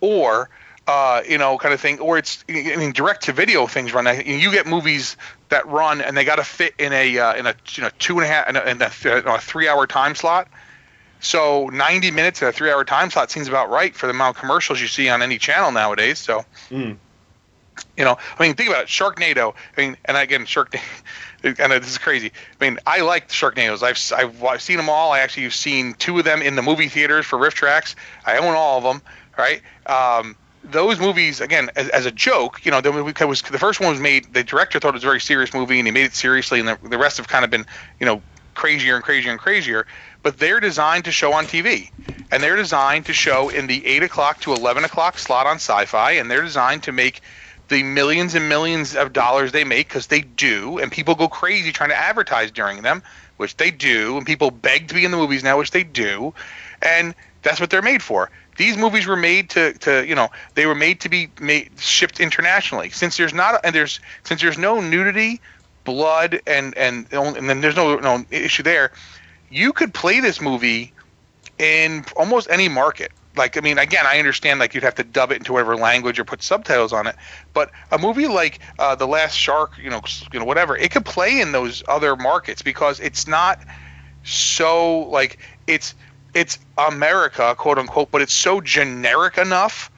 or 0.00 0.48
uh, 0.86 1.22
you 1.28 1.38
know, 1.38 1.58
kind 1.58 1.74
of 1.74 1.80
thing, 1.80 1.98
or 1.98 2.18
it's 2.18 2.44
I 2.48 2.76
mean, 2.76 2.92
direct 2.92 3.24
to 3.24 3.32
video 3.32 3.66
things 3.66 3.92
run. 3.92 4.06
You 4.24 4.52
get 4.52 4.66
movies 4.66 5.16
that 5.48 5.66
run 5.66 6.00
and 6.00 6.16
they 6.16 6.24
got 6.24 6.36
to 6.36 6.44
fit 6.44 6.74
in 6.78 6.92
a 6.92 7.18
uh, 7.18 7.34
in 7.34 7.46
a 7.46 7.54
you 7.74 7.82
know 7.82 7.90
two 7.98 8.18
and 8.18 8.24
a 8.24 8.28
half 8.28 8.48
in 8.48 8.56
a, 8.56 8.60
in 8.62 8.82
a, 8.82 8.90
th- 8.90 9.24
a 9.26 9.38
three 9.38 9.68
hour 9.68 9.86
time 9.86 10.14
slot. 10.14 10.48
So 11.26 11.66
90 11.68 12.12
minutes 12.12 12.40
in 12.40 12.48
a 12.48 12.52
three 12.52 12.70
hour 12.70 12.84
time 12.84 13.10
slot 13.10 13.30
seems 13.30 13.48
about 13.48 13.68
right 13.68 13.94
for 13.94 14.06
the 14.06 14.12
amount 14.12 14.36
of 14.36 14.40
commercials 14.40 14.80
you 14.80 14.86
see 14.86 15.08
on 15.08 15.22
any 15.22 15.38
channel 15.38 15.72
nowadays. 15.72 16.18
So 16.18 16.44
Mm. 16.70 16.96
you 17.96 18.04
know, 18.04 18.16
I 18.38 18.42
mean, 18.42 18.54
think 18.54 18.70
about 18.70 18.84
it. 18.84 18.88
Sharknado. 18.88 19.54
I 19.76 19.80
mean, 19.80 19.96
and 20.04 20.16
again, 20.16 20.46
Sharknado. 20.46 20.80
And 21.44 21.70
this 21.70 21.88
is 21.88 21.98
crazy. 21.98 22.32
I 22.60 22.64
mean, 22.64 22.80
I 22.86 23.02
like 23.02 23.28
Sharknadoes. 23.28 23.82
I've, 23.82 24.00
I've 24.18 24.42
I've 24.42 24.62
seen 24.62 24.78
them 24.78 24.88
all. 24.88 25.12
I 25.12 25.20
actually 25.20 25.44
have 25.44 25.54
seen 25.54 25.94
two 25.94 26.18
of 26.18 26.24
them 26.24 26.42
in 26.42 26.56
the 26.56 26.62
movie 26.62 26.88
theaters 26.88 27.24
for 27.24 27.38
RiffTrax. 27.38 27.94
I 28.24 28.38
own 28.38 28.54
all 28.56 28.78
of 28.78 28.84
them. 28.84 29.00
Right. 29.38 29.60
Um, 29.84 30.34
those 30.64 30.98
movies, 30.98 31.40
again, 31.40 31.70
as, 31.76 31.88
as 31.90 32.04
a 32.06 32.10
joke, 32.10 32.64
you 32.64 32.72
know, 32.72 32.80
the 32.80 32.90
was 33.28 33.42
the 33.42 33.58
first 33.60 33.78
one 33.80 33.90
was 33.90 34.00
made. 34.00 34.32
The 34.32 34.42
director 34.42 34.80
thought 34.80 34.88
it 34.88 34.94
was 34.94 35.04
a 35.04 35.06
very 35.06 35.20
serious 35.20 35.54
movie, 35.54 35.78
and 35.78 35.86
he 35.86 35.92
made 35.92 36.06
it 36.06 36.14
seriously. 36.14 36.58
And 36.58 36.68
the, 36.68 36.78
the 36.88 36.98
rest 36.98 37.18
have 37.18 37.28
kind 37.28 37.44
of 37.44 37.50
been, 37.50 37.66
you 38.00 38.06
know, 38.06 38.22
crazier 38.54 38.96
and 38.96 39.04
crazier 39.04 39.30
and 39.30 39.38
crazier. 39.38 39.86
But 40.26 40.40
they're 40.40 40.58
designed 40.58 41.04
to 41.04 41.12
show 41.12 41.34
on 41.34 41.46
TV, 41.46 41.88
and 42.32 42.42
they're 42.42 42.56
designed 42.56 43.06
to 43.06 43.12
show 43.12 43.48
in 43.48 43.68
the 43.68 43.86
eight 43.86 44.02
o'clock 44.02 44.40
to 44.40 44.54
eleven 44.54 44.82
o'clock 44.82 45.20
slot 45.20 45.46
on 45.46 45.54
Sci-Fi, 45.54 46.10
and 46.14 46.28
they're 46.28 46.42
designed 46.42 46.82
to 46.82 46.90
make 46.90 47.20
the 47.68 47.84
millions 47.84 48.34
and 48.34 48.48
millions 48.48 48.96
of 48.96 49.12
dollars 49.12 49.52
they 49.52 49.62
make 49.62 49.86
because 49.86 50.08
they 50.08 50.22
do, 50.22 50.78
and 50.78 50.90
people 50.90 51.14
go 51.14 51.28
crazy 51.28 51.70
trying 51.70 51.90
to 51.90 51.96
advertise 51.96 52.50
during 52.50 52.82
them, 52.82 53.04
which 53.36 53.56
they 53.56 53.70
do, 53.70 54.16
and 54.16 54.26
people 54.26 54.50
beg 54.50 54.88
to 54.88 54.94
be 54.94 55.04
in 55.04 55.12
the 55.12 55.16
movies 55.16 55.44
now, 55.44 55.58
which 55.58 55.70
they 55.70 55.84
do, 55.84 56.34
and 56.82 57.14
that's 57.42 57.60
what 57.60 57.70
they're 57.70 57.80
made 57.80 58.02
for. 58.02 58.28
These 58.56 58.76
movies 58.76 59.06
were 59.06 59.14
made 59.14 59.50
to, 59.50 59.74
to 59.74 60.04
you 60.04 60.16
know, 60.16 60.30
they 60.54 60.66
were 60.66 60.74
made 60.74 61.02
to 61.02 61.08
be 61.08 61.30
made 61.40 61.70
shipped 61.78 62.18
internationally. 62.18 62.90
Since 62.90 63.16
there's 63.16 63.32
not 63.32 63.60
and 63.62 63.72
there's 63.72 64.00
since 64.24 64.42
there's 64.42 64.58
no 64.58 64.80
nudity, 64.80 65.40
blood, 65.84 66.40
and 66.48 66.76
and 66.76 67.06
and 67.12 67.48
then 67.48 67.60
there's 67.60 67.76
no 67.76 67.94
no 68.00 68.24
issue 68.32 68.64
there, 68.64 68.90
you 69.50 69.72
could 69.72 69.94
play 69.94 70.20
this 70.20 70.40
movie 70.40 70.92
in 71.58 72.04
almost 72.16 72.48
any 72.50 72.68
market. 72.68 73.12
Like, 73.36 73.56
I 73.58 73.60
mean, 73.60 73.78
again, 73.78 74.06
I 74.06 74.18
understand 74.18 74.60
like 74.60 74.74
you'd 74.74 74.82
have 74.82 74.94
to 74.94 75.04
dub 75.04 75.30
it 75.30 75.36
into 75.36 75.52
whatever 75.52 75.76
language 75.76 76.18
or 76.18 76.24
put 76.24 76.42
subtitles 76.42 76.92
on 76.92 77.06
it, 77.06 77.16
but 77.52 77.70
a 77.92 77.98
movie 77.98 78.28
like 78.28 78.60
uh, 78.78 78.94
The 78.94 79.06
Last 79.06 79.34
Shark, 79.34 79.72
you 79.78 79.90
know, 79.90 80.00
you 80.32 80.38
know, 80.38 80.46
whatever, 80.46 80.76
it 80.76 80.90
could 80.90 81.04
play 81.04 81.40
in 81.40 81.52
those 81.52 81.82
other 81.86 82.16
markets 82.16 82.62
because 82.62 82.98
it's 82.98 83.26
not 83.26 83.60
so 84.24 85.00
like 85.10 85.38
it's 85.66 85.94
it's 86.34 86.58
America, 86.78 87.54
quote 87.56 87.78
unquote, 87.78 88.10
but 88.10 88.22
it's 88.22 88.32
so 88.32 88.60
generic 88.60 89.38
enough 89.38 89.90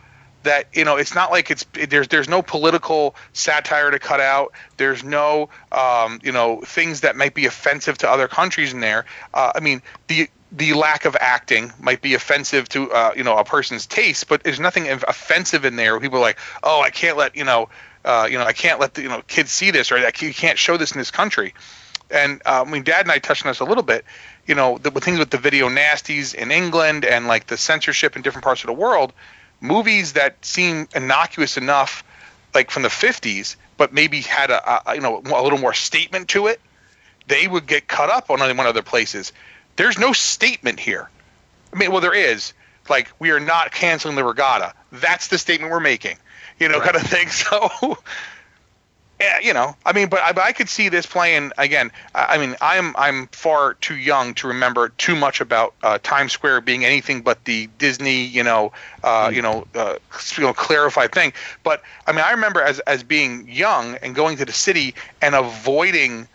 that 0.43 0.67
you 0.73 0.85
know 0.85 0.97
it's 0.97 1.15
not 1.15 1.31
like 1.31 1.51
it's 1.51 1.65
there's 1.89 2.09
there's 2.09 2.29
no 2.29 2.43
political 2.43 3.15
satire 3.33 3.91
to 3.91 3.99
cut 3.99 4.21
out. 4.21 4.53
There's 4.77 5.05
no 5.05 5.49
um, 5.73 6.21
you 6.23 6.33
know 6.33 6.61
things 6.61 7.01
that 7.01 7.17
might 7.17 7.35
be 7.35 7.47
offensive 7.47 7.99
to 7.99 8.11
other 8.11 8.29
countries 8.29 8.73
in 8.73 8.81
there. 8.81 9.05
Uh, 9.35 9.53
I 9.55 9.61
mean 9.61 9.83
the 10.09 10.29
the 10.51 10.73
lack 10.73 11.05
of 11.05 11.15
acting 11.21 11.73
might 11.79 12.01
be 12.01 12.15
offensive 12.15 12.69
to 12.71 12.91
uh, 12.91 13.13
you 13.17 13.25
know 13.25 13.37
a 13.37 13.45
person's 13.45 13.87
taste, 13.87 14.29
but 14.29 14.43
there's 14.43 14.61
nothing 14.61 14.89
offensive 14.89 15.65
in 15.65 15.77
there. 15.77 15.99
People 16.01 16.19
are 16.19 16.23
like, 16.23 16.39
oh, 16.63 16.81
I 16.81 16.91
can't 16.91 17.17
let 17.17 17.37
you 17.37 17.45
know 17.45 17.69
uh, 18.05 18.27
you 18.31 18.39
know, 18.39 18.45
I 18.45 18.53
can't 18.53 18.81
let 18.81 18.95
the 18.95 19.03
you 19.03 19.09
know 19.09 19.23
kids 19.27 19.53
see 19.53 19.71
this, 19.71 19.93
or 19.93 19.99
can't- 19.99 20.23
you 20.23 20.35
can't 20.35 20.59
show 20.59 20.77
this 20.77 20.93
in 20.93 20.99
this 20.99 21.11
country. 21.11 21.55
And 22.11 22.41
uh, 22.47 22.65
I 22.67 22.71
mean, 22.71 22.85
Dad 22.85 23.03
and 23.03 23.13
I 23.13 23.19
touched 23.19 23.45
on 23.45 23.51
this 23.51 23.61
a 23.61 23.65
little 23.65 23.83
bit. 23.83 24.05
You 24.47 24.55
know, 24.55 24.79
the 24.79 24.91
with 24.91 25.05
things 25.05 25.19
with 25.19 25.31
the 25.31 25.39
video 25.39 25.69
nasties 25.69 26.35
in 26.35 26.51
England 26.51 27.05
and 27.05 27.27
like 27.27 27.47
the 27.49 27.59
censorship 27.59 28.17
in 28.17 28.23
different 28.23 28.45
parts 28.45 28.63
of 28.63 28.69
the 28.69 28.73
world, 28.73 29.13
movies 29.61 30.15
that 30.15 30.45
seem 30.45 30.89
innocuous 30.95 31.57
enough, 31.57 32.05
like 32.55 32.71
from 32.71 32.83
the 32.83 32.89
'50s, 32.89 33.57
but 33.77 33.93
maybe 33.93 34.21
had 34.21 34.51
a, 34.51 34.91
a 34.91 34.95
you 34.95 35.01
know 35.01 35.23
a 35.25 35.43
little 35.43 35.59
more 35.59 35.75
statement 35.75 36.29
to 36.31 36.47
it, 36.47 36.61
they 37.29 37.47
would 37.47 37.67
get 37.67 37.87
cut 37.87 38.11
up 38.11 38.31
on 38.31 38.41
one 38.41 38.67
other 38.67 38.83
places. 38.83 39.33
There's 39.77 39.99
no 39.99 40.13
statement 40.13 40.81
here. 40.81 41.09
I 41.73 41.79
mean, 41.79 41.93
well, 41.93 42.01
there 42.01 42.15
is. 42.15 42.53
Like, 42.89 43.13
we 43.19 43.31
are 43.31 43.41
not 43.41 43.71
canceling 43.71 44.17
the 44.17 44.25
regatta. 44.25 44.73
That's 44.91 45.29
the 45.29 45.39
statement 45.39 45.71
we're 45.71 45.81
making. 45.81 46.17
You 46.59 46.69
know, 46.69 46.81
kind 46.81 46.97
of 46.97 47.03
thing. 47.03 47.29
So, 47.39 47.99
yeah, 49.21 49.41
you 49.41 49.53
know, 49.53 49.75
I 49.85 49.93
mean, 49.93 50.09
but 50.09 50.21
I, 50.21 50.33
but 50.33 50.45
I 50.45 50.53
could 50.53 50.69
see 50.69 50.89
this 50.89 51.05
playing 51.07 51.53
again. 51.59 51.91
I, 52.15 52.35
I 52.35 52.39
mean, 52.39 52.57
I'm 52.61 52.95
I'm 52.97 53.27
far 53.29 53.75
too 53.75 53.97
young 53.97 54.35
to 54.35 54.49
remember 54.49 54.91
too 54.91 55.17
much 55.17 55.41
about 55.41 55.75
uh, 55.83 55.99
Times 56.03 56.33
Square 56.33 56.61
being 56.61 56.85
anything 56.85 57.23
but 57.23 57.45
the 57.45 57.67
Disney, 57.79 58.23
you 58.23 58.45
know, 58.45 58.73
uh, 59.03 59.31
you 59.33 59.43
know, 59.43 59.67
uh, 59.75 59.97
you 60.37 60.45
know, 60.45 60.53
clarified 60.53 61.13
thing. 61.13 61.33
But 61.65 61.83
I 62.07 62.13
mean, 62.13 62.25
I 62.25 62.31
remember 62.31 62.63
as 62.63 62.79
as 62.81 63.03
being 63.03 63.49
young 63.49 63.97
and 63.97 64.15
going 64.15 64.37
to 64.37 64.45
the 64.45 64.53
city 64.53 64.95
and 65.21 65.35
avoiding, 65.35 66.29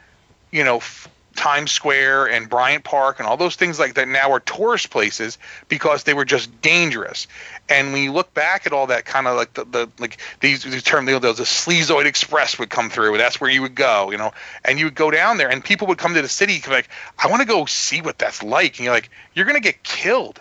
you 0.51 0.63
know. 0.63 0.77
F- 0.77 1.07
Times 1.36 1.71
Square 1.71 2.27
and 2.27 2.49
Bryant 2.49 2.84
Park 2.84 3.19
and 3.19 3.27
all 3.27 3.38
those 3.38 3.55
things 3.55 3.79
like 3.79 3.95
that 3.95 4.07
now 4.07 4.31
are 4.31 4.39
tourist 4.39 4.89
places 4.89 5.38
because 5.67 6.03
they 6.03 6.13
were 6.13 6.25
just 6.25 6.61
dangerous. 6.61 7.27
And 7.69 7.91
when 7.91 8.03
you 8.03 8.11
look 8.11 8.34
back 8.34 8.67
at 8.67 8.73
all 8.73 8.88
that 8.88 9.05
kind 9.05 9.27
of 9.27 9.36
like 9.36 9.53
the, 9.53 9.65
the 9.65 9.89
like 9.99 10.17
these 10.39 10.63
these 10.63 10.84
term 10.84 11.07
you 11.07 11.19
know, 11.19 11.19
the 11.19 11.43
Sleazoid 11.43 12.05
Express 12.05 12.59
would 12.59 12.69
come 12.69 12.89
through, 12.89 13.13
and 13.13 13.19
that's 13.19 13.41
where 13.41 13.49
you 13.49 13.61
would 13.61 13.75
go, 13.75 14.11
you 14.11 14.17
know, 14.17 14.31
and 14.63 14.79
you 14.79 14.86
would 14.86 14.95
go 14.95 15.11
down 15.11 15.38
there 15.38 15.49
and 15.49 15.63
people 15.63 15.88
would 15.88 15.97
come 15.97 16.13
to 16.13 16.21
the 16.21 16.29
city 16.29 16.61
like, 16.69 16.89
I 17.17 17.27
want 17.27 17.41
to 17.41 17.47
go 17.47 17.65
see 17.65 18.01
what 18.01 18.17
that's 18.17 18.43
like. 18.43 18.77
And 18.77 18.86
you're 18.86 18.93
like, 18.93 19.09
you're 19.34 19.45
gonna 19.45 19.59
get 19.59 19.84
killed 19.84 20.39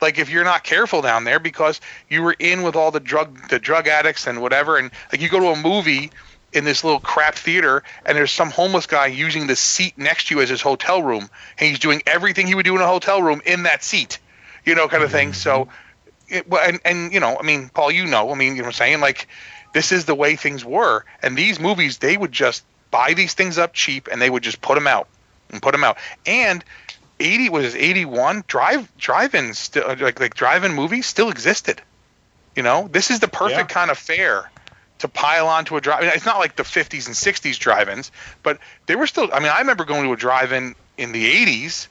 like 0.00 0.18
if 0.18 0.30
you're 0.30 0.44
not 0.44 0.64
careful 0.64 1.02
down 1.02 1.24
there 1.24 1.38
because 1.38 1.80
you 2.08 2.22
were 2.22 2.34
in 2.38 2.62
with 2.62 2.76
all 2.76 2.90
the 2.90 3.00
drug 3.00 3.48
the 3.48 3.58
drug 3.58 3.86
addicts 3.86 4.26
and 4.26 4.40
whatever 4.40 4.76
and 4.76 4.90
like 5.12 5.20
you 5.20 5.28
go 5.28 5.40
to 5.40 5.48
a 5.48 5.56
movie 5.56 6.10
in 6.52 6.64
this 6.64 6.82
little 6.82 7.00
crap 7.00 7.34
theater 7.34 7.82
and 8.04 8.16
there's 8.16 8.32
some 8.32 8.50
homeless 8.50 8.86
guy 8.86 9.06
using 9.06 9.46
the 9.46 9.56
seat 9.56 9.96
next 9.96 10.28
to 10.28 10.34
you 10.34 10.40
as 10.40 10.48
his 10.48 10.60
hotel 10.60 11.02
room 11.02 11.28
and 11.58 11.68
he's 11.68 11.78
doing 11.78 12.02
everything 12.06 12.46
he 12.46 12.54
would 12.54 12.64
do 12.64 12.74
in 12.74 12.80
a 12.80 12.86
hotel 12.86 13.22
room 13.22 13.40
in 13.46 13.64
that 13.64 13.84
seat 13.84 14.18
you 14.64 14.74
know 14.74 14.88
kind 14.88 15.02
of 15.02 15.10
thing. 15.10 15.32
So 15.32 15.64
mm-hmm. 15.64 16.34
it, 16.34 16.48
well, 16.48 16.66
and 16.66 16.80
and 16.84 17.12
you 17.12 17.20
know 17.20 17.36
i 17.38 17.42
mean 17.42 17.70
paul 17.72 17.90
you 17.90 18.06
know 18.06 18.30
i 18.30 18.34
mean 18.34 18.54
you 18.56 18.62
know 18.62 18.68
what 18.68 18.68
i'm 18.68 18.72
saying? 18.72 19.00
Like 19.00 19.28
this 19.72 19.92
is 19.92 20.04
the 20.04 20.14
way 20.14 20.36
things 20.36 20.64
were. 20.64 21.04
And 21.22 21.36
these 21.36 21.60
movies 21.60 21.98
they 21.98 22.16
would 22.16 22.32
just 22.32 22.64
buy 22.90 23.14
these 23.14 23.34
things 23.34 23.58
up 23.58 23.72
cheap 23.72 24.08
and 24.10 24.20
they 24.20 24.30
would 24.30 24.42
just 24.42 24.60
put 24.60 24.74
them 24.74 24.86
out 24.86 25.08
and 25.50 25.62
put 25.62 25.72
them 25.72 25.84
out. 25.84 25.98
And 26.26 26.64
80 27.20 27.50
was 27.50 27.74
81 27.74 28.44
drive 28.46 28.96
drive-in 28.96 29.54
still 29.54 29.86
like 29.88 30.20
like 30.20 30.34
drive-in 30.34 30.72
movies 30.72 31.06
still 31.06 31.30
existed. 31.30 31.80
You 32.56 32.62
know 32.62 32.88
this 32.90 33.10
is 33.10 33.20
the 33.20 33.28
perfect 33.28 33.68
kind 33.68 33.90
of 33.90 33.98
fare 33.98 34.50
to 35.00 35.08
pile 35.08 35.48
onto 35.48 35.76
a 35.76 35.80
drive. 35.80 35.98
I 35.98 36.02
mean, 36.02 36.12
it's 36.14 36.26
not 36.26 36.38
like 36.38 36.56
the 36.56 36.62
50s 36.62 37.06
and 37.06 37.16
60s 37.16 37.58
drive-ins, 37.58 38.12
but 38.42 38.58
they 38.86 38.96
were 38.96 39.06
still. 39.06 39.28
I 39.32 39.40
mean, 39.40 39.48
I 39.48 39.58
remember 39.60 39.84
going 39.84 40.04
to 40.04 40.12
a 40.12 40.16
drive-in 40.16 40.74
in 40.96 41.12
the 41.12 41.46
80s, 41.46 41.88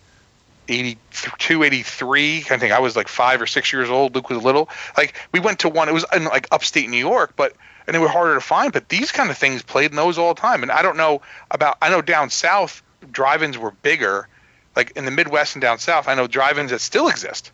82, 0.67 1.63
83. 1.63 2.37
I 2.37 2.57
think 2.57 2.71
I 2.71 2.79
was 2.79 2.95
like 2.95 3.07
five 3.07 3.41
or 3.41 3.47
six 3.47 3.73
years 3.73 3.89
old. 3.89 4.15
Luke 4.15 4.29
was 4.29 4.43
little. 4.43 4.69
Like 4.95 5.15
we 5.31 5.39
went 5.39 5.59
to 5.59 5.69
one. 5.69 5.89
It 5.89 5.93
was 5.93 6.05
in 6.13 6.25
like 6.25 6.47
upstate 6.51 6.89
New 6.89 6.97
York, 6.97 7.33
but 7.35 7.53
and 7.87 7.95
they 7.95 7.99
were 7.99 8.07
harder 8.07 8.35
to 8.35 8.41
find. 8.41 8.71
But 8.71 8.89
these 8.89 9.11
kind 9.11 9.31
of 9.31 9.37
things 9.37 9.63
played 9.63 9.89
in 9.89 9.95
those 9.95 10.17
all 10.17 10.33
the 10.33 10.41
time. 10.41 10.61
And 10.61 10.71
I 10.71 10.81
don't 10.83 10.97
know 10.97 11.21
about. 11.49 11.77
I 11.81 11.89
know 11.89 12.01
down 12.01 12.29
south 12.29 12.83
drive-ins 13.11 13.57
were 13.57 13.71
bigger. 13.71 14.27
Like 14.75 14.91
in 14.91 15.05
the 15.05 15.11
Midwest 15.11 15.55
and 15.55 15.61
down 15.61 15.79
south, 15.79 16.07
I 16.07 16.13
know 16.13 16.27
drive-ins 16.27 16.69
that 16.69 16.79
still 16.79 17.07
exist. 17.07 17.51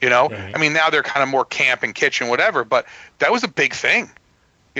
You 0.00 0.08
know, 0.08 0.30
I 0.30 0.56
mean 0.56 0.72
now 0.72 0.88
they're 0.88 1.02
kind 1.02 1.22
of 1.22 1.28
more 1.28 1.44
camp 1.44 1.82
and 1.82 1.94
kitchen, 1.94 2.28
whatever. 2.28 2.64
But 2.64 2.86
that 3.18 3.30
was 3.30 3.44
a 3.44 3.48
big 3.48 3.74
thing. 3.74 4.10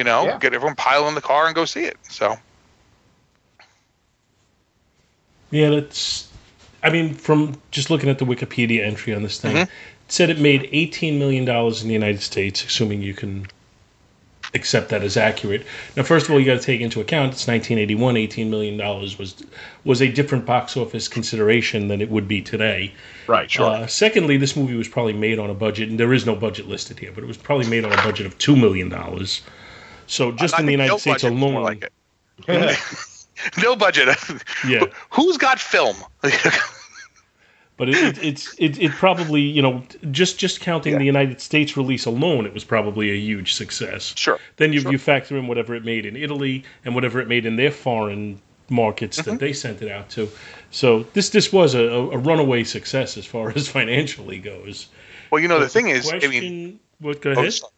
You 0.01 0.05
know, 0.05 0.24
Yeah. 0.24 0.38
get 0.38 0.55
everyone 0.55 0.76
pile 0.76 1.09
in 1.09 1.14
the 1.14 1.20
car 1.20 1.44
and 1.44 1.55
go 1.55 1.66
see 1.66 1.84
it. 1.84 1.98
So 2.09 2.38
Yeah, 5.51 5.68
that's. 5.68 6.26
I 6.82 6.88
mean, 6.88 7.12
from 7.12 7.61
just 7.70 7.90
looking 7.90 8.09
at 8.09 8.18
the 8.18 8.24
Wikipedia 8.24 8.82
entry 8.82 9.12
on 9.14 9.22
this 9.22 9.38
thing, 9.38 9.57
Mhm. 9.57 9.62
it 9.64 9.68
said 10.09 10.30
it 10.30 10.38
made 10.38 10.70
$18 10.72 11.18
million 11.18 11.46
in 11.46 11.88
the 11.88 11.92
United 11.92 12.22
States, 12.22 12.64
assuming 12.64 13.03
you 13.03 13.12
can 13.12 13.46
accept 14.55 14.88
that 14.88 15.03
as 15.03 15.18
accurate. 15.18 15.66
Now, 15.96 16.05
first 16.05 16.26
of 16.26 16.32
all, 16.32 16.40
you 16.40 16.46
got 16.46 16.61
to 16.61 16.64
take 16.64 16.80
into 16.80 17.03
account 17.03 17.34
it's 17.34 17.46
1981. 17.46 18.14
$18 18.16 18.48
million 18.48 18.78
was 18.78 19.34
was 19.84 20.01
a 20.01 20.09
different 20.09 20.46
box 20.46 20.78
office 20.78 21.09
consideration 21.09 21.88
than 21.88 22.01
it 22.01 22.09
would 22.09 22.26
be 22.26 22.40
today. 22.40 22.94
Right, 23.26 23.51
sure. 23.51 23.66
Uh, 23.66 23.86
secondly, 23.86 24.38
this 24.38 24.57
movie 24.57 24.76
was 24.76 24.88
probably 24.88 25.12
made 25.12 25.38
on 25.38 25.51
a 25.51 25.55
budget, 25.55 25.90
and 25.90 26.01
there 26.01 26.14
is 26.14 26.24
no 26.24 26.36
budget 26.36 26.68
listed 26.68 26.98
here, 26.98 27.12
but 27.14 27.22
it 27.22 27.26
was 27.26 27.36
probably 27.36 27.66
made 27.66 27.84
on 27.84 27.92
a 27.92 28.03
budget 28.03 28.24
of 28.24 28.38
$2 28.38 28.59
million. 28.59 28.90
So 30.11 30.33
just 30.33 30.59
in 30.59 30.67
the 30.67 30.73
United 30.73 30.89
no 30.93 30.99
States 30.99 31.23
budget 31.23 31.39
alone. 31.39 31.63
like 31.63 31.83
it. 32.49 32.79
no 33.63 33.77
budget. 33.77 34.09
Yeah. 34.67 34.85
Who's 35.11 35.37
got 35.39 35.59
film? 35.61 35.97
But 37.77 37.89
it, 37.89 37.97
it, 37.97 38.23
it's 38.25 38.55
it, 38.59 38.79
it 38.79 38.91
probably 38.93 39.41
you 39.41 39.63
know 39.63 39.83
just 40.11 40.39
just 40.39 40.61
counting 40.61 40.99
the 40.99 41.05
United 41.07 41.41
States 41.41 41.79
release 41.79 42.05
alone, 42.05 42.45
it 42.45 42.53
was 42.53 42.63
probably 42.63 43.11
a 43.11 43.15
huge 43.17 43.55
success. 43.55 44.13
Sure. 44.19 44.39
Then 44.59 44.75
you 44.75 44.81
you 44.91 44.99
factor 44.99 45.39
in 45.39 45.47
whatever 45.47 45.75
it 45.75 45.83
made 45.83 46.05
in 46.05 46.15
Italy 46.15 46.65
and 46.85 46.95
whatever 46.95 47.21
it 47.21 47.29
made 47.29 47.47
in 47.47 47.57
their 47.57 47.71
foreign 47.71 48.39
markets 48.69 49.19
Mm-hmm. 49.19 49.31
that 49.31 49.41
they 49.41 49.55
sent 49.55 49.81
it 49.81 49.91
out 49.91 50.11
to. 50.11 50.29
So 50.71 51.05
this 51.15 51.31
this 51.31 51.55
was 51.55 51.75
a, 51.75 51.81
a 51.87 52.19
runaway 52.19 52.65
success 52.65 53.17
as 53.17 53.25
far 53.25 53.49
as 53.57 53.67
financially 53.69 54.41
goes. 54.41 54.89
well, 55.31 55.41
you 55.41 55.49
know 55.49 55.59
the 55.59 55.65
But 55.65 55.73
thing 55.73 55.89
is, 55.89 56.13
I 56.13 56.19
mean, 56.27 56.81
what 56.99 57.23
go 57.23 57.31
Oh, 57.31 57.41
ahead? 57.41 57.55
sorry. 57.55 57.73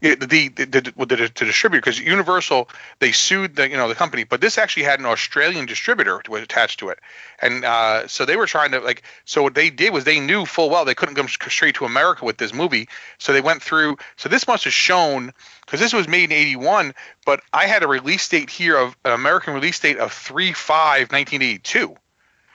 Yeah, 0.00 0.14
the 0.14 0.48
the, 0.48 0.48
the, 0.48 0.92
the, 0.96 1.30
distributor 1.44 1.80
because 1.80 2.00
Universal 2.00 2.70
they 3.00 3.12
sued 3.12 3.56
the 3.56 3.68
you 3.68 3.76
know 3.76 3.88
the 3.88 3.94
company, 3.94 4.24
but 4.24 4.40
this 4.40 4.56
actually 4.56 4.84
had 4.84 4.98
an 4.98 5.04
Australian 5.04 5.66
distributor 5.66 6.22
to, 6.24 6.36
attached 6.36 6.80
to 6.80 6.88
it, 6.88 6.98
and 7.40 7.64
uh, 7.66 8.08
so 8.08 8.24
they 8.24 8.36
were 8.36 8.46
trying 8.46 8.70
to 8.70 8.80
like 8.80 9.02
so 9.26 9.42
what 9.42 9.54
they 9.54 9.68
did 9.68 9.92
was 9.92 10.04
they 10.04 10.18
knew 10.18 10.46
full 10.46 10.70
well 10.70 10.86
they 10.86 10.94
couldn't 10.94 11.16
come 11.16 11.28
straight 11.28 11.74
to 11.74 11.84
America 11.84 12.24
with 12.24 12.38
this 12.38 12.54
movie, 12.54 12.88
so 13.18 13.34
they 13.34 13.42
went 13.42 13.62
through. 13.62 13.98
So 14.16 14.30
this 14.30 14.48
must 14.48 14.64
have 14.64 14.72
shown 14.72 15.34
because 15.66 15.80
this 15.80 15.92
was 15.92 16.08
made 16.08 16.24
in 16.24 16.32
'81, 16.32 16.94
but 17.26 17.42
I 17.52 17.66
had 17.66 17.82
a 17.82 17.88
release 17.88 18.26
date 18.26 18.48
here 18.48 18.78
of 18.78 18.96
an 19.04 19.12
American 19.12 19.52
release 19.52 19.78
date 19.80 19.98
of 19.98 20.12
three 20.12 20.54
five 20.54 21.12
1982. 21.12 21.94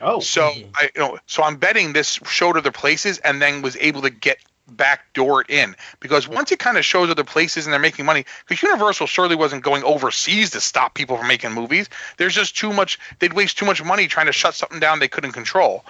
Oh, 0.02 0.20
So 0.20 0.52
I 0.76 0.90
you 0.96 1.02
know 1.02 1.20
so 1.28 1.44
I'm 1.44 1.58
betting 1.58 1.94
this 1.94 2.20
showed 2.26 2.58
other 2.58 2.72
places 2.72 3.20
and 3.20 3.40
then 3.40 3.62
was 3.62 3.78
able 3.78 4.02
to 4.02 4.10
get 4.10 4.40
backdoor 4.68 5.42
it 5.42 5.50
in 5.50 5.76
because 6.00 6.28
once 6.28 6.52
it 6.52 6.60
kind 6.60 6.78
of 6.78 6.86
shows 6.86 7.10
other 7.10 7.24
places 7.24 7.66
and 7.66 7.74
they're 7.74 7.80
making 7.80 8.06
money 8.06 8.26
because 8.48 8.64
Universal 8.64 9.08
surely 9.08 9.36
wasn't 9.36 9.64
going 9.64 9.84
overseas 9.84 10.50
to 10.52 10.62
stop 10.62 10.94
people 10.94 11.18
from 11.18 11.28
making 11.28 11.52
movies. 11.52 11.90
There's 12.18 12.34
just 12.34 12.58
too 12.58 12.74
much. 12.74 13.00
They'd 13.20 13.34
waste 13.34 13.58
too 13.58 13.66
much 13.66 13.84
money 13.84 14.08
trying 14.08 14.26
to 14.28 14.32
shut 14.32 14.56
something 14.56 14.80
down 14.80 15.00
they 15.00 15.08
couldn't 15.08 15.34
control. 15.34 15.86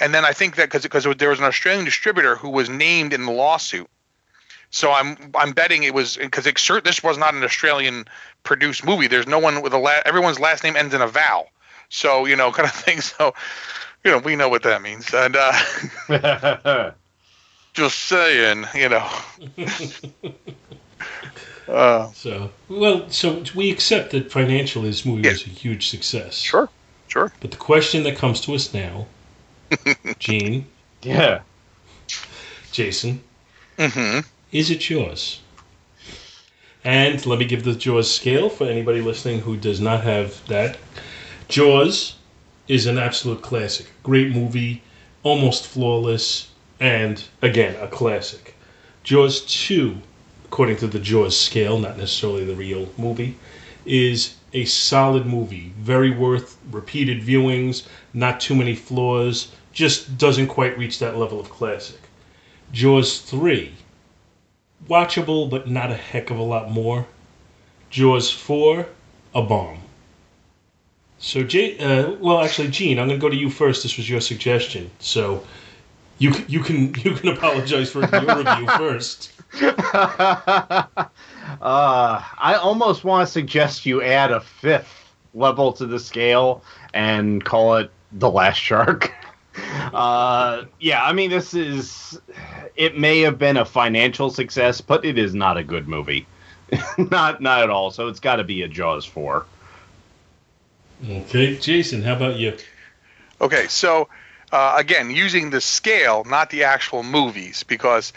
And 0.00 0.12
then 0.12 0.24
I 0.24 0.32
think 0.32 0.56
that 0.56 0.66
because 0.66 0.82
because 0.82 1.04
there 1.18 1.30
was 1.30 1.38
an 1.38 1.44
Australian 1.44 1.84
distributor 1.84 2.36
who 2.36 2.50
was 2.50 2.68
named 2.68 3.12
in 3.12 3.24
the 3.24 3.32
lawsuit. 3.32 3.88
So 4.70 4.92
I'm 4.92 5.16
I'm 5.34 5.52
betting 5.52 5.84
it 5.84 5.94
was 5.94 6.16
because 6.16 6.44
this 6.44 7.02
was 7.02 7.16
not 7.16 7.34
an 7.34 7.42
Australian 7.44 8.06
produced 8.42 8.84
movie. 8.84 9.06
There's 9.06 9.26
no 9.26 9.38
one 9.38 9.62
with 9.62 9.72
a 9.72 9.78
la- 9.78 10.02
everyone's 10.04 10.40
last 10.40 10.64
name 10.64 10.76
ends 10.76 10.94
in 10.94 11.00
a 11.00 11.06
vowel. 11.06 11.48
So 11.88 12.26
you 12.26 12.36
know 12.36 12.52
kind 12.52 12.68
of 12.68 12.74
thing. 12.74 13.00
So 13.00 13.34
you 14.04 14.10
know 14.10 14.18
we 14.18 14.36
know 14.36 14.48
what 14.48 14.64
that 14.64 14.82
means. 14.82 15.14
And 15.14 15.36
uh, 15.38 16.92
just 17.76 17.98
saying, 18.06 18.64
you 18.74 18.88
know. 18.88 19.08
uh, 21.68 22.10
So 22.12 22.50
well, 22.68 23.08
so 23.10 23.44
we 23.54 23.70
accept 23.70 24.12
that 24.12 24.32
financially 24.32 24.88
this 24.88 25.04
movie 25.04 25.28
was 25.28 25.46
a 25.46 25.50
huge 25.50 25.88
success. 25.88 26.38
Sure, 26.38 26.70
sure. 27.06 27.30
But 27.40 27.50
the 27.50 27.58
question 27.58 28.02
that 28.04 28.16
comes 28.16 28.40
to 28.42 28.54
us 28.54 28.72
now, 28.72 29.06
Gene, 30.18 30.66
yeah, 31.02 31.42
Jason, 32.72 33.22
mm-hmm. 33.78 34.20
is 34.52 34.70
it 34.70 34.80
Jaws? 34.80 35.40
And 36.82 37.26
let 37.26 37.40
me 37.40 37.44
give 37.44 37.64
the 37.64 37.74
Jaws 37.74 38.10
scale 38.10 38.48
for 38.48 38.64
anybody 38.64 39.02
listening 39.02 39.40
who 39.40 39.56
does 39.56 39.80
not 39.80 40.04
have 40.04 40.46
that. 40.46 40.78
Jaws 41.48 42.14
is 42.68 42.86
an 42.86 42.96
absolute 42.96 43.42
classic. 43.42 43.86
Great 44.02 44.32
movie, 44.32 44.82
almost 45.24 45.66
flawless, 45.66 46.48
and 46.80 47.22
again, 47.42 47.76
a 47.80 47.88
classic. 47.88 48.54
Jaws 49.02 49.40
2, 49.42 49.96
according 50.44 50.76
to 50.78 50.86
the 50.86 50.98
Jaws 50.98 51.38
scale, 51.38 51.78
not 51.78 51.96
necessarily 51.96 52.44
the 52.44 52.54
real 52.54 52.88
movie, 52.98 53.36
is 53.84 54.34
a 54.52 54.64
solid 54.64 55.26
movie. 55.26 55.72
Very 55.78 56.10
worth 56.10 56.56
repeated 56.70 57.22
viewings, 57.22 57.86
not 58.12 58.40
too 58.40 58.54
many 58.54 58.74
flaws, 58.74 59.52
just 59.72 60.18
doesn't 60.18 60.48
quite 60.48 60.78
reach 60.78 60.98
that 60.98 61.16
level 61.16 61.38
of 61.38 61.50
classic. 61.50 62.00
Jaws 62.72 63.20
3, 63.20 63.72
watchable, 64.88 65.48
but 65.48 65.68
not 65.68 65.90
a 65.90 65.94
heck 65.94 66.30
of 66.30 66.38
a 66.38 66.42
lot 66.42 66.70
more. 66.70 67.06
Jaws 67.90 68.30
4, 68.30 68.86
a 69.34 69.42
bomb. 69.42 69.82
So, 71.18 71.42
Jay, 71.42 71.78
uh, 71.78 72.12
well, 72.12 72.42
actually, 72.42 72.68
Gene, 72.68 72.98
I'm 72.98 73.08
going 73.08 73.20
to 73.20 73.22
go 73.22 73.30
to 73.30 73.36
you 73.36 73.50
first. 73.50 73.82
This 73.82 73.96
was 73.96 74.08
your 74.08 74.20
suggestion, 74.20 74.90
so 74.98 75.44
you 76.18 76.32
you 76.48 76.60
can 76.60 76.94
you 76.94 77.14
can 77.14 77.28
apologize 77.28 77.90
for 77.90 78.00
your 78.00 78.36
review 78.36 78.66
first. 78.76 79.32
uh, 79.62 80.98
I 81.60 82.58
almost 82.60 83.04
want 83.04 83.26
to 83.26 83.32
suggest 83.32 83.86
you 83.86 84.02
add 84.02 84.32
a 84.32 84.40
fifth 84.40 85.14
level 85.34 85.72
to 85.74 85.86
the 85.86 85.98
scale 85.98 86.62
and 86.94 87.44
call 87.44 87.76
it 87.76 87.90
the 88.12 88.30
last 88.30 88.56
shark. 88.56 89.12
Uh, 89.94 90.66
yeah, 90.80 91.02
I 91.02 91.14
mean, 91.14 91.30
this 91.30 91.54
is. 91.54 92.20
It 92.76 92.98
may 92.98 93.20
have 93.20 93.38
been 93.38 93.56
a 93.56 93.64
financial 93.64 94.28
success, 94.28 94.82
but 94.82 95.02
it 95.06 95.16
is 95.16 95.34
not 95.34 95.56
a 95.56 95.64
good 95.64 95.88
movie. 95.88 96.26
not 96.98 97.40
not 97.40 97.62
at 97.62 97.70
all. 97.70 97.90
So 97.90 98.08
it's 98.08 98.20
got 98.20 98.36
to 98.36 98.44
be 98.44 98.60
a 98.60 98.68
Jaws 98.68 99.06
four. 99.06 99.46
Okay, 101.08 101.56
Jason, 101.56 102.02
how 102.02 102.16
about 102.16 102.36
you? 102.36 102.54
Okay, 103.40 103.66
so 103.68 104.08
uh, 104.52 104.74
again, 104.76 105.10
using 105.10 105.50
the 105.50 105.60
scale, 105.60 106.24
not 106.24 106.50
the 106.50 106.64
actual 106.64 107.02
movies, 107.02 107.62
because 107.62 108.12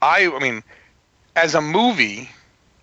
I, 0.00 0.26
I 0.26 0.38
mean, 0.38 0.62
as 1.36 1.54
a 1.54 1.60
movie, 1.60 2.30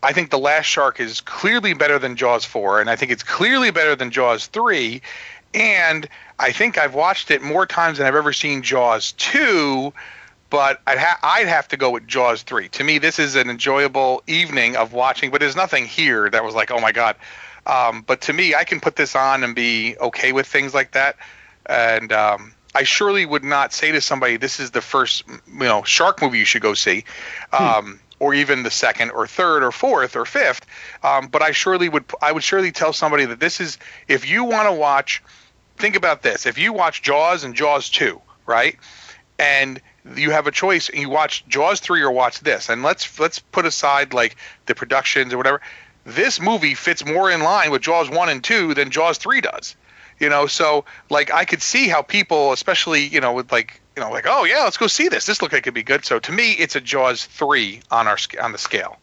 I 0.04 0.14
think 0.14 0.30
The 0.30 0.40
Last 0.40 0.66
Shark 0.66 1.00
is 1.00 1.22
clearly 1.22 1.74
better 1.74 2.00
than 2.00 2.16
Jaws 2.16 2.46
4, 2.46 2.82
and 2.82 2.90
I 2.90 2.96
think 2.96 3.12
it's 3.12 3.24
clearly 3.24 3.72
better 3.72 3.96
than 3.96 4.12
Jaws 4.12 4.48
3, 4.48 5.02
and 5.54 6.08
I 6.40 6.52
think 6.52 6.78
I've 6.78 6.94
watched 6.94 7.32
it 7.32 7.42
more 7.42 7.66
times 7.66 7.98
than 7.98 8.08
I've 8.08 8.16
ever 8.16 8.34
seen 8.34 8.62
Jaws 8.62 9.12
2, 9.14 9.94
but 10.50 10.82
I'd, 10.86 10.98
ha- 10.98 11.20
I'd 11.24 11.48
have 11.48 11.68
to 11.70 11.78
go 11.78 11.92
with 11.92 12.08
Jaws 12.08 12.44
3. 12.44 12.70
To 12.70 12.84
me, 12.84 12.98
this 12.98 13.20
is 13.20 13.36
an 13.36 13.50
enjoyable 13.50 14.22
evening 14.28 14.76
of 14.76 14.94
watching, 14.94 15.32
but 15.32 15.40
there's 15.40 15.56
nothing 15.56 15.86
here 15.86 16.30
that 16.30 16.44
was 16.44 16.56
like, 16.56 16.72
oh 16.72 16.80
my 16.80 16.92
God. 16.92 17.16
Um, 17.66 18.02
but 18.02 18.22
to 18.22 18.34
me, 18.34 18.56
I 18.56 18.64
can 18.64 18.80
put 18.80 18.96
this 18.96 19.16
on 19.16 19.44
and 19.44 19.56
be 19.56 19.96
okay 20.00 20.32
with 20.32 20.48
things 20.48 20.74
like 20.74 20.92
that. 20.92 21.16
And 21.68 22.12
um, 22.12 22.54
I 22.74 22.84
surely 22.84 23.26
would 23.26 23.44
not 23.44 23.74
say 23.74 23.92
to 23.92 24.02
somebody, 24.02 24.38
"This 24.38 24.60
is 24.60 24.72
the 24.72 24.82
first, 24.82 25.24
you 25.28 25.44
know, 25.60 25.84
shark 25.84 26.22
movie 26.22 26.40
you 26.40 26.46
should 26.46 26.62
go 26.62 26.74
see," 26.74 27.04
um, 27.52 28.00
or 28.20 28.34
even 28.34 28.64
the 28.64 28.72
second, 28.72 29.12
or 29.12 29.28
third, 29.28 29.64
or 29.64 29.72
fourth, 29.72 30.16
or 30.16 30.26
fifth. 30.26 30.66
Um, 31.04 31.28
but 31.28 31.42
I 31.42 31.52
surely 31.52 31.90
would, 31.90 32.06
I 32.22 32.32
would 32.32 32.44
surely 32.44 32.72
tell 32.72 32.94
somebody 32.94 33.26
that 33.26 33.40
this 33.40 33.60
is, 33.60 33.78
if 34.08 34.30
you 34.30 34.46
want 34.46 34.68
to 34.70 34.74
watch, 34.74 35.22
think 35.78 35.96
about 35.96 36.22
this: 36.22 36.46
if 36.46 36.58
you 36.58 36.72
watch 36.72 37.02
Jaws 37.02 37.44
and 37.44 37.56
Jaws 37.56 37.90
two, 37.90 38.22
right, 38.46 38.78
and 39.38 39.82
you 40.16 40.32
have 40.32 40.48
a 40.48 40.52
choice, 40.52 40.88
and 40.90 41.00
you 41.00 41.10
watch 41.10 41.46
Jaws 41.48 41.82
three 41.82 42.02
or 42.02 42.12
watch 42.12 42.40
this, 42.40 42.70
and 42.70 42.84
let's 42.84 43.20
let's 43.20 43.40
put 43.40 43.66
aside 43.66 44.14
like 44.14 44.38
the 44.66 44.76
productions 44.76 45.34
or 45.34 45.38
whatever. 45.38 45.62
This 46.06 46.40
movie 46.42 46.74
fits 46.74 47.06
more 47.06 47.30
in 47.30 47.42
line 47.42 47.70
with 47.70 47.82
Jaws 47.82 48.10
one 48.10 48.30
and 48.30 48.44
two 48.44 48.74
than 48.74 48.92
Jaws 48.92 49.18
three 49.18 49.42
does 49.42 49.76
you 50.22 50.30
know 50.30 50.46
so 50.46 50.86
like 51.10 51.32
i 51.34 51.44
could 51.44 51.62
see 51.62 51.88
how 51.90 52.02
people 52.02 52.54
especially 52.54 53.06
you 53.08 53.20
know 53.20 53.34
with 53.34 53.52
like 53.52 53.82
you 53.98 54.04
know 54.04 54.12
like 54.12 54.26
oh 54.28 54.46
yeah 54.46 54.64
let's 54.64 54.78
go 54.78 54.88
see 54.88 55.10
this 55.10 55.26
this 55.26 55.42
look 55.42 55.52
like 55.52 55.60
it 55.60 55.64
could 55.64 55.74
be 55.74 55.84
good 55.84 56.06
so 56.06 56.20
to 56.20 56.32
me 56.32 56.52
it's 56.54 56.76
a 56.76 56.82
jaws 56.82 57.26
3 57.26 57.82
on 57.90 58.08
our 58.08 58.18
on 58.42 58.52
the 58.52 58.58
scale 58.58 58.98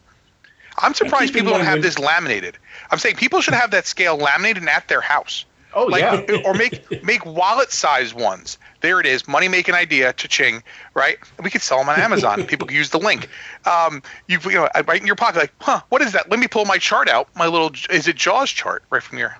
i'm 0.77 0.93
surprised 0.93 1.33
people 1.33 1.51
don't 1.51 1.65
have 1.65 1.81
this 1.81 1.99
laminated 1.99 2.57
i'm 2.89 2.97
saying 2.97 3.15
people 3.15 3.41
should 3.41 3.53
have 3.53 3.71
that 3.71 3.85
scale 3.85 4.17
laminated 4.17 4.67
at 4.67 4.87
their 4.87 5.01
house 5.01 5.45
Oh 5.73 5.85
like, 5.85 6.01
yeah. 6.01 6.37
or 6.45 6.53
make 6.53 7.03
make 7.03 7.25
wallet 7.25 7.71
size 7.71 8.13
ones. 8.13 8.57
There 8.81 8.99
it 8.99 9.05
is, 9.05 9.27
money 9.27 9.47
making 9.47 9.75
idea, 9.75 10.13
cha-ching, 10.13 10.63
right? 10.93 11.17
We 11.43 11.49
could 11.49 11.61
sell 11.61 11.79
them 11.79 11.89
on 11.89 11.99
Amazon. 11.99 12.43
People 12.47 12.65
can 12.65 12.75
use 12.75 12.89
the 12.89 12.97
link. 12.97 13.29
Um, 13.65 14.01
you 14.27 14.39
you 14.45 14.53
know, 14.53 14.69
right 14.87 14.99
in 14.99 15.05
your 15.05 15.15
pocket, 15.15 15.39
like, 15.39 15.53
huh? 15.59 15.81
What 15.89 16.01
is 16.01 16.13
that? 16.13 16.29
Let 16.29 16.39
me 16.39 16.47
pull 16.47 16.65
my 16.65 16.77
chart 16.77 17.07
out. 17.07 17.27
My 17.35 17.47
little 17.47 17.71
is 17.89 18.07
it 18.07 18.15
Jaws 18.15 18.49
chart 18.49 18.83
right 18.89 19.03
from 19.03 19.19
your 19.19 19.37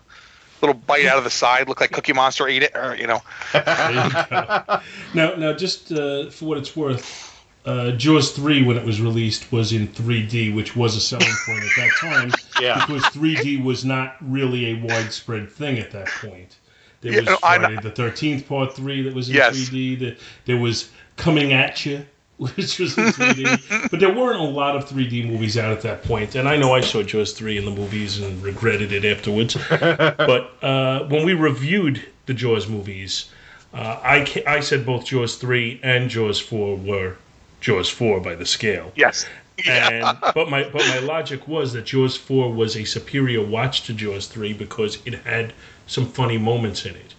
little 0.62 0.76
bite 0.76 1.06
out 1.06 1.18
of 1.18 1.24
the 1.24 1.30
side, 1.30 1.68
look 1.68 1.82
like 1.82 1.92
Cookie 1.92 2.14
Monster 2.14 2.48
ate 2.48 2.64
it, 2.64 2.76
or 2.76 2.96
you 2.96 3.08
know. 3.08 3.22
You 3.54 3.62
now, 5.14 5.36
now, 5.36 5.54
just 5.54 5.92
uh, 5.92 6.30
for 6.30 6.46
what 6.46 6.58
it's 6.58 6.76
worth, 6.76 7.46
uh, 7.66 7.92
Jaws 7.92 8.32
3, 8.32 8.64
when 8.64 8.78
it 8.78 8.86
was 8.86 9.02
released, 9.02 9.52
was 9.52 9.74
in 9.74 9.88
3D, 9.88 10.54
which 10.54 10.76
was 10.76 10.96
a 10.96 11.02
selling 11.02 11.28
point 11.46 11.64
at 11.64 11.76
that 11.76 11.92
time. 12.00 12.32
Yeah. 12.60 12.86
Because 12.86 13.10
3D 13.12 13.58
was 13.64 13.86
not 13.86 14.18
really 14.22 14.72
a 14.72 14.74
widespread 14.84 15.50
thing 15.50 15.80
at 15.80 15.92
that 15.92 16.08
point. 16.22 16.58
There 17.02 17.14
Yeah, 17.14 17.22
was 17.22 17.30
no, 17.30 17.38
I 17.42 17.58
know. 17.58 17.70
Friday 17.70 17.80
the 17.82 17.92
13th 17.92 18.48
Part 18.48 18.76
3 18.76 19.04
that 19.04 19.14
was 19.14 19.30
in 19.30 19.36
Yes. 19.36 19.56
3D. 19.56 19.96
The, 19.96 20.18
there 20.46 20.58
was 20.58 20.90
Coming 21.16 21.54
At 21.54 21.86
You, 21.86 22.06
which 22.40 22.80
was 22.80 22.98
in 22.98 23.06
3D. 23.06 23.92
but 23.92 24.00
there 24.00 24.14
weren't 24.14 24.40
a 24.40 24.44
lot 24.44 24.76
of 24.78 24.86
3D 24.88 25.30
movies 25.30 25.58
out 25.58 25.74
at 25.74 25.82
that 25.82 26.04
point. 26.04 26.36
And 26.36 26.48
I 26.48 26.56
know 26.56 26.74
I 26.74 26.80
saw 26.80 27.04
Jaws 27.04 27.34
3 27.34 27.58
in 27.58 27.66
the 27.66 27.72
movies 27.72 28.20
and 28.20 28.42
regretted 28.42 28.94
it 28.94 29.04
afterwards. 29.04 29.58
but 29.70 30.54
uh, 30.64 31.04
when 31.10 31.26
we 31.26 31.34
reviewed 31.34 32.02
the 32.28 32.34
Jaws 32.34 32.70
movies, 32.70 33.30
uh, 33.74 34.00
I, 34.02 34.44
I 34.48 34.62
said 34.62 34.86
both 34.86 35.06
Jaws 35.06 35.36
3 35.36 35.82
and 35.84 36.10
Jaws 36.10 36.40
4 36.40 36.78
were 36.78 37.18
Jaws 37.60 37.90
4 37.90 38.22
by 38.22 38.36
the 38.36 38.46
scale. 38.46 38.94
Yes. 38.96 39.26
And 39.68 40.18
but 40.34 40.50
my 40.50 40.64
but 40.64 40.88
my 40.88 41.00
logic 41.00 41.46
was 41.46 41.74
that 41.74 41.86
Jaws 41.86 42.16
4 42.16 42.54
was 42.54 42.78
a 42.78 42.86
superior 42.86 43.44
watch 43.44 43.84
to 43.84 43.94
Jaws 43.94 44.28
3 44.28 44.54
because 44.54 45.00
it 45.06 45.16
had 45.26 45.52
some 45.88 46.06
funny 46.06 46.38
moments 46.38 46.86
in 46.86 46.96
it. 46.96 47.14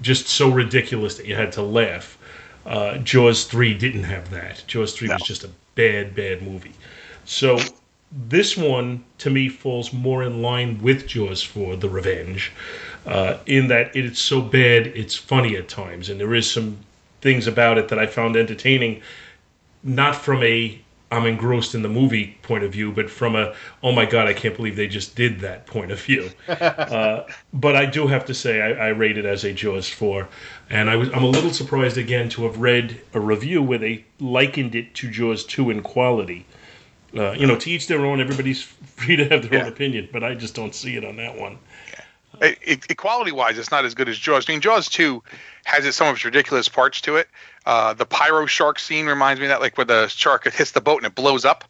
Just 0.00 0.26
so 0.26 0.50
ridiculous 0.50 1.18
that 1.18 1.26
you 1.26 1.36
had 1.36 1.52
to 1.52 1.62
laugh. 1.62 2.13
Uh, 2.66 2.98
Jaws 2.98 3.44
3 3.44 3.74
didn't 3.74 4.04
have 4.04 4.30
that. 4.30 4.64
Jaws 4.66 4.94
3 4.94 5.08
was 5.08 5.22
just 5.22 5.44
a 5.44 5.50
bad, 5.74 6.14
bad 6.14 6.42
movie. 6.42 6.72
So 7.24 7.58
this 8.28 8.56
one, 8.56 9.04
to 9.18 9.30
me, 9.30 9.48
falls 9.48 9.92
more 9.92 10.22
in 10.22 10.40
line 10.40 10.80
with 10.80 11.06
Jaws 11.06 11.42
4, 11.42 11.76
The 11.76 11.88
Revenge, 11.88 12.52
uh, 13.06 13.38
in 13.46 13.68
that 13.68 13.94
it's 13.94 14.20
so 14.20 14.40
bad 14.40 14.86
it's 14.88 15.14
funny 15.16 15.56
at 15.56 15.68
times. 15.68 16.08
And 16.08 16.20
there 16.20 16.34
is 16.34 16.50
some 16.50 16.78
things 17.20 17.46
about 17.46 17.78
it 17.78 17.88
that 17.88 17.98
I 17.98 18.06
found 18.06 18.36
entertaining, 18.36 19.02
not 19.82 20.14
from 20.14 20.42
a 20.42 20.78
I'm 21.14 21.26
engrossed 21.26 21.74
in 21.74 21.82
the 21.82 21.88
movie 21.88 22.36
point 22.42 22.64
of 22.64 22.72
view, 22.72 22.90
but 22.90 23.08
from 23.08 23.36
a 23.36 23.54
oh 23.82 23.92
my 23.92 24.04
god, 24.04 24.26
I 24.26 24.32
can't 24.32 24.56
believe 24.56 24.74
they 24.76 24.88
just 24.88 25.14
did 25.14 25.40
that 25.40 25.66
point 25.66 25.92
of 25.92 26.00
view. 26.00 26.30
uh, 26.48 27.24
but 27.52 27.76
I 27.76 27.86
do 27.86 28.06
have 28.08 28.24
to 28.26 28.34
say 28.34 28.60
I, 28.60 28.86
I 28.86 28.88
rate 28.88 29.16
it 29.16 29.24
as 29.24 29.44
a 29.44 29.52
Jaws 29.52 29.88
four, 29.88 30.28
and 30.68 30.90
I 30.90 30.96
was 30.96 31.08
I'm 31.10 31.22
a 31.22 31.28
little 31.28 31.52
surprised 31.52 31.96
again 31.98 32.28
to 32.30 32.44
have 32.44 32.58
read 32.58 33.00
a 33.14 33.20
review 33.20 33.62
where 33.62 33.78
they 33.78 34.04
likened 34.18 34.74
it 34.74 34.94
to 34.96 35.10
Jaws 35.10 35.44
two 35.44 35.70
in 35.70 35.82
quality. 35.82 36.46
Uh, 37.16 37.30
you 37.30 37.46
know, 37.46 37.56
to 37.56 37.70
each 37.70 37.86
their 37.86 38.04
own. 38.04 38.20
Everybody's 38.20 38.62
free 38.96 39.14
to 39.14 39.28
have 39.28 39.48
their 39.48 39.62
own 39.62 39.68
opinion, 39.68 40.08
but 40.12 40.24
I 40.24 40.34
just 40.34 40.56
don't 40.56 40.74
see 40.74 40.96
it 40.96 41.04
on 41.04 41.16
that 41.16 41.38
one. 41.38 41.58
It, 42.40 42.58
it, 42.62 42.90
equality 42.90 43.32
wise, 43.32 43.58
it's 43.58 43.70
not 43.70 43.84
as 43.84 43.94
good 43.94 44.08
as 44.08 44.18
Jaws. 44.18 44.48
I 44.48 44.52
mean, 44.52 44.60
Jaws 44.60 44.88
2 44.88 45.22
has 45.64 45.86
its, 45.86 45.96
some 45.96 46.08
of 46.08 46.16
its 46.16 46.24
ridiculous 46.24 46.68
parts 46.68 47.00
to 47.02 47.16
it. 47.16 47.28
Uh, 47.66 47.94
the 47.94 48.06
pyro 48.06 48.46
shark 48.46 48.78
scene 48.78 49.06
reminds 49.06 49.40
me 49.40 49.46
of 49.46 49.50
that, 49.50 49.60
like 49.60 49.76
where 49.76 49.84
the 49.84 50.08
shark 50.08 50.50
hits 50.52 50.72
the 50.72 50.80
boat 50.80 50.98
and 50.98 51.06
it 51.06 51.14
blows 51.14 51.44
up. 51.44 51.64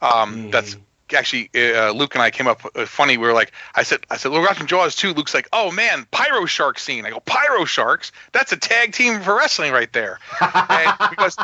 Um, 0.00 0.50
That's 0.50 0.76
actually 1.14 1.50
uh, 1.54 1.90
Luke 1.92 2.14
and 2.14 2.22
I 2.22 2.30
came 2.30 2.46
up 2.46 2.62
uh, 2.74 2.86
funny. 2.86 3.16
We 3.16 3.26
were 3.26 3.32
like, 3.32 3.52
I 3.74 3.82
said, 3.82 4.00
I 4.10 4.16
said, 4.16 4.32
we're 4.32 4.42
watching 4.42 4.66
Jaws 4.66 4.94
2. 4.96 5.14
Luke's 5.14 5.34
like, 5.34 5.48
oh 5.52 5.70
man, 5.70 6.06
pyro 6.10 6.44
shark 6.46 6.78
scene. 6.78 7.06
I 7.06 7.10
go, 7.10 7.20
pyro 7.20 7.64
sharks? 7.64 8.12
That's 8.32 8.52
a 8.52 8.56
tag 8.56 8.92
team 8.92 9.20
for 9.20 9.34
wrestling 9.34 9.72
right 9.72 9.92
there. 9.92 10.18
and 10.40 10.96
because 11.10 11.36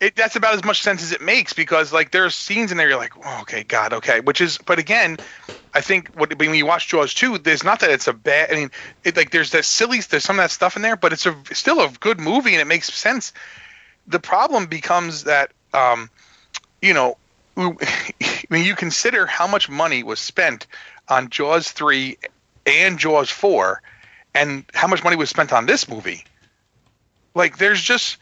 it, 0.00 0.14
that's 0.14 0.36
about 0.36 0.54
as 0.54 0.64
much 0.64 0.82
sense 0.82 1.02
as 1.02 1.12
it 1.12 1.20
makes 1.20 1.52
because 1.52 1.92
like 1.92 2.10
there's 2.10 2.34
scenes 2.34 2.70
in 2.70 2.78
there 2.78 2.88
you're 2.88 2.98
like 2.98 3.14
oh, 3.24 3.38
okay 3.42 3.62
god 3.62 3.92
okay 3.92 4.20
which 4.20 4.40
is 4.40 4.58
but 4.58 4.78
again 4.78 5.18
i 5.74 5.80
think 5.80 6.08
what 6.14 6.38
when 6.38 6.54
you 6.54 6.66
watch 6.66 6.88
jaws 6.88 7.14
2 7.14 7.38
there's 7.38 7.64
not 7.64 7.80
that 7.80 7.90
it's 7.90 8.06
a 8.06 8.12
bad 8.12 8.52
i 8.52 8.54
mean 8.56 8.70
it 9.04 9.16
like 9.16 9.30
there's 9.30 9.50
that 9.50 9.64
silly 9.64 10.00
there's 10.00 10.24
some 10.24 10.38
of 10.38 10.42
that 10.42 10.50
stuff 10.50 10.76
in 10.76 10.82
there 10.82 10.96
but 10.96 11.12
it's 11.12 11.26
a 11.26 11.34
still 11.52 11.80
a 11.80 11.90
good 12.00 12.20
movie 12.20 12.52
and 12.52 12.60
it 12.60 12.66
makes 12.66 12.92
sense. 12.92 13.32
The 14.08 14.20
problem 14.20 14.66
becomes 14.66 15.24
that 15.24 15.52
um 15.72 16.10
you 16.80 16.94
know 16.94 17.16
when 17.54 18.64
you 18.64 18.76
consider 18.76 19.26
how 19.26 19.46
much 19.46 19.68
money 19.68 20.02
was 20.02 20.20
spent 20.20 20.66
on 21.08 21.30
jaws 21.30 21.70
3 21.70 22.18
and 22.66 22.98
jaws 22.98 23.30
4 23.30 23.82
and 24.34 24.64
how 24.74 24.86
much 24.86 25.02
money 25.02 25.16
was 25.16 25.30
spent 25.30 25.52
on 25.52 25.66
this 25.66 25.88
movie 25.88 26.24
like 27.34 27.56
there's 27.56 27.80
just 27.82 28.18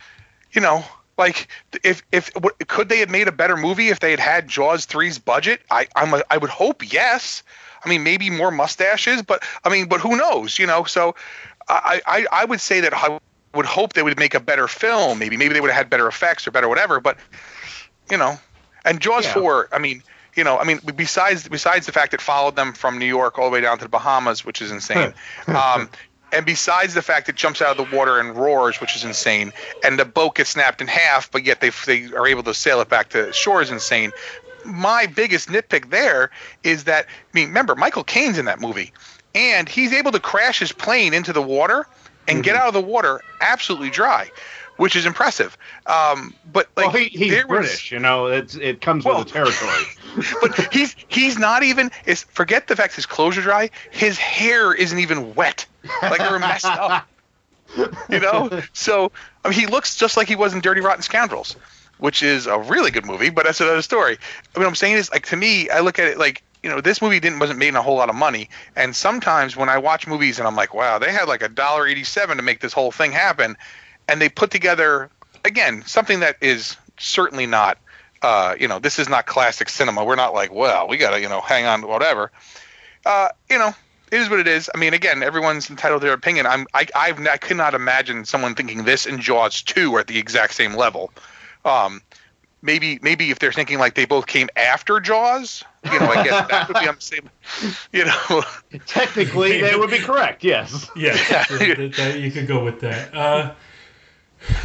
you 0.53 0.61
know 0.61 0.85
like 1.16 1.49
if 1.82 2.03
if 2.12 2.31
could 2.66 2.89
they 2.89 2.99
have 2.99 3.11
made 3.11 3.28
a 3.28 3.32
better 3.32 3.57
movie 3.57 3.89
if 3.89 4.01
they 4.01 4.11
had 4.11 4.20
had 4.20 4.49
Jaws 4.49 4.86
3's 4.86 5.19
budget? 5.19 5.61
I 5.70 5.86
I'm 5.95 6.15
a, 6.15 6.23
I 6.31 6.39
would 6.39 6.51
hope 6.51 6.93
yes. 6.93 7.43
I 7.85 7.89
mean 7.89 8.03
maybe 8.03 8.31
more 8.31 8.51
mustaches, 8.51 9.23
but 9.23 9.43
I 9.65 9.69
mean 9.69 9.86
but 9.86 10.01
who 10.01 10.16
knows, 10.16 10.59
you 10.59 10.66
know? 10.66 10.85
So 10.85 11.15
I 11.69 12.01
I, 12.07 12.27
I 12.32 12.45
would 12.45 12.61
say 12.61 12.81
that 12.81 12.95
I 12.95 13.19
would 13.55 13.66
hope 13.66 13.93
they 13.93 14.03
would 14.03 14.19
make 14.19 14.35
a 14.35 14.41
better 14.41 14.66
film. 14.69 15.19
Maybe 15.19 15.36
maybe 15.36 15.55
they 15.55 15.61
would 15.61 15.70
have 15.70 15.78
had 15.78 15.91
better 15.91 16.09
effects 16.09 16.47
or 16.47 16.51
better 16.51 16.69
whatever. 16.69 17.01
But 17.01 17.19
you 18.11 18.16
know, 18.16 18.39
and 18.85 19.01
Jaws 19.01 19.24
Yeah. 19.24 19.35
4. 19.35 19.69
I 19.73 19.78
mean. 19.78 20.03
You 20.36 20.43
know, 20.43 20.59
I 20.59 20.65
mean, 20.65 20.81
besides 20.97 21.47
besides 21.47 21.86
the 21.86 21.93
fact 21.93 22.12
it 22.12 22.20
followed 22.20 22.57
them 22.57 22.73
from 22.73 22.99
New 22.99 23.07
York 23.07 23.39
all 23.39 23.45
the 23.45 23.53
way 23.53 23.61
down 23.61 23.78
to 23.78 23.85
the 23.85 23.89
Bahamas, 23.89 24.45
which 24.45 24.61
is 24.61 24.73
insane, 24.73 25.15
um, 25.47 25.89
and 26.35 26.44
besides 26.44 26.94
the 26.94 27.02
fact 27.02 27.28
it 27.28 27.36
jumps 27.36 27.62
out 27.62 27.78
of 27.78 27.90
the 27.90 27.97
water 27.97 28.19
and 28.19 28.36
roars, 28.36 28.81
which 28.81 28.97
is 28.97 29.05
insane, 29.05 29.52
and 29.85 29.98
the 29.98 30.05
boat 30.05 30.35
gets 30.35 30.51
snapped 30.51 30.81
in 30.81 30.86
half, 30.89 31.31
but 31.31 31.44
yet 31.44 31.61
they 31.61 31.70
they 31.86 32.06
are 32.15 32.27
able 32.27 32.43
to 32.43 32.55
sail 32.55 32.81
it 32.81 32.89
back 32.89 33.11
to 33.11 33.32
shore 33.32 33.62
is 33.62 33.70
insane. 33.70 34.12
my 34.65 35.06
biggest 35.06 35.48
nitpick 35.48 35.90
there 35.90 36.31
is 36.62 36.85
that 36.85 37.05
I 37.06 37.09
mean, 37.32 37.48
remember 37.48 37.74
Michael 37.74 38.05
Caine's 38.05 38.39
in 38.39 38.47
that 38.47 38.61
movie, 38.61 38.93
and 39.35 39.69
he's 39.69 39.93
able 39.93 40.12
to 40.12 40.20
crash 40.20 40.59
his 40.59 40.73
plane 40.73 41.15
into 41.15 41.32
the 41.32 41.43
water 41.43 41.86
and 42.27 42.43
get 42.43 42.56
out 42.56 42.69
of 42.69 42.74
the 42.74 42.81
water 42.81 43.20
absolutely 43.43 43.90
dry, 43.90 44.31
which 44.78 44.97
is 44.97 45.05
impressive. 45.05 45.59
Um, 45.86 46.32
but 46.51 46.69
like 46.77 46.86
well, 46.86 46.97
he, 46.97 47.09
he's 47.09 47.31
there 47.31 47.47
was- 47.47 47.59
British, 47.66 47.93
you 47.93 47.98
know. 47.98 48.27
It's 48.27 48.55
it 48.55 48.81
comes 48.81 49.05
with 49.05 49.19
the 49.19 49.24
territory. 49.32 49.85
but 50.40 50.73
he's 50.73 50.97
he's 51.09 51.39
not 51.39 51.62
even 51.62 51.90
is 52.06 52.23
forget 52.31 52.66
the 52.69 52.77
fact 52.77 52.94
his 52.94 53.05
clothes 53.06 53.36
are 53.36 53.43
dry. 53.43 53.69
His 53.90 54.16
hair 54.16 54.73
isn't 54.73 54.98
even 54.98 55.35
wet. 55.35 55.66
Like 56.02 56.19
they're 56.19 56.39
messed 56.39 56.65
up. 56.65 57.09
You 58.09 58.20
know? 58.20 58.62
So 58.73 59.12
I 59.44 59.48
mean 59.48 59.59
he 59.59 59.66
looks 59.66 59.97
just 59.97 60.16
like 60.16 60.28
he 60.28 60.36
was 60.36 60.55
in 60.55 60.61
Dirty 60.61 60.81
Rotten 60.81 61.02
Scoundrels, 61.02 61.56
which 61.98 62.23
is 62.23 62.47
a 62.47 62.59
really 62.59 62.90
good 62.90 63.06
movie, 63.06 63.31
but 63.31 63.44
that's 63.44 63.61
another 63.61 63.82
story. 63.82 64.19
I 64.55 64.59
mean 64.59 64.69
I'm 64.69 64.74
saying 64.74 64.97
is 64.97 65.11
like 65.11 65.27
to 65.27 65.36
me, 65.36 65.69
I 65.70 65.81
look 65.81 65.98
at 65.98 66.09
it 66.09 66.19
like 66.19 66.43
you 66.62 66.70
know, 66.70 66.81
this 66.81 67.02
movie 67.02 67.20
didn't 67.20 67.39
wasn't 67.40 67.59
making 67.59 67.77
a 67.77 67.82
whole 67.82 67.97
lot 67.97 68.09
of 68.09 68.16
money, 68.16 68.48
and 68.74 68.97
sometimes 68.97 69.55
when 69.55 69.69
I 69.69 69.78
watch 69.78 70.06
movies 70.06 70.39
and 70.39 70.48
I'm 70.48 70.56
like, 70.56 70.73
wow, 70.73 70.98
they 70.98 71.12
had 71.12 71.28
like 71.28 71.43
a 71.43 71.48
dollar 71.48 71.86
eighty-seven 71.86 72.39
to 72.39 72.43
make 72.43 72.61
this 72.61 72.73
whole 72.73 72.90
thing 72.90 73.12
happen, 73.12 73.56
and 74.09 74.20
they 74.20 74.31
put 74.31 74.51
together 74.51 75.11
again 75.44 75.82
something 75.85 76.20
that 76.20 76.36
is 76.40 76.77
certainly 76.97 77.47
not 77.47 77.77
uh, 78.24 78.56
you 78.59 78.66
know, 78.69 78.78
this 78.78 78.98
is 78.98 79.06
not 79.06 79.27
classic 79.27 79.69
cinema. 79.69 80.02
We're 80.02 80.16
not 80.16 80.32
like, 80.32 80.51
well, 80.51 80.89
we 80.89 80.97
gotta, 80.97 81.20
you 81.20 81.28
know, 81.28 81.43
hang 81.43 81.66
on, 81.66 81.86
whatever. 81.86 82.32
Uh, 83.05 83.28
you 83.51 83.59
know, 83.59 83.74
it 84.15 84.20
is 84.20 84.31
what 84.31 84.39
it 84.39 84.47
is. 84.47 84.70
I 84.74 84.78
mean, 84.78 84.95
again, 84.95 85.23
everyone's 85.23 85.69
entitled 85.69 86.01
to 86.03 86.07
their 86.07 86.15
opinion. 86.15 86.47
I'm, 86.47 86.66
I, 86.73 86.86
I've, 86.95 87.27
I 87.27 87.36
could 87.36 87.57
not 87.57 87.74
imagine 87.74 88.24
someone 88.24 88.55
thinking 88.55 88.85
this 88.85 89.07
and 89.07 89.20
Jaws 89.20 89.61
two 89.62 89.95
are 89.97 90.01
at 90.01 90.07
the 90.07 90.19
exact 90.19 90.55
same 90.55 90.74
level. 90.74 91.11
Um, 91.65 92.01
maybe, 92.62 93.01
maybe 93.03 93.31
if 93.32 93.41
they're 93.41 93.53
thinking 93.53 93.78
like 93.78 93.95
they 93.97 94.05
both 94.05 94.27
came 94.27 94.49
after 94.55 95.01
Jaws, 95.01 95.65
you 95.85 95.99
know, 95.99 96.07
I 96.07 96.23
guess 96.23 96.49
that 96.49 96.69
would 96.69 96.78
be 96.78 96.89
on 96.89 96.95
the 96.95 97.01
same, 97.01 97.28
you 97.93 98.05
know. 98.05 98.43
Technically, 98.86 99.61
they 99.61 99.74
would 99.74 99.91
be 99.91 99.99
correct. 99.99 100.45
Yes. 100.45 100.89
Yeah, 100.95 101.15
that- 101.15 101.49
that- 101.49 101.95
that- 101.97 102.19
you 102.20 102.31
could 102.31 102.47
go 102.47 102.62
with 102.65 102.81
that. 102.81 103.12
Uh, 103.15 103.53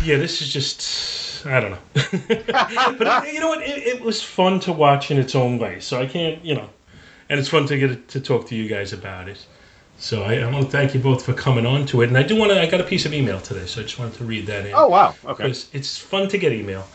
yeah, 0.03 0.17
this 0.17 0.41
is 0.41 0.53
just 0.53 1.45
I 1.45 1.59
don't 1.61 1.71
know, 1.71 1.77
but 1.93 3.31
you 3.33 3.39
know 3.39 3.47
what? 3.47 3.61
It, 3.61 3.77
it 3.97 4.01
was 4.01 4.21
fun 4.21 4.59
to 4.61 4.73
watch 4.73 5.09
in 5.09 5.17
its 5.17 5.35
own 5.35 5.57
way. 5.57 5.79
So 5.79 5.97
I 5.99 6.05
can't, 6.05 6.43
you 6.43 6.53
know, 6.55 6.69
and 7.29 7.39
it's 7.39 7.49
fun 7.49 7.67
to 7.67 7.77
get 7.77 8.07
to 8.09 8.19
talk 8.19 8.47
to 8.47 8.55
you 8.55 8.67
guys 8.67 8.93
about 8.93 9.29
it. 9.29 9.45
So 9.97 10.23
I, 10.23 10.35
I 10.35 10.51
want 10.51 10.65
to 10.65 10.71
thank 10.71 10.93
you 10.93 10.99
both 10.99 11.25
for 11.25 11.33
coming 11.33 11.65
on 11.65 11.85
to 11.87 12.01
it, 12.01 12.07
and 12.07 12.17
I 12.17 12.23
do 12.23 12.35
want 12.35 12.51
to. 12.51 12.61
I 12.61 12.65
got 12.65 12.81
a 12.81 12.85
piece 12.85 13.05
of 13.05 13.13
email 13.13 13.39
today, 13.39 13.65
so 13.65 13.81
I 13.81 13.83
just 13.83 13.99
wanted 13.99 14.15
to 14.15 14.23
read 14.23 14.45
that 14.47 14.65
in. 14.65 14.73
Oh 14.73 14.87
wow. 14.87 15.13
Okay. 15.25 15.43
Because 15.43 15.69
it's 15.73 15.97
fun 15.97 16.27
to 16.29 16.37
get 16.37 16.53
email. 16.53 16.87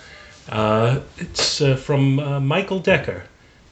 Uh, 0.48 1.00
it's 1.18 1.60
uh, 1.60 1.76
from 1.76 2.18
uh, 2.18 2.40
Michael 2.40 2.78
Decker, 2.78 3.24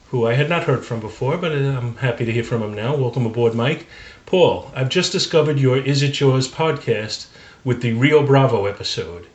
who 0.09 0.25
I 0.27 0.33
had 0.33 0.49
not 0.49 0.63
heard 0.63 0.85
from 0.85 0.99
before, 0.99 1.37
but 1.37 1.51
uh, 1.51 1.55
I'm 1.55 1.95
happy 1.97 2.25
to 2.25 2.31
hear 2.31 2.43
from 2.43 2.61
him 2.61 2.73
now. 2.73 2.95
Welcome 2.95 3.25
aboard, 3.25 3.55
Mike. 3.55 3.87
Paul, 4.25 4.71
I've 4.75 4.89
just 4.89 5.11
discovered 5.11 5.59
your 5.59 5.77
Is 5.77 6.01
It 6.01 6.13
Jaws 6.13 6.47
podcast 6.47 7.27
with 7.63 7.81
the 7.81 7.93
Rio 7.93 8.25
Bravo 8.25 8.65
episode. 8.65 9.27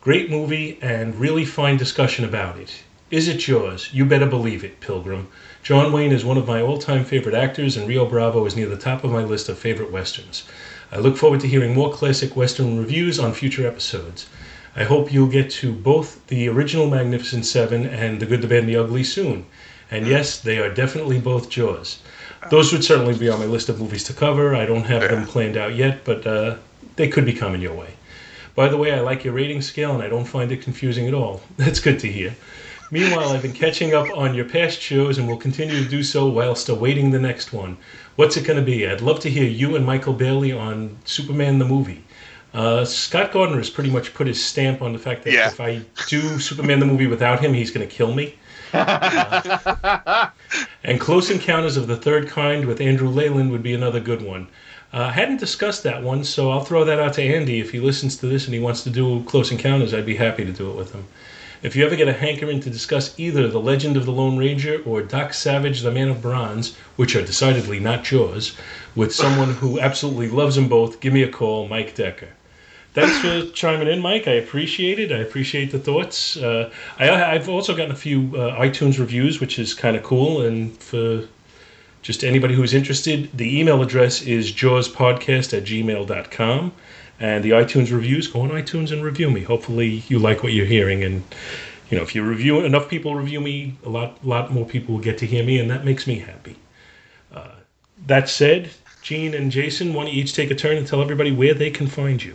Great 0.00 0.30
movie 0.30 0.78
and 0.82 1.14
really 1.14 1.44
fine 1.44 1.76
discussion 1.76 2.24
about 2.24 2.58
it. 2.58 2.82
Is 3.10 3.28
it 3.28 3.38
Jaws? 3.38 3.90
You 3.92 4.04
better 4.04 4.26
believe 4.26 4.64
it, 4.64 4.80
Pilgrim. 4.80 5.28
John 5.64 5.92
Wayne 5.92 6.12
is 6.12 6.26
one 6.26 6.36
of 6.36 6.46
my 6.46 6.60
all 6.60 6.76
time 6.76 7.06
favorite 7.06 7.34
actors, 7.34 7.74
and 7.74 7.88
Rio 7.88 8.04
Bravo 8.04 8.44
is 8.44 8.54
near 8.54 8.68
the 8.68 8.76
top 8.76 9.02
of 9.02 9.10
my 9.10 9.24
list 9.24 9.48
of 9.48 9.58
favorite 9.58 9.90
westerns. 9.90 10.44
I 10.92 10.98
look 10.98 11.16
forward 11.16 11.40
to 11.40 11.48
hearing 11.48 11.72
more 11.72 11.90
classic 11.90 12.36
western 12.36 12.78
reviews 12.78 13.18
on 13.18 13.32
future 13.32 13.66
episodes. 13.66 14.26
I 14.76 14.84
hope 14.84 15.10
you'll 15.10 15.26
get 15.26 15.50
to 15.52 15.72
both 15.72 16.26
the 16.26 16.50
original 16.50 16.90
Magnificent 16.90 17.46
Seven 17.46 17.86
and 17.86 18.20
The 18.20 18.26
Good, 18.26 18.42
the 18.42 18.46
Bad, 18.46 18.58
and 18.58 18.68
the 18.68 18.76
Ugly 18.76 19.04
soon. 19.04 19.46
And 19.90 20.06
yes, 20.06 20.38
they 20.38 20.58
are 20.58 20.68
definitely 20.68 21.18
both 21.18 21.48
Jaws. 21.48 22.00
Those 22.50 22.70
would 22.70 22.84
certainly 22.84 23.16
be 23.16 23.30
on 23.30 23.38
my 23.38 23.46
list 23.46 23.70
of 23.70 23.80
movies 23.80 24.04
to 24.04 24.12
cover. 24.12 24.54
I 24.54 24.66
don't 24.66 24.84
have 24.84 25.00
them 25.00 25.26
planned 25.26 25.56
out 25.56 25.74
yet, 25.74 26.04
but 26.04 26.26
uh, 26.26 26.56
they 26.96 27.08
could 27.08 27.24
be 27.24 27.32
coming 27.32 27.62
your 27.62 27.72
way. 27.72 27.94
By 28.54 28.68
the 28.68 28.76
way, 28.76 28.92
I 28.92 29.00
like 29.00 29.24
your 29.24 29.32
rating 29.32 29.62
scale 29.62 29.94
and 29.94 30.02
I 30.02 30.08
don't 30.08 30.26
find 30.26 30.52
it 30.52 30.60
confusing 30.60 31.08
at 31.08 31.14
all. 31.14 31.40
That's 31.56 31.80
good 31.80 32.00
to 32.00 32.12
hear. 32.12 32.36
Meanwhile, 32.94 33.30
I've 33.30 33.42
been 33.42 33.52
catching 33.52 33.92
up 33.92 34.06
on 34.16 34.36
your 34.36 34.44
past 34.44 34.80
shows 34.80 35.18
and 35.18 35.26
will 35.26 35.36
continue 35.36 35.82
to 35.82 35.88
do 35.90 36.04
so 36.04 36.28
whilst 36.28 36.68
awaiting 36.68 37.10
the 37.10 37.18
next 37.18 37.52
one. 37.52 37.76
What's 38.14 38.36
it 38.36 38.46
going 38.46 38.56
to 38.56 38.64
be? 38.64 38.86
I'd 38.86 39.00
love 39.00 39.18
to 39.20 39.28
hear 39.30 39.42
you 39.42 39.74
and 39.74 39.84
Michael 39.84 40.12
Bailey 40.12 40.52
on 40.52 40.96
Superman 41.04 41.58
the 41.58 41.64
movie. 41.64 42.04
Uh, 42.54 42.84
Scott 42.84 43.32
Gardner 43.32 43.56
has 43.56 43.68
pretty 43.68 43.90
much 43.90 44.14
put 44.14 44.28
his 44.28 44.40
stamp 44.40 44.80
on 44.80 44.92
the 44.92 45.00
fact 45.00 45.24
that 45.24 45.32
Yeah. 45.32 45.48
if 45.48 45.60
I 45.60 45.82
do 46.06 46.38
Superman 46.38 46.78
the 46.78 46.86
movie 46.86 47.08
without 47.08 47.40
him, 47.40 47.52
he's 47.52 47.72
going 47.72 47.84
to 47.84 47.92
kill 47.92 48.14
me. 48.14 48.36
Uh, 48.72 50.28
and 50.84 51.00
Close 51.00 51.32
Encounters 51.32 51.76
of 51.76 51.88
the 51.88 51.96
Third 51.96 52.28
Kind 52.28 52.64
with 52.64 52.80
Andrew 52.80 53.08
Leyland 53.08 53.50
would 53.50 53.64
be 53.64 53.74
another 53.74 53.98
good 53.98 54.22
one. 54.22 54.46
Uh, 54.92 54.98
I 54.98 55.10
hadn't 55.10 55.38
discussed 55.38 55.82
that 55.82 56.00
one, 56.00 56.22
so 56.22 56.52
I'll 56.52 56.62
throw 56.64 56.84
that 56.84 57.00
out 57.00 57.14
to 57.14 57.22
Andy. 57.24 57.58
If 57.58 57.72
he 57.72 57.80
listens 57.80 58.16
to 58.18 58.26
this 58.28 58.44
and 58.44 58.54
he 58.54 58.60
wants 58.60 58.84
to 58.84 58.90
do 58.90 59.24
Close 59.24 59.50
Encounters, 59.50 59.92
I'd 59.92 60.06
be 60.06 60.14
happy 60.14 60.44
to 60.44 60.52
do 60.52 60.70
it 60.70 60.76
with 60.76 60.92
him. 60.92 61.04
If 61.64 61.74
you 61.74 61.86
ever 61.86 61.96
get 61.96 62.08
a 62.08 62.12
hankering 62.12 62.60
to 62.60 62.68
discuss 62.68 63.18
either 63.18 63.48
The 63.48 63.58
Legend 63.58 63.96
of 63.96 64.04
the 64.04 64.12
Lone 64.12 64.36
Ranger 64.36 64.82
or 64.84 65.00
Doc 65.00 65.32
Savage, 65.32 65.80
The 65.80 65.90
Man 65.90 66.10
of 66.10 66.20
Bronze, 66.20 66.76
which 66.96 67.16
are 67.16 67.24
decidedly 67.24 67.80
not 67.80 68.04
Jaws, 68.04 68.54
with 68.94 69.14
someone 69.14 69.54
who 69.54 69.80
absolutely 69.80 70.28
loves 70.28 70.56
them 70.56 70.68
both, 70.68 71.00
give 71.00 71.14
me 71.14 71.22
a 71.22 71.28
call, 71.28 71.66
Mike 71.66 71.94
Decker. 71.94 72.28
Thanks 72.92 73.18
for 73.18 73.50
chiming 73.52 73.88
in, 73.88 74.00
Mike. 74.00 74.28
I 74.28 74.32
appreciate 74.32 75.00
it. 75.00 75.10
I 75.10 75.20
appreciate 75.20 75.72
the 75.72 75.78
thoughts. 75.78 76.36
Uh, 76.36 76.70
I, 76.98 77.34
I've 77.34 77.48
also 77.48 77.74
gotten 77.74 77.92
a 77.92 77.96
few 77.96 78.36
uh, 78.36 78.60
iTunes 78.60 78.98
reviews, 78.98 79.40
which 79.40 79.58
is 79.58 79.72
kind 79.72 79.96
of 79.96 80.02
cool. 80.02 80.42
And 80.42 80.70
for 80.76 81.26
just 82.02 82.24
anybody 82.24 82.54
who's 82.54 82.74
interested, 82.74 83.30
the 83.32 83.58
email 83.58 83.80
address 83.80 84.20
is 84.20 84.52
jawspodcast 84.52 85.56
at 85.56 85.64
gmail.com. 85.64 86.72
And 87.20 87.44
the 87.44 87.50
iTunes 87.50 87.92
reviews, 87.92 88.28
go 88.28 88.40
on 88.40 88.50
iTunes 88.50 88.92
and 88.92 89.02
review 89.04 89.30
me. 89.30 89.42
Hopefully 89.42 90.02
you 90.08 90.18
like 90.18 90.42
what 90.42 90.52
you're 90.52 90.66
hearing. 90.66 91.04
And, 91.04 91.22
you 91.90 91.96
know, 91.96 92.02
if 92.02 92.14
you 92.14 92.22
review, 92.24 92.60
enough 92.64 92.88
people 92.88 93.14
review 93.14 93.40
me, 93.40 93.76
a 93.84 93.88
lot, 93.88 94.24
lot 94.26 94.52
more 94.52 94.66
people 94.66 94.94
will 94.94 95.02
get 95.02 95.18
to 95.18 95.26
hear 95.26 95.44
me, 95.44 95.58
and 95.58 95.70
that 95.70 95.84
makes 95.84 96.06
me 96.06 96.18
happy. 96.18 96.56
Uh, 97.32 97.50
that 98.06 98.28
said, 98.28 98.70
Gene 99.02 99.34
and 99.34 99.50
Jason, 99.50 99.92
why 99.92 100.04
don't 100.04 100.14
you 100.14 100.22
each 100.22 100.34
take 100.34 100.50
a 100.50 100.54
turn 100.54 100.76
and 100.76 100.86
tell 100.86 101.00
everybody 101.00 101.30
where 101.30 101.54
they 101.54 101.70
can 101.70 101.86
find 101.86 102.22
you? 102.22 102.34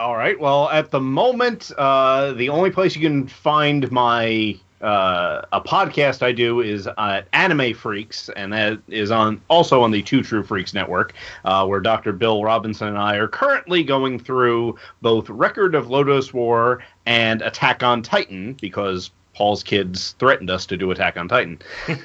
All 0.00 0.16
right. 0.16 0.38
Well, 0.38 0.68
at 0.70 0.90
the 0.90 1.00
moment, 1.00 1.72
uh, 1.76 2.32
the 2.32 2.50
only 2.50 2.70
place 2.70 2.94
you 2.94 3.02
can 3.02 3.26
find 3.26 3.90
my 3.90 4.56
uh, 4.80 5.42
a 5.52 5.60
podcast 5.60 6.22
I 6.22 6.32
do 6.32 6.60
is 6.60 6.88
at 6.98 7.26
Anime 7.32 7.74
Freaks, 7.74 8.28
and 8.30 8.52
that 8.52 8.78
is 8.88 9.10
on 9.10 9.40
also 9.48 9.82
on 9.82 9.90
the 9.90 10.02
Two 10.02 10.22
True 10.22 10.42
Freaks 10.42 10.74
network, 10.74 11.14
uh, 11.44 11.66
where 11.66 11.80
Dr. 11.80 12.12
Bill 12.12 12.42
Robinson 12.42 12.88
and 12.88 12.98
I 12.98 13.16
are 13.16 13.28
currently 13.28 13.82
going 13.82 14.18
through 14.18 14.76
both 15.02 15.28
Record 15.28 15.74
of 15.74 15.86
Lodoss 15.86 16.32
War 16.32 16.82
and 17.06 17.42
Attack 17.42 17.82
on 17.82 18.02
Titan 18.02 18.54
because 18.60 19.10
Paul's 19.34 19.62
kids 19.62 20.16
threatened 20.18 20.50
us 20.50 20.66
to 20.66 20.76
do 20.76 20.90
Attack 20.90 21.16
on 21.16 21.28
Titan. 21.28 21.60
uh, 21.88 21.98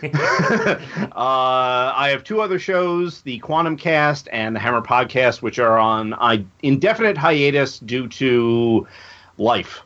I 1.15 2.09
have 2.11 2.23
two 2.23 2.41
other 2.41 2.59
shows, 2.59 3.21
the 3.21 3.39
Quantum 3.39 3.75
Cast 3.75 4.29
and 4.31 4.55
the 4.55 4.59
Hammer 4.59 4.81
Podcast, 4.81 5.41
which 5.41 5.59
are 5.59 5.77
on 5.79 6.13
I, 6.13 6.45
indefinite 6.61 7.17
hiatus 7.17 7.79
due 7.79 8.07
to 8.09 8.87
life. 9.37 9.81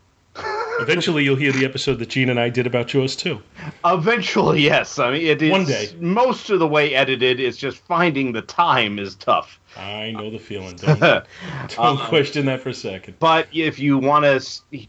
Eventually, 0.80 1.24
you'll 1.24 1.36
hear 1.36 1.52
the 1.52 1.66
episode 1.66 1.95
that 1.99 2.10
Gene 2.10 2.30
and 2.30 2.40
I 2.40 2.49
did 2.49 2.68
about 2.68 2.88
Jaws 2.88 3.16
2. 3.16 3.41
Eventually, 3.86 4.62
yes. 4.62 4.99
I 4.99 5.12
mean, 5.12 5.26
it 5.26 5.41
is 5.41 5.52
One 5.52 5.66
day. 5.66 5.90
most 5.99 6.49
of 6.49 6.60
the 6.60 6.68
way 6.68 6.94
edited. 6.94 7.40
It's 7.40 7.58
just 7.58 7.78
finding 7.80 8.32
the 8.32 8.41
time 8.44 8.99
is 8.99 9.16
tough. 9.16 9.60
I 9.76 10.12
know 10.12 10.30
the 10.30 10.40
feeling. 10.40 10.76
Don't, 10.78 10.99
don't 10.99 11.26
Uh, 11.78 12.08
question 12.08 12.45
that 12.48 12.62
for 12.62 12.70
a 12.70 12.74
second. 12.74 13.16
But 13.20 13.48
if 13.54 13.80
you 13.80 13.98
want 13.98 14.26
to 14.26 14.88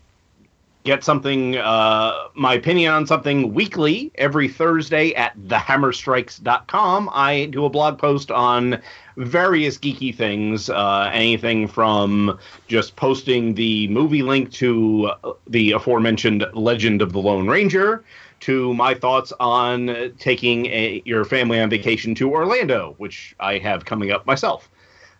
get 0.89 1.05
something, 1.05 1.56
uh, 1.59 2.28
my 2.35 2.55
opinion 2.55 2.94
on 2.94 3.06
something 3.06 3.52
weekly 3.52 4.10
every 4.15 4.48
Thursday 4.48 5.12
at 5.12 5.39
thehammerstrikes.com, 5.39 7.10
I 7.12 7.44
do 7.44 7.66
a 7.66 7.69
blog 7.69 7.98
post 7.98 8.31
on 8.31 8.81
various 9.19 9.77
geeky 9.77 10.16
things. 10.16 10.70
Uh, 10.70 11.10
anything 11.12 11.69
from 11.69 12.39
just 12.69 12.97
posting 12.97 13.55
the 13.55 13.86
movie 13.89 14.23
link 14.23 14.51
to 14.52 15.10
uh, 15.24 15.32
the 15.47 15.73
aforementioned 15.73 16.47
Legend 16.55 17.02
of 17.02 17.12
the 17.12 17.20
Lone 17.20 17.47
Ranger. 17.47 18.02
To 18.40 18.73
my 18.73 18.94
thoughts 18.94 19.32
on 19.40 20.15
taking 20.19 20.66
a, 20.66 21.02
your 21.05 21.24
family 21.24 21.60
on 21.60 21.69
vacation 21.69 22.15
to 22.15 22.31
Orlando, 22.31 22.94
which 22.97 23.35
I 23.40 23.59
have 23.59 23.85
coming 23.85 24.10
up 24.12 24.27
myself. 24.27 24.70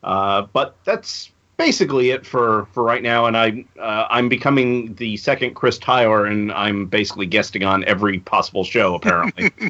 Uh, 0.05 0.43
but 0.53 0.77
that's 0.85 1.32
basically 1.59 2.10
it 2.10 2.24
for, 2.24 2.66
for 2.72 2.82
right 2.82 3.02
now. 3.02 3.26
And 3.26 3.36
I 3.36 3.66
uh, 3.78 4.06
I'm 4.09 4.30
becoming 4.30 4.94
the 4.94 5.18
second 5.18 5.55
Chris 5.55 5.76
Tyler, 5.76 6.24
and 6.24 6.51
I'm 6.52 6.86
basically 6.86 7.26
guesting 7.26 7.64
on 7.64 7.85
every 7.85 8.20
possible 8.20 8.64
show 8.64 8.94
apparently. 8.94 9.51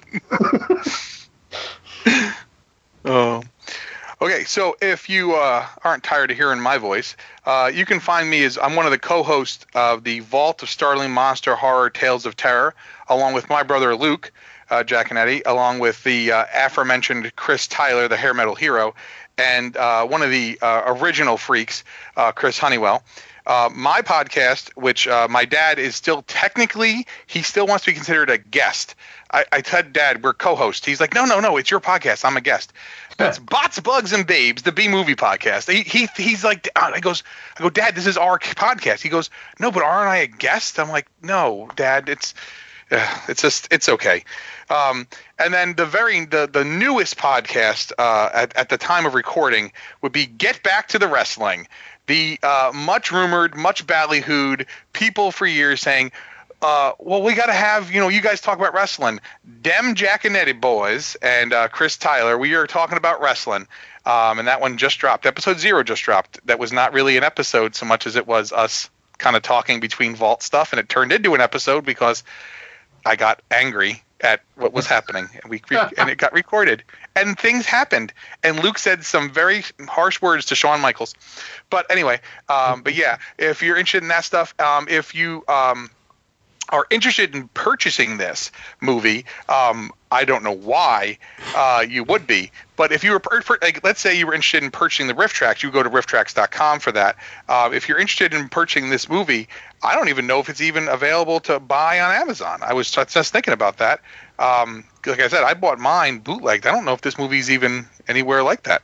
Oh. 3.05 3.43
Okay, 4.20 4.43
so 4.44 4.77
if 4.82 5.09
you 5.09 5.35
uh, 5.35 5.65
aren't 5.85 6.02
tired 6.02 6.32
of 6.32 6.36
hearing 6.36 6.60
my 6.60 6.77
voice, 6.77 7.16
uh, 7.47 7.70
you 7.73 7.86
can 7.86 8.01
find 8.01 8.28
me 8.28 8.43
as 8.43 8.59
I'm 8.59 8.74
one 8.74 8.85
of 8.85 8.90
the 8.90 8.98
co-hosts 8.98 9.65
of 9.74 10.02
the 10.02 10.20
Vault 10.20 10.62
of 10.62 10.69
Startling 10.69 11.12
Monster 11.12 11.55
Horror 11.55 11.89
Tales 11.89 12.27
of 12.27 12.35
Terror, 12.35 12.74
along 13.09 13.35
with 13.35 13.48
my 13.48 13.62
brother 13.62 13.94
Luke 13.94 14.32
uh, 14.70 14.82
Giaconetti, 14.82 15.43
along 15.47 15.78
with 15.78 16.02
the 16.02 16.32
uh, 16.32 16.44
aforementioned 16.52 17.35
Chris 17.36 17.69
Tyler, 17.69 18.09
the 18.09 18.16
hair 18.16 18.35
metal 18.35 18.56
hero, 18.56 18.94
and 19.39 19.77
uh, 19.77 20.06
one 20.06 20.23
of 20.23 20.31
the 20.31 20.59
uh, 20.60 20.82
original 20.86 21.36
freaks, 21.36 21.85
uh, 22.16 22.32
Chris 22.32 22.59
Honeywell. 22.59 23.02
Uh, 23.47 23.70
my 23.74 24.02
podcast, 24.02 24.69
which 24.77 25.09
uh, 25.09 25.27
my 25.31 25.47
dad 25.47 25.78
is 25.78 25.97
still 25.97 26.20
technically, 26.27 27.06
he 27.27 27.40
still 27.40 27.66
wants 27.66 27.85
to 27.85 27.90
be 27.90 27.94
considered 27.94 28.28
a 28.28 28.36
guest. 28.36 28.94
I, 29.32 29.47
I 29.51 29.62
said, 29.62 29.94
Dad, 29.94 30.23
we're 30.23 30.35
co-hosts. 30.35 30.85
He's 30.85 31.01
like, 31.01 31.15
No, 31.15 31.24
no, 31.24 31.40
no, 31.40 31.56
it's 31.56 31.70
your 31.70 31.81
podcast. 31.81 32.27
I'm 32.27 32.36
a 32.36 32.43
guest. 32.43 32.74
That's 33.16 33.39
Bots, 33.39 33.81
Bugs, 33.81 34.12
and 34.12 34.27
Babes, 34.27 34.62
the 34.62 34.73
B 34.73 34.89
movie 34.89 35.15
podcast. 35.15 35.73
He, 35.73 35.82
he 35.82 36.09
he's 36.23 36.44
like, 36.44 36.69
I 36.77 37.01
goes, 37.01 37.23
I 37.59 37.62
go, 37.62 37.70
Dad, 37.70 37.94
this 37.94 38.06
is 38.06 38.19
our 38.19 38.39
podcast. 38.39 39.01
He 39.01 39.09
goes, 39.09 39.31
No, 39.59 39.70
but 39.70 39.82
aren't 39.82 40.10
I 40.10 40.19
a 40.19 40.27
guest? 40.27 40.78
I'm 40.78 40.90
like, 40.90 41.06
No, 41.23 41.70
Dad, 41.74 42.10
it's 42.10 42.35
it's 43.28 43.43
just 43.43 43.69
it's 43.70 43.89
okay. 43.89 44.24
Um, 44.70 45.06
and 45.39 45.52
then 45.52 45.74
the 45.74 45.86
very 45.86 46.24
the 46.24 46.48
the 46.51 46.65
newest 46.65 47.16
podcast 47.16 47.93
uh, 47.98 48.31
at 48.32 48.56
at 48.56 48.69
the 48.69 48.78
time 48.78 49.06
of 49.06 49.15
recording 49.15 49.73
would 50.02 50.12
be 50.12 50.27
Get 50.27 50.62
Back 50.62 50.89
to 50.89 50.98
the 50.98 51.09
Wrestling. 51.09 51.69
The 52.06 52.39
uh, 52.43 52.73
much 52.74 53.12
rumored, 53.12 53.55
much 53.55 53.86
ballyhooed 53.86 54.66
people 54.94 55.31
for 55.31 55.47
years 55.47 55.82
saying, 55.82 56.12
uh, 56.62 56.93
well, 56.98 57.23
we 57.23 57.35
got 57.35 57.47
to 57.47 57.52
have, 57.52 57.93
you 57.93 58.01
know, 58.01 58.09
you 58.09 58.20
guys 58.20 58.40
talk 58.40 58.59
about 58.59 58.74
wrestling. 58.74 59.20
Dem 59.62 59.94
Giaconetti 59.94 60.59
boys 60.59 61.16
and 61.23 61.52
uh, 61.52 61.69
Chris 61.69 61.97
Tyler, 61.97 62.36
we 62.36 62.55
are 62.55 62.66
talking 62.66 62.97
about 62.97 63.20
wrestling. 63.20 63.66
Um, 64.06 64.39
and 64.39 64.48
that 64.48 64.60
one 64.60 64.78
just 64.78 64.98
dropped. 64.98 65.27
Episode 65.27 65.59
zero 65.59 65.82
just 65.82 66.02
dropped. 66.02 66.44
That 66.47 66.59
was 66.59 66.73
not 66.73 66.94
really 66.94 67.16
an 67.16 67.24
episode 67.24 67.74
so 67.74 67.85
much 67.85 68.06
as 68.06 68.16
it 68.16 68.27
was 68.27 68.52
us 68.52 68.90
kind 69.19 69.36
of 69.36 69.43
talking 69.43 69.81
between 69.81 70.16
vault 70.16 70.43
stuff. 70.43 70.73
And 70.73 70.81
it 70.81 70.89
turned 70.89 71.12
into 71.12 71.35
an 71.35 71.40
episode 71.40 71.85
because 71.85 72.24
I 73.05 73.16
got 73.16 73.41
angry 73.51 74.03
at 74.20 74.41
what 74.57 74.73
was 74.73 74.87
happening 74.87 75.29
and 75.41 75.51
we 75.51 75.62
and 75.99 76.11
it 76.11 76.19
got 76.19 76.33
recorded 76.33 76.83
and 77.15 77.39
things 77.39 77.66
happened 77.66 78.12
and 78.43 78.61
luke 78.62 78.79
said 78.79 79.05
some 79.05 79.31
very 79.31 79.62
harsh 79.87 80.20
words 80.20 80.47
to 80.47 80.55
Shawn 80.55 80.81
michaels. 80.81 81.15
But 81.70 81.87
anyway 81.91 82.20
um, 82.49 82.83
but 82.83 82.95
yeah 82.95 83.19
if 83.39 83.62
you're 83.62 83.77
interested 83.77 84.03
in 84.03 84.09
that 84.09 84.25
stuff 84.25 84.55
um, 84.61 84.89
if 84.89 85.15
you 85.15 85.45
um, 85.49 85.91
are 86.70 86.86
interested 86.90 87.35
in 87.35 87.49
purchasing 87.49 88.19
this 88.19 88.51
movie, 88.81 89.24
um, 89.49 89.93
I 90.11 90.24
don't 90.24 90.43
know 90.43 90.53
why 90.53 91.19
uh, 91.55 91.85
you 91.89 92.05
would 92.05 92.27
be, 92.27 92.51
but 92.77 92.93
if 92.93 93.05
you 93.05 93.12
were, 93.12 93.20
like, 93.61 93.82
let's 93.85 94.01
say 94.01 94.19
you 94.19 94.27
were 94.27 94.35
interested 94.35 94.62
in 94.62 94.70
purchasing 94.70 95.07
the 95.07 95.15
RiffTrax, 95.15 95.62
you 95.62 95.70
go 95.70 95.82
to 95.82 95.90
rifftrax.com 95.90 96.81
for 96.81 96.93
that. 96.93 97.16
Uh, 97.49 97.70
if 97.73 97.89
you're 97.89 97.99
interested 97.99 98.32
in 98.32 98.49
purchasing 98.49 98.90
this 98.90 99.09
movie, 99.09 99.49
I 99.82 99.95
don't 99.95 100.09
even 100.09 100.27
know 100.27 100.40
if 100.40 100.49
it's 100.49 100.61
even 100.61 100.89
available 100.89 101.40
to 101.40 101.61
buy 101.61 102.01
on 102.01 102.15
Amazon. 102.15 102.61
I 102.62 102.74
was 102.74 102.90
just 102.90 103.32
thinking 103.32 103.53
about 103.55 103.78
that. 103.78 104.01
Um, 104.39 104.85
like 105.07 105.20
I 105.20 105.28
said, 105.28 105.45
I 105.45 105.55
bought 105.55 105.78
mine 105.78 106.19
bootlegged. 106.20 106.66
I 106.66 106.73
don't 106.73 106.85
know 106.85 106.93
if 106.93 107.01
this 107.01 107.19
movie's 107.19 107.51
even 107.51 107.86
anywhere 108.07 108.43
like 108.43 108.65
that. 108.65 108.82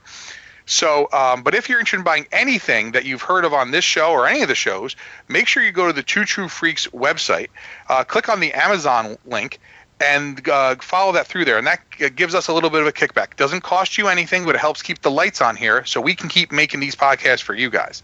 So, 0.67 1.09
um, 1.13 1.43
but 1.43 1.55
if 1.55 1.69
you're 1.69 1.79
interested 1.79 1.99
in 1.99 2.05
buying 2.05 2.27
anything 2.33 2.93
that 2.93 3.05
you've 3.05 3.23
heard 3.23 3.45
of 3.45 3.53
on 3.53 3.71
this 3.71 3.85
show 3.85 4.13
or 4.13 4.27
any 4.27 4.43
of 4.43 4.49
the 4.49 4.55
shows, 4.55 4.97
make 5.29 5.47
sure 5.47 5.63
you 5.63 5.73
go 5.73 5.87
to 5.87 5.93
the 5.93 6.03
Two 6.03 6.25
True 6.25 6.49
Freaks 6.49 6.87
website, 6.89 7.49
uh, 7.89 8.05
click 8.05 8.29
on 8.29 8.41
the 8.41 8.53
Amazon 8.55 9.19
link, 9.27 9.61
and 10.01 10.47
uh, 10.49 10.77
follow 10.77 11.13
that 11.13 11.27
through 11.27 11.45
there. 11.45 11.59
And 11.59 11.67
that 11.67 11.81
gives 12.17 12.35
us 12.35 12.49
a 12.49 12.55
little 12.55 12.71
bit 12.71 12.81
of 12.81 12.87
a 12.87 12.93
kickback. 12.93 13.37
Doesn't 13.37 13.61
cost 13.61 13.99
you 13.99 14.09
anything, 14.09 14.45
but 14.47 14.55
it 14.55 14.61
helps 14.61 14.83
keep 14.83 15.03
the 15.03 15.11
lights 15.11 15.43
on 15.43 15.55
here 15.55 15.85
so 15.85 16.01
we 16.01 16.15
can 16.15 16.29
keep 16.29 16.51
making 16.51 16.81
these 16.81 16.97
podcasts 16.97 17.43
for 17.43 17.55
you 17.55 17.69
guys. 17.69 18.03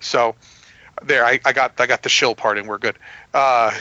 So, 0.00 0.34
there, 1.02 1.24
I, 1.24 1.40
I 1.44 1.52
got 1.52 1.80
I 1.80 1.86
got 1.86 2.02
the 2.02 2.08
shill 2.08 2.34
part, 2.34 2.58
and 2.58 2.68
we're 2.68 2.78
good. 2.78 2.96
Uh, 3.32 3.72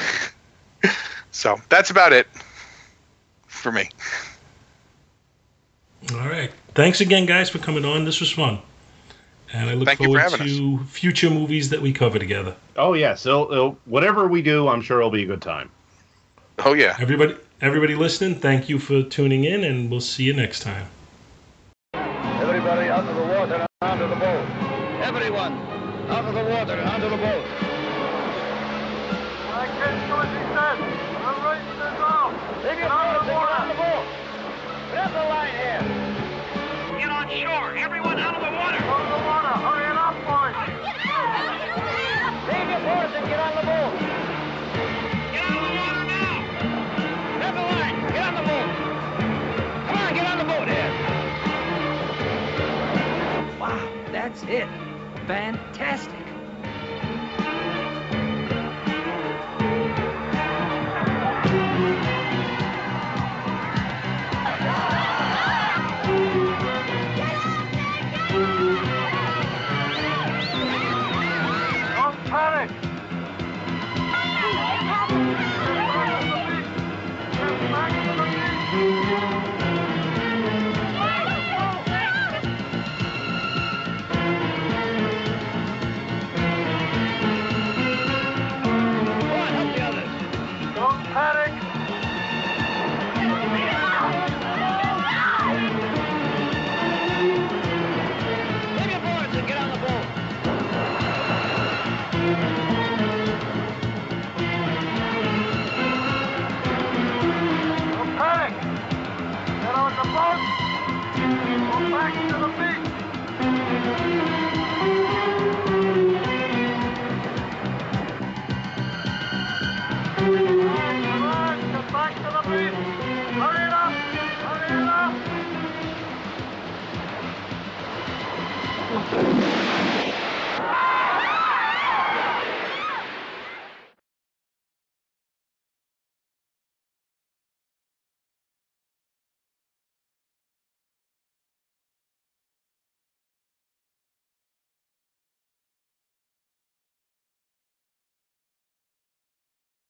so 1.31 1.59
that's 1.69 1.89
about 1.89 2.13
it 2.13 2.27
for 3.47 3.71
me. 3.71 3.89
All 6.11 6.27
right. 6.27 6.51
Thanks 6.73 7.01
again, 7.01 7.25
guys, 7.25 7.49
for 7.49 7.59
coming 7.59 7.85
on. 7.85 8.03
This 8.05 8.19
was 8.19 8.31
fun. 8.31 8.59
And 9.53 9.69
I 9.69 9.75
look 9.75 9.87
Thank 9.87 9.99
you 9.99 10.05
for 10.05 10.19
forward 10.19 10.39
having 10.39 10.47
to 10.47 10.79
future 10.85 11.29
movies 11.29 11.69
that 11.69 11.81
we 11.81 11.93
cover 11.93 12.17
together. 12.17 12.55
Oh 12.75 12.93
yes, 12.93 13.25
it'll, 13.27 13.51
it'll, 13.51 13.77
whatever 13.85 14.27
we 14.27 14.41
do, 14.41 14.67
I'm 14.67 14.81
sure 14.81 14.97
it'll 14.97 15.11
be 15.11 15.23
a 15.23 15.27
good 15.27 15.43
time. 15.43 15.69
Oh 16.65 16.73
yeah. 16.73 16.97
Everybody 16.99 17.35
everybody 17.61 17.95
listening, 17.95 18.35
thank 18.39 18.67
you 18.67 18.79
for 18.79 19.03
tuning 19.03 19.43
in 19.43 19.63
and 19.63 19.91
we'll 19.91 20.01
see 20.01 20.23
you 20.23 20.33
next 20.33 20.61
time. 20.61 20.87
Everybody 21.93 22.89
out 22.89 23.07
of 23.07 23.15
the 23.15 23.21
water 23.21 23.65
and 23.81 23.91
onto 23.91 24.07
the 24.07 24.19
boat. 24.19 24.45
Everyone 25.03 25.53
out 26.09 26.25
of 26.25 26.33
the 26.33 26.43
water 26.43 26.73
and 26.73 26.89
onto 26.89 27.09
the 27.09 27.17
boat. 27.17 27.45
I 29.53 29.67
can't 29.67 30.07
do 30.09 30.15
as 30.17 30.29
he 30.33 30.41
said. 30.49 30.77
I'm 31.21 31.37
right 31.45 31.63
with 31.67 31.77
the 31.77 31.89
now. 32.01 32.33
Leave 32.63 32.79
your 32.79 32.89
boat 32.89 33.21
and 33.21 33.27
get 33.27 33.37
on 33.37 33.67
the 33.67 33.75
boat. 33.75 34.02
Get 34.93 35.09
the 35.11 35.23
line 35.25 35.55
here. 35.57 35.81
Get 36.99 37.09
on 37.09 37.27
shore. 37.29 37.75
Everyone 37.77 38.19
out 38.19 38.35
of 38.35 38.41
the 38.41 38.51
water. 38.51 38.77
Out 38.77 39.01
of 39.01 39.09
the 39.09 39.21
water. 39.25 39.53
Hurry 39.65 39.89
it 39.89 39.97
up, 39.97 40.13
boys. 40.21 40.55
Leave 42.47 42.69
your 42.69 42.81
boat 42.85 43.09
and 43.17 43.25
get 43.25 43.39
on 43.39 43.53
the 43.57 43.63
boat. 43.65 43.93
Get 45.33 45.41
out 45.43 45.57
of 45.57 45.65
the 45.65 45.73
water 45.81 46.03
now. 46.05 46.35
Grab 47.37 47.53
the 47.55 47.65
line. 47.73 47.95
Get 48.13 48.23
on 48.23 48.33
the 48.35 48.43
boat. 48.43 48.69
Come 49.87 49.97
on, 49.97 50.13
get 50.13 50.25
on 50.27 50.37
the 50.37 50.45
boat 50.45 50.67
here. 50.67 50.91
Wow, 53.59 53.81
that's 54.11 54.43
it. 54.43 54.67
Fantastic. 55.25 56.22